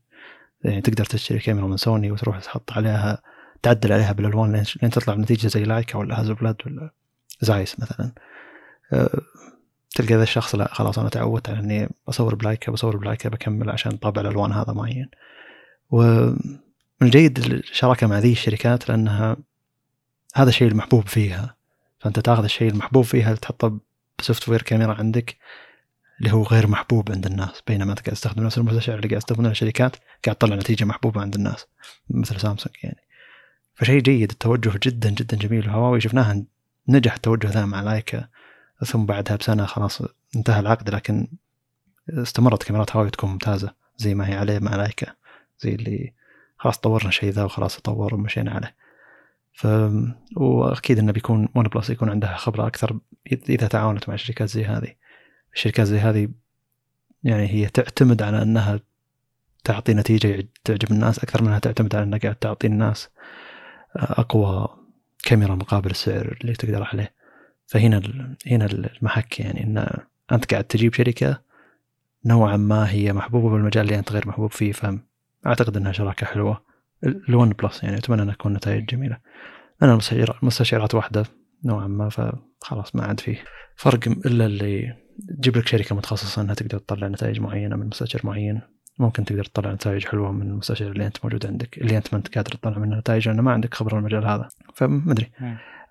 يعني 0.63 0.81
تقدر 0.81 1.05
تشتري 1.05 1.39
كاميرا 1.39 1.67
من 1.67 1.77
سوني 1.77 2.11
وتروح 2.11 2.39
تحط 2.39 2.71
عليها 2.71 3.21
تعدل 3.61 3.93
عليها 3.93 4.11
بالألوان 4.11 4.63
لين 4.81 4.91
تطلع 4.91 5.13
بنتيجة 5.13 5.47
زي 5.47 5.63
Leica 5.63 5.97
ولا 5.97 6.19
Hasselblad 6.19 6.55
ولا 6.65 6.91
Zeiss 7.41 7.79
مثلا. 7.79 8.11
أه، 8.93 9.21
تلقى 9.95 10.15
ذا 10.15 10.23
الشخص 10.23 10.55
لا 10.55 10.73
خلاص 10.73 10.99
أنا 10.99 11.09
تعودت 11.09 11.49
على 11.49 11.59
إني 11.59 11.89
بصور 12.07 12.35
ب 12.35 12.41
Leica 12.41 12.71
بصور 12.71 12.97
ب 12.97 13.02
Leica 13.02 13.29
بكمل 13.29 13.69
عشان 13.69 13.91
طابع 13.91 14.21
الألوان 14.21 14.51
هذا 14.51 14.73
معين. 14.73 15.09
ومن 15.89 16.59
الجيد 17.01 17.37
الشراكة 17.37 18.07
مع 18.07 18.19
ذي 18.19 18.31
الشركات 18.31 18.89
لأنها 18.89 19.37
هذا 20.35 20.49
الشيء 20.49 20.67
المحبوب 20.67 21.07
فيها. 21.07 21.55
فأنت 21.99 22.19
تاخذ 22.19 22.43
الشيء 22.43 22.71
المحبوب 22.71 23.03
فيها 23.03 23.35
تحطه 23.35 23.79
ب 24.19 24.49
software 24.49 24.61
كاميرا 24.61 24.93
عندك 24.93 25.37
اللي 26.19 26.33
هو 26.33 26.43
غير 26.43 26.67
محبوب 26.67 27.11
عند 27.11 27.25
الناس 27.25 27.63
بينما 27.67 27.91
أنت 27.91 27.99
قاعد 27.99 28.13
تستخدم 28.13 28.43
نفس 28.43 28.57
المستشعر 28.57 28.95
اللي 28.95 29.07
قاعد 29.07 29.17
يستخدمونه 29.17 29.51
الشركات 29.51 29.95
قاعد 30.25 30.35
تطلع 30.35 30.55
نتيجة 30.55 30.85
محبوبة 30.85 31.21
عند 31.21 31.35
الناس 31.35 31.65
مثل 32.09 32.39
سامسونج 32.39 32.75
يعني. 32.83 33.07
فشيء 33.75 34.01
جيد 34.01 34.31
التوجه 34.31 34.79
جدا 34.83 35.09
جدا 35.09 35.37
جميل. 35.37 35.69
هواوي 35.69 36.01
شفناها 36.01 36.43
نجح 36.87 37.13
التوجه 37.13 37.47
ذا 37.47 37.65
مع 37.65 37.81
Leica 37.81 38.27
ثم 38.85 39.05
بعدها 39.05 39.35
بسنة 39.35 39.65
خلاص 39.65 40.01
انتهى 40.35 40.59
العقد 40.59 40.89
لكن 40.89 41.27
استمرت 42.09 42.63
كاميرات 42.63 42.95
هواوي 42.95 43.09
تكون 43.09 43.29
ممتازة 43.29 43.73
زي 43.97 44.15
ما 44.15 44.29
هي 44.29 44.37
عليه 44.37 44.59
مع 44.59 44.75
Leica 44.75 45.13
زي 45.59 45.75
اللي 45.75 46.13
خلاص 46.57 46.77
طورنا 46.77 47.11
شيء 47.11 47.29
ذا 47.29 47.43
وخلاص 47.43 47.77
تطور 47.77 48.15
ومشينا 48.15 48.51
عليه. 48.51 48.75
ف 49.53 49.67
وأكيد 50.37 50.99
إنه 50.99 51.11
بيكون 51.11 51.49
OnePlus 51.55 51.89
يكون 51.89 52.09
عندها 52.09 52.37
خبرة 52.37 52.67
أكثر 52.67 52.99
إذا 53.31 53.67
تعاونت 53.67 54.09
مع 54.09 54.15
شركات 54.15 54.49
زي 54.49 54.65
هذه. 54.65 54.93
الشركات 55.57 55.87
زي 55.87 55.97
هذه 55.97 56.29
يعني 57.23 57.47
هي 57.47 57.67
تعتمد 57.67 58.21
على 58.21 58.41
أنها 58.41 58.79
تعطي 59.63 59.93
نتيجة 59.93 60.47
تعجب 60.63 60.91
الناس 60.91 61.19
أكثر 61.19 61.43
منها 61.43 61.59
تعتمد 61.59 61.95
على 61.95 62.03
أنها 62.03 62.19
قاعد 62.19 62.35
تعطي 62.35 62.67
الناس 62.67 63.09
أقوى 63.95 64.67
كاميرا 65.23 65.55
مقابل 65.55 65.89
السعر 65.89 66.37
اللي 66.41 66.53
تقدر 66.53 66.83
عليه. 66.83 67.13
فهنا 67.67 68.01
هنا 68.47 68.65
المحك 68.65 69.39
يعني 69.39 69.63
إن 69.63 69.87
أنت 70.31 70.51
قاعد 70.51 70.63
تجيب 70.63 70.93
شركة 70.93 71.41
نوعا 72.25 72.57
ما 72.57 72.91
هي 72.91 73.13
محبوبة 73.13 73.49
بالمجال 73.49 73.85
اللي 73.85 73.99
أنت 73.99 74.11
غير 74.11 74.27
محبوب 74.27 74.51
فيه 74.51 74.71
فاعتقد 74.71 75.77
إنها 75.77 75.91
شراكة 75.91 76.25
حلوة. 76.25 76.61
الون 77.03 77.49
بلس 77.49 77.83
يعني 77.83 77.97
أتمنى 77.97 78.21
إنها 78.21 78.33
تكون 78.33 78.53
نتائج 78.53 78.85
جميلة. 78.85 79.17
أنا 79.83 79.99
المستشعرات 80.11 80.95
واحدة 80.95 81.25
نوعا 81.65 81.87
ما 81.87 82.09
فخلاص 82.09 82.95
ما 82.95 83.05
عاد 83.05 83.19
فيه 83.19 83.43
فرق 83.75 84.07
إلا 84.07 84.45
اللي 84.45 85.06
تجيب 85.37 85.57
لك 85.57 85.67
شركة 85.67 85.95
متخصصة 85.95 86.41
إنها 86.41 86.55
تقدر 86.55 86.77
تطلع 86.77 87.07
نتائج 87.07 87.39
معينة 87.39 87.75
من 87.75 87.87
مستشعر 87.87 88.21
معين. 88.23 88.61
ممكن 88.99 89.25
تقدر 89.25 89.45
تطلع 89.45 89.73
نتائج 89.73 90.05
حلوة 90.05 90.31
من 90.31 90.41
المستشعر 90.41 90.91
اللي 90.91 91.07
أنت 91.07 91.17
موجود 91.23 91.45
عندك 91.45 91.77
اللي 91.77 91.97
أنت 91.97 92.13
ما 92.13 92.17
أنت 92.19 92.35
قادر 92.35 92.51
تطلع 92.51 92.77
منه 92.77 92.97
نتائج 92.97 93.27
لأنه 93.27 93.41
ما 93.41 93.51
عندك 93.51 93.73
خبرة 93.73 93.99
المجال 93.99 94.25
هذا. 94.25 94.49
فمدري. 94.75 95.31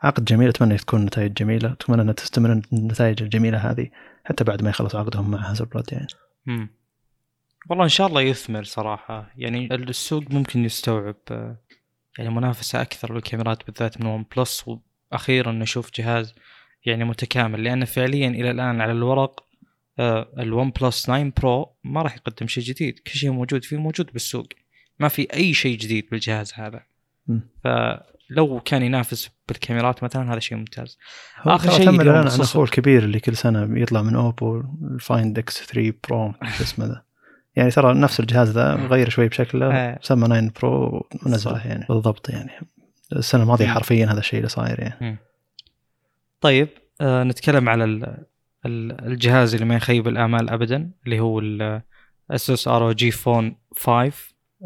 عقد 0.02 0.24
جميل 0.24 0.48
أتمنى 0.48 0.76
تكون 0.76 1.04
نتائج 1.04 1.32
جميلة. 1.32 1.72
أتمنى 1.72 2.02
انها 2.02 2.12
تستمر 2.12 2.60
النتائج 2.72 3.22
الجميلة 3.22 3.58
هذه 3.58 3.88
حتى 4.24 4.44
بعد 4.44 4.62
ما 4.62 4.70
يخلص 4.70 4.94
عقدهم 4.94 5.30
مع 5.30 5.50
هازلبلاد 5.50 5.92
يعني. 5.92 6.06
مم. 6.46 6.68
والله 7.70 7.84
إن 7.84 7.88
شاء 7.88 8.06
الله 8.06 8.20
يثمر 8.22 8.64
صراحة. 8.64 9.30
يعني 9.36 9.74
السوق 9.74 10.24
ممكن 10.30 10.64
يستوعب 10.64 11.16
يعني 12.18 12.30
منافسة 12.30 12.82
أكثر 12.82 13.14
للكاميرات 13.14 13.66
بالذات 13.66 14.00
من 14.00 14.06
OnePlus 14.06 14.64
وأخيرا 15.12 15.52
نشوف 15.52 15.90
جهاز 15.94 16.34
يعني 16.86 17.04
متكامل 17.04 17.64
لأن 17.64 17.84
فعليا 17.84 18.28
إلى 18.28 18.50
الآن 18.50 18.80
على 18.80 18.92
الورق 18.92 19.46
ال 20.38 20.70
OnePlus 20.70 21.02
9 21.02 21.32
Pro 21.42 21.76
ما 21.84 22.02
راح 22.02 22.16
يقدم 22.16 22.46
شيء 22.46 22.64
جديد 22.64 22.98
كل 22.98 23.10
شيء 23.10 23.30
موجود 23.30 23.64
فيه 23.64 23.76
موجود 23.76 24.10
بالسوق. 24.12 24.46
ما 24.98 25.08
في 25.08 25.28
أي 25.34 25.54
شيء 25.54 25.78
جديد 25.78 26.08
بالجهاز 26.10 26.52
هذا. 26.54 26.82
م. 27.28 27.38
فلو 27.64 28.60
كان 28.64 28.82
ينافس 28.82 29.30
بالكاميرات 29.48 30.04
مثلا 30.04 30.32
هذا 30.32 30.38
شيء 30.38 30.58
ممتاز. 30.58 30.98
آخر 31.44 31.70
شيء 31.70 32.00
أنا 32.00 32.26
اخوه 32.26 32.64
الكبير 32.64 33.04
اللي 33.04 33.20
كل 33.20 33.36
سنة 33.36 33.78
يطلع 33.80 34.02
من 34.02 34.14
Oppo 34.14 34.62
ال 34.82 34.93
Find 34.93 35.38
X 35.38 35.66
3 35.66 35.92
Pro 36.08 36.32
شو 36.32 36.64
اسمه 36.64 36.86
ذا. 36.86 37.02
يعني 37.56 37.70
ترى 37.70 37.94
نفس 37.94 38.20
الجهاز 38.20 38.50
ذا 38.50 38.74
غير 38.74 39.08
شوي 39.08 39.28
بشكله 39.28 39.74
آه. 39.74 39.98
سمى 40.02 40.26
9 40.26 40.50
Pro 40.60 41.08
ونزله 41.26 41.66
يعني. 41.66 41.86
بالضبط 41.88 42.30
يعني. 42.30 42.50
السنة 43.12 43.42
الماضية 43.42 43.66
حرفيا 43.66 44.06
هذا 44.06 44.18
الشيء 44.18 44.38
اللي 44.38 44.48
صاير 44.48 44.80
يعني. 44.80 45.18
طيب 46.46 46.68
آه 47.00 47.24
نتكلم 47.24 47.68
على 47.68 47.84
الجهاز 48.66 49.54
اللي 49.54 49.66
ما 49.66 49.76
يخيب 49.76 50.08
الآمال 50.08 50.50
ابدا 50.50 50.90
اللي 51.04 51.20
هو 51.20 51.40
ال 52.30 52.38
Asus 52.38 52.68
ROG 52.68 53.10
Phone 53.10 53.56
5 53.76 54.12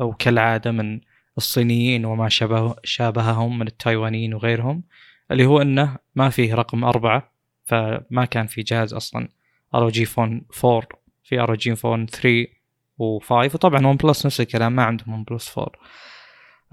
أو 0.00 0.12
كالعادة 0.12 0.70
من 0.70 1.00
الصينيين 1.38 2.04
وما 2.04 2.28
شابه 2.28 2.76
شابههم 2.84 3.58
من 3.58 3.66
التايوانيين 3.66 4.34
وغيرهم 4.34 4.82
اللي 5.30 5.46
هو 5.46 5.62
إنه 5.62 5.96
ما 6.14 6.30
فيه 6.30 6.54
رقم 6.54 6.84
أربعة 6.84 7.32
فما 7.64 8.24
كان 8.24 8.46
في 8.46 8.62
جهاز 8.62 8.94
أصلا 8.94 9.28
ROG 9.74 10.04
Phone 10.04 10.46
4 10.64 10.88
في 11.24 11.40
ROG 11.40 11.76
Phone 11.76 12.06
3 12.06 12.46
و5 12.98 13.54
وطبعا 13.54 13.86
OnePlus 13.86 14.26
نفس 14.26 14.40
الكلام 14.40 14.76
ما 14.76 14.82
عندهم 14.82 15.14
OnePlus 15.14 15.58
4 15.58 15.72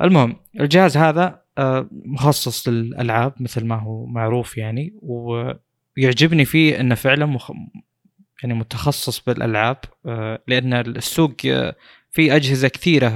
المهم 0.02 0.36
الجهاز 0.60 0.98
هذا 0.98 1.47
مخصص 1.92 2.68
للألعاب 2.68 3.34
مثل 3.40 3.66
ما 3.66 3.76
هو 3.76 4.06
معروف 4.06 4.58
يعني 4.58 4.94
ويعجبني 5.02 6.46
فيه 6.46 6.80
إنه 6.80 6.96
فعلا 6.96 7.26
مخ... 7.26 7.52
يعني 8.44 8.54
متخصص 8.54 9.20
بالألعاب 9.20 9.78
آه، 10.06 10.44
لأن 10.48 10.74
السوق 10.74 11.34
آه، 11.46 11.76
في 12.12 12.36
أجهزة 12.36 12.68
كثيرة 12.68 13.10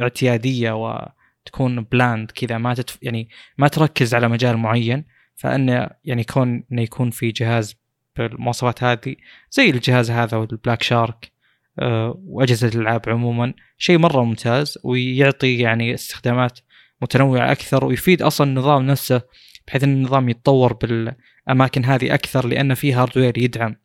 اعتيادية 0.00 0.72
وتكون 0.72 1.80
bland 1.84 2.30
كذا 2.30 2.58
ما 2.58 2.74
تتف... 2.74 2.98
يعني 3.02 3.28
ما 3.58 3.68
تركز 3.68 4.14
على 4.14 4.28
مجال 4.28 4.56
معين 4.56 5.04
فانه 5.36 5.90
يعني 6.04 6.24
كون 6.24 6.64
إنه 6.72 6.82
يكون 6.82 7.10
في 7.10 7.30
جهاز 7.30 7.76
بالمواصفات 8.16 8.84
هذه 8.84 9.16
زي 9.50 9.70
الجهاز 9.70 10.10
هذا 10.10 10.36
وال 10.36 10.49
Black 10.49 10.82
Shark 10.82 11.32
آه، 11.78 12.20
وأجهزة 12.24 12.68
الألعاب 12.68 13.08
عموما 13.08 13.54
شيء 13.78 13.98
مرة 13.98 14.24
ممتاز 14.24 14.78
ويعطي 14.84 15.58
يعني 15.58 15.94
استخدامات 15.94 16.58
متنوعة 17.02 17.52
أكثر 17.52 17.84
ويفيد 17.84 18.22
أصلا 18.22 18.46
النظام 18.46 18.86
نفسه 18.86 19.22
بحيث 19.66 19.84
إن 19.84 19.92
النظام 19.92 20.28
يتطور 20.28 20.72
بالأماكن 20.72 21.84
هذه 21.84 22.14
أكثر 22.14 22.46
لأن 22.46 22.74
في 22.74 22.92
hardware 22.92 23.38
يدعم. 23.38 23.76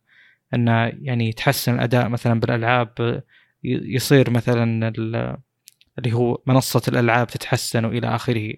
انه 0.53 0.91
يعني 1.01 1.30
يتحسن 1.30 1.76
الأداء 1.76 2.09
مثلا 2.09 2.39
بالألعاب 2.39 3.22
يصير 3.64 4.30
مثلا 4.30 4.93
اللي 5.97 6.14
هو 6.14 6.41
منصة 6.47 6.82
الألعاب 6.88 7.28
تتحسن 7.28 7.86
وإلى 7.86 8.07
آخره. 8.16 8.53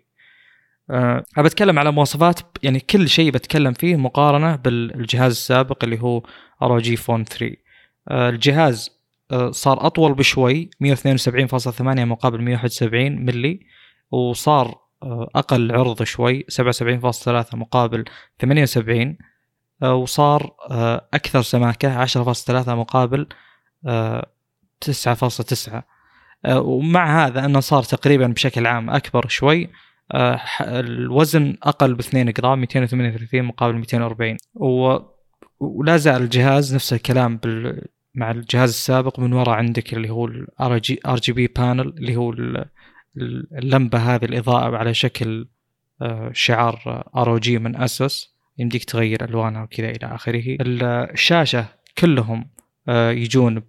أه 0.90 1.24
بتكلم 1.38 1.80
على 1.80 1.92
مواصفات 1.92 2.40
يعني 2.64 2.80
كل 2.80 3.10
شيء 3.10 3.32
بتكلم 3.32 3.74
فيه 3.74 3.96
مقارنة 3.96 4.56
بالجهاز 4.56 5.32
السابق 5.32 5.84
اللي 5.84 6.02
هو 6.02 6.24
ROG 6.62 6.96
Phone 6.96 7.24
3 7.24 7.56
أه 8.08 8.30
الجهاز 8.30 8.96
آه، 9.32 9.52
صار 9.52 9.86
أطول 9.88 10.14
بشوي 10.14 10.70
172.8 10.84 11.82
مقابل 11.82 12.42
171 12.42 13.26
ملي. 13.26 13.60
وصار 14.12 14.86
آه، 15.04 15.30
أقل 15.36 15.72
عرض 15.72 16.04
شوي 16.04 16.46
77.3 16.50 17.56
مقابل 17.56 18.06
78 18.40 19.18
آه، 19.84 19.96
وصار 19.96 20.56
أكثر 21.14 21.42
سماكة 21.42 22.06
10.3 22.06 22.76
مقابل 22.76 23.28
9.9 24.82 25.84
ومع 26.48 27.26
هذا 27.26 27.46
أنه 27.46 27.60
صار 27.60 27.84
تقريبا 27.84 28.28
بشكل 28.28 28.68
عام 28.68 28.90
أكبر 28.90 29.28
شوي 29.28 29.70
الوزن 30.62 31.58
أقل 31.64 31.94
ب 31.96 32.00
2 32.00 32.32
جرام 32.32 32.60
238 32.60 33.44
مقابل 33.44 33.76
240 33.76 34.38
ولا 35.60 35.98
زال 35.98 36.22
الجهاز 36.22 36.76
نفس 36.76 36.94
الكلام 36.94 37.38
بال 37.38 37.82
مع 38.16 38.32
الجهاز 38.32 38.70
السابق 38.70 39.20
من 39.20 39.34
وراء 39.34 39.56
عندك 39.56 39.94
اللي 39.94 40.10
هو 40.10 40.26
ال 40.26 41.18
RGB 41.20 41.48
panel 41.48 41.88
اللي 41.88 42.16
هو 42.16 42.34
اللمبة 43.18 43.98
هذه 43.98 44.26
الإضاءة 44.26 44.78
على 44.78 44.94
شكل 44.94 45.48
آه، 46.02 46.32
شعار 46.34 47.04
ROG 47.16 47.60
من 47.60 47.76
Asus. 47.76 48.36
يمديك 48.58 48.84
تغير 48.84 49.26
ألوانها 49.26 49.64
وكذا 49.64 49.90
إلى 49.90 50.16
آخره. 50.16 50.58
الشاشة 50.62 51.66
كلهم 51.98 52.50
آه، 52.88 53.12
يجون 53.12 53.64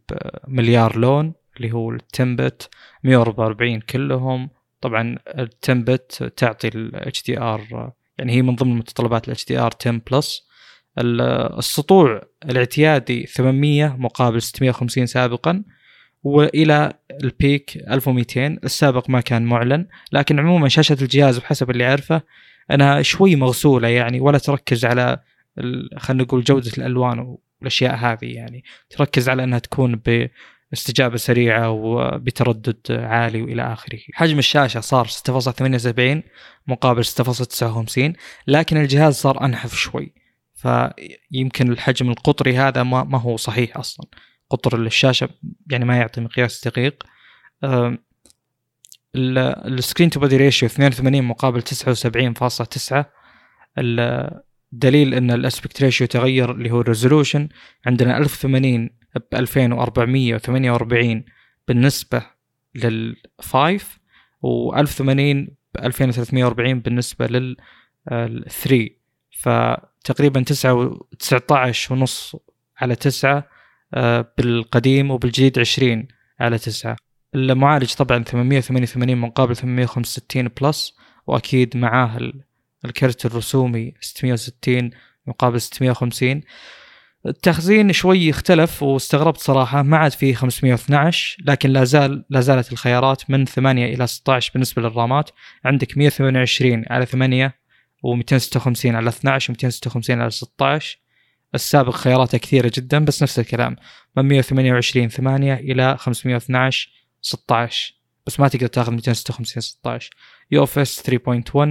بمليار 0.48 0.98
لون 0.98 1.34
اللي 1.56 1.72
هو 1.72 1.90
ال 1.90 2.02
10-bit 2.02 2.68
144 3.04 3.80
كلهم. 3.80 4.50
طبعا 4.80 5.16
ال 5.38 5.52
10-bit 5.52 6.32
تعطي 6.36 6.68
ال 6.68 7.22
HDR 7.22 7.92
يعني 8.18 8.32
هي 8.32 8.42
من 8.42 8.54
ضمن 8.54 8.76
متطلبات 8.76 9.28
ال 9.28 9.44
HDR 9.44 9.70
10 9.80 10.00
Plus. 10.10 10.46
السطوع 10.98 12.22
الإعتيادي 12.44 13.26
800 13.26 13.96
مقابل 13.98 14.42
650 14.42 15.06
سابقا. 15.06 15.64
وإلى 16.22 16.92
ال 17.24 17.35
peak 17.35 17.76
1200 17.90 18.46
السابق 18.46 19.10
ما 19.10 19.20
كان 19.20 19.44
معلن 19.44 19.86
لكن 20.12 20.38
عموما 20.38 20.68
شاشة 20.68 20.96
الجهاز 21.02 21.38
بحسب 21.38 21.70
اللي 21.70 21.88
أعرفه 21.88 22.22
انها 22.70 23.02
شوي 23.02 23.36
مغسولة 23.36 23.88
يعني 23.88 24.20
ولا 24.20 24.38
تركز 24.38 24.84
على 24.84 25.18
خلينا 25.96 26.22
نقول 26.22 26.44
جودة 26.44 26.70
الألوان 26.78 27.36
والأشياء 27.60 27.94
هذه 27.94 28.24
يعني 28.24 28.64
تركز 28.90 29.28
على 29.28 29.44
أنها 29.44 29.58
تكون 29.58 30.00
باستجابة 30.70 31.16
سريعة 31.16 31.70
وبتردد 31.70 32.76
عالي 32.90 33.42
وإلى 33.42 33.72
آخره. 33.72 33.98
حجم 34.12 34.38
الشاشة 34.38 34.80
صار 34.80 35.06
6.78 35.06 36.22
مقابل 36.66 37.04
6.59 37.04 38.12
لكن 38.46 38.76
الجهاز 38.76 39.14
صار 39.14 39.44
أنحف 39.44 39.74
شوي 39.74 40.12
فيمكن 40.54 41.72
الحجم 41.72 42.10
القطري 42.10 42.56
هذا 42.56 42.82
ما, 42.82 43.04
ما 43.04 43.18
هو 43.18 43.36
صحيح 43.36 43.76
أصلا. 43.78 44.06
قطر 44.50 44.78
الشاشة 44.80 45.28
يعني 45.70 45.84
ما 45.84 45.96
يعطي 45.96 46.20
مقياس 46.20 46.68
دقيق. 46.68 47.02
ال 49.16 49.30
screen 49.30 50.10
to 50.10 50.20
body 50.20 50.36
ratio 50.36 50.68
82 50.68 51.22
مقابل 51.22 51.62
79.9 51.62 53.04
الدليل 53.78 55.14
أن 55.14 55.30
ال 55.30 55.38
aspect 55.38 55.82
ratio 55.82 56.06
تغير 56.06 56.50
اللي 56.50 56.70
هو 56.70 56.80
ال 56.80 56.87
resolution 56.87 57.48
عندنا 57.86 58.18
1080 58.18 58.90
ب 59.16 59.34
2448 59.34 61.24
بالنسبة 61.68 62.22
لل 62.74 63.16
5 63.40 63.86
و 64.42 64.76
1080 64.76 65.44
ب 65.74 65.78
2340 65.78 66.80
بالنسبة 66.80 67.26
لل 67.26 67.56
3 68.08 68.88
فتقريبا 69.30 70.42
9 70.42 70.98
19 71.18 71.94
ونص 71.94 72.36
على 72.78 72.96
9 72.96 73.36
آه، 73.38 73.44
بالقديم 74.38 75.10
وبالجديد 75.10 75.58
20 75.58 76.08
على 76.40 76.58
9 76.58 76.96
المعالج 77.34 77.94
طبعا 77.94 78.24
888 78.24 79.16
مقابل 79.16 79.56
865 79.56 80.48
Plus 80.60 80.96
وأكيد 81.26 81.76
معاه 81.76 82.32
الكرت 82.84 83.26
الرسومي 83.26 83.94
660 84.00 84.90
مقابل 85.26 85.60
650 85.60 86.42
التخزين 87.26 87.92
شوي 87.92 88.30
اختلف 88.30 88.82
واستغربت 88.82 89.38
صراحة 89.38 89.82
ما 89.82 89.96
عاد 89.96 90.12
فيه 90.12 90.34
512 90.34 91.36
لكن 91.44 91.70
لا 91.70 91.84
زال 91.84 92.24
لا 92.30 92.40
زالت 92.40 92.72
الخيارات 92.72 93.30
من 93.30 93.44
8 93.44 93.94
إلى 93.94 94.06
16 94.06 94.50
بالنسبة 94.52 94.82
للرامات. 94.82 95.30
عندك 95.64 95.98
128 95.98 96.84
على 96.90 97.06
8 97.06 97.54
و256 98.06 98.86
على 98.86 99.08
12 99.08 99.54
و256 99.54 100.10
على 100.10 100.30
16 100.30 100.98
السابق 101.56 101.94
خياراته 101.94 102.38
كثيرة 102.38 102.72
جدا 102.74 103.04
بس 103.04 103.22
نفس 103.22 103.38
الكلام. 103.38 103.76
من 104.16 104.24
128 104.24 105.08
8 105.08 105.54
إلى 105.54 105.96
512 105.98 106.90
16 107.22 107.94
بس 108.26 108.40
ما 108.40 108.48
تقدر 108.48 108.66
تاخذ 108.66 108.92
256 108.92 109.60
16 109.60 110.10
UFS 110.50 111.02
3.1 111.10 111.68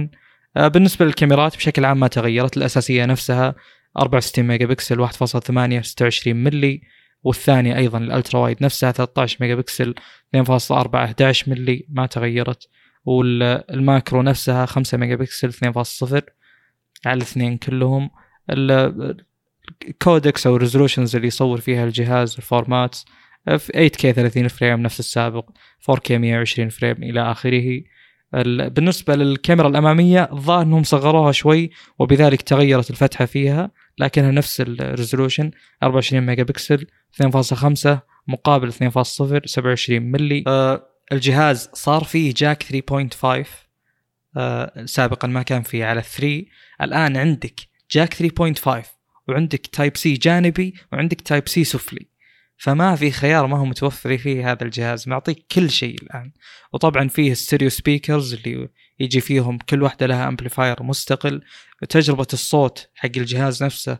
بالنسبة 0.56 1.04
للكاميرات 1.04 1.56
بشكل 1.56 1.84
عام 1.84 2.00
ما 2.00 2.08
تغيرت. 2.08 2.56
الأساسية 2.56 3.04
نفسها 3.04 3.54
64 3.98 4.44
ميجا 4.44 4.66
بكسل 4.66 5.08
1.8 5.08 5.12
26 5.82 6.36
ملي 6.36 6.82
والثانية 7.22 7.76
أيضا 7.76 7.98
ال 7.98 8.05
ultra 8.05 8.40
wide 8.40 8.62
نفسها 8.62 8.92
13 8.92 9.36
ميجا 9.40 9.54
بكسل 9.54 9.94
2.4 10.36 10.94
11 10.94 11.50
ملي 11.50 11.86
ما 11.88 12.06
تغيرت. 12.06 12.68
وال 13.04 13.38
macro 13.38 14.22
نفسها 14.22 14.66
5 14.66 14.98
ميجا 14.98 15.14
بكسل 15.14 15.52
2.0 15.52 16.22
على 17.06 17.16
الاثنين 17.16 17.56
كلهم. 17.56 18.10
ال 19.88 19.96
codecs 19.96 20.46
أو 20.46 20.56
ال 20.56 20.61
resolutions 20.61 21.16
اللي 21.16 21.26
يصور 21.26 21.60
فيها 21.60 21.84
الجهاز 21.84 22.36
ال 22.36 22.45
format 22.45 22.98
في 23.58 23.90
8K 23.90 24.00
30 24.00 24.48
frame 24.48 24.80
نفس 24.80 25.00
السابق 25.00 25.50
4K 25.90 26.10
120 26.10 26.68
frame 26.68 26.96
إلى 27.02 27.32
آخره. 27.32 27.82
بالنسبة 28.68 29.16
للكاميرا 29.16 29.68
الأمامية 29.68 30.28
الظاهر 30.32 30.62
إنهم 30.62 30.82
صغروها 30.82 31.32
شوي 31.32 31.70
وبذلك 31.98 32.42
تغيرت 32.42 32.90
الفتحة 32.90 33.24
فيها 33.24 33.70
لكنها 33.98 34.30
نفس 34.30 34.60
ال 34.60 34.68
resolution 34.68 35.50
24 35.82 36.26
ميجا 36.26 36.42
بكسل 36.42 36.86
2.5 37.22 37.98
مقابل 38.28 38.72
2.0 38.72 38.76
27 38.92 40.02
ملي. 40.02 40.44
أه 40.46 40.86
الجهاز 41.12 41.70
صار 41.72 42.04
فيه 42.04 42.34
jack 42.36 42.62
3.5 42.62 43.48
أه 44.36 44.84
سابقا 44.84 45.28
ما 45.28 45.42
كان 45.42 45.62
فيه 45.62 45.84
على 45.84 46.02
3 46.02 46.44
الآن 46.82 47.16
عندك 47.16 47.60
jack 47.90 48.14
3.5 48.14 48.95
وعندك 49.28 49.66
Type-C 49.66 50.14
جانبي 50.14 50.74
وعندك 50.92 51.20
Type-C 51.20 51.64
سفلي. 51.64 52.06
فما 52.56 52.96
في 52.96 53.10
خيار 53.10 53.46
ما 53.46 53.58
هو 53.58 53.64
متوفر 53.64 54.18
فيه 54.18 54.52
هذا 54.52 54.64
الجهاز. 54.64 55.08
معطيك 55.08 55.46
كل 55.52 55.70
شيء 55.70 56.02
الآن. 56.02 56.32
وطبعا 56.72 57.08
فيه 57.08 57.34
stereo 57.34 57.68
speakers 57.68 58.34
اللي 58.34 58.68
يجي 59.00 59.20
فيهم 59.20 59.58
كل 59.58 59.82
واحدة 59.82 60.06
لها 60.06 60.28
amplifier 60.28 60.82
مستقل. 60.82 61.42
تجربة 61.88 62.26
الصوت 62.32 62.88
حق 62.94 63.10
الجهاز 63.16 63.64
نفسه 63.64 63.98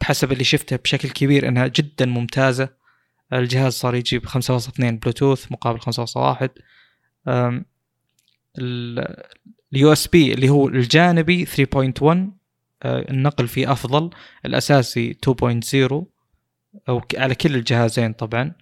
بحسب 0.00 0.32
اللي 0.32 0.44
شفته 0.44 0.76
بشكل 0.76 1.08
كبير 1.10 1.48
إنها 1.48 1.66
جدا 1.66 2.06
ممتازة. 2.06 2.84
الجهاز 3.32 3.72
صار 3.72 3.94
يجيب 3.94 4.26
5.2 4.26 4.98
بلوتوث 4.98 5.52
مقابل 5.52 5.80
5.1 5.80 6.48
ال 8.58 9.92
USB 9.92 10.32
اللي 10.32 10.48
هو 10.48 10.68
الجانبي 10.68 11.46
3.1 11.46 12.02
آه، 12.02 12.32
النقل 12.84 13.48
فيه 13.48 13.72
أفضل. 13.72 14.10
الأساسي 14.46 15.16
2.0 15.26 16.04
على 16.88 17.34
كل 17.34 17.54
الجهازين 17.54 18.12
طبعا. 18.12 18.52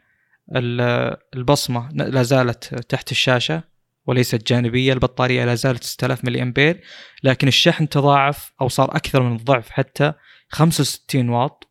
البصمة 1.37 1.89
لا 1.93 2.23
زالت 2.23 2.75
تحت 2.75 3.11
الشاشة 3.11 3.63
وليست 4.07 4.47
جانبية. 4.49 4.93
البطارية 4.93 5.45
لا 5.45 5.55
زالت 5.55 5.85
6000 5.85 6.25
ملي 6.25 6.43
امبير 6.43 6.81
لكن 7.23 7.49
الشحن 7.49 7.89
تضاعف 7.89 8.53
أو 8.61 8.69
صار 8.69 8.97
أكثر 8.97 9.23
من 9.23 9.37
الضعف 9.37 9.71
حتى 9.71 10.13
65 10.49 11.29
واط 11.29 11.69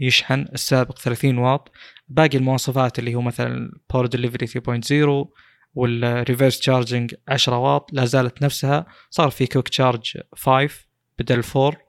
يشحن 0.00 0.46
السابق 0.52 0.98
30 0.98 1.38
واط. 1.38 1.72
باقي 2.08 2.38
المواصفات 2.38 2.98
اللي 2.98 3.14
هو 3.14 3.20
مثلا 3.20 3.72
Power 3.90 4.06
Delivery 4.06 4.46
3.0 4.46 5.28
وال 5.74 5.93
reverse 5.93 6.58
charging 6.58 7.14
10 7.28 7.58
واط 7.58 7.92
لا 7.92 8.04
زالت 8.04 8.42
نفسها. 8.42 8.86
صار 9.10 9.30
في 9.30 9.46
Quick 9.46 9.68
Charge 9.68 10.18
5 10.34 10.70
بدل 11.18 11.42
4 11.56 11.83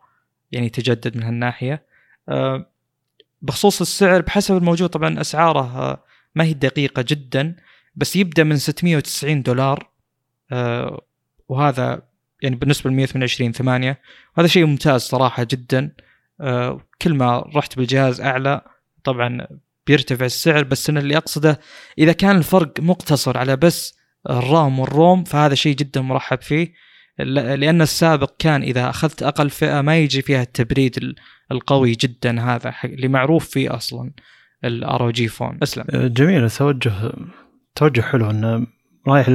يعني 0.51 0.69
تجدد 0.69 1.17
من 1.17 1.23
هالناحية. 1.23 1.85
أه 2.29 2.71
بخصوص 3.41 3.81
السعر 3.81 4.21
بحسب 4.21 4.57
الموجود 4.57 4.89
طبعا 4.89 5.21
أسعاره 5.21 6.03
ما 6.35 6.43
هي 6.43 6.53
دقيقة 6.53 7.05
جدا 7.07 7.55
بس 7.95 8.15
يبدأ 8.15 8.43
من 8.43 8.57
690 8.57 9.43
دولار 9.43 9.89
آه، 10.51 11.01
وهذا 11.49 12.01
يعني 12.41 12.55
بالنسبة 12.55 12.89
ل 12.89 12.93
128 12.93 13.51
8 13.51 13.99
وهذا 14.37 14.47
شيء 14.47 14.65
ممتاز 14.65 15.01
صراحة 15.01 15.43
جدا. 15.43 15.91
آه، 16.41 16.81
كل 17.01 17.13
ما 17.13 17.51
رحت 17.55 17.77
بالجهاز 17.77 18.21
أعلى 18.21 18.61
طبعا 19.03 19.47
بيرتفع 19.87 20.25
السعر 20.25 20.63
بس 20.63 20.89
أنا 20.89 20.99
اللي 20.99 21.17
أقصده 21.17 21.59
إذا 21.97 22.11
كان 22.11 22.37
الفرق 22.37 22.79
مقتصر 22.79 23.37
على 23.37 23.55
بس 23.55 23.97
ال 24.29 24.42
RAM 24.42 24.79
وال 24.79 24.97
ROM 24.97 25.23
فهذا 25.23 25.55
شيء 25.55 25.75
جدا 25.75 26.01
مرحب 26.01 26.41
فيه. 26.41 26.73
لأن 27.19 27.81
السابق 27.81 28.31
كان 28.39 28.61
إذا 28.61 28.89
أخذت 28.89 29.23
أقل 29.23 29.49
فئة 29.49 29.81
ما 29.81 29.97
يجي 29.97 30.21
فيها 30.21 30.41
التبريد 30.41 31.15
القوي 31.51 31.91
جدا 31.91 32.41
هذا 32.41 32.73
اللي 32.83 33.07
معروف 33.07 33.49
فيه 33.49 33.75
أصلا 33.75 34.11
ال 34.63 35.11
ROG 35.11 35.27
Phone 35.27 35.57
أصلا. 35.63 35.85
أه، 35.89 36.07
جميل. 36.07 36.49
توجه 36.49 37.13
توجه 37.75 38.01
حلو 38.01 38.29
انه 38.29 38.67
رايح 39.07 39.29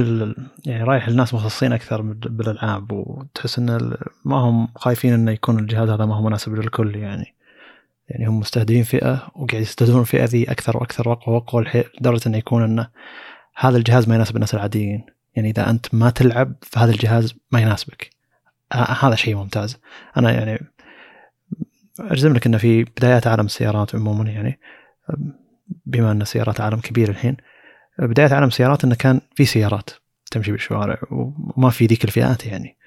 يعني 0.65 0.83
رايح 0.83 1.07
الناس 1.07 1.33
مخصصين 1.33 1.73
أكثر 1.73 2.01
بالألعاب 2.01 2.91
وتحس 2.91 3.59
إن 3.59 3.95
ما 4.25 4.35
هم 4.35 4.67
خايفين 4.75 5.13
انه 5.13 5.31
يكون 5.31 5.59
الجهاز 5.59 5.89
هذا 5.89 6.05
ما 6.05 6.15
هو 6.15 6.21
مناسب 6.21 6.55
للكل 6.55 6.95
يعني. 6.95 7.35
يعني 8.09 8.27
هم 8.27 8.39
مستهدفين 8.39 8.83
فئة 8.83 9.31
وقاعد 9.35 9.61
يستهدفون 9.61 10.01
الفئه 10.01 10.23
ذي 10.23 10.51
أكثر 10.51 10.77
وأكثر 10.77 11.09
واقوى 11.09 11.35
واقوى 11.35 11.65
لدرجة 11.99 12.27
إنه 12.27 12.37
يكون 12.37 12.63
انه 12.63 12.87
هذا 13.55 13.77
الجهاز 13.77 14.09
ما 14.09 14.15
يناسب 14.15 14.35
الناس 14.35 14.53
العاديين. 14.53 15.05
يعني 15.35 15.49
إذا 15.49 15.69
أنت 15.69 15.95
ما 15.95 16.09
تلعب 16.09 16.55
فهذا 16.61 16.91
الجهاز 16.91 17.33
ما 17.51 17.61
يناسبك. 17.61 18.09
هذا 18.73 19.15
شيء 19.15 19.35
ممتاز. 19.35 19.77
أنا 20.17 20.31
يعني 20.31 20.71
أجزم 21.99 22.33
لك 22.33 22.45
إنه 22.45 22.57
في 22.57 22.83
بدايات 22.83 23.27
عالم 23.27 23.45
السيارات 23.45 23.95
عموما 23.95 24.29
يعني 24.29 24.59
بما 25.85 26.11
إن 26.11 26.21
السيارات 26.21 26.61
عالم 26.61 26.79
كبير 26.79 27.09
الحين 27.09 27.37
بداية 27.99 28.33
عالم 28.33 28.47
السيارات 28.47 28.83
إنه 28.83 28.95
كان 28.95 29.21
في 29.35 29.45
سيارات 29.45 29.89
تمشي 30.31 30.51
بالشوارع 30.51 30.97
وما 31.11 31.69
في 31.69 31.85
ذيك 31.85 32.05
الفئات 32.05 32.45
يعني. 32.45 32.77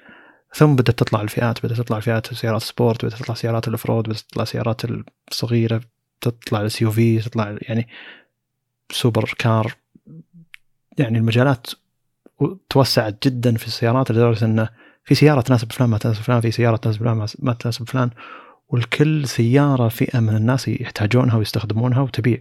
ثم 0.54 0.76
بدأت 0.76 0.98
تطلع 0.98 1.20
الفئات 1.20 1.66
بدأت 1.66 1.78
تطلع 1.78 2.00
فئات 2.00 2.34
سيارات 2.34 2.62
sport 2.62 3.04
بدأت 3.04 3.18
تطلع 3.20 3.34
سيارات 3.34 3.68
ال 3.68 3.72
off-road 3.72 4.04
بدأت 4.04 4.20
تطلع 4.20 4.44
سيارات 4.44 4.82
الصغيرة 5.30 5.80
تطلع 6.20 6.60
ال 6.60 6.82
SUV 6.82 7.18
تطلع 7.18 7.56
يعني 7.62 7.88
supercar. 8.90 9.74
يعني 10.98 11.18
المجالات 11.18 11.66
توسعت 12.70 13.28
جدا 13.28 13.56
في 13.56 13.66
السيارات 13.66 14.10
لدرجة 14.10 14.44
انه 14.44 14.68
في 15.04 15.14
سيارة 15.14 15.40
تناسب 15.40 15.72
فلان 15.72 15.90
ما 15.90 15.98
تناسب 15.98 16.22
فلان 16.22 16.40
في 16.40 16.50
سيارة 16.50 16.76
تناسب 16.76 17.00
فلان 17.00 17.26
ما 17.38 17.52
تناسب 17.52 17.88
فلان. 17.88 18.10
ولكل 18.68 19.28
سيارة 19.28 19.88
فئة 19.88 20.20
من 20.20 20.36
الناس 20.36 20.68
يحتاجونها 20.68 21.36
ويستخدمونها 21.36 22.00
وتبيع. 22.00 22.38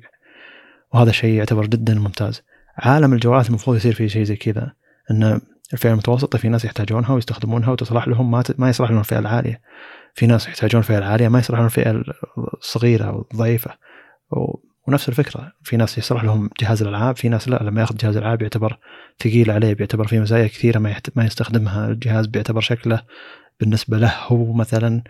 وهذا 0.94 1.12
شيء 1.12 1.34
يعتبر 1.34 1.66
جدا 1.66 1.94
ممتاز. 1.94 2.42
عالم 2.78 3.14
الجوالات 3.14 3.50
المفروض 3.50 3.78
يصير 3.78 3.94
فيه 3.94 4.08
شيء 4.08 4.24
زي 4.24 4.36
كذا 4.36 4.74
إن 5.12 5.42
الفئة 5.74 5.92
المتوسطة 5.92 6.38
في 6.38 6.50
ناس 6.50 6.66
يحتاجونها 6.66 7.14
ويستخدمونها 7.14 7.72
وتصلح 7.72 8.08
لهم 8.08 8.32
ما 8.32 8.44
ما 8.58 8.70
يصلح 8.70 8.90
لهم 8.90 9.00
الفئة 9.00 9.20
العالية. 9.20 9.62
في 10.14 10.28
ناس 10.28 10.48
يحتاجون 10.48 10.80
الفئة 10.80 10.98
العالية 10.98 11.28
ما 11.28 11.40
يصلح 11.40 11.58
لهم 11.58 11.66
الفئة 11.66 12.04
الصغيرة 12.62 13.06
أو 13.06 13.28
الضعيفة. 13.32 13.72
ونفس 14.88 15.10
الفكرة. 15.10 15.52
في 15.64 15.78
ناس 15.78 15.98
يصلح 15.98 16.24
لهم 16.24 16.50
جهاز 16.60 16.82
الألعاب 16.82 17.18
في 17.18 17.30
ناس 17.30 17.50
لا. 17.50 17.64
لما 17.64 17.82
ياخذ 17.82 17.98
جهاز 17.98 18.18
الألعاب 18.18 18.42
يعتبر 18.42 18.78
ثقيل 19.20 19.52
عليه 19.52 19.74
بيعتبر 19.74 20.08
فيه 20.08 20.20
مزايا 20.20 20.48
كثيرة 20.48 20.80
ما 20.80 20.96
ما 21.16 21.26
يستخدمها. 21.26 21.88
الجهاز 21.88 22.28
بيعتبر 22.28 22.62
شكله 22.62 23.02
بالنسبة 23.60 23.98
له 23.98 24.14
هو 24.28 24.54
مثلا 24.54 25.04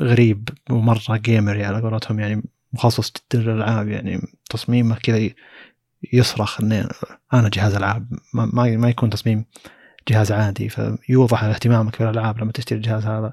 غريب 0.00 0.48
ومره 0.70 1.16
جيمر 1.16 1.64
على 1.64 1.80
قولتهم 1.80 2.20
يعني 2.20 2.42
مخصص 2.72 3.12
جدا 3.12 3.42
للألعاب 3.42 3.88
يعني. 3.88 4.20
تصميمه 4.50 4.96
كذا 5.02 5.30
يصرخ 6.12 6.60
اني 6.60 6.88
أنا 7.34 7.48
جهاز 7.48 7.74
ألعاب. 7.74 8.08
ما, 8.34 8.76
ما 8.76 8.88
يكون 8.88 9.10
تصميم 9.10 9.44
جهاز 10.08 10.32
عادي. 10.32 10.68
فيوضح 10.68 11.44
اهتمامك 11.44 12.02
بالألعاب 12.02 12.38
لما 12.38 12.52
تشتري 12.52 12.76
الجهاز 12.76 13.06
هذا. 13.06 13.32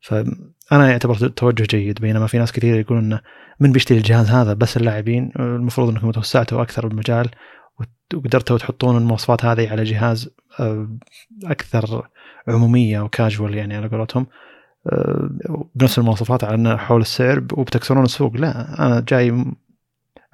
فأنا 0.00 0.90
يعتبر 0.90 1.14
توجه 1.14 1.66
جيد. 1.70 2.00
بينما 2.00 2.26
في 2.26 2.38
ناس 2.38 2.52
كثير 2.52 2.80
يقولون 2.80 3.04
إنه 3.04 3.20
من 3.60 3.72
بيشتري 3.72 3.98
الجهاز 3.98 4.30
هذا 4.30 4.52
بس 4.52 4.76
اللاعبين 4.76 5.32
المفروض 5.38 5.88
إنكم 5.88 6.10
توسعتوا 6.10 6.62
أكثر 6.62 6.86
بالمجال 6.86 7.30
وقدرتوا 8.14 8.58
تحطون 8.58 8.96
المواصفات 8.96 9.44
هذه 9.44 9.70
على 9.70 9.84
جهاز 9.84 10.30
آه، 10.60 10.88
أكثر 11.44 12.08
عمومية 12.48 13.00
وكاجوال 13.00 13.54
يعني 13.54 13.76
على 13.76 13.88
قولتهم. 13.88 14.26
آه، 14.86 15.30
بنفس 15.74 15.98
المواصفات 15.98 16.44
على 16.44 16.78
حول 16.78 17.00
السعر 17.00 17.38
وبتكسرون 17.52 18.04
السوق. 18.04 18.36
لا 18.36 18.86
أنا 18.86 19.04
جاي 19.08 19.44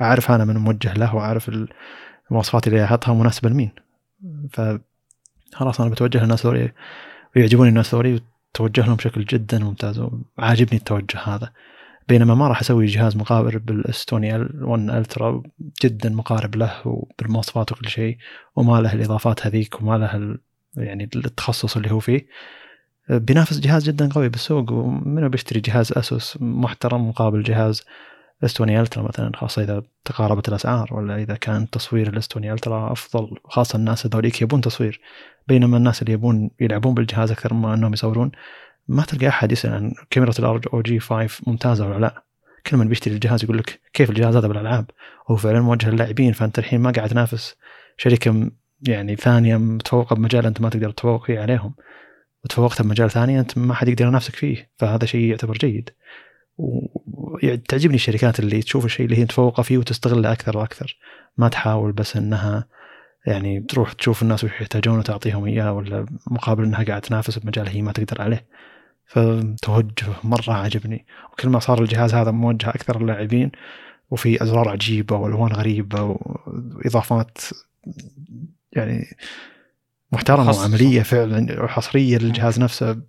أعرف 0.01 0.31
أنا 0.31 0.45
من 0.45 0.57
موجه 0.57 0.95
له 0.95 1.15
وأعرف 1.15 1.51
المواصفات 2.31 2.67
اللي 2.67 2.85
أحطها 2.85 3.15
مناسبة 3.15 3.49
لمين. 3.49 3.71
ف 4.51 4.61
خلاص 5.53 5.81
أنا 5.81 5.91
بتوجه 5.91 6.23
للناس 6.23 6.47
ذولي 6.47 6.73
ويعجبوني 7.37 7.69
الناس 7.69 7.95
ذولي 7.95 8.21
وتوجه 8.55 8.87
لهم 8.87 8.97
بشكل 8.97 9.25
جدا 9.25 9.59
ممتاز 9.59 9.99
وعاجبني 10.39 10.79
التوجه 10.79 11.19
هذا. 11.19 11.53
بينما 12.09 12.35
ما 12.35 12.49
راح 12.49 12.61
أسوي 12.61 12.87
جهاز 12.87 13.17
مقابل 13.17 13.59
بالاستوني 13.59 14.35
1 14.61 14.91
الترا 14.91 15.43
جدا 15.85 16.11
مقارب 16.11 16.57
له 16.57 16.89
وبالمواصفات 16.89 17.73
وكل 17.73 17.89
شيء 17.89 18.17
وما 18.57 18.81
له 18.81 18.93
الإضافات 18.93 19.47
هذيك 19.47 19.81
وما 19.83 19.99
له 19.99 20.39
يعني 20.77 21.09
التخصص 21.17 21.77
اللي 21.77 21.91
هو 21.91 22.01
فيه. 22.01 22.27
بينافس 23.11 23.61
جهاز 23.61 23.85
جدا 23.85 24.09
قوي 24.09 24.29
بالسوق 24.29 24.73
ومنو 24.73 25.29
بيشتري 25.29 25.61
جهاز 25.61 25.93
أسوس 25.93 26.39
محترم 26.41 27.09
مقابل 27.09 27.43
جهاز 27.43 27.83
S20 28.45 28.81
Ultra 28.81 29.03
مثلا 29.03 29.33
خاصة 29.37 29.63
إذا 29.63 29.83
تقاربت 30.05 30.49
الأسعار 30.49 30.95
ولا 30.95 31.17
إذا 31.17 31.35
كان 31.35 31.71
تصوير 31.71 32.09
ال 32.09 32.20
S20 32.20 32.53
Ultra 32.53 32.93
أفضل 32.93 33.37
خاصة 33.45 33.77
الناس 33.77 34.07
هذوليك 34.07 34.43
يبون 34.43 34.61
تصوير. 34.61 35.01
بينما 35.49 35.77
الناس 35.77 36.03
اللي 36.03 36.13
يبون 36.13 36.51
يلعبون 36.61 36.95
بالجهاز 36.95 37.31
أكثر 37.31 37.55
ما 37.55 37.75
أنهم 37.75 37.93
يصورون 37.93 38.33
ما 38.89 39.03
تلقى 39.03 39.29
أحد 39.29 39.53
يسأل 39.53 39.73
عن 39.73 39.93
كاميرا 40.11 40.33
ال 40.39 40.65
ROG 40.75 41.01
5 41.01 41.43
ممتازة 41.47 41.87
ولا 41.87 41.99
لا. 41.99 42.25
كل 42.67 42.77
من 42.77 42.89
بيشتري 42.89 43.15
الجهاز 43.15 43.45
يقول 43.45 43.59
لك 43.59 43.81
كيف 43.93 44.11
الجهاز 44.11 44.37
هذا 44.37 44.49
بالألعاب؟ 44.49 44.91
هو 45.31 45.37
فعلا 45.37 45.61
موجه 45.61 45.91
للاعبين 45.91 46.33
فأنت 46.33 46.59
الحين 46.59 46.81
ما 46.81 46.91
قاعد 46.91 47.09
تنافس. 47.09 47.57
شركة 47.97 48.51
يعني 48.89 49.17
ثانية 49.17 49.57
متفوقة 49.57 50.17
بمجال 50.17 50.47
أنت 50.47 50.61
ما 50.61 50.71
تقدر 50.71 50.91
تتفوق 50.91 51.27
فيه 51.27 51.41
عليهم. 51.41 51.75
وتفوقت 52.45 52.83
بمجال 52.83 53.11
ثاني 53.11 53.41
أنت 53.41 53.59
ما 53.59 53.75
حد 53.75 53.89
يقدر 53.89 54.07
ينافسك 54.07 54.37
فيه 54.37 54.71
فهذا 54.77 55.07
شيء 55.07 55.31
يعتبر 55.31 55.55
جيد. 55.55 55.91
وتعجبني 56.57 57.95
الشركات 57.95 58.41
اللي 58.41 58.63
تشوف 58.63 58.85
الشيء 58.85 59.07
اللي 59.07 59.19
هي 59.19 59.23
متفوقه 59.23 59.63
فيه 59.63 59.79
وتستغله 59.79 60.33
أكثر 60.33 60.59
وأكثر. 60.59 60.97
ما 61.37 61.49
تحاول 61.49 61.93
بس 61.93 62.17
إنها 62.17 62.69
يعني 63.27 63.61
تروح 63.61 63.93
تشوف 63.93 64.23
الناس 64.23 64.45
وش 64.45 64.51
يحتاجون 64.51 64.99
وتعطيهم 64.99 65.45
إياه 65.45 65.73
ولا 65.73 66.07
مقابل 66.31 66.65
إنها 66.65 66.85
قاعدة 66.85 66.99
تنافس 66.99 67.39
بمجال 67.39 67.69
هي 67.69 67.83
ما 67.83 67.93
تقدر 67.93 68.23
عليه. 68.23 68.47
فتوجه 69.13 70.07
مرة 70.25 70.53
عجبني. 70.53 71.07
وكل 71.33 71.49
ما 71.49 71.59
صار 71.59 71.83
الجهاز 71.83 72.15
هذا 72.15 72.31
موجه 72.31 72.69
أكثر 72.69 73.03
للاعبين 73.03 73.51
وفي 74.11 74.43
أزرار 74.43 74.69
عجيبة 74.69 75.17
وألوان 75.17 75.53
غريبة 75.53 76.03
وإضافات 76.03 77.39
يعني 78.73 79.07
محترمة 80.13 80.51
وعملية 80.59 81.03
فعلا 81.03 81.63
وحصرية 81.63 82.19
للجهاز 82.19 82.61
نفسه. 82.61 83.03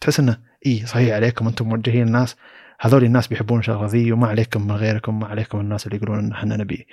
تحس 0.00 0.20
إنه 0.20 0.38
إي 0.66 0.86
صحيح 0.86 1.14
عليكم 1.14 1.46
أنتم 1.46 1.68
موجهين 1.68 2.06
الناس. 2.06 2.36
هذول 2.80 3.04
الناس 3.04 3.26
بيحبون 3.26 3.58
الشغله 3.58 3.86
ذي 3.86 4.12
وما 4.12 4.26
عليكم 4.26 4.66
من 4.66 4.72
غيركم 4.72 5.18
ما 5.18 5.26
عليكم 5.26 5.60
الناس 5.60 5.86
اللي 5.86 5.96
يقولون 5.96 6.18
إن 6.18 6.32
إحنا 6.32 6.56
نبي 6.56 6.86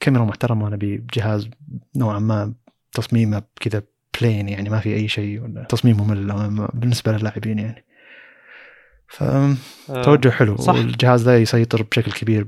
كاميرا 0.00 0.24
محترمة 0.24 0.68
نبي 0.68 1.04
جهاز 1.14 1.50
نوعا 1.96 2.18
ما 2.18 2.54
تصميمه 2.92 3.42
كذا 3.60 3.82
بلين 4.20 4.48
يعني 4.48 4.70
ما 4.70 4.80
في 4.80 4.94
أي 4.94 5.08
شيء 5.08 5.42
ولا 5.42 5.64
تصميم 5.64 5.96
ممل 5.96 6.68
بالنسبة 6.74 7.12
للاعبين 7.12 7.58
يعني. 7.58 7.84
فتوجه 9.08 10.28
حلو. 10.28 10.56
صح. 10.56 10.74
والجهاز 10.74 11.22
ذا 11.22 11.38
يسيطر 11.38 11.82
بشكل 11.82 12.12
كبير 12.12 12.46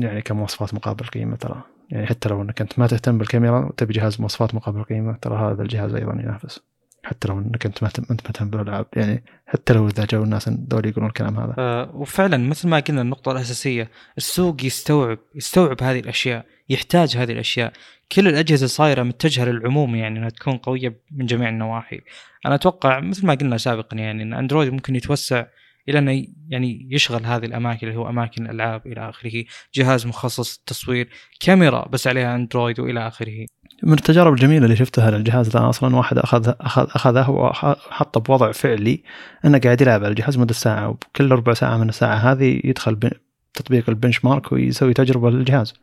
يعني 0.00 0.22
كمواصفات 0.22 0.74
مقابل 0.74 1.04
قيمة 1.04 1.36
ترى. 1.36 1.62
يعني 1.90 2.06
حتى 2.06 2.28
لو 2.28 2.42
إنك 2.42 2.60
أنت 2.60 2.78
ما 2.78 2.86
تهتم 2.86 3.18
بالكاميرا 3.18 3.64
وتبي 3.64 3.92
جهاز 3.92 4.20
مواصفات 4.20 4.54
مقابل 4.54 4.82
قيمة 4.82 5.16
ترى 5.22 5.52
هذا 5.52 5.62
الجهاز 5.62 5.94
أيضا 5.94 6.12
ينافس. 6.12 6.60
حتى 7.04 7.28
لو 7.28 7.38
إنك 7.38 7.66
أنت 7.66 7.82
ما 7.82 7.90
أنت 8.10 8.26
مهتم 8.26 8.50
بالألعاب. 8.50 8.86
يعني 8.96 9.24
حتى 9.46 9.72
لو 9.72 9.88
إذا 9.88 10.04
جو 10.04 10.22
الناس 10.22 10.48
ذول 10.48 10.86
يقولون 10.86 11.08
الكلام 11.08 11.38
هذا. 11.38 11.54
أه 11.58 11.90
وفعلا 11.94 12.36
مثل 12.36 12.68
ما 12.68 12.78
قلنا 12.80 13.02
النقطة 13.02 13.32
الأساسية 13.32 13.90
السوق 14.16 14.64
يستوعب 14.64 15.18
يستوعب 15.34 15.82
هذه 15.82 16.00
الأشياء 16.00 16.46
يحتاج 16.68 17.16
هذه 17.16 17.32
الأشياء. 17.32 17.72
كل 18.12 18.28
الأجهزة 18.28 18.66
صايره 18.66 19.02
متجهة 19.02 19.44
للعموم 19.44 19.94
يعني 19.94 20.18
إنها 20.18 20.28
تكون 20.28 20.56
قوية 20.56 21.00
من 21.10 21.26
جميع 21.26 21.48
النواحي. 21.48 22.00
أنا 22.46 22.54
أتوقع 22.54 23.00
مثل 23.00 23.26
ما 23.26 23.34
قلنا 23.34 23.56
سابقا 23.56 23.96
يعني 23.96 24.22
إن 24.22 24.34
أندرويد 24.34 24.72
ممكن 24.72 24.96
يتوسع 24.96 25.44
إلى 25.88 25.98
انه 25.98 26.26
يعني 26.48 26.88
يشغل 26.90 27.26
هذه 27.26 27.44
الأماكن 27.44 27.86
اللي 27.86 27.98
هو 27.98 28.08
أماكن 28.08 28.46
الألعاب 28.46 28.86
إلى 28.86 29.08
آخره، 29.08 29.44
جهاز 29.74 30.06
مخصص 30.06 30.62
تصوير، 30.66 31.08
كاميرا 31.40 31.88
بس 31.88 32.06
عليها 32.06 32.36
أندرويد 32.36 32.80
وإلى 32.80 33.08
آخره. 33.08 33.46
من 33.82 33.92
التجارب 33.92 34.32
الجميلة 34.32 34.64
اللي 34.64 34.76
شفتها 34.76 35.10
للجهاز 35.10 35.48
ذا 35.48 35.68
أصلا 35.68 35.96
واحد 35.96 36.18
أخذ 36.18 36.52
أخذ 36.60 36.86
أخذه 36.94 37.30
وحطه 37.30 38.20
بوضع 38.20 38.52
فعلي 38.52 39.02
أنه 39.44 39.58
قاعد 39.58 39.80
يلعب 39.80 40.00
على 40.00 40.08
الجهاز 40.08 40.38
مدة 40.38 40.54
ساعة 40.54 40.88
وكل 40.88 41.30
ربع 41.30 41.54
ساعة 41.54 41.76
من 41.76 41.88
الساعة 41.88 42.16
هذه 42.16 42.60
يدخل 42.64 43.10
تطبيق 43.54 43.88
البنش 43.88 44.24
مارك 44.24 44.52
ويسوي 44.52 44.94
تجربة 44.94 45.30
للجهاز. 45.30 45.74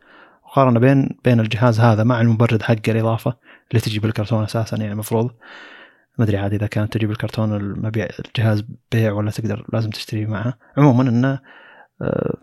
وقارن 0.44 0.78
بين 0.78 1.08
بين 1.24 1.40
الجهاز 1.40 1.80
هذا 1.80 2.04
مع 2.04 2.20
المبرد 2.20 2.62
حقه 2.62 2.92
الإضافة 2.92 3.36
اللي 3.70 3.80
تجي 3.80 3.98
بالكرتون 3.98 4.42
أساسا 4.42 4.76
يعني 4.76 4.92
المفروض 4.92 5.30
ما 6.18 6.24
أدري 6.24 6.36
عاد 6.36 6.54
إذا 6.54 6.66
كانت 6.66 6.92
تجيب 6.92 7.10
الكرتون 7.10 7.56
المبيع 7.56 8.08
الجهاز 8.26 8.64
بيع 8.92 9.12
ولا 9.12 9.30
تقدر 9.30 9.66
لازم 9.72 9.90
تشتري 9.90 10.26
معه. 10.26 10.58
عموما 10.76 11.02
إنه 11.02 11.40
آه، 12.02 12.36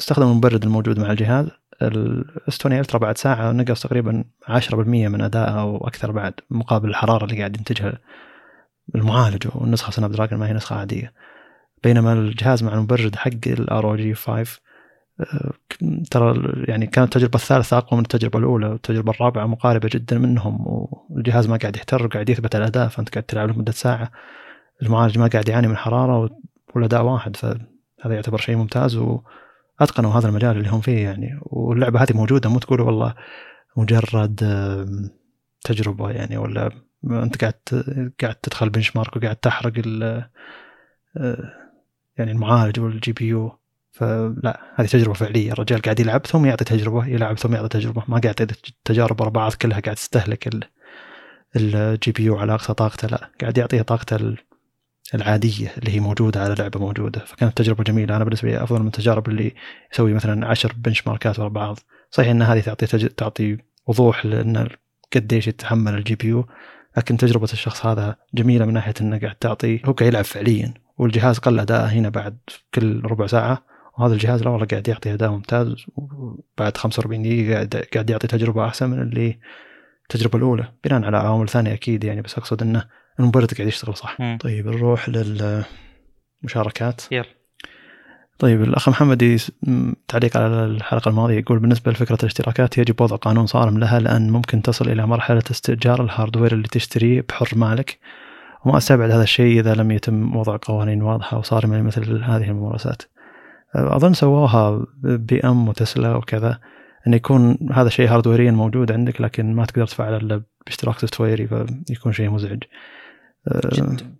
استخدم 0.00 0.26
المبرد 0.26 0.64
الموجود 0.64 1.00
مع 1.00 1.10
الجهاز. 1.10 1.48
ال 1.82 2.07
S20 2.07 2.80
Ultra 2.80 2.98
بعد 2.98 3.18
ساعة 3.18 3.52
نقص 3.52 3.82
تقريبا 3.82 4.24
10% 4.48 5.08
من 5.08 5.20
ادائها 5.20 5.60
أو 5.60 5.76
أكثر 5.76 6.12
بعد 6.12 6.34
مقابل 6.50 6.88
الحرارة 6.88 7.24
اللي 7.24 7.38
قاعد 7.38 7.56
ينتجها 7.56 7.98
المعالج 8.94 9.48
والنسخة 9.54 9.90
Snapdragon 9.90 10.38
ما 10.38 10.48
هي 10.48 10.52
نسخة 10.52 10.76
عادية. 10.76 11.12
بينما 11.84 12.12
الجهاز 12.12 12.62
مع 12.62 12.74
المبرد 12.74 13.16
حق 13.16 13.30
ال 13.46 13.90
ROG 13.90 14.14
5 14.14 14.60
ترى 16.10 16.52
يعني 16.68 16.86
كانت 16.86 17.16
التجربة 17.16 17.34
الثالثة 17.34 17.78
أقوى 17.78 17.98
من 17.98 18.04
التجربة 18.04 18.38
الأولى 18.38 18.66
والتجربة 18.66 19.10
الرابعة 19.10 19.46
مقاربة 19.46 19.88
جدا 19.92 20.18
منهم 20.18 20.64
والجهاز 21.10 21.48
ما 21.48 21.56
قاعد 21.56 21.76
يحتر 21.76 22.06
وقاعد 22.06 22.28
يثبت 22.28 22.56
الأداء 22.56 22.88
فأنت 22.88 23.08
قاعد 23.08 23.22
تلعب 23.22 23.48
لمدة 23.50 23.72
ساعة. 23.72 24.10
المعالج 24.82 25.18
ما 25.18 25.26
قاعد 25.26 25.48
يعاني 25.48 25.68
من 25.68 25.76
حرارة 25.76 26.30
والأداء 26.74 27.02
واحد 27.02 27.36
فهذا 27.36 28.14
يعتبر 28.14 28.38
شيء 28.38 28.56
ممتاز 28.56 28.96
وأتقنوا 28.96 30.12
هذا 30.12 30.28
المجال 30.28 30.56
اللي 30.56 30.68
هم 30.68 30.80
فيه 30.80 30.98
يعني. 31.04 31.40
واللعبة 31.42 32.02
هذه 32.02 32.12
موجودة 32.16 32.50
مو 32.50 32.58
تقولوا 32.58 32.86
والله 32.86 33.14
مجرد 33.76 34.36
تجربة 35.64 36.10
يعني 36.10 36.36
ولا 36.36 36.70
أنت 37.04 37.44
قاعد 37.44 37.54
قاعد 38.20 38.34
تدخل 38.34 38.70
benchmark 38.70 39.16
وقاعد 39.16 39.36
تحرق 39.36 39.72
يعني 42.16 42.30
المعالج 42.32 42.80
وال 42.80 43.12
GPU. 43.12 43.58
فلا 43.98 44.60
هذه 44.74 44.86
تجربة 44.86 45.12
فعلية. 45.12 45.52
الرجال 45.52 45.82
قاعد 45.82 46.00
يلعب 46.00 46.26
ثم 46.26 46.46
يعطي 46.46 46.64
تجربة 46.64 47.06
يلعب 47.06 47.38
ثم 47.38 47.54
يعطي 47.54 47.68
تجربة. 47.68 48.02
ما 48.08 48.18
قاعد 48.18 48.52
تجارب 48.84 49.20
ورا 49.20 49.30
بعض 49.30 49.52
كلها 49.52 49.80
قاعد 49.80 49.96
تستهلك 49.96 50.48
ال 51.56 52.12
GPU 52.12 52.38
على 52.38 52.54
أقصى 52.54 52.74
طاقته. 52.74 53.08
لا 53.08 53.30
قاعد 53.40 53.58
يعطيه 53.58 53.82
طاقته 53.82 54.16
ال- 54.16 54.38
العادية 55.14 55.72
اللي 55.78 55.90
هي 55.90 56.00
موجودة 56.00 56.42
على 56.42 56.54
لعبة 56.58 56.80
موجودة. 56.80 57.20
فكانت 57.20 57.56
تجربة 57.58 57.84
جميلة. 57.84 58.16
أنا 58.16 58.24
بالنسبة 58.24 58.48
لي 58.48 58.62
أفضل 58.62 58.80
من 58.80 58.86
التجارب 58.86 59.28
اللي 59.28 59.54
يسوي 59.92 60.14
مثلا 60.14 60.46
عشر 60.46 60.72
benchmark 60.76 61.06
ات 61.06 61.38
ورا 61.38 61.48
بعض. 61.48 61.78
صحيح 62.10 62.28
إن 62.28 62.42
هذه 62.42 62.60
تعطي 62.60 62.86
تج... 62.86 63.06
تعطي 63.06 63.58
وضوح 63.86 64.26
لأن 64.26 64.68
قديش 65.14 65.48
يتحمل 65.48 65.94
ال 65.94 66.14
GPU 66.14 66.46
لكن 66.96 67.16
تجربة 67.16 67.48
الشخص 67.52 67.86
هذا 67.86 68.16
جميلة 68.34 68.64
من 68.64 68.72
ناحية 68.74 68.94
إنه 69.00 69.18
قاعد 69.18 69.34
تعطي 69.34 69.80
هو 69.84 69.92
قاعد 69.92 70.12
يلعب 70.12 70.24
فعليا. 70.24 70.74
والجهاز 70.98 71.38
قل 71.38 71.60
أداءه 71.60 71.86
هنا 71.86 72.08
بعد 72.08 72.38
كل 72.74 73.04
ربع 73.04 73.26
ساعة. 73.26 73.64
وهذا 73.98 74.12
الجهاز 74.14 74.42
لا 74.42 74.50
والله 74.50 74.66
قاعد 74.66 74.88
يعطي 74.88 75.12
أداء 75.14 75.30
ممتاز 75.30 75.74
وبعد 75.96 76.76
45 76.76 77.22
دقيقة 77.22 77.54
قاعد 77.54 77.86
قاعد 77.94 78.10
يعطي 78.10 78.26
تجربة 78.26 78.66
أحسن 78.66 78.90
من 78.90 79.02
اللي 79.02 79.38
التجربه 80.02 80.38
الأولى 80.38 80.68
بناء 80.84 81.04
على 81.04 81.16
عوامل 81.16 81.48
ثانية 81.48 81.72
أكيد 81.74 82.04
يعني 82.04 82.22
بس 82.22 82.38
أقصد 82.38 82.62
إنه 82.62 82.84
المبرد 83.20 83.54
قاعد 83.54 83.68
يشتغل 83.68 83.96
صح 83.96 84.20
مم. 84.20 84.38
طيب 84.40 84.66
نروح 84.68 85.08
للمشاركات 86.42 87.02
يلا 87.12 87.24
طيب 88.38 88.62
الأخ 88.62 88.88
محمد 88.88 89.38
م- 89.62 89.92
تعليق 90.08 90.36
على 90.36 90.64
الحلقة 90.64 91.08
الماضية 91.08 91.38
يقول 91.38 91.58
بالنسبة 91.58 91.92
لفكرة 91.92 92.18
الاشتراكات 92.20 92.78
يجب 92.78 93.00
وضع 93.00 93.16
قانون 93.16 93.46
صارم 93.46 93.78
لها 93.78 93.98
لأن 94.00 94.30
ممكن 94.30 94.62
تصل 94.62 94.88
إلى 94.88 95.06
مرحلة 95.06 95.42
استئجار 95.50 96.02
ال 96.04 96.09
hardware 96.09 96.52
اللي 96.52 96.68
تشتريه 96.68 97.24
بحر 97.28 97.58
مالك 97.58 97.98
وما 98.64 98.76
أستبعد 98.78 99.10
هذا 99.10 99.22
الشيء 99.22 99.60
إذا 99.60 99.74
لم 99.74 99.90
يتم 99.90 100.36
وضع 100.36 100.58
قوانين 100.62 101.02
واضحة 101.02 101.38
وصارمة 101.38 101.78
لمثل 101.78 102.24
هذه 102.24 102.44
الممارسات. 102.50 103.02
أظن 103.74 104.12
سووها 104.12 104.86
BM 105.02 105.68
وتسلا 105.68 106.16
وكذا 106.16 106.60
انه 107.06 107.16
يكون 107.16 107.58
هذا 107.72 107.86
الشيء 107.86 108.08
hardware 108.08 108.45
يا 108.45 108.50
موجود 108.50 108.92
عندك 108.92 109.20
لكن 109.20 109.54
ما 109.54 109.64
تقدر 109.64 109.86
تفعله 109.86 110.16
إلا 110.16 110.42
باشتراك 110.66 110.98
software 110.98 111.20
ي 111.20 111.48
فيكون 111.86 112.12
شيء 112.12 112.30
مزعج. 112.30 112.62
جدا 113.72 114.14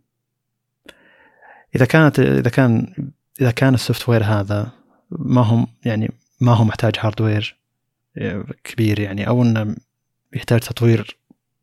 إذا 1.77 1.85
كانت 1.85 2.21
إذا 2.21 2.51
كان 2.51 2.95
إذا 3.41 3.51
كان 3.51 3.75
ال 3.75 4.09
software 4.09 4.25
هذا 4.25 4.73
ما 5.11 5.41
هم 5.41 5.67
يعني 5.85 6.11
ما 6.41 6.53
هو 6.53 6.65
محتاج 6.65 6.95
hardware 6.99 7.57
كبير 8.65 9.01
يعني 9.01 9.29
أو 9.29 9.43
إنه 9.43 9.77
يحتاج 10.33 10.61
تطوير 10.61 11.17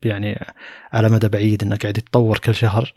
يعني 0.04 0.46
على 0.94 1.10
مدى 1.10 1.28
بعيد 1.28 1.64
إنه 1.64 1.76
قاعد 1.76 1.98
يتطور 1.98 2.38
كل 2.38 2.56
شهر 2.56 2.94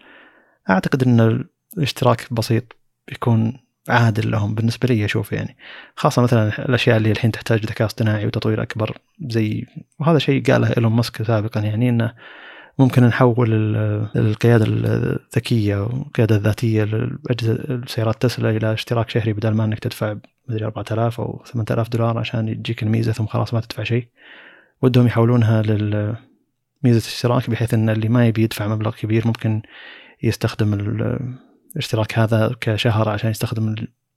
أعتقد 0.70 1.02
إن 1.02 1.46
الاشتراك 1.76 2.32
بسيط 2.32 2.76
بيكون 3.08 3.60
عادل 3.88 4.30
لهم 4.30 4.54
بالنسبة 4.54 4.88
لي 4.88 5.04
أشوف 5.04 5.32
يعني. 5.32 5.56
خاصة 5.96 6.22
مثلا 6.22 6.48
الأشياء 6.68 6.96
اللي 6.96 7.10
الحين 7.10 7.32
تحتاج 7.32 7.64
ذكاء 7.66 7.86
اصطناعي 7.86 8.26
وتطوير 8.26 8.62
أكبر 8.62 8.98
زي 9.28 9.66
وهذا 9.98 10.18
شيء 10.18 10.42
قاله 10.42 10.76
إيلون 10.76 10.92
ماسك 10.92 11.22
سابقا 11.22 11.60
يعني 11.60 11.88
إنه 11.88 12.14
ممكن 12.78 13.04
نحول 13.04 13.52
ال- 13.52 14.08
القيادة 14.16 14.64
الذكية 14.68 15.82
والقيادة 15.82 16.36
الذاتية 16.36 16.84
لأجهزة 16.84 17.82
سيارات 17.86 18.22
تسلا 18.22 18.50
إلى 18.50 18.72
اشتراك 18.72 19.10
شهري 19.10 19.32
بدل 19.32 19.50
ما 19.50 19.64
إنك 19.64 19.78
تدفع 19.78 20.16
مدري 20.48 20.64
4000 20.64 21.20
أو 21.20 21.42
8000 21.46 21.88
دولار 21.88 22.18
عشان 22.18 22.48
يجيك 22.48 22.82
الميزة 22.82 23.12
ثم 23.12 23.26
خلاص 23.26 23.54
ما 23.54 23.60
تدفع 23.60 23.82
شيء. 23.82 24.08
ودهم 24.82 25.06
يحولونها 25.06 25.62
لميزه 25.62 26.18
الاشتراك 26.84 27.50
بحيث 27.50 27.74
إن 27.74 27.90
اللي 27.90 28.08
ما 28.08 28.26
يبي 28.26 28.42
يدفع 28.42 28.68
مبلغ 28.68 28.94
كبير 28.94 29.26
ممكن 29.26 29.62
يستخدم 30.22 30.74
الاشتراك 31.72 32.18
هذا 32.18 32.56
كشهر 32.60 33.08
عشان 33.08 33.30
يستخدم 33.30 33.74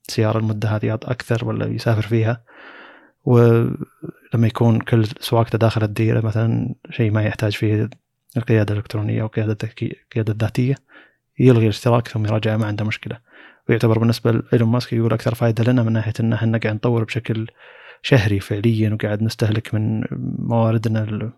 السيارة 0.09 0.37
المدة 0.37 0.69
هذه 0.69 0.93
أكثر 0.93 1.45
ولا 1.45 1.67
يسافر 1.67 2.01
فيها. 2.01 2.43
ولما 3.23 3.77
يكون 4.47 4.79
كل 4.79 5.05
سواقته 5.19 5.57
داخل 5.57 5.83
الديرة 5.83 6.25
مثلا 6.25 6.75
شيء 6.89 7.11
ما 7.11 7.23
يحتاج 7.23 7.55
فيه 7.55 7.89
القيادة 8.37 8.73
الإلكترونية 8.73 9.21
أو 9.21 9.25
القياده 9.25 9.51
الذكيه 9.51 9.91
القياده 10.03 10.33
الذاتية 10.33 10.75
يلغي 11.39 11.63
الاشتراك 11.63 12.07
ثم 12.07 12.25
يراجعه 12.25 12.57
ما 12.57 12.65
عنده 12.65 12.85
مشكلة. 12.85 13.17
ويعتبر 13.69 13.99
بالنسبة 13.99 14.31
لايلون 14.31 14.69
ماسك 14.69 14.93
يقول 14.93 15.13
أكثر 15.13 15.35
فائده 15.35 15.71
لنا 15.71 15.83
من 15.83 15.93
ناحية 15.93 16.13
إن 16.19 16.33
إحنا 16.33 16.57
قاعد 16.57 16.75
نطور 16.75 17.03
بشكل 17.03 17.47
شهري 18.01 18.39
فعليا 18.39 18.93
وقاعد 18.93 19.23
نستهلك 19.23 19.73
من 19.73 20.03
مواردنا 20.39 21.31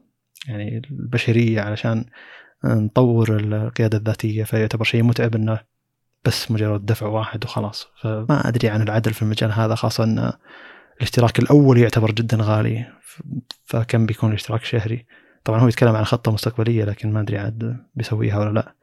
يعني 0.48 0.82
البشرية 0.92 1.62
علشان 1.62 2.06
نطور 2.66 3.38
القيادة 3.38 3.98
الذاتية 3.98 4.44
فيعتبر 4.44 4.84
شيء 4.84 5.04
متعب 5.04 5.36
إنه 5.36 5.73
بس 6.26 6.52
مجرد 6.52 6.86
دفع 6.86 7.08
واحد 7.08 7.46
وخلاص. 7.46 7.88
فما 8.02 8.48
أدري 8.48 8.70
عن 8.70 8.82
العدل 8.82 9.14
في 9.14 9.22
المجال 9.22 9.52
هذا 9.52 9.76
خاصة 9.76 10.04
إن 10.04 10.34
الاشتراك 10.98 11.40
الأول 11.40 11.78
يعتبر 11.78 12.12
جدا 12.12 12.38
غالي. 12.42 12.86
فكم 13.66 14.06
بيكون 14.06 14.30
الاشتراك 14.30 14.64
شهري؟ 14.64 15.06
طبعا 15.44 15.60
هو 15.60 15.68
يتكلم 15.68 15.96
عن 15.96 16.04
خطة 16.04 16.32
مستقبلية 16.32 16.84
لكن 16.84 17.14
ما 17.14 17.20
أدري 17.20 17.38
عاد 17.38 17.78
بيسويها 17.96 18.40
ولا 18.40 18.54
لا. 18.54 18.76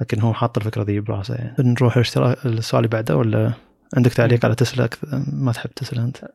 لكن 0.00 0.20
هو 0.20 0.34
حاط 0.34 0.58
الفكرة 0.58 0.82
ذي 0.82 1.00
براسه 1.00 1.34
يعني. 1.34 1.54
نروح 1.58 1.96
الاشتراك 1.96 2.46
السؤال 2.46 2.84
اللي 2.84 2.88
بعده 2.88 3.16
ولا 3.16 3.52
عندك 3.96 4.12
تعليق 4.12 4.44
على 4.44 4.54
تسلا؟ 4.54 4.88
ما 5.32 5.52
تحب 5.52 5.70
تسلا 5.70 6.04
أنت؟ 6.04 6.28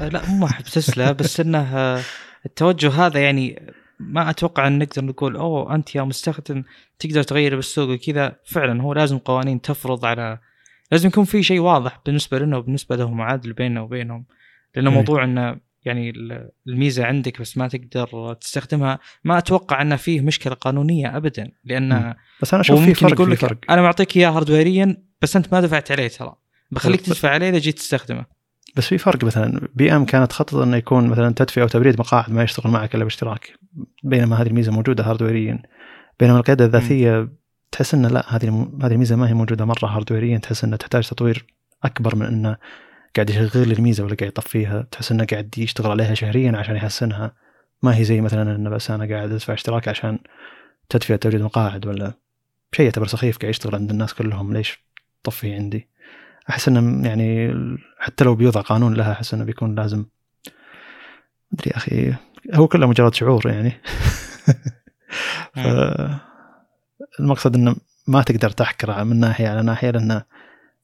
آه، 0.00 0.08
لا 0.08 0.26
مو 0.26 0.46
أحب 0.46 0.64
تسلا 0.64 1.12
بس 1.12 1.40
إنه 1.40 1.76
آه، 1.76 2.00
التوجه 2.46 3.06
هذا 3.06 3.20
يعني 3.20 3.72
ما 4.00 4.30
أتوقع 4.30 4.66
إن 4.66 4.78
نقدر 4.78 5.04
نقول 5.04 5.36
أوه 5.36 5.74
أنت 5.74 5.94
يا 5.94 6.02
مستخدم 6.02 6.64
تقدر 6.98 7.22
تغير 7.22 7.56
بالسوق 7.56 7.88
وكذا. 7.90 8.36
فعلا 8.44 8.82
هو 8.82 8.92
لازم 8.92 9.18
قوانين 9.18 9.60
تفرض 9.60 10.04
على 10.04 10.38
لازم 10.92 11.08
يكون 11.08 11.24
في 11.24 11.42
شيء 11.42 11.60
واضح 11.60 12.00
بالنسبة 12.06 12.38
لنا 12.38 12.56
وبالنسبة 12.56 12.96
لهم 12.96 13.20
عادل 13.20 13.52
بيننا 13.52 13.80
وبينهم. 13.80 14.26
لأنه 14.74 14.90
إيه. 14.90 14.96
موضوع 14.96 15.24
إنه 15.24 15.56
يعني 15.84 16.10
ال- 16.10 16.50
الميزة 16.68 17.04
عندك 17.04 17.40
بس 17.40 17.58
ما 17.58 17.68
تقدر 17.68 18.34
تستخدمها 18.34 18.98
ما 19.24 19.38
أتوقع 19.38 19.82
إنه 19.82 19.96
فيه 19.96 20.20
مشكلة 20.20 20.54
قانونية 20.54 21.16
ابدا. 21.16 21.50
لأن 21.64 21.88
مم. 21.94 22.14
بس 22.42 22.54
أنا 22.54 22.60
أشوف 22.60 22.80
في 22.84 22.94
فرق 22.94 23.22
في 23.22 23.36
فرق. 23.36 23.58
أنا 23.70 23.82
معطيك 23.82 24.16
إياه 24.16 24.30
hardware 24.30 24.89
يا 24.89 24.96
بس 25.22 25.36
أنت 25.36 25.52
ما 25.52 25.60
دفعت 25.60 25.90
عليه 25.92 26.08
ترى. 26.08 26.34
بخليك 26.70 27.00
تدفع 27.00 27.30
عليه 27.30 27.48
إذا 27.48 27.58
جيت 27.58 27.76
تستخدمه. 27.78 28.39
بس 28.76 28.86
في 28.86 28.98
فرق 28.98 29.24
مثلا 29.24 29.68
BM 29.74 30.04
كانت 30.04 30.32
خطط 30.32 30.54
إنه 30.54 30.76
يكون 30.76 31.08
مثلا 31.08 31.34
تدفئة 31.34 31.62
وتبريد 31.62 32.00
مقاعد 32.00 32.30
ما 32.30 32.42
يشتغل 32.42 32.72
معك 32.72 32.94
إلا 32.94 33.04
باشتراك 33.04 33.52
بينما 34.04 34.36
هذه 34.36 34.46
الميزة 34.46 34.72
موجودة 34.72 35.04
hardware 35.04 35.56
يا 35.56 35.62
بينما 36.20 36.38
القيادة 36.38 36.64
الذاتية 36.64 37.28
تحس 37.72 37.94
إنه 37.94 38.08
لا 38.08 38.36
هذه 38.36 38.68
هذه 38.82 38.92
الميزة 38.92 39.16
ما 39.16 39.28
هي 39.28 39.34
موجودة 39.34 39.64
مرة 39.64 39.86
هاردويريا 39.86 40.38
تحس 40.38 40.64
انها 40.64 40.76
تحتاج 40.76 41.08
تطوير 41.08 41.46
أكبر 41.84 42.16
من 42.16 42.26
إنه 42.26 42.56
قاعد 43.16 43.30
يشغل 43.30 43.72
الميزة 43.72 44.04
ولا 44.04 44.14
قاعد 44.14 44.30
يطفيها. 44.30 44.82
تحس 44.90 45.12
إنه 45.12 45.24
قاعد 45.24 45.58
يشتغل 45.58 45.90
عليها 45.90 46.14
شهريا 46.14 46.56
عشان 46.56 46.76
يحسنها. 46.76 47.32
ما 47.82 47.96
هي 47.96 48.04
زي 48.04 48.20
مثلا 48.20 48.56
إنه 48.56 48.70
بس 48.70 48.90
أنا 48.90 49.14
قاعد 49.14 49.32
أدفع 49.32 49.54
اشتراك 49.54 49.88
عشان 49.88 50.18
تدفئة 50.88 51.16
تبريد 51.16 51.42
مقاعد 51.42 51.86
ولا 51.86 52.14
شيء 52.72 52.86
يعتبر 52.86 53.06
سخيف 53.06 53.38
قاعد 53.38 53.50
يشتغل 53.50 53.74
عند 53.74 53.90
الناس 53.90 54.14
كلهم. 54.14 54.52
ليش 54.52 54.84
طفي 55.22 55.54
عندي؟ 55.54 55.89
أحس 56.50 56.68
إنه 56.68 57.08
يعني 57.08 57.54
حتى 57.98 58.24
لو 58.24 58.34
بيوضع 58.34 58.60
قانون 58.60 58.94
لها 58.94 59.12
أحس 59.12 59.34
إنه 59.34 59.44
بيكون 59.44 59.74
لازم 59.74 60.04
أدري 61.52 61.70
أخي 61.70 62.14
هو 62.54 62.68
كله 62.68 62.86
مجرد 62.86 63.14
شعور 63.14 63.42
يعني. 63.46 63.72
ف 65.54 65.66
المقصد 67.20 67.54
إنه 67.54 67.76
ما 68.06 68.22
تقدر 68.22 68.50
تحكر 68.50 69.04
من 69.04 69.20
ناحية 69.20 69.48
على 69.48 69.62
ناحية 69.62 69.90
لأن 69.90 70.22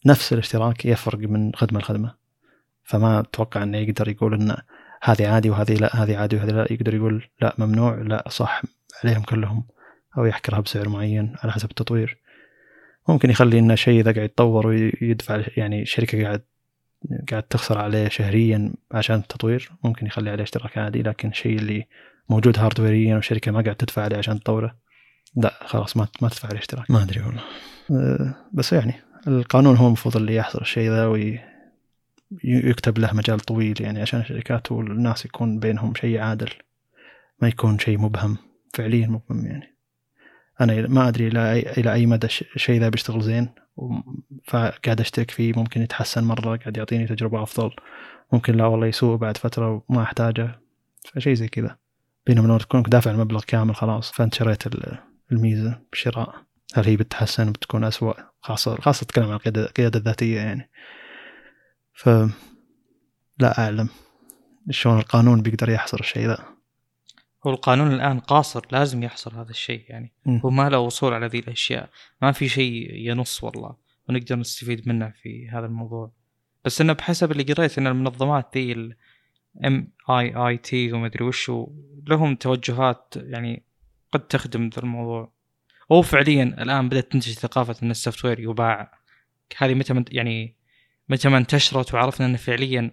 نفس 0.07 0.33
الاشتراك 0.33 0.87
يفرق 0.87 1.19
من 1.19 1.55
خدمة 1.55 1.81
لخدمة. 1.81 2.15
فما 2.85 3.21
أتوقع 3.21 3.63
إنه 3.63 3.79
يقدر 3.79 4.09
يقول 4.09 4.35
إن 4.35 4.57
هذه 5.03 5.29
عادي 5.29 5.51
وهذه 5.51 5.75
لا 5.75 5.97
هذه 5.97 6.17
عادي 6.17 6.37
وهذه 6.37 6.51
لا 6.51 6.67
يقدر 6.73 6.95
يقول 6.95 7.29
لا 7.41 7.55
ممنوع 7.59 7.95
لا 7.95 8.25
صح 8.29 8.63
عليهم 9.05 9.23
كلهم 9.23 9.65
أو 10.19 10.25
يحكرها 10.25 10.61
بسعر 10.61 10.89
معين 10.89 11.35
على 11.43 11.53
حسب 11.53 11.71
التطوير. 11.71 12.19
ممكن 13.09 13.31
يخلي 13.31 13.59
إنه 13.59 13.75
شيء 13.75 14.01
إذا 14.01 14.13
قاعد 14.13 14.25
يتطور 14.25 14.67
ويدفع 14.67 15.43
يعني 15.57 15.87
شركة 15.87 16.23
قاعد 16.23 16.43
قاعد 17.31 17.43
تخسر 17.43 17.79
عليه 17.79 18.09
شهريا 18.09 18.73
عشان 18.93 19.17
التطوير 19.17 19.71
ممكن 19.85 20.07
يخلي 20.07 20.31
عليه 20.31 20.43
اشتراك 20.43 20.79
عادي 20.79 21.03
لكن 21.03 21.29
الشيء 21.29 21.59
اللي 21.59 21.87
موجود 22.29 22.59
hardware 22.59 23.09
يا 23.09 23.15
والشركة 23.15 23.53
ما 23.53 23.61
قاعد 23.61 23.77
تدفع 23.77 24.03
عليه 24.03 24.17
عشان 24.17 24.41
تطوره 24.41 24.77
لا 25.37 25.59
خلاص 25.67 25.97
ما 25.97 26.09
ما 26.23 26.29
تدفع 26.29 26.49
عليه 26.49 26.59
اشتراك. 26.59 26.91
ما 26.91 27.03
أدري 27.03 27.21
والله. 27.21 27.43
أه، 27.91 28.35
بس 28.53 28.73
يعني 28.73 28.95
القانون 29.29 29.77
هو 29.77 29.87
المفروض 29.87 30.17
اللي 30.17 30.37
يحصر 30.37 30.61
الشيء 30.61 30.91
ذا 30.91 31.07
ويكتب 31.07 32.99
له 32.99 33.15
مجال 33.15 33.41
طويل 33.41 33.83
يعني 33.83 34.01
عشان 34.01 34.21
الشركات 34.21 34.73
والناس 34.73 35.25
يكون 35.25 35.59
بينهم 35.59 35.95
شيء 35.95 36.19
عادل 36.19 36.51
ما 37.43 37.49
يكون 37.49 37.79
شيء 37.79 37.99
مبهم 37.99 38.37
فعليا 38.75 39.07
مبهم 39.07 39.47
يعني. 39.47 39.76
أنا 40.61 40.89
ما 40.89 41.09
أدري 41.09 41.27
إلى 41.29 41.59
إلى 41.59 41.93
أي 41.93 42.07
مدى 42.07 42.27
الش- 42.27 42.45
الشيء 42.57 42.81
ذا 42.81 42.89
بيشتغل 42.89 43.21
زين 43.21 43.49
فقاعد 44.45 45.01
اشترك 45.01 45.31
فيه 45.31 45.53
ممكن 45.57 45.83
يتحسن 45.83 46.25
مرة 46.25 46.57
قاعد 46.57 46.77
يعطيني 46.77 47.07
تجربة 47.07 47.43
أفضل. 47.43 47.71
ممكن 48.33 48.57
لا 48.57 48.67
والله 48.67 48.87
يسوء 48.87 49.17
بعد 49.17 49.37
فترة 49.37 49.85
وما 49.89 50.03
أحتاجه. 50.03 50.61
فشيء 51.15 51.35
زي 51.35 51.49
كذا. 51.49 51.77
بينما 52.27 52.47
لو 52.47 52.59
تكون 52.59 52.83
دافع 52.83 53.11
المبلغ 53.11 53.43
كامل 53.47 53.77
خلاص. 53.77 54.13
فأنت 54.13 54.35
شريت 54.35 54.67
ال- 54.67 54.99
الميزة 55.33 55.81
بالشراء 55.91 56.35
هل 56.75 56.85
هي 56.85 56.97
بتتحسن 56.97 57.53
بتكون 57.53 57.85
أسوأ. 57.85 58.15
خاصة 58.41 58.77
خاصة 58.81 59.05
أتكلم 59.05 59.25
عن 59.31 59.39
القيادة 59.47 59.99
الذاتية 59.99 60.37
يعني. 60.37 60.71
ف 61.95 62.09
لا 63.39 63.59
أعلم. 63.59 63.89
شلون 64.71 64.99
القانون 64.99 65.43
بيقدر 65.43 65.71
يحصر 65.71 66.01
الشيء 66.01 66.27
ذا. 66.27 66.56
هو 67.47 67.51
القانون 67.51 67.93
الآن 67.93 68.21
قاصر 68.21 68.67
لازم 68.71 69.03
يحصل 69.03 69.35
هذا 69.35 69.51
الشيء 69.51 69.85
يعني. 69.89 70.13
مم. 70.27 70.41
هو 70.45 70.51
ما 70.51 70.69
له 70.69 70.79
وصول 70.79 71.15
على 71.15 71.27
ذي 71.27 71.39
الأشياء. 71.39 71.91
ما 72.23 72.33
في 72.33 72.49
شيء 72.49 72.95
ينص 72.95 73.45
والله. 73.45 73.77
ونقدر 74.09 74.37
نستفيد 74.37 74.89
منه 74.89 75.13
في 75.23 75.49
هذا 75.49 75.67
الموضوع. 75.67 76.13
بس 76.65 76.81
إنه 76.81 76.93
بحسب 76.93 77.33
اللي 77.33 77.43
قريت 77.43 77.79
إن 77.79 77.87
المنظمات 77.87 78.57
ذي 78.57 78.73
ال 78.73 79.93
MIT 80.11 80.93
وما 80.93 81.07
أدري 81.07 81.25
وشو 81.25 81.69
لهم 82.07 82.35
توجهات 82.35 83.15
يعني 83.17 83.63
قد 84.13 84.21
تخدم 84.21 84.71
ذا 84.75 84.83
الموضوع. 84.83 85.33
هو 85.93 86.03
فعليا 86.03 86.43
الآن 86.43 86.89
بدأت 86.89 87.13
تنتشر 87.13 87.33
ثقافة 87.33 87.77
إن 87.83 87.91
ال 87.91 88.25
software 88.25 88.41
يباع. 88.41 88.99
هذه 89.57 89.75
متى 89.75 89.95
من 89.95 90.05
يعني 90.11 90.57
متى 91.09 91.29
ما 91.29 91.39
انتشرت 91.39 91.95
وعرفنا 91.95 92.27
إن 92.27 92.37
فعليا 92.37 92.91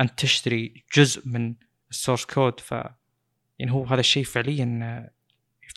أنت 0.00 0.18
تشتري 0.18 0.84
جزء 0.96 1.28
من 1.28 1.54
ال 1.90 1.95
source 1.95 2.24
code 2.24 2.60
ف 2.60 2.74
يعني 3.58 3.72
هو 3.72 3.84
هذا 3.84 4.00
الشيء 4.00 4.24
فعليا 4.24 5.10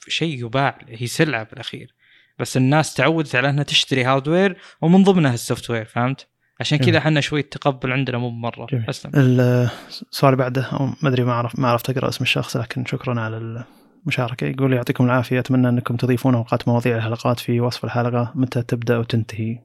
شيء 0.07 0.45
يباع 0.45 0.77
هي 0.87 1.07
سلعة 1.07 1.43
بالأخير 1.43 1.93
بس 2.39 2.57
الناس 2.57 2.93
تعودت 2.93 3.35
على 3.35 3.49
إنها 3.49 3.63
تشتري 3.63 4.03
hardware 4.03 4.57
ومن 4.81 5.03
ضمنها 5.03 5.33
ال 5.33 5.69
software 5.69 5.85
فهمت؟ 5.85 6.27
عشان 6.59 6.77
كذا 6.77 6.85
جميل. 6.87 6.97
إحنا 6.97 7.21
شوي 7.21 7.39
التقبل 7.39 7.91
عندنا 7.91 8.17
مو 8.17 8.29
مره 8.29 8.65
جميل. 8.65 8.89
أسلم 8.89 9.11
السؤال 9.15 10.33
اللي 10.33 10.43
بعده 10.43 10.63
أو 10.63 10.85
ما 10.85 11.09
أدري 11.09 11.23
ما 11.23 11.31
اعرف 11.31 11.59
ما 11.59 11.67
عرفت 11.67 11.89
اقرا 11.89 12.09
اسم 12.09 12.23
الشخص 12.23 12.57
لكن 12.57 12.85
شكرا 12.85 13.19
على 13.19 13.63
المشاركة 14.05 14.47
يقول 14.47 14.73
يعطيكم 14.73 15.05
العافية 15.05 15.39
أتمنى 15.39 15.69
أنكم 15.69 15.95
تضيفون 15.95 16.35
أوقات 16.35 16.67
مواضيع 16.67 16.97
الحلقات 16.97 17.39
في 17.39 17.61
وصف 17.61 17.85
الحلقة 17.85 18.31
متى 18.35 18.61
تبدأ 18.61 18.97
وتنتهي 18.97 19.59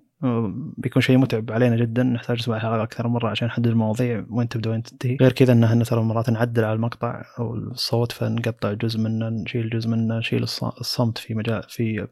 بيكون 0.78 1.02
شيء 1.02 1.18
متعب 1.18 1.52
علينا 1.52 1.76
جدا 1.76 2.02
نحتاج 2.02 2.38
نسمع 2.38 2.56
الحلقة 2.56 2.82
أكثر 2.82 3.08
مرة 3.08 3.28
عشان 3.28 3.48
نحدد 3.48 3.66
المواضيع 3.66 4.24
وين 4.30 4.48
تبدأ 4.48 4.70
وين 4.70 4.82
تنتهي. 4.82 5.16
غير 5.20 5.32
كذا 5.32 5.52
ان 5.52 5.64
إحنا 5.64 5.84
ترى 5.84 6.02
مرات 6.02 6.30
نعدل 6.30 6.64
على 6.64 6.72
المقطع 6.72 7.22
أو 7.38 7.54
الصوت 7.54 8.12
فنقطع 8.12 8.72
جزء 8.72 9.00
منه 9.00 9.28
نشيل 9.28 9.70
جزء 9.70 9.88
منه 9.88 10.18
نشيل 10.18 10.46
الص- 10.46 10.78
الصمت 10.80 11.18
في 11.18 11.34
مجال 11.34 11.62
في 11.68 12.06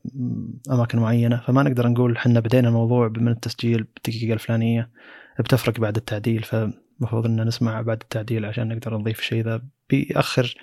أماكن 0.70 0.98
معينة. 0.98 1.36
فما 1.46 1.62
نقدر 1.62 1.88
نقول 1.88 2.16
إحنا 2.16 2.40
بدينا 2.40 2.68
الموضوع 2.68 3.08
من 3.16 3.28
التسجيل 3.28 3.82
بالدقيقة 3.94 4.32
الفلانية 4.34 4.90
بتفرق 5.38 5.80
بعد 5.80 5.96
التعديل. 5.96 6.42
فمفروض 6.42 7.26
ان 7.26 7.46
نسمع 7.46 7.80
بعد 7.82 8.00
التعديل 8.02 8.44
عشان 8.44 8.68
نقدر 8.68 8.96
نضيف 8.98 9.18
الشيء 9.18 9.44
ذا 9.44 9.62
بيأخر 9.90 10.54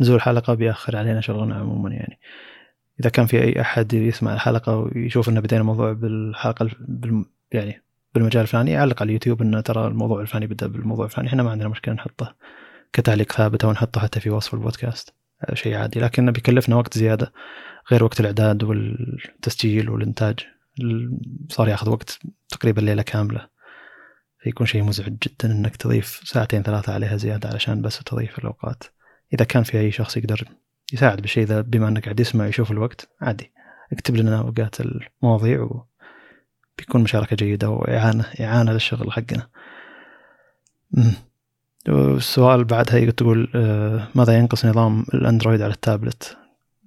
نزول 0.00 0.16
الحلقة 0.16 0.54
بيأخر 0.54 0.96
علينا 0.96 1.20
شغلنا 1.20 1.54
عموما 1.54 1.90
يعني. 1.90 2.18
إذا 3.00 3.10
كان 3.10 3.26
في 3.26 3.42
أي 3.42 3.60
أحد 3.60 3.92
يسمع 3.92 4.34
الحلقة 4.34 4.76
ويشوف 4.76 5.28
ان 5.28 5.40
بدينا 5.40 5.60
الموضوع 5.60 5.92
بالحلقة 5.92 6.70
بالم 6.80 7.24
يعني 7.52 7.82
بالمجال 8.14 8.42
الفلاني 8.42 8.70
يعلق 8.70 9.02
على 9.02 9.08
اليوتيوب 9.08 9.42
إنه 9.42 9.60
ترى 9.60 9.86
الموضوع 9.86 10.20
الفلاني 10.20 10.46
بدأ 10.46 10.66
بالموضوع 10.66 11.04
الفلاني. 11.04 11.28
إحنا 11.28 11.42
ما 11.42 11.50
عندنا 11.50 11.68
مشكلة 11.68 11.94
نحطه 11.94 12.34
كتعليق 12.92 13.32
ثابت 13.32 13.64
أو 13.64 13.72
نحطه 13.72 14.00
حتى 14.00 14.20
في 14.20 14.30
وصف 14.30 14.54
البودكاست. 14.54 15.14
شيء 15.54 15.74
عادي. 15.74 16.00
لكنه 16.00 16.32
بيكلفنا 16.32 16.76
وقت 16.76 16.98
زيادة 16.98 17.32
غير 17.90 18.04
وقت 18.04 18.20
الإعداد 18.20 18.62
والتسجيل 18.62 19.90
والإنتاج. 19.90 20.38
ال- 20.80 21.18
صار 21.48 21.68
ياخذ 21.68 21.90
وقت 21.90 22.18
تقريبا 22.48 22.80
ليلة 22.80 23.02
كاملة. 23.02 23.48
فيكون 24.42 24.66
شيء 24.66 24.82
مزعج 24.82 25.12
جدا 25.22 25.52
إنك 25.52 25.76
تضيف 25.76 26.20
ساعتين 26.24 26.62
ثلاثة 26.62 26.92
عليها 26.94 27.16
زيادة 27.16 27.48
علشان 27.48 27.82
بس 27.82 27.98
تضيف 27.98 28.38
الأوقات. 28.38 28.84
إذا 29.34 29.44
كان 29.44 29.62
في 29.62 29.78
أي 29.78 29.90
شخص 29.90 30.16
يقدر 30.16 30.48
يساعد 30.92 31.20
بالشيء 31.20 31.44
ذا 31.44 31.60
بما 31.60 31.88
إنك 31.88 32.04
قاعد 32.04 32.20
يسمع 32.20 32.46
يشوف 32.46 32.70
الوقت 32.70 33.08
عادي 33.20 33.52
اكتب 33.92 34.16
لنا 34.16 34.38
اوقات 34.38 34.76
المواضيع 34.80 35.62
وبيكون 35.62 37.02
مشاركة 37.02 37.36
جيدة 37.36 37.70
واعانه 37.70 38.24
إعانة 38.40 38.72
للشغل 38.72 39.12
حقنا. 39.12 39.48
أمم. 40.98 41.12
والسؤال 41.88 42.64
بعدها 42.64 43.10
تقول 43.10 43.50
آه، 43.54 44.08
ماذا 44.14 44.38
ينقص 44.38 44.66
نظام 44.66 45.04
الأندرويد 45.14 45.62
على 45.62 45.72
التابلت؟ 45.72 46.36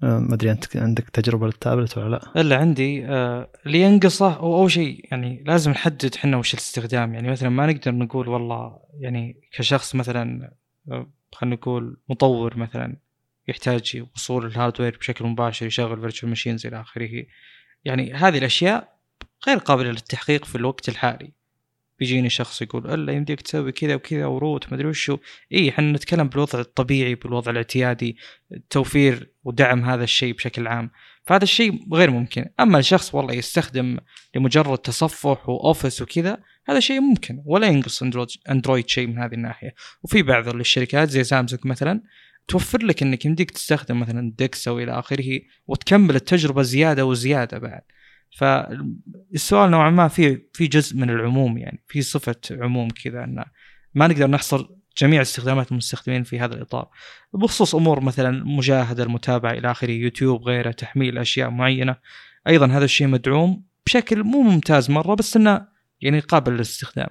آه، 0.03 0.19
ما 0.19 0.33
أدري 0.33 0.51
انت 0.51 0.77
عندك 0.77 1.09
تجربة 1.09 1.45
للتابلت 1.45 1.97
ولا 1.97 2.09
لا؟ 2.09 2.41
الا 2.41 2.57
عندي 2.57 3.05
آه 3.05 3.49
اللي 3.65 3.81
ينقصه 3.81 4.29
هو 4.29 4.55
اول 4.55 4.71
شيء 4.71 5.05
يعني 5.11 5.43
لازم 5.47 5.71
نحدد 5.71 6.15
إحنا 6.15 6.37
وش 6.37 6.53
الاستخدام 6.53 7.13
يعني 7.13 7.31
مثلا 7.31 7.49
ما 7.49 7.65
نقدر 7.65 7.91
نقول 7.91 8.27
والله 8.27 8.79
يعني 8.99 9.37
كشخص 9.51 9.95
مثلا 9.95 10.51
خلينا 11.31 11.55
نقول 11.55 11.97
مطور 12.09 12.57
مثلا 12.57 12.95
يحتاج 13.47 14.03
وصول 14.15 14.45
ال 14.45 14.51
hardware 14.51 14.97
بشكل 14.97 15.25
مباشر 15.25 15.65
يشغل 15.65 15.99
virtual 15.99 16.29
machines 16.29 16.65
إلى 16.67 16.81
آخره. 16.81 17.25
يعني 17.85 18.13
هذه 18.13 18.37
الأشياء 18.37 18.99
غير 19.47 19.57
قابلة 19.57 19.89
للتحقيق 19.89 20.45
في 20.45 20.55
الوقت 20.55 20.89
الحالي. 20.89 21.31
بيجيني 21.99 22.29
شخص 22.29 22.61
يقول 22.61 22.93
ألا 22.93 23.13
يمديك 23.13 23.41
تسوي 23.41 23.71
كذا 23.71 23.95
وكذا 23.95 24.25
و 24.25 24.34
root 24.34 24.67
ما 24.67 24.75
أدري 24.75 24.87
وشو 24.87 25.17
اي 25.51 25.69
إحنا 25.69 25.91
نتكلم 25.91 26.27
بالوضع 26.27 26.59
الطبيعي 26.59 27.15
بالوضع 27.15 27.51
الاعتيادي 27.51 28.17
توفير 28.69 29.31
ودعم 29.43 29.85
هذا 29.85 30.03
الشيء 30.03 30.33
بشكل 30.33 30.67
عام. 30.67 30.91
فهذا 31.23 31.43
الشيء 31.43 31.93
غير 31.93 32.11
ممكن. 32.11 32.49
أما 32.59 32.79
الشخص 32.79 33.15
والله 33.15 33.33
يستخدم 33.33 33.97
لمجرد 34.35 34.77
تصفح 34.77 35.49
و 35.49 35.57
Office 35.57 36.01
وكذا 36.01 36.37
هذا 36.67 36.79
شيء 36.79 37.01
ممكن. 37.01 37.43
ولا 37.45 37.67
ينقص 37.67 38.03
أندرويد 38.49 38.89
شيء 38.89 39.07
من 39.07 39.19
هذه 39.19 39.33
الناحية. 39.33 39.75
وفي 40.03 40.23
بعض 40.23 40.47
الشركات 40.47 41.09
زي 41.09 41.23
سامسونج 41.23 41.67
مثلا 41.67 42.01
توفر 42.47 42.83
لك 42.83 43.03
إنك 43.03 43.25
يمديك 43.25 43.51
تستخدم 43.51 43.99
مثلا 43.99 44.33
DeX 44.37 44.67
أو 44.67 44.79
إلى 44.79 44.99
آخره 44.99 45.39
وتكمل 45.67 46.15
التجربة 46.15 46.61
زيادة 46.61 47.05
وزيادة 47.05 47.57
بعد. 47.57 47.81
فالسؤال 48.37 49.71
نوعا 49.71 49.89
ما 49.89 50.07
في 50.07 50.41
في 50.53 50.67
جزء 50.67 50.97
من 50.97 51.09
العموم 51.09 51.57
يعني 51.57 51.83
في 51.87 52.01
صفة 52.01 52.35
عموم 52.51 52.89
كذا 52.89 53.23
إن 53.23 53.45
ما 53.93 54.07
نقدر 54.07 54.27
نحصر 54.27 54.67
جميع 54.97 55.21
استخدامات 55.21 55.71
المستخدمين 55.71 56.23
في 56.23 56.39
هذا 56.39 56.55
الإطار. 56.55 56.89
بخصوص 57.33 57.75
أمور 57.75 57.99
مثلا 57.99 58.43
مجاهدة 58.45 59.03
المتابعة 59.03 59.51
إلى 59.51 59.71
آخره 59.71 59.91
يوتيوب 59.91 60.43
غيره 60.43 60.71
تحميل 60.71 61.17
أشياء 61.17 61.49
معينة. 61.49 61.95
أيضا 62.47 62.67
هذا 62.67 62.85
الشيء 62.85 63.07
مدعوم 63.07 63.63
بشكل 63.85 64.23
مو 64.23 64.41
ممتاز 64.41 64.91
مرة 64.91 65.15
بس 65.15 65.37
إنه 65.37 65.67
يعني 66.01 66.19
قابل 66.19 66.53
للاستخدام. 66.53 67.09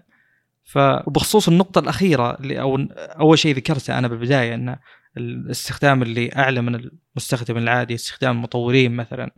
فبخصوص 0.65 1.49
النقطة 1.49 1.79
الأخيرة 1.79 2.39
اللي 2.41 2.61
أو 2.61 2.77
أول 3.21 3.39
شيء 3.39 3.57
ذكرته 3.57 3.99
أنا 3.99 4.09
بالبداية 4.09 4.55
أن 4.55 4.77
الاستخدام 5.17 6.03
اللي 6.03 6.31
أعلى 6.37 6.61
من 6.61 6.91
المستخدم 7.15 7.57
العادي 7.57 7.95
استخدام 7.95 8.37
المطورين 8.37 8.93
مثلا 8.93 9.35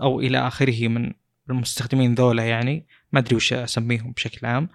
أو 0.00 0.20
إلى 0.20 0.38
آخره 0.38 0.88
من 0.88 1.12
المستخدمين 1.50 2.14
ذولا 2.14 2.44
يعني. 2.44 2.86
ما 3.12 3.20
أدري 3.20 3.36
وش 3.36 3.52
أسميهم 3.52 4.12
بشكل 4.12 4.46
عام. 4.46 4.68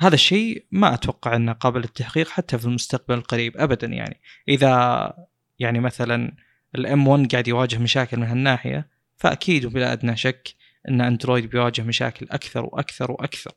هذا 0.00 0.14
الشيء 0.14 0.66
ما 0.70 0.94
أتوقع 0.94 1.36
أنه 1.36 1.52
قابل 1.52 1.80
للتحقيق 1.80 2.28
حتى 2.28 2.58
في 2.58 2.64
المستقبل 2.64 3.14
القريب 3.14 3.56
أبدا 3.56 3.86
يعني. 3.86 4.20
إذا 4.48 5.26
يعني 5.58 5.80
مثلا 5.80 6.36
الام 6.74 7.08
1 7.08 7.32
قاعد 7.32 7.48
يواجه 7.48 7.78
مشاكل 7.78 8.16
من 8.16 8.26
هالناحية 8.26 8.88
فأكيد 9.16 9.64
وبلا 9.64 9.92
أدنى 9.92 10.16
شك 10.16 10.54
أن 10.88 11.00
أندرويد 11.00 11.50
بيواجه 11.50 11.82
مشاكل 11.82 12.26
أكثر 12.30 12.64
وأكثر 12.64 13.10
وأكثر. 13.12 13.52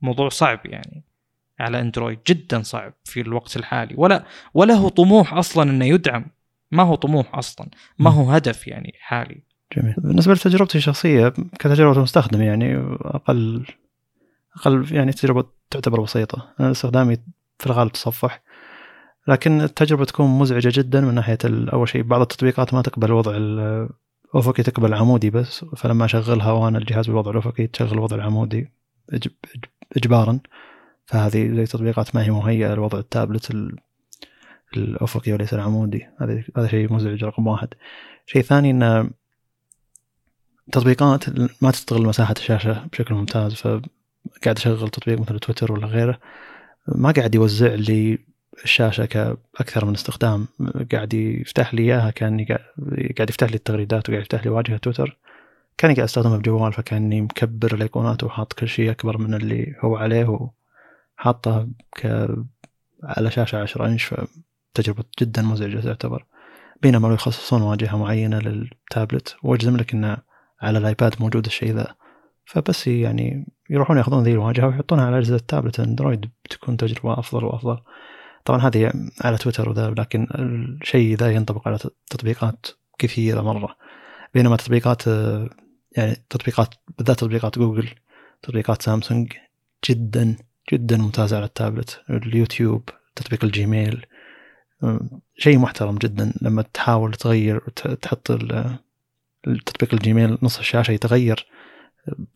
موضوع 0.00 0.28
صعب 0.28 0.60
يعني. 0.64 1.04
على 1.60 1.80
اندرويد 1.80 2.18
جدا 2.26 2.62
صعب 2.62 2.92
في 3.04 3.20
الوقت 3.20 3.56
الحالي. 3.56 3.94
ولا 3.98 4.24
ولا 4.54 4.74
هو 4.74 4.88
طموح 4.88 5.34
أصلا 5.34 5.70
إنه 5.70 5.84
يدعم. 5.84 6.24
ما 6.70 6.82
هو 6.82 6.94
طموح 6.94 7.34
أصلا. 7.34 7.68
ما 7.98 8.10
هو 8.10 8.30
هدف 8.30 8.68
يعني 8.68 8.94
حالي. 9.00 9.42
جميل. 9.76 9.94
بالنسبة 9.98 10.32
لتجربتي 10.32 10.78
الشخصية 10.78 11.28
كتجربة 11.58 12.02
مستخدم 12.02 12.42
يعني 12.42 12.76
أقل 13.00 13.66
أقل 14.56 14.86
يعني 14.90 15.12
تجربة 15.12 15.44
تعتبر 15.70 16.00
بسيطة. 16.00 16.48
أنا 16.60 16.70
استخدامي 16.70 17.16
في 17.58 17.66
الغالب 17.66 17.92
تصفح. 17.92 18.42
لكن 19.28 19.60
التجربة 19.60 20.04
تكون 20.04 20.38
مزعجة 20.38 20.72
جدا 20.74 21.00
من 21.00 21.14
ناحية 21.14 21.38
أول 21.44 21.88
شيء 21.88 22.02
بعض 22.02 22.20
التطبيقات 22.20 22.74
ما 22.74 22.82
تقبل 22.82 23.12
وضع 23.12 23.36
الافقي 23.36 24.62
تقبل 24.62 24.88
العمودي 24.88 25.30
بس. 25.30 25.64
فلما 25.76 26.04
أشغلها 26.04 26.52
وأنا 26.52 26.78
الجهاز 26.78 27.06
بالوضع 27.06 27.30
الافقي 27.30 27.66
تشغل 27.66 27.92
الوضع 27.92 28.16
العمودي 28.16 28.72
اجبارا. 29.96 30.38
فهذه 31.06 31.54
زي 31.54 31.66
تطبيقات 31.66 32.14
ما 32.14 32.24
هي 32.24 32.30
مهيئة 32.30 32.74
لوضع 32.74 32.98
التابلت 32.98 33.72
الأفقي 34.76 35.32
وليس 35.32 35.54
العمودي. 35.54 36.06
هذا 36.20 36.44
هذا 36.56 36.68
شيء 36.68 36.92
مزعج 36.92 37.24
رقم 37.24 37.46
واحد. 37.46 37.68
شيء 38.26 38.42
ثاني 38.42 38.70
إن 38.70 39.10
تطبيقات 40.72 41.24
ما 41.62 41.70
تستغل 41.70 42.06
مساحة 42.06 42.34
الشاشة 42.38 42.86
بشكل 42.92 43.14
ممتاز 43.14 43.54
فقاعد 43.54 44.56
أشغل 44.56 44.88
تطبيق 44.88 45.20
مثل 45.20 45.38
تويتر 45.38 45.72
ولا 45.72 45.86
غيره 45.86 46.20
ما 46.88 47.10
قاعد 47.10 47.34
يوزع 47.34 47.74
لي 47.74 48.18
الشاشة 48.64 49.04
كأكثر 49.04 49.84
من 49.84 49.94
استخدام. 49.94 50.46
قاعد 50.92 51.14
يفتح 51.14 51.74
لي 51.74 51.82
إياها 51.82 52.10
كأني 52.10 52.44
قاعد 53.16 53.30
يفتح 53.30 53.48
لي 53.50 53.54
التغريدات 53.54 54.08
وقاعد 54.08 54.22
يفتح 54.22 54.44
لي 54.44 54.50
واجهة 54.50 54.76
تويتر. 54.76 55.16
كأني 55.78 55.94
قاعد 55.94 56.04
أستخدمها 56.04 56.36
بجوال 56.38 56.72
فكأني 56.72 57.20
مكبر 57.20 57.74
الأيقونات 57.74 58.24
وحاط 58.24 58.52
كل 58.52 58.68
شيء 58.68 58.90
أكبر 58.90 59.18
من 59.18 59.34
اللي 59.34 59.74
هو 59.80 59.96
عليه 59.96 60.50
وحاطه 61.18 61.68
ك 61.96 62.28
على 63.04 63.30
شاشة 63.30 63.62
10 63.62 63.86
إنش 63.86 64.14
فتجربة 64.74 65.04
جدا 65.20 65.42
مزعجة 65.42 65.80
تعتبر. 65.80 66.24
بينما 66.82 67.08
لو 67.08 67.14
يخصصون 67.14 67.62
واجهة 67.62 67.96
معينة 67.96 68.38
للتابلت 68.38 69.36
واجزم 69.42 69.76
لك 69.76 69.94
انه 69.94 70.16
على 70.60 70.78
الآيباد 70.78 71.14
موجود 71.20 71.46
الشيء 71.46 71.74
ذا. 71.74 71.94
فبس 72.44 72.86
يعني 72.86 73.46
يروحون 73.70 73.98
ياخذون 73.98 74.22
ذي 74.22 74.32
الواجهة 74.32 74.66
ويحطونها 74.66 75.06
على 75.06 75.18
أجهزة 75.18 75.36
التابلت. 75.36 75.80
أندرويد 75.80 76.30
بتكون 76.44 76.76
تجربة 76.76 77.18
أفضل 77.18 77.44
وأفضل. 77.44 77.78
طبعا 78.44 78.60
هذه 78.60 78.92
على 79.20 79.36
تويتر 79.36 79.68
وذا 79.68 79.90
لكن 79.90 80.26
الشيء 80.34 81.16
ذا 81.16 81.30
ينطبق 81.30 81.68
على 81.68 81.78
تطبيقات 82.10 82.66
كثيرة 82.98 83.40
مرة. 83.40 83.76
بينما 84.34 84.56
تطبيقات 84.56 85.06
يعني 85.96 86.16
تطبيقات 86.30 86.74
بالذات 86.98 87.18
تطبيقات 87.18 87.58
جوجل 87.58 87.88
تطبيقات 88.42 88.82
سامسونج 88.82 89.32
جدا 89.88 90.36
جدا 90.72 90.96
ممتازه 90.96 91.36
على 91.36 91.46
التابلت 91.46 92.02
اليوتيوب 92.10 92.88
تطبيق 93.16 93.44
الجيميل. 93.44 94.06
شيء 95.38 95.58
محترم 95.58 95.98
جدا 95.98 96.32
لما 96.42 96.62
تحاول 96.62 97.14
تغير 97.14 97.58
تحط 98.02 98.30
التطبيق 99.46 99.94
الجيميل 99.94 100.38
نص 100.42 100.58
الشاشة 100.58 100.92
يتغير 100.92 101.46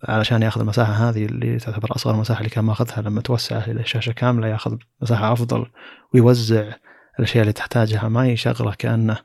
علشان 0.05 0.43
ياخذ 0.43 0.61
المساحة 0.61 0.93
هذه 0.93 1.25
اللي 1.25 1.59
تعتبر 1.59 1.97
أصغر 1.97 2.17
مساحة 2.17 2.39
اللي 2.39 2.51
كان 2.51 2.65
ماخذها 2.65 3.03
لما 3.03 3.21
توسع 3.21 3.65
إلى 3.65 3.81
الشاشه 3.81 4.13
كاملة 4.13 4.47
ياخذ 4.49 4.77
مساحة 5.03 5.33
أفضل 5.33 5.67
ويوزع 6.15 6.73
الأشياء 7.19 7.43
اللي 7.43 7.53
تحتاجها 7.53 8.09
ما 8.09 8.29
يشغله 8.29 8.75
كأنه 8.75 9.19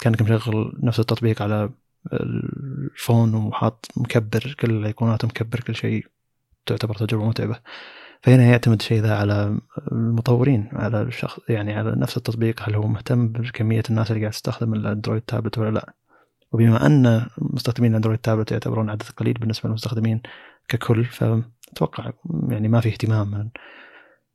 كأنك 0.00 0.22
مشغل 0.22 0.72
نفس 0.82 1.00
التطبيق 1.00 1.42
على 1.42 1.70
الفون 2.12 3.34
وحاط 3.34 3.88
مكبر 3.96 4.54
كل 4.60 4.70
الأيقونات 4.70 5.24
ومكبر 5.24 5.60
كل 5.60 5.74
شيء. 5.74 6.06
تعتبر 6.66 6.94
تجربة 6.94 7.28
متعبة. 7.28 7.60
فهنا 8.22 8.44
يعتمد 8.44 8.80
الشيء 8.80 9.00
ذا 9.00 9.16
على 9.16 9.60
المطورين 9.92 10.68
على 10.72 11.02
الشخص 11.02 11.40
يعني 11.48 11.74
على 11.74 11.94
نفس 11.96 12.16
التطبيق 12.16 12.62
هل 12.62 12.74
هو 12.74 12.86
مهتم 12.86 13.28
بكمية 13.28 13.82
الناس 13.90 14.10
اللي 14.10 14.20
قاعد 14.20 14.32
تستخدم 14.32 14.74
الأندرويد 14.74 15.22
تابلت 15.22 15.58
ولا 15.58 15.70
لا. 15.70 15.94
وبما 16.52 16.86
أن 16.86 17.26
مستخدمين 17.38 17.90
الأندرويد 17.90 18.18
تابلت 18.18 18.52
يعتبرون 18.52 18.90
عدد 18.90 19.02
قليل 19.16 19.34
بالنسبة 19.34 19.68
للمستخدمين 19.68 20.22
ككل 20.68 21.04
فأتوقع 21.04 22.10
يعني 22.48 22.68
ما 22.68 22.80
في 22.80 22.88
اهتمام 22.88 23.30
من 23.30 23.48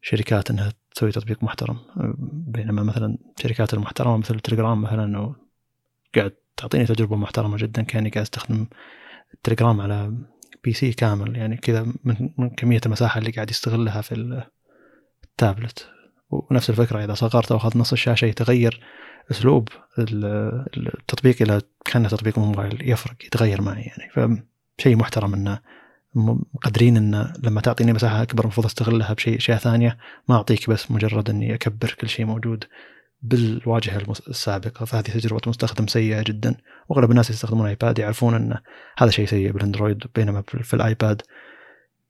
شركات 0.02 0.52
إنها 0.52 0.74
تسوي 0.96 1.12
تطبيق 1.12 1.44
محترم. 1.44 1.78
بينما 2.48 2.84
مثلا 2.84 3.18
الشركات 3.38 3.74
المحترمة 3.74 4.18
مثل 4.18 4.40
تليجرام 4.40 4.82
مثلا 4.82 5.36
قاعد 6.16 6.34
تعطيني 6.58 6.86
تجربة 6.86 7.16
محترمة 7.16 7.58
جدا 7.58 7.82
كأني 7.82 8.10
قاعد 8.10 8.24
أستخدم 8.24 8.66
التليجرام 9.34 9.82
على 9.82 10.14
PC 10.64 10.94
كامل 10.94 11.38
يعني 11.38 11.58
كذا 11.58 11.88
من 12.38 12.50
كمية 12.50 12.82
المساحة 12.86 13.18
اللي 13.18 13.32
قاعد 13.32 13.50
يستغلها 13.50 14.02
في 14.02 14.44
التابلت. 15.24 15.90
ونفس 16.30 16.70
الفكرة 16.70 17.04
إذا 17.04 17.14
صغرت 17.14 17.52
واخذت 17.52 17.76
نص 17.76 17.92
الشاشة 17.92 18.26
يتغير 18.26 18.82
أسلوب 19.32 19.70
التطبيق 20.00 21.42
إلى 21.42 21.62
كأنه 21.86 22.10
تطبيق 22.10 22.40
موبايل 22.40 22.90
يفرق 22.90 23.26
يتغير 23.26 23.62
معي 23.62 23.82
يعني. 23.82 24.38
فشيء 24.80 24.96
محترم 24.96 25.34
إنه 25.34 25.60
مقدرين 26.16 26.98
ان 26.98 27.34
لما 27.44 27.62
تعطيني 27.62 27.94
مساحة 27.94 28.22
أكبر 28.22 28.44
المفروض 28.44 28.66
أستغلها 28.66 29.14
بشيء 29.14 29.38
اشياء 29.38 29.58
ثانية 29.58 29.98
ما 30.30 30.36
أعطيك 30.36 30.70
بس 30.70 30.92
مجرد 30.92 31.30
إني 31.30 31.54
أكبر 31.54 31.96
كل 32.02 32.10
شيء 32.10 32.26
موجود. 32.26 32.66
بالواجهة 33.22 34.02
السابقة 34.28 34.86
فهذه 34.86 35.04
تجربة 35.04 35.42
مستخدم 35.48 35.88
سيئة 35.88 36.24
جدا. 36.24 36.56
واغلب 36.90 37.12
الناس 37.12 37.30
يستخدمون 37.30 37.68
ايباد 37.68 38.00
يعرفون 38.00 38.36
أن 38.36 38.58
هذا 38.98 39.12
شيء 39.12 39.26
سيء 39.26 39.52
بالأندرويد 39.52 40.04
بينما 40.16 40.44
في 40.62 40.74
الآيباد 40.74 41.22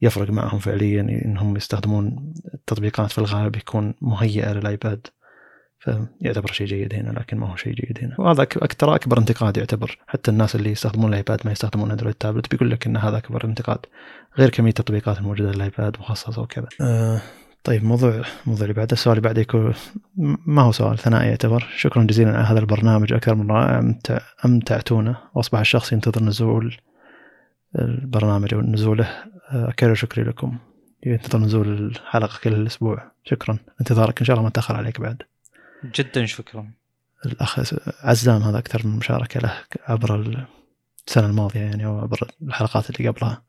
يفرق 0.01 0.29
معهم 0.29 0.59
فعليا 0.59 1.01
انهم 1.01 1.57
يستخدمون 1.57 2.33
التطبيقات 2.53 3.11
في 3.11 3.17
الغالب 3.17 3.55
يكون 3.55 3.93
مهيئة 4.01 4.53
للآيباد. 4.53 5.07
فيعتبر 5.79 6.51
شيء 6.51 6.67
جيد 6.67 6.93
هنا 6.93 7.19
لكن 7.19 7.37
ما 7.37 7.51
هو 7.51 7.55
شيء 7.55 7.73
جيد 7.73 7.99
هنا. 8.01 8.15
وهذا 8.19 8.43
أكثر 8.43 8.95
أكبر 8.95 9.17
انتقاد 9.17 9.57
يعتبر. 9.57 9.99
حتى 10.07 10.31
الناس 10.31 10.55
اللي 10.55 10.71
يستخدمون 10.71 11.09
الآيباد 11.09 11.41
ما 11.45 11.51
يستخدمون 11.51 11.91
أندرويد 11.91 12.15
تابلت 12.15 12.51
بيقول 12.51 12.71
لك 12.71 12.87
إن 12.87 12.97
هذا 12.97 13.17
أكبر 13.17 13.45
انتقاد 13.45 13.79
غير 14.37 14.49
كمية 14.49 14.69
التطبيقات 14.69 15.17
الموجودة 15.17 15.51
للآيباد 15.51 15.97
مخصصة 15.99 16.41
وكذا. 16.41 16.67
أه. 16.81 17.21
طيب 17.63 17.83
موضوع 17.83 18.21
الموضوع 18.43 18.63
اللي 18.63 18.73
بعده 18.73 18.93
السؤال 18.93 19.17
اللي 19.17 19.27
بعده 19.27 19.41
يكون 19.41 19.73
ما 20.45 20.61
هو 20.61 20.71
سؤال 20.71 20.97
ثنائي 20.97 21.29
يعتبر. 21.29 21.67
شكرا 21.77 22.03
جزيلا 22.03 22.37
على 22.37 22.47
هذا 22.47 22.59
البرنامج 22.59 23.13
أكثر 23.13 23.35
من 23.35 23.51
رائع 23.51 23.93
أمتعتونا 24.45 25.17
وأصبح 25.33 25.59
الشخص 25.59 25.93
ينتظر 25.93 26.23
نزول 26.23 26.77
البرنامج 27.79 28.53
أو 28.53 28.61
نزوله. 28.61 29.09
اكرر 29.49 29.93
شكري 29.93 30.23
لكم. 30.23 30.57
ينتظر 31.05 31.39
نزول 31.39 31.67
الحلقة 31.67 32.39
كل 32.43 32.67
أسبوع 32.67 33.11
شكرا. 33.23 33.57
انتظارك 33.81 34.19
إن 34.19 34.25
شاء 34.25 34.33
الله 34.33 34.43
ما 34.43 34.49
تأخر 34.49 34.75
عليك 34.75 35.01
بعد. 35.01 35.21
جدا 35.95 36.25
شكرا. 36.25 36.71
الأخ 37.25 37.59
عزام 38.03 38.41
هذا 38.41 38.57
أكثر 38.57 38.87
من 38.87 38.95
مشاركة 38.95 39.39
له 39.39 39.53
عبر 39.87 40.45
السنة 41.07 41.25
الماضية 41.25 41.59
يعني 41.59 41.85
أو 41.85 41.99
عبر 41.99 42.27
الحلقات 42.41 42.89
اللي 42.89 43.09
قبلها. 43.09 43.41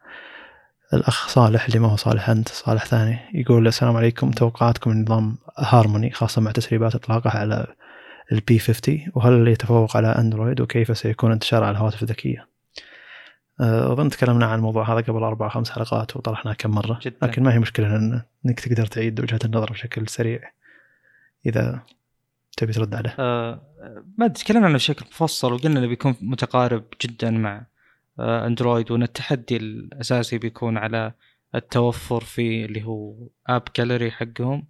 الأخ 0.95 1.29
صالح 1.29 1.65
اللي 1.65 1.79
ما 1.79 1.89
هو 1.89 1.97
صالح 1.97 2.31
أنت 2.31 2.49
صالح 2.49 2.85
ثاني 2.85 3.19
يقول 3.35 3.67
السلام 3.67 3.97
عليكم 3.97 4.31
توقعاتكم 4.31 4.91
من 4.91 5.03
نظام 5.03 5.39
هارموني 5.59 6.11
خاصة 6.11 6.41
مع 6.41 6.51
تسريبات 6.51 6.95
إطلاقه 6.95 7.31
على 7.31 7.67
ال 8.33 8.59
P50 8.59 9.01
وهل 9.15 9.49
يتفوق 9.49 9.97
على 9.97 10.09
أندرويد 10.09 10.61
وكيف 10.61 10.99
سيكون 10.99 11.33
انتشاره 11.33 11.65
على 11.65 11.77
الهواتف 11.77 12.03
الذكية 12.03 12.49
أه، 13.61 13.93
أظن 13.93 14.09
تكلمنا 14.09 14.47
عن 14.47 14.59
الموضوع 14.59 14.93
هذا 14.93 15.01
قبل 15.01 15.23
أربع 15.23 15.49
خمس 15.49 15.71
حلقات 15.71 16.17
وطرحناه 16.17 16.53
كم 16.53 16.71
مرة 16.71 17.01
جدا. 17.03 17.27
لكن 17.27 17.43
ما 17.43 17.55
هي 17.55 17.59
مشكلة 17.59 17.97
إنك 18.47 18.61
تقدر 18.61 18.87
تعيد 18.87 19.21
وجهه 19.21 19.39
النظر 19.45 19.73
بشكل 19.73 20.09
سريع 20.09 20.41
إذا 21.47 21.81
تبي 22.57 22.73
ترد 22.73 22.95
عليه 22.95 23.17
أه 23.19 23.61
ما 24.19 24.29
تكلمنا 24.29 24.67
عنه 24.67 24.75
بشكل 24.75 25.07
مفصل 25.07 25.53
وقلنا 25.53 25.79
إنه 25.79 25.89
بيكون 25.89 26.17
متقارب 26.21 26.85
جدا 27.03 27.31
مع 27.31 27.57
آه 27.57 27.72
اندرويد 28.21 28.91
وإن 28.91 29.03
التحدي 29.03 29.57
الأساسي 29.57 30.39
بيكون 30.39 30.79
على 30.79 31.13
التوفر 31.55 32.21
في 32.21 32.65
اللي 32.65 32.85
هو 32.85 33.15
اب 33.47 33.63
جاليري 33.77 34.11
حقهم 34.11 34.67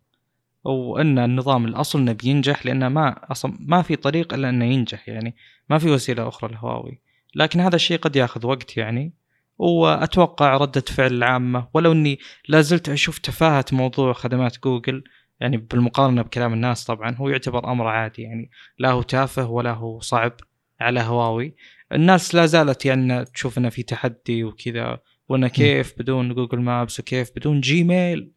وإن 0.64 1.18
النظام 1.18 1.64
الأصل 1.64 1.98
إنه 1.98 2.12
بينجح 2.12 2.66
لأنه 2.66 2.88
ما 2.88 3.32
أصلا 3.32 3.56
ما 3.60 3.82
في 3.82 3.96
طريق 3.96 4.34
إلا 4.34 4.48
إنه 4.48 4.64
ينجح 4.64 5.08
يعني 5.08 5.36
ما 5.70 5.78
في 5.78 5.90
وسيلة 5.90 6.28
أخرى 6.28 6.52
لهواوي. 6.52 7.00
لكن 7.34 7.60
هذا 7.60 7.76
الشيء 7.76 7.98
قد 7.98 8.16
ياخذ 8.16 8.46
وقت 8.46 8.76
يعني 8.76 9.12
وأتوقع 9.58 10.56
ردة 10.56 10.80
فعل 10.80 11.12
العامه 11.14 11.68
ولو 11.74 11.92
إني 11.92 12.18
لا 12.48 12.60
زلت 12.60 12.88
أشوف 12.88 13.18
تفاهة 13.18 13.64
موضوع 13.72 14.12
خدمات 14.12 14.58
جوجل 14.64 15.04
يعني 15.40 15.56
بالمقارنة 15.56 16.22
بكلام 16.22 16.52
الناس 16.52 16.84
طبعا 16.84 17.16
هو 17.16 17.28
يعتبر 17.28 17.72
أمر 17.72 17.86
عادي 17.86 18.22
يعني 18.22 18.50
لا 18.78 18.90
هو 18.90 19.02
تافه 19.02 19.50
ولا 19.50 19.72
هو 19.72 20.00
صعب 20.00 20.32
على 20.80 21.00
هواوي. 21.00 21.54
الناس 21.92 22.34
لا 22.34 22.46
زالت 22.46 22.86
يعني 22.86 23.24
تشوف 23.24 23.58
انه 23.58 23.68
في 23.68 23.82
تحدي 23.82 24.44
وكذا 24.44 24.98
وانه 25.28 25.48
كيف 25.48 25.94
بدون 25.98 26.34
Google 26.34 26.60
Maps 26.60 27.00
وكيف 27.00 27.30
بدون 27.36 27.60
جيميل 27.60 28.32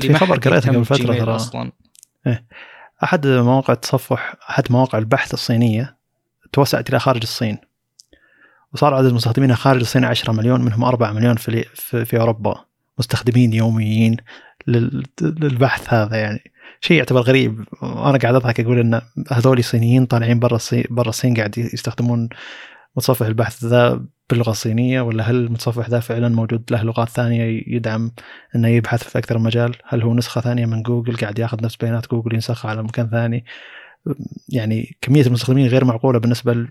في 0.00 0.14
خبر 0.14 0.38
قريته 0.38 0.72
قبل 0.72 0.84
فترة 0.84 1.14
ترى. 1.18 1.36
أصلا. 1.36 1.72
إيه. 2.26 2.46
أحد 3.04 3.26
مواقع 3.26 3.72
التصفح 3.72 4.34
أحد 4.50 4.64
مواقع 4.70 4.98
البحث 4.98 5.34
الصينية 5.34 5.96
توسعت 6.52 6.90
إلى 6.90 6.98
خارج 6.98 7.22
الصين 7.22 7.58
وصار 8.72 8.94
عدد 8.94 9.12
مستخدمينها 9.12 9.56
خارج 9.56 9.80
الصين 9.80 10.04
10 10.04 10.32
مليون 10.32 10.60
منهم 10.60 10.84
4 10.84 11.12
مليون 11.12 11.36
في, 11.36 11.62
في, 11.74 12.04
في 12.04 12.20
أوروبا. 12.20 12.64
مستخدمين 12.98 13.52
يوميين 13.52 14.16
للبحث 14.66 15.94
هذا 15.94 16.16
يعني. 16.16 16.52
شيء 16.80 16.96
يعتبر 16.96 17.20
غريب. 17.20 17.64
وأنا 17.82 18.18
قاعد 18.18 18.34
أضحك 18.34 18.60
أقول 18.60 18.78
إن 18.78 19.00
هذول 19.30 19.64
صينيين 19.64 20.06
طالعين 20.06 20.38
برا 20.38 20.56
الصين 20.56 20.84
برا 20.90 21.08
الصين 21.08 21.36
قاعد 21.36 21.58
يستخدمون 21.58 22.28
متصفح 22.96 23.26
البحث 23.26 23.64
ذا 23.64 24.04
باللغة 24.30 24.50
الصينية 24.50 25.00
ولا 25.00 25.30
هل 25.30 25.34
المتصفح 25.34 25.88
ذا 25.88 26.00
فعلا 26.00 26.28
موجود 26.28 26.64
له 26.70 26.82
لغات 26.82 27.08
ثانية 27.08 27.62
يدعم 27.66 28.12
إنه 28.56 28.68
يبحث 28.68 29.02
في 29.04 29.18
أكثر 29.18 29.38
من 29.38 29.44
مجال؟ 29.44 29.76
هل 29.84 30.02
هو 30.02 30.14
نسخة 30.14 30.40
ثانية 30.40 30.66
من 30.66 30.82
جوجل 30.82 31.16
قاعد 31.16 31.38
ياخذ 31.38 31.64
نفس 31.64 31.76
بيانات 31.76 32.10
جوجل 32.10 32.34
ينسخها 32.34 32.70
على 32.70 32.82
مكان 32.82 33.10
ثاني؟ 33.10 33.44
يعني 34.48 34.96
كمية 35.00 35.22
المستخدمين 35.26 35.66
غير 35.66 35.84
معقولة 35.84 36.18
بالنسبة 36.18 36.66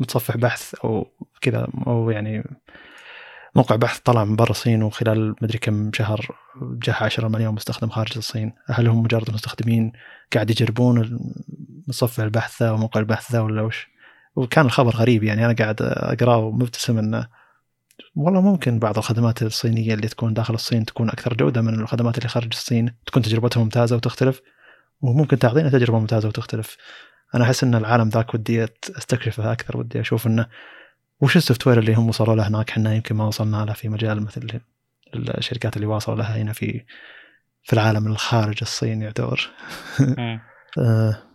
لمتصفح 0.00 0.36
بحث 0.36 0.74
أو 0.74 1.06
كذا 1.40 1.68
أو 1.86 2.10
يعني 2.10 2.44
موقع 3.56 3.76
بحث 3.76 3.98
طلع 3.98 4.24
من 4.24 4.36
برا 4.36 4.50
الصين 4.50 4.82
وخلال 4.82 5.34
مدري 5.42 5.58
كم 5.58 5.90
شهر 5.94 6.28
جاه 6.62 6.94
10 6.94 7.28
مليون 7.28 7.54
مستخدم 7.54 7.88
خارج 7.88 8.12
الصين 8.16 8.52
هل 8.66 8.88
هم 8.88 9.02
مجرد 9.02 9.30
مستخدمين 9.30 9.92
قاعد 10.34 10.50
يجربون 10.50 11.18
مصفح 11.88 12.22
البحث 12.22 12.62
ذا 12.62 12.70
وموقع 12.70 13.00
البحث 13.00 13.32
ذا 13.32 13.40
ولا 13.40 13.62
وش 13.62 13.95
وكان 14.36 14.66
الخبر 14.66 14.90
غريب 14.90 15.22
يعني 15.24 15.46
أنا 15.46 15.54
قاعد 15.54 15.76
أقرأه 15.82 16.36
ومبتسم 16.36 16.98
إنه 16.98 17.28
والله 18.16 18.40
ممكن 18.40 18.78
بعض 18.78 18.98
الخدمات 18.98 19.42
الصينية 19.42 19.94
اللي 19.94 20.08
تكون 20.08 20.34
داخل 20.34 20.54
الصين 20.54 20.84
تكون 20.84 21.08
أكثر 21.08 21.34
جودة 21.34 21.60
من 21.62 21.80
الخدمات 21.80 22.18
اللي 22.18 22.28
خارج 22.28 22.48
الصين 22.52 22.94
تكون 23.06 23.22
تجربتها 23.22 23.62
ممتازة 23.62 23.96
وتختلف 23.96 24.42
وممكن 25.00 25.38
تعطينا 25.38 25.70
تجربة 25.70 25.98
ممتازة 25.98 26.28
وتختلف. 26.28 26.76
أنا 27.34 27.44
أحس 27.44 27.64
إن 27.64 27.74
العالم 27.74 28.08
ذاك 28.08 28.34
ودي 28.34 28.64
أستكشفه 28.98 29.52
أكثر 29.52 29.76
ودي 29.76 30.00
أشوف 30.00 30.26
إنه 30.26 30.46
وش 31.20 31.36
ال 31.36 31.66
software 31.66 31.78
اللي 31.78 31.94
هم 31.94 32.08
وصلوا 32.08 32.34
له 32.34 32.48
هناك؟ 32.48 32.70
إحنا 32.70 32.94
يمكن 32.94 33.14
ما 33.14 33.26
وصلنا 33.26 33.64
له 33.64 33.72
في 33.72 33.88
مجال 33.88 34.22
مثل 34.22 34.60
الشركات 35.14 35.76
اللي 35.76 35.86
واصلوا 35.86 36.16
لها 36.16 36.36
هنا 36.36 36.52
في 36.52 36.84
في 37.62 37.72
العالم 37.72 38.06
الخارج 38.06 38.58
الصين 38.62 39.02
يعتبر. 39.02 39.50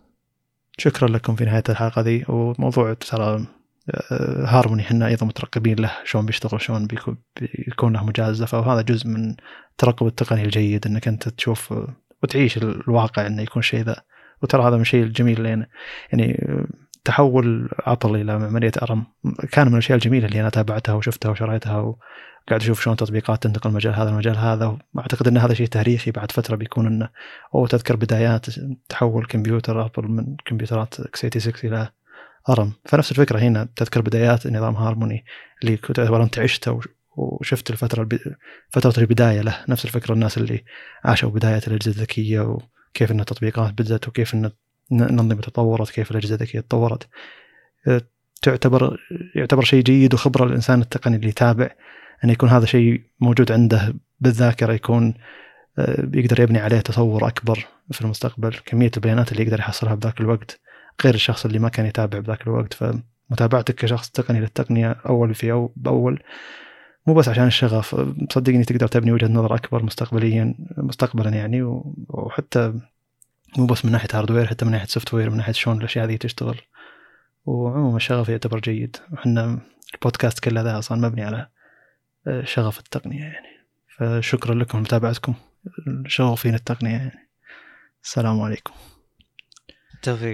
شكرا 0.77 1.07
لكم 1.07 1.35
في 1.35 1.45
نهاية 1.45 1.63
الحلقة 1.69 2.01
ذي 2.01 2.25
وموضوع 2.27 2.93
ترى 2.93 3.45
آه، 3.89 4.45
هارموني 4.45 4.81
إحنا 4.81 5.07
أيضا 5.07 5.25
مترقبين 5.25 5.79
له 5.79 5.91
شلون 6.03 6.25
بيشتغل 6.25 6.61
شلون 6.61 6.87
بيكون, 6.87 7.17
له 7.93 8.05
مجازفة. 8.05 8.59
وهذا 8.59 8.81
جزء 8.81 9.07
من 9.07 9.35
الترقب 9.71 10.07
التقني 10.07 10.43
الجيد 10.43 10.87
إنك 10.87 11.07
أنت 11.07 11.29
تشوف 11.29 11.73
وتعيش 12.23 12.57
الواقع 12.57 13.27
إنه 13.27 13.41
يكون 13.41 13.61
شيء 13.61 13.83
ذا. 13.83 14.01
وترى 14.41 14.63
هذا 14.63 14.75
من 14.75 14.81
الشيء 14.81 15.03
الجميل 15.03 15.37
اللي 15.37 15.67
يعني 16.11 16.57
تحول 17.03 17.69
Apple 17.79 18.15
إلى 18.15 18.31
عمليه 18.31 18.71
ARM. 18.81 19.05
كان 19.51 19.67
من 19.67 19.73
الأشياء 19.73 19.95
الجميلة 19.95 20.25
اللي 20.27 20.41
أنا 20.41 20.49
تابعتها 20.49 20.93
وشفتها 20.93 21.29
وشريتها 21.29 21.79
وقاعد 21.79 22.61
أشوف 22.61 22.81
شلون 22.81 22.95
تطبيقات 22.95 23.43
تنتقل 23.43 23.69
من 23.69 23.75
مجال 23.75 23.95
هذا 23.95 24.09
المجال 24.09 24.37
هذا. 24.37 24.77
وأعتقد 24.93 25.27
إن 25.27 25.37
هذا 25.37 25.53
شيء 25.53 25.67
تاريخي 25.67 26.11
بعد 26.11 26.31
فترة 26.31 26.55
بيكون 26.55 26.87
انه 26.87 27.09
أو 27.55 27.67
تذكر 27.67 27.95
بدايات 27.95 28.45
تحول 28.89 29.25
كمبيوتر 29.25 29.85
Apple 29.85 30.07
من 30.07 30.35
كمبيوترات 30.45 30.99
x86 30.99 31.73
إلى 31.73 31.89
ARM. 32.49 32.73
فنفس 32.85 33.11
الفكرة 33.11 33.39
هنا 33.39 33.67
تذكر 33.75 34.01
بدايات 34.01 34.47
نظام 34.47 34.75
هارموني 34.75 35.25
اللي 35.63 35.77
تعتبر 35.77 36.23
انت 36.23 36.39
عشته 36.39 36.79
وشفت 37.17 37.69
الفترة 37.69 38.01
الب... 38.01 38.19
فترة 38.69 39.01
البداية 39.01 39.41
له. 39.41 39.57
نفس 39.69 39.85
الفكرة 39.85 40.13
الناس 40.13 40.37
اللي 40.37 40.63
عاشوا 41.03 41.29
بداية 41.29 41.61
الأجهزة 41.67 41.91
الذكية 41.91 42.39
وكيف 42.41 43.11
إن 43.11 43.19
التطبيقات 43.19 43.73
بدأت 43.73 44.07
وكيف 44.07 44.33
إن 44.33 44.51
الانظمه 44.91 45.41
تطورت 45.41 45.89
كيف 45.89 46.11
الأجهزة 46.11 46.35
الذكيه 46.35 46.59
تطورت. 46.59 47.07
أه، 47.87 48.01
تعتبر 48.41 48.97
يعتبر 49.35 49.63
شيء 49.63 49.83
جيد 49.83 50.13
وخبرة 50.13 50.45
للإنسان 50.45 50.81
التقني 50.81 51.15
اللي 51.15 51.29
يتابع 51.29 51.69
أن 52.23 52.29
يكون 52.29 52.49
هذا 52.49 52.65
شيء 52.65 53.01
موجود 53.19 53.51
عنده 53.51 53.93
بالذاكرة 54.19 54.73
يكون 54.73 55.13
أه، 55.79 56.09
يقدر 56.13 56.41
يبني 56.41 56.59
عليه 56.59 56.79
تصور 56.79 57.27
أكبر 57.27 57.67
في 57.91 58.01
المستقبل. 58.01 58.53
كمية 58.65 58.91
البيانات 58.97 59.31
اللي 59.31 59.43
يقدر 59.43 59.59
يحصلها 59.59 59.95
بذاك 59.95 60.21
الوقت 60.21 60.59
غير 61.03 61.13
الشخص 61.13 61.45
اللي 61.45 61.59
ما 61.59 61.69
كان 61.69 61.85
يتابع 61.85 62.19
بذاك 62.19 62.47
الوقت. 62.47 62.73
فمتابعتك 62.73 63.75
كشخص 63.75 64.09
تقني 64.09 64.39
للتقنية 64.39 64.91
أول 64.91 65.35
في 65.35 65.51
أو 65.51 65.73
بأول 65.75 66.23
مو 67.07 67.13
بس 67.13 67.29
عشان 67.29 67.47
الشغف. 67.47 67.95
صدقني 68.29 68.63
تقدر 68.63 68.87
تبني 68.87 69.11
وجهة 69.11 69.27
نظر 69.27 69.55
أكبر 69.55 69.83
مستقبليا 69.83 70.55
مستقبلا 70.77 71.29
يعني 71.29 71.61
وحتى 72.09 72.73
مو 73.57 73.65
بس 73.65 73.85
من 73.85 73.91
ناحية 73.91 74.07
hardware 74.13 74.47
حتى 74.47 74.65
من 74.65 74.71
ناحية 74.71 74.85
software 74.85 75.29
من 75.29 75.37
ناحية 75.37 75.53
شلون 75.53 75.77
الأشياء 75.77 76.05
هذه 76.05 76.15
تشتغل. 76.15 76.61
وعموما 77.45 77.97
الشغف 77.97 78.29
يعتبر 78.29 78.59
جيد. 78.59 78.97
وحنا 79.11 79.59
البودكاست 79.93 80.39
كله 80.39 80.61
ذا 80.61 80.79
أصلا 80.79 80.97
مبني 81.07 81.23
على 81.23 81.47
آه، 82.27 82.43
شغف 82.43 82.79
التقنية 82.79 83.23
يعني. 83.23 83.47
فشكرا 83.97 84.55
لكم 84.55 84.77
لمتابعتكم 84.77 85.33
شغفين 86.07 86.55
التقنية 86.55 86.97
يعني. 86.97 87.29
السلام 88.03 88.41
عليكم. 88.41 88.73
توفيق 90.01 90.29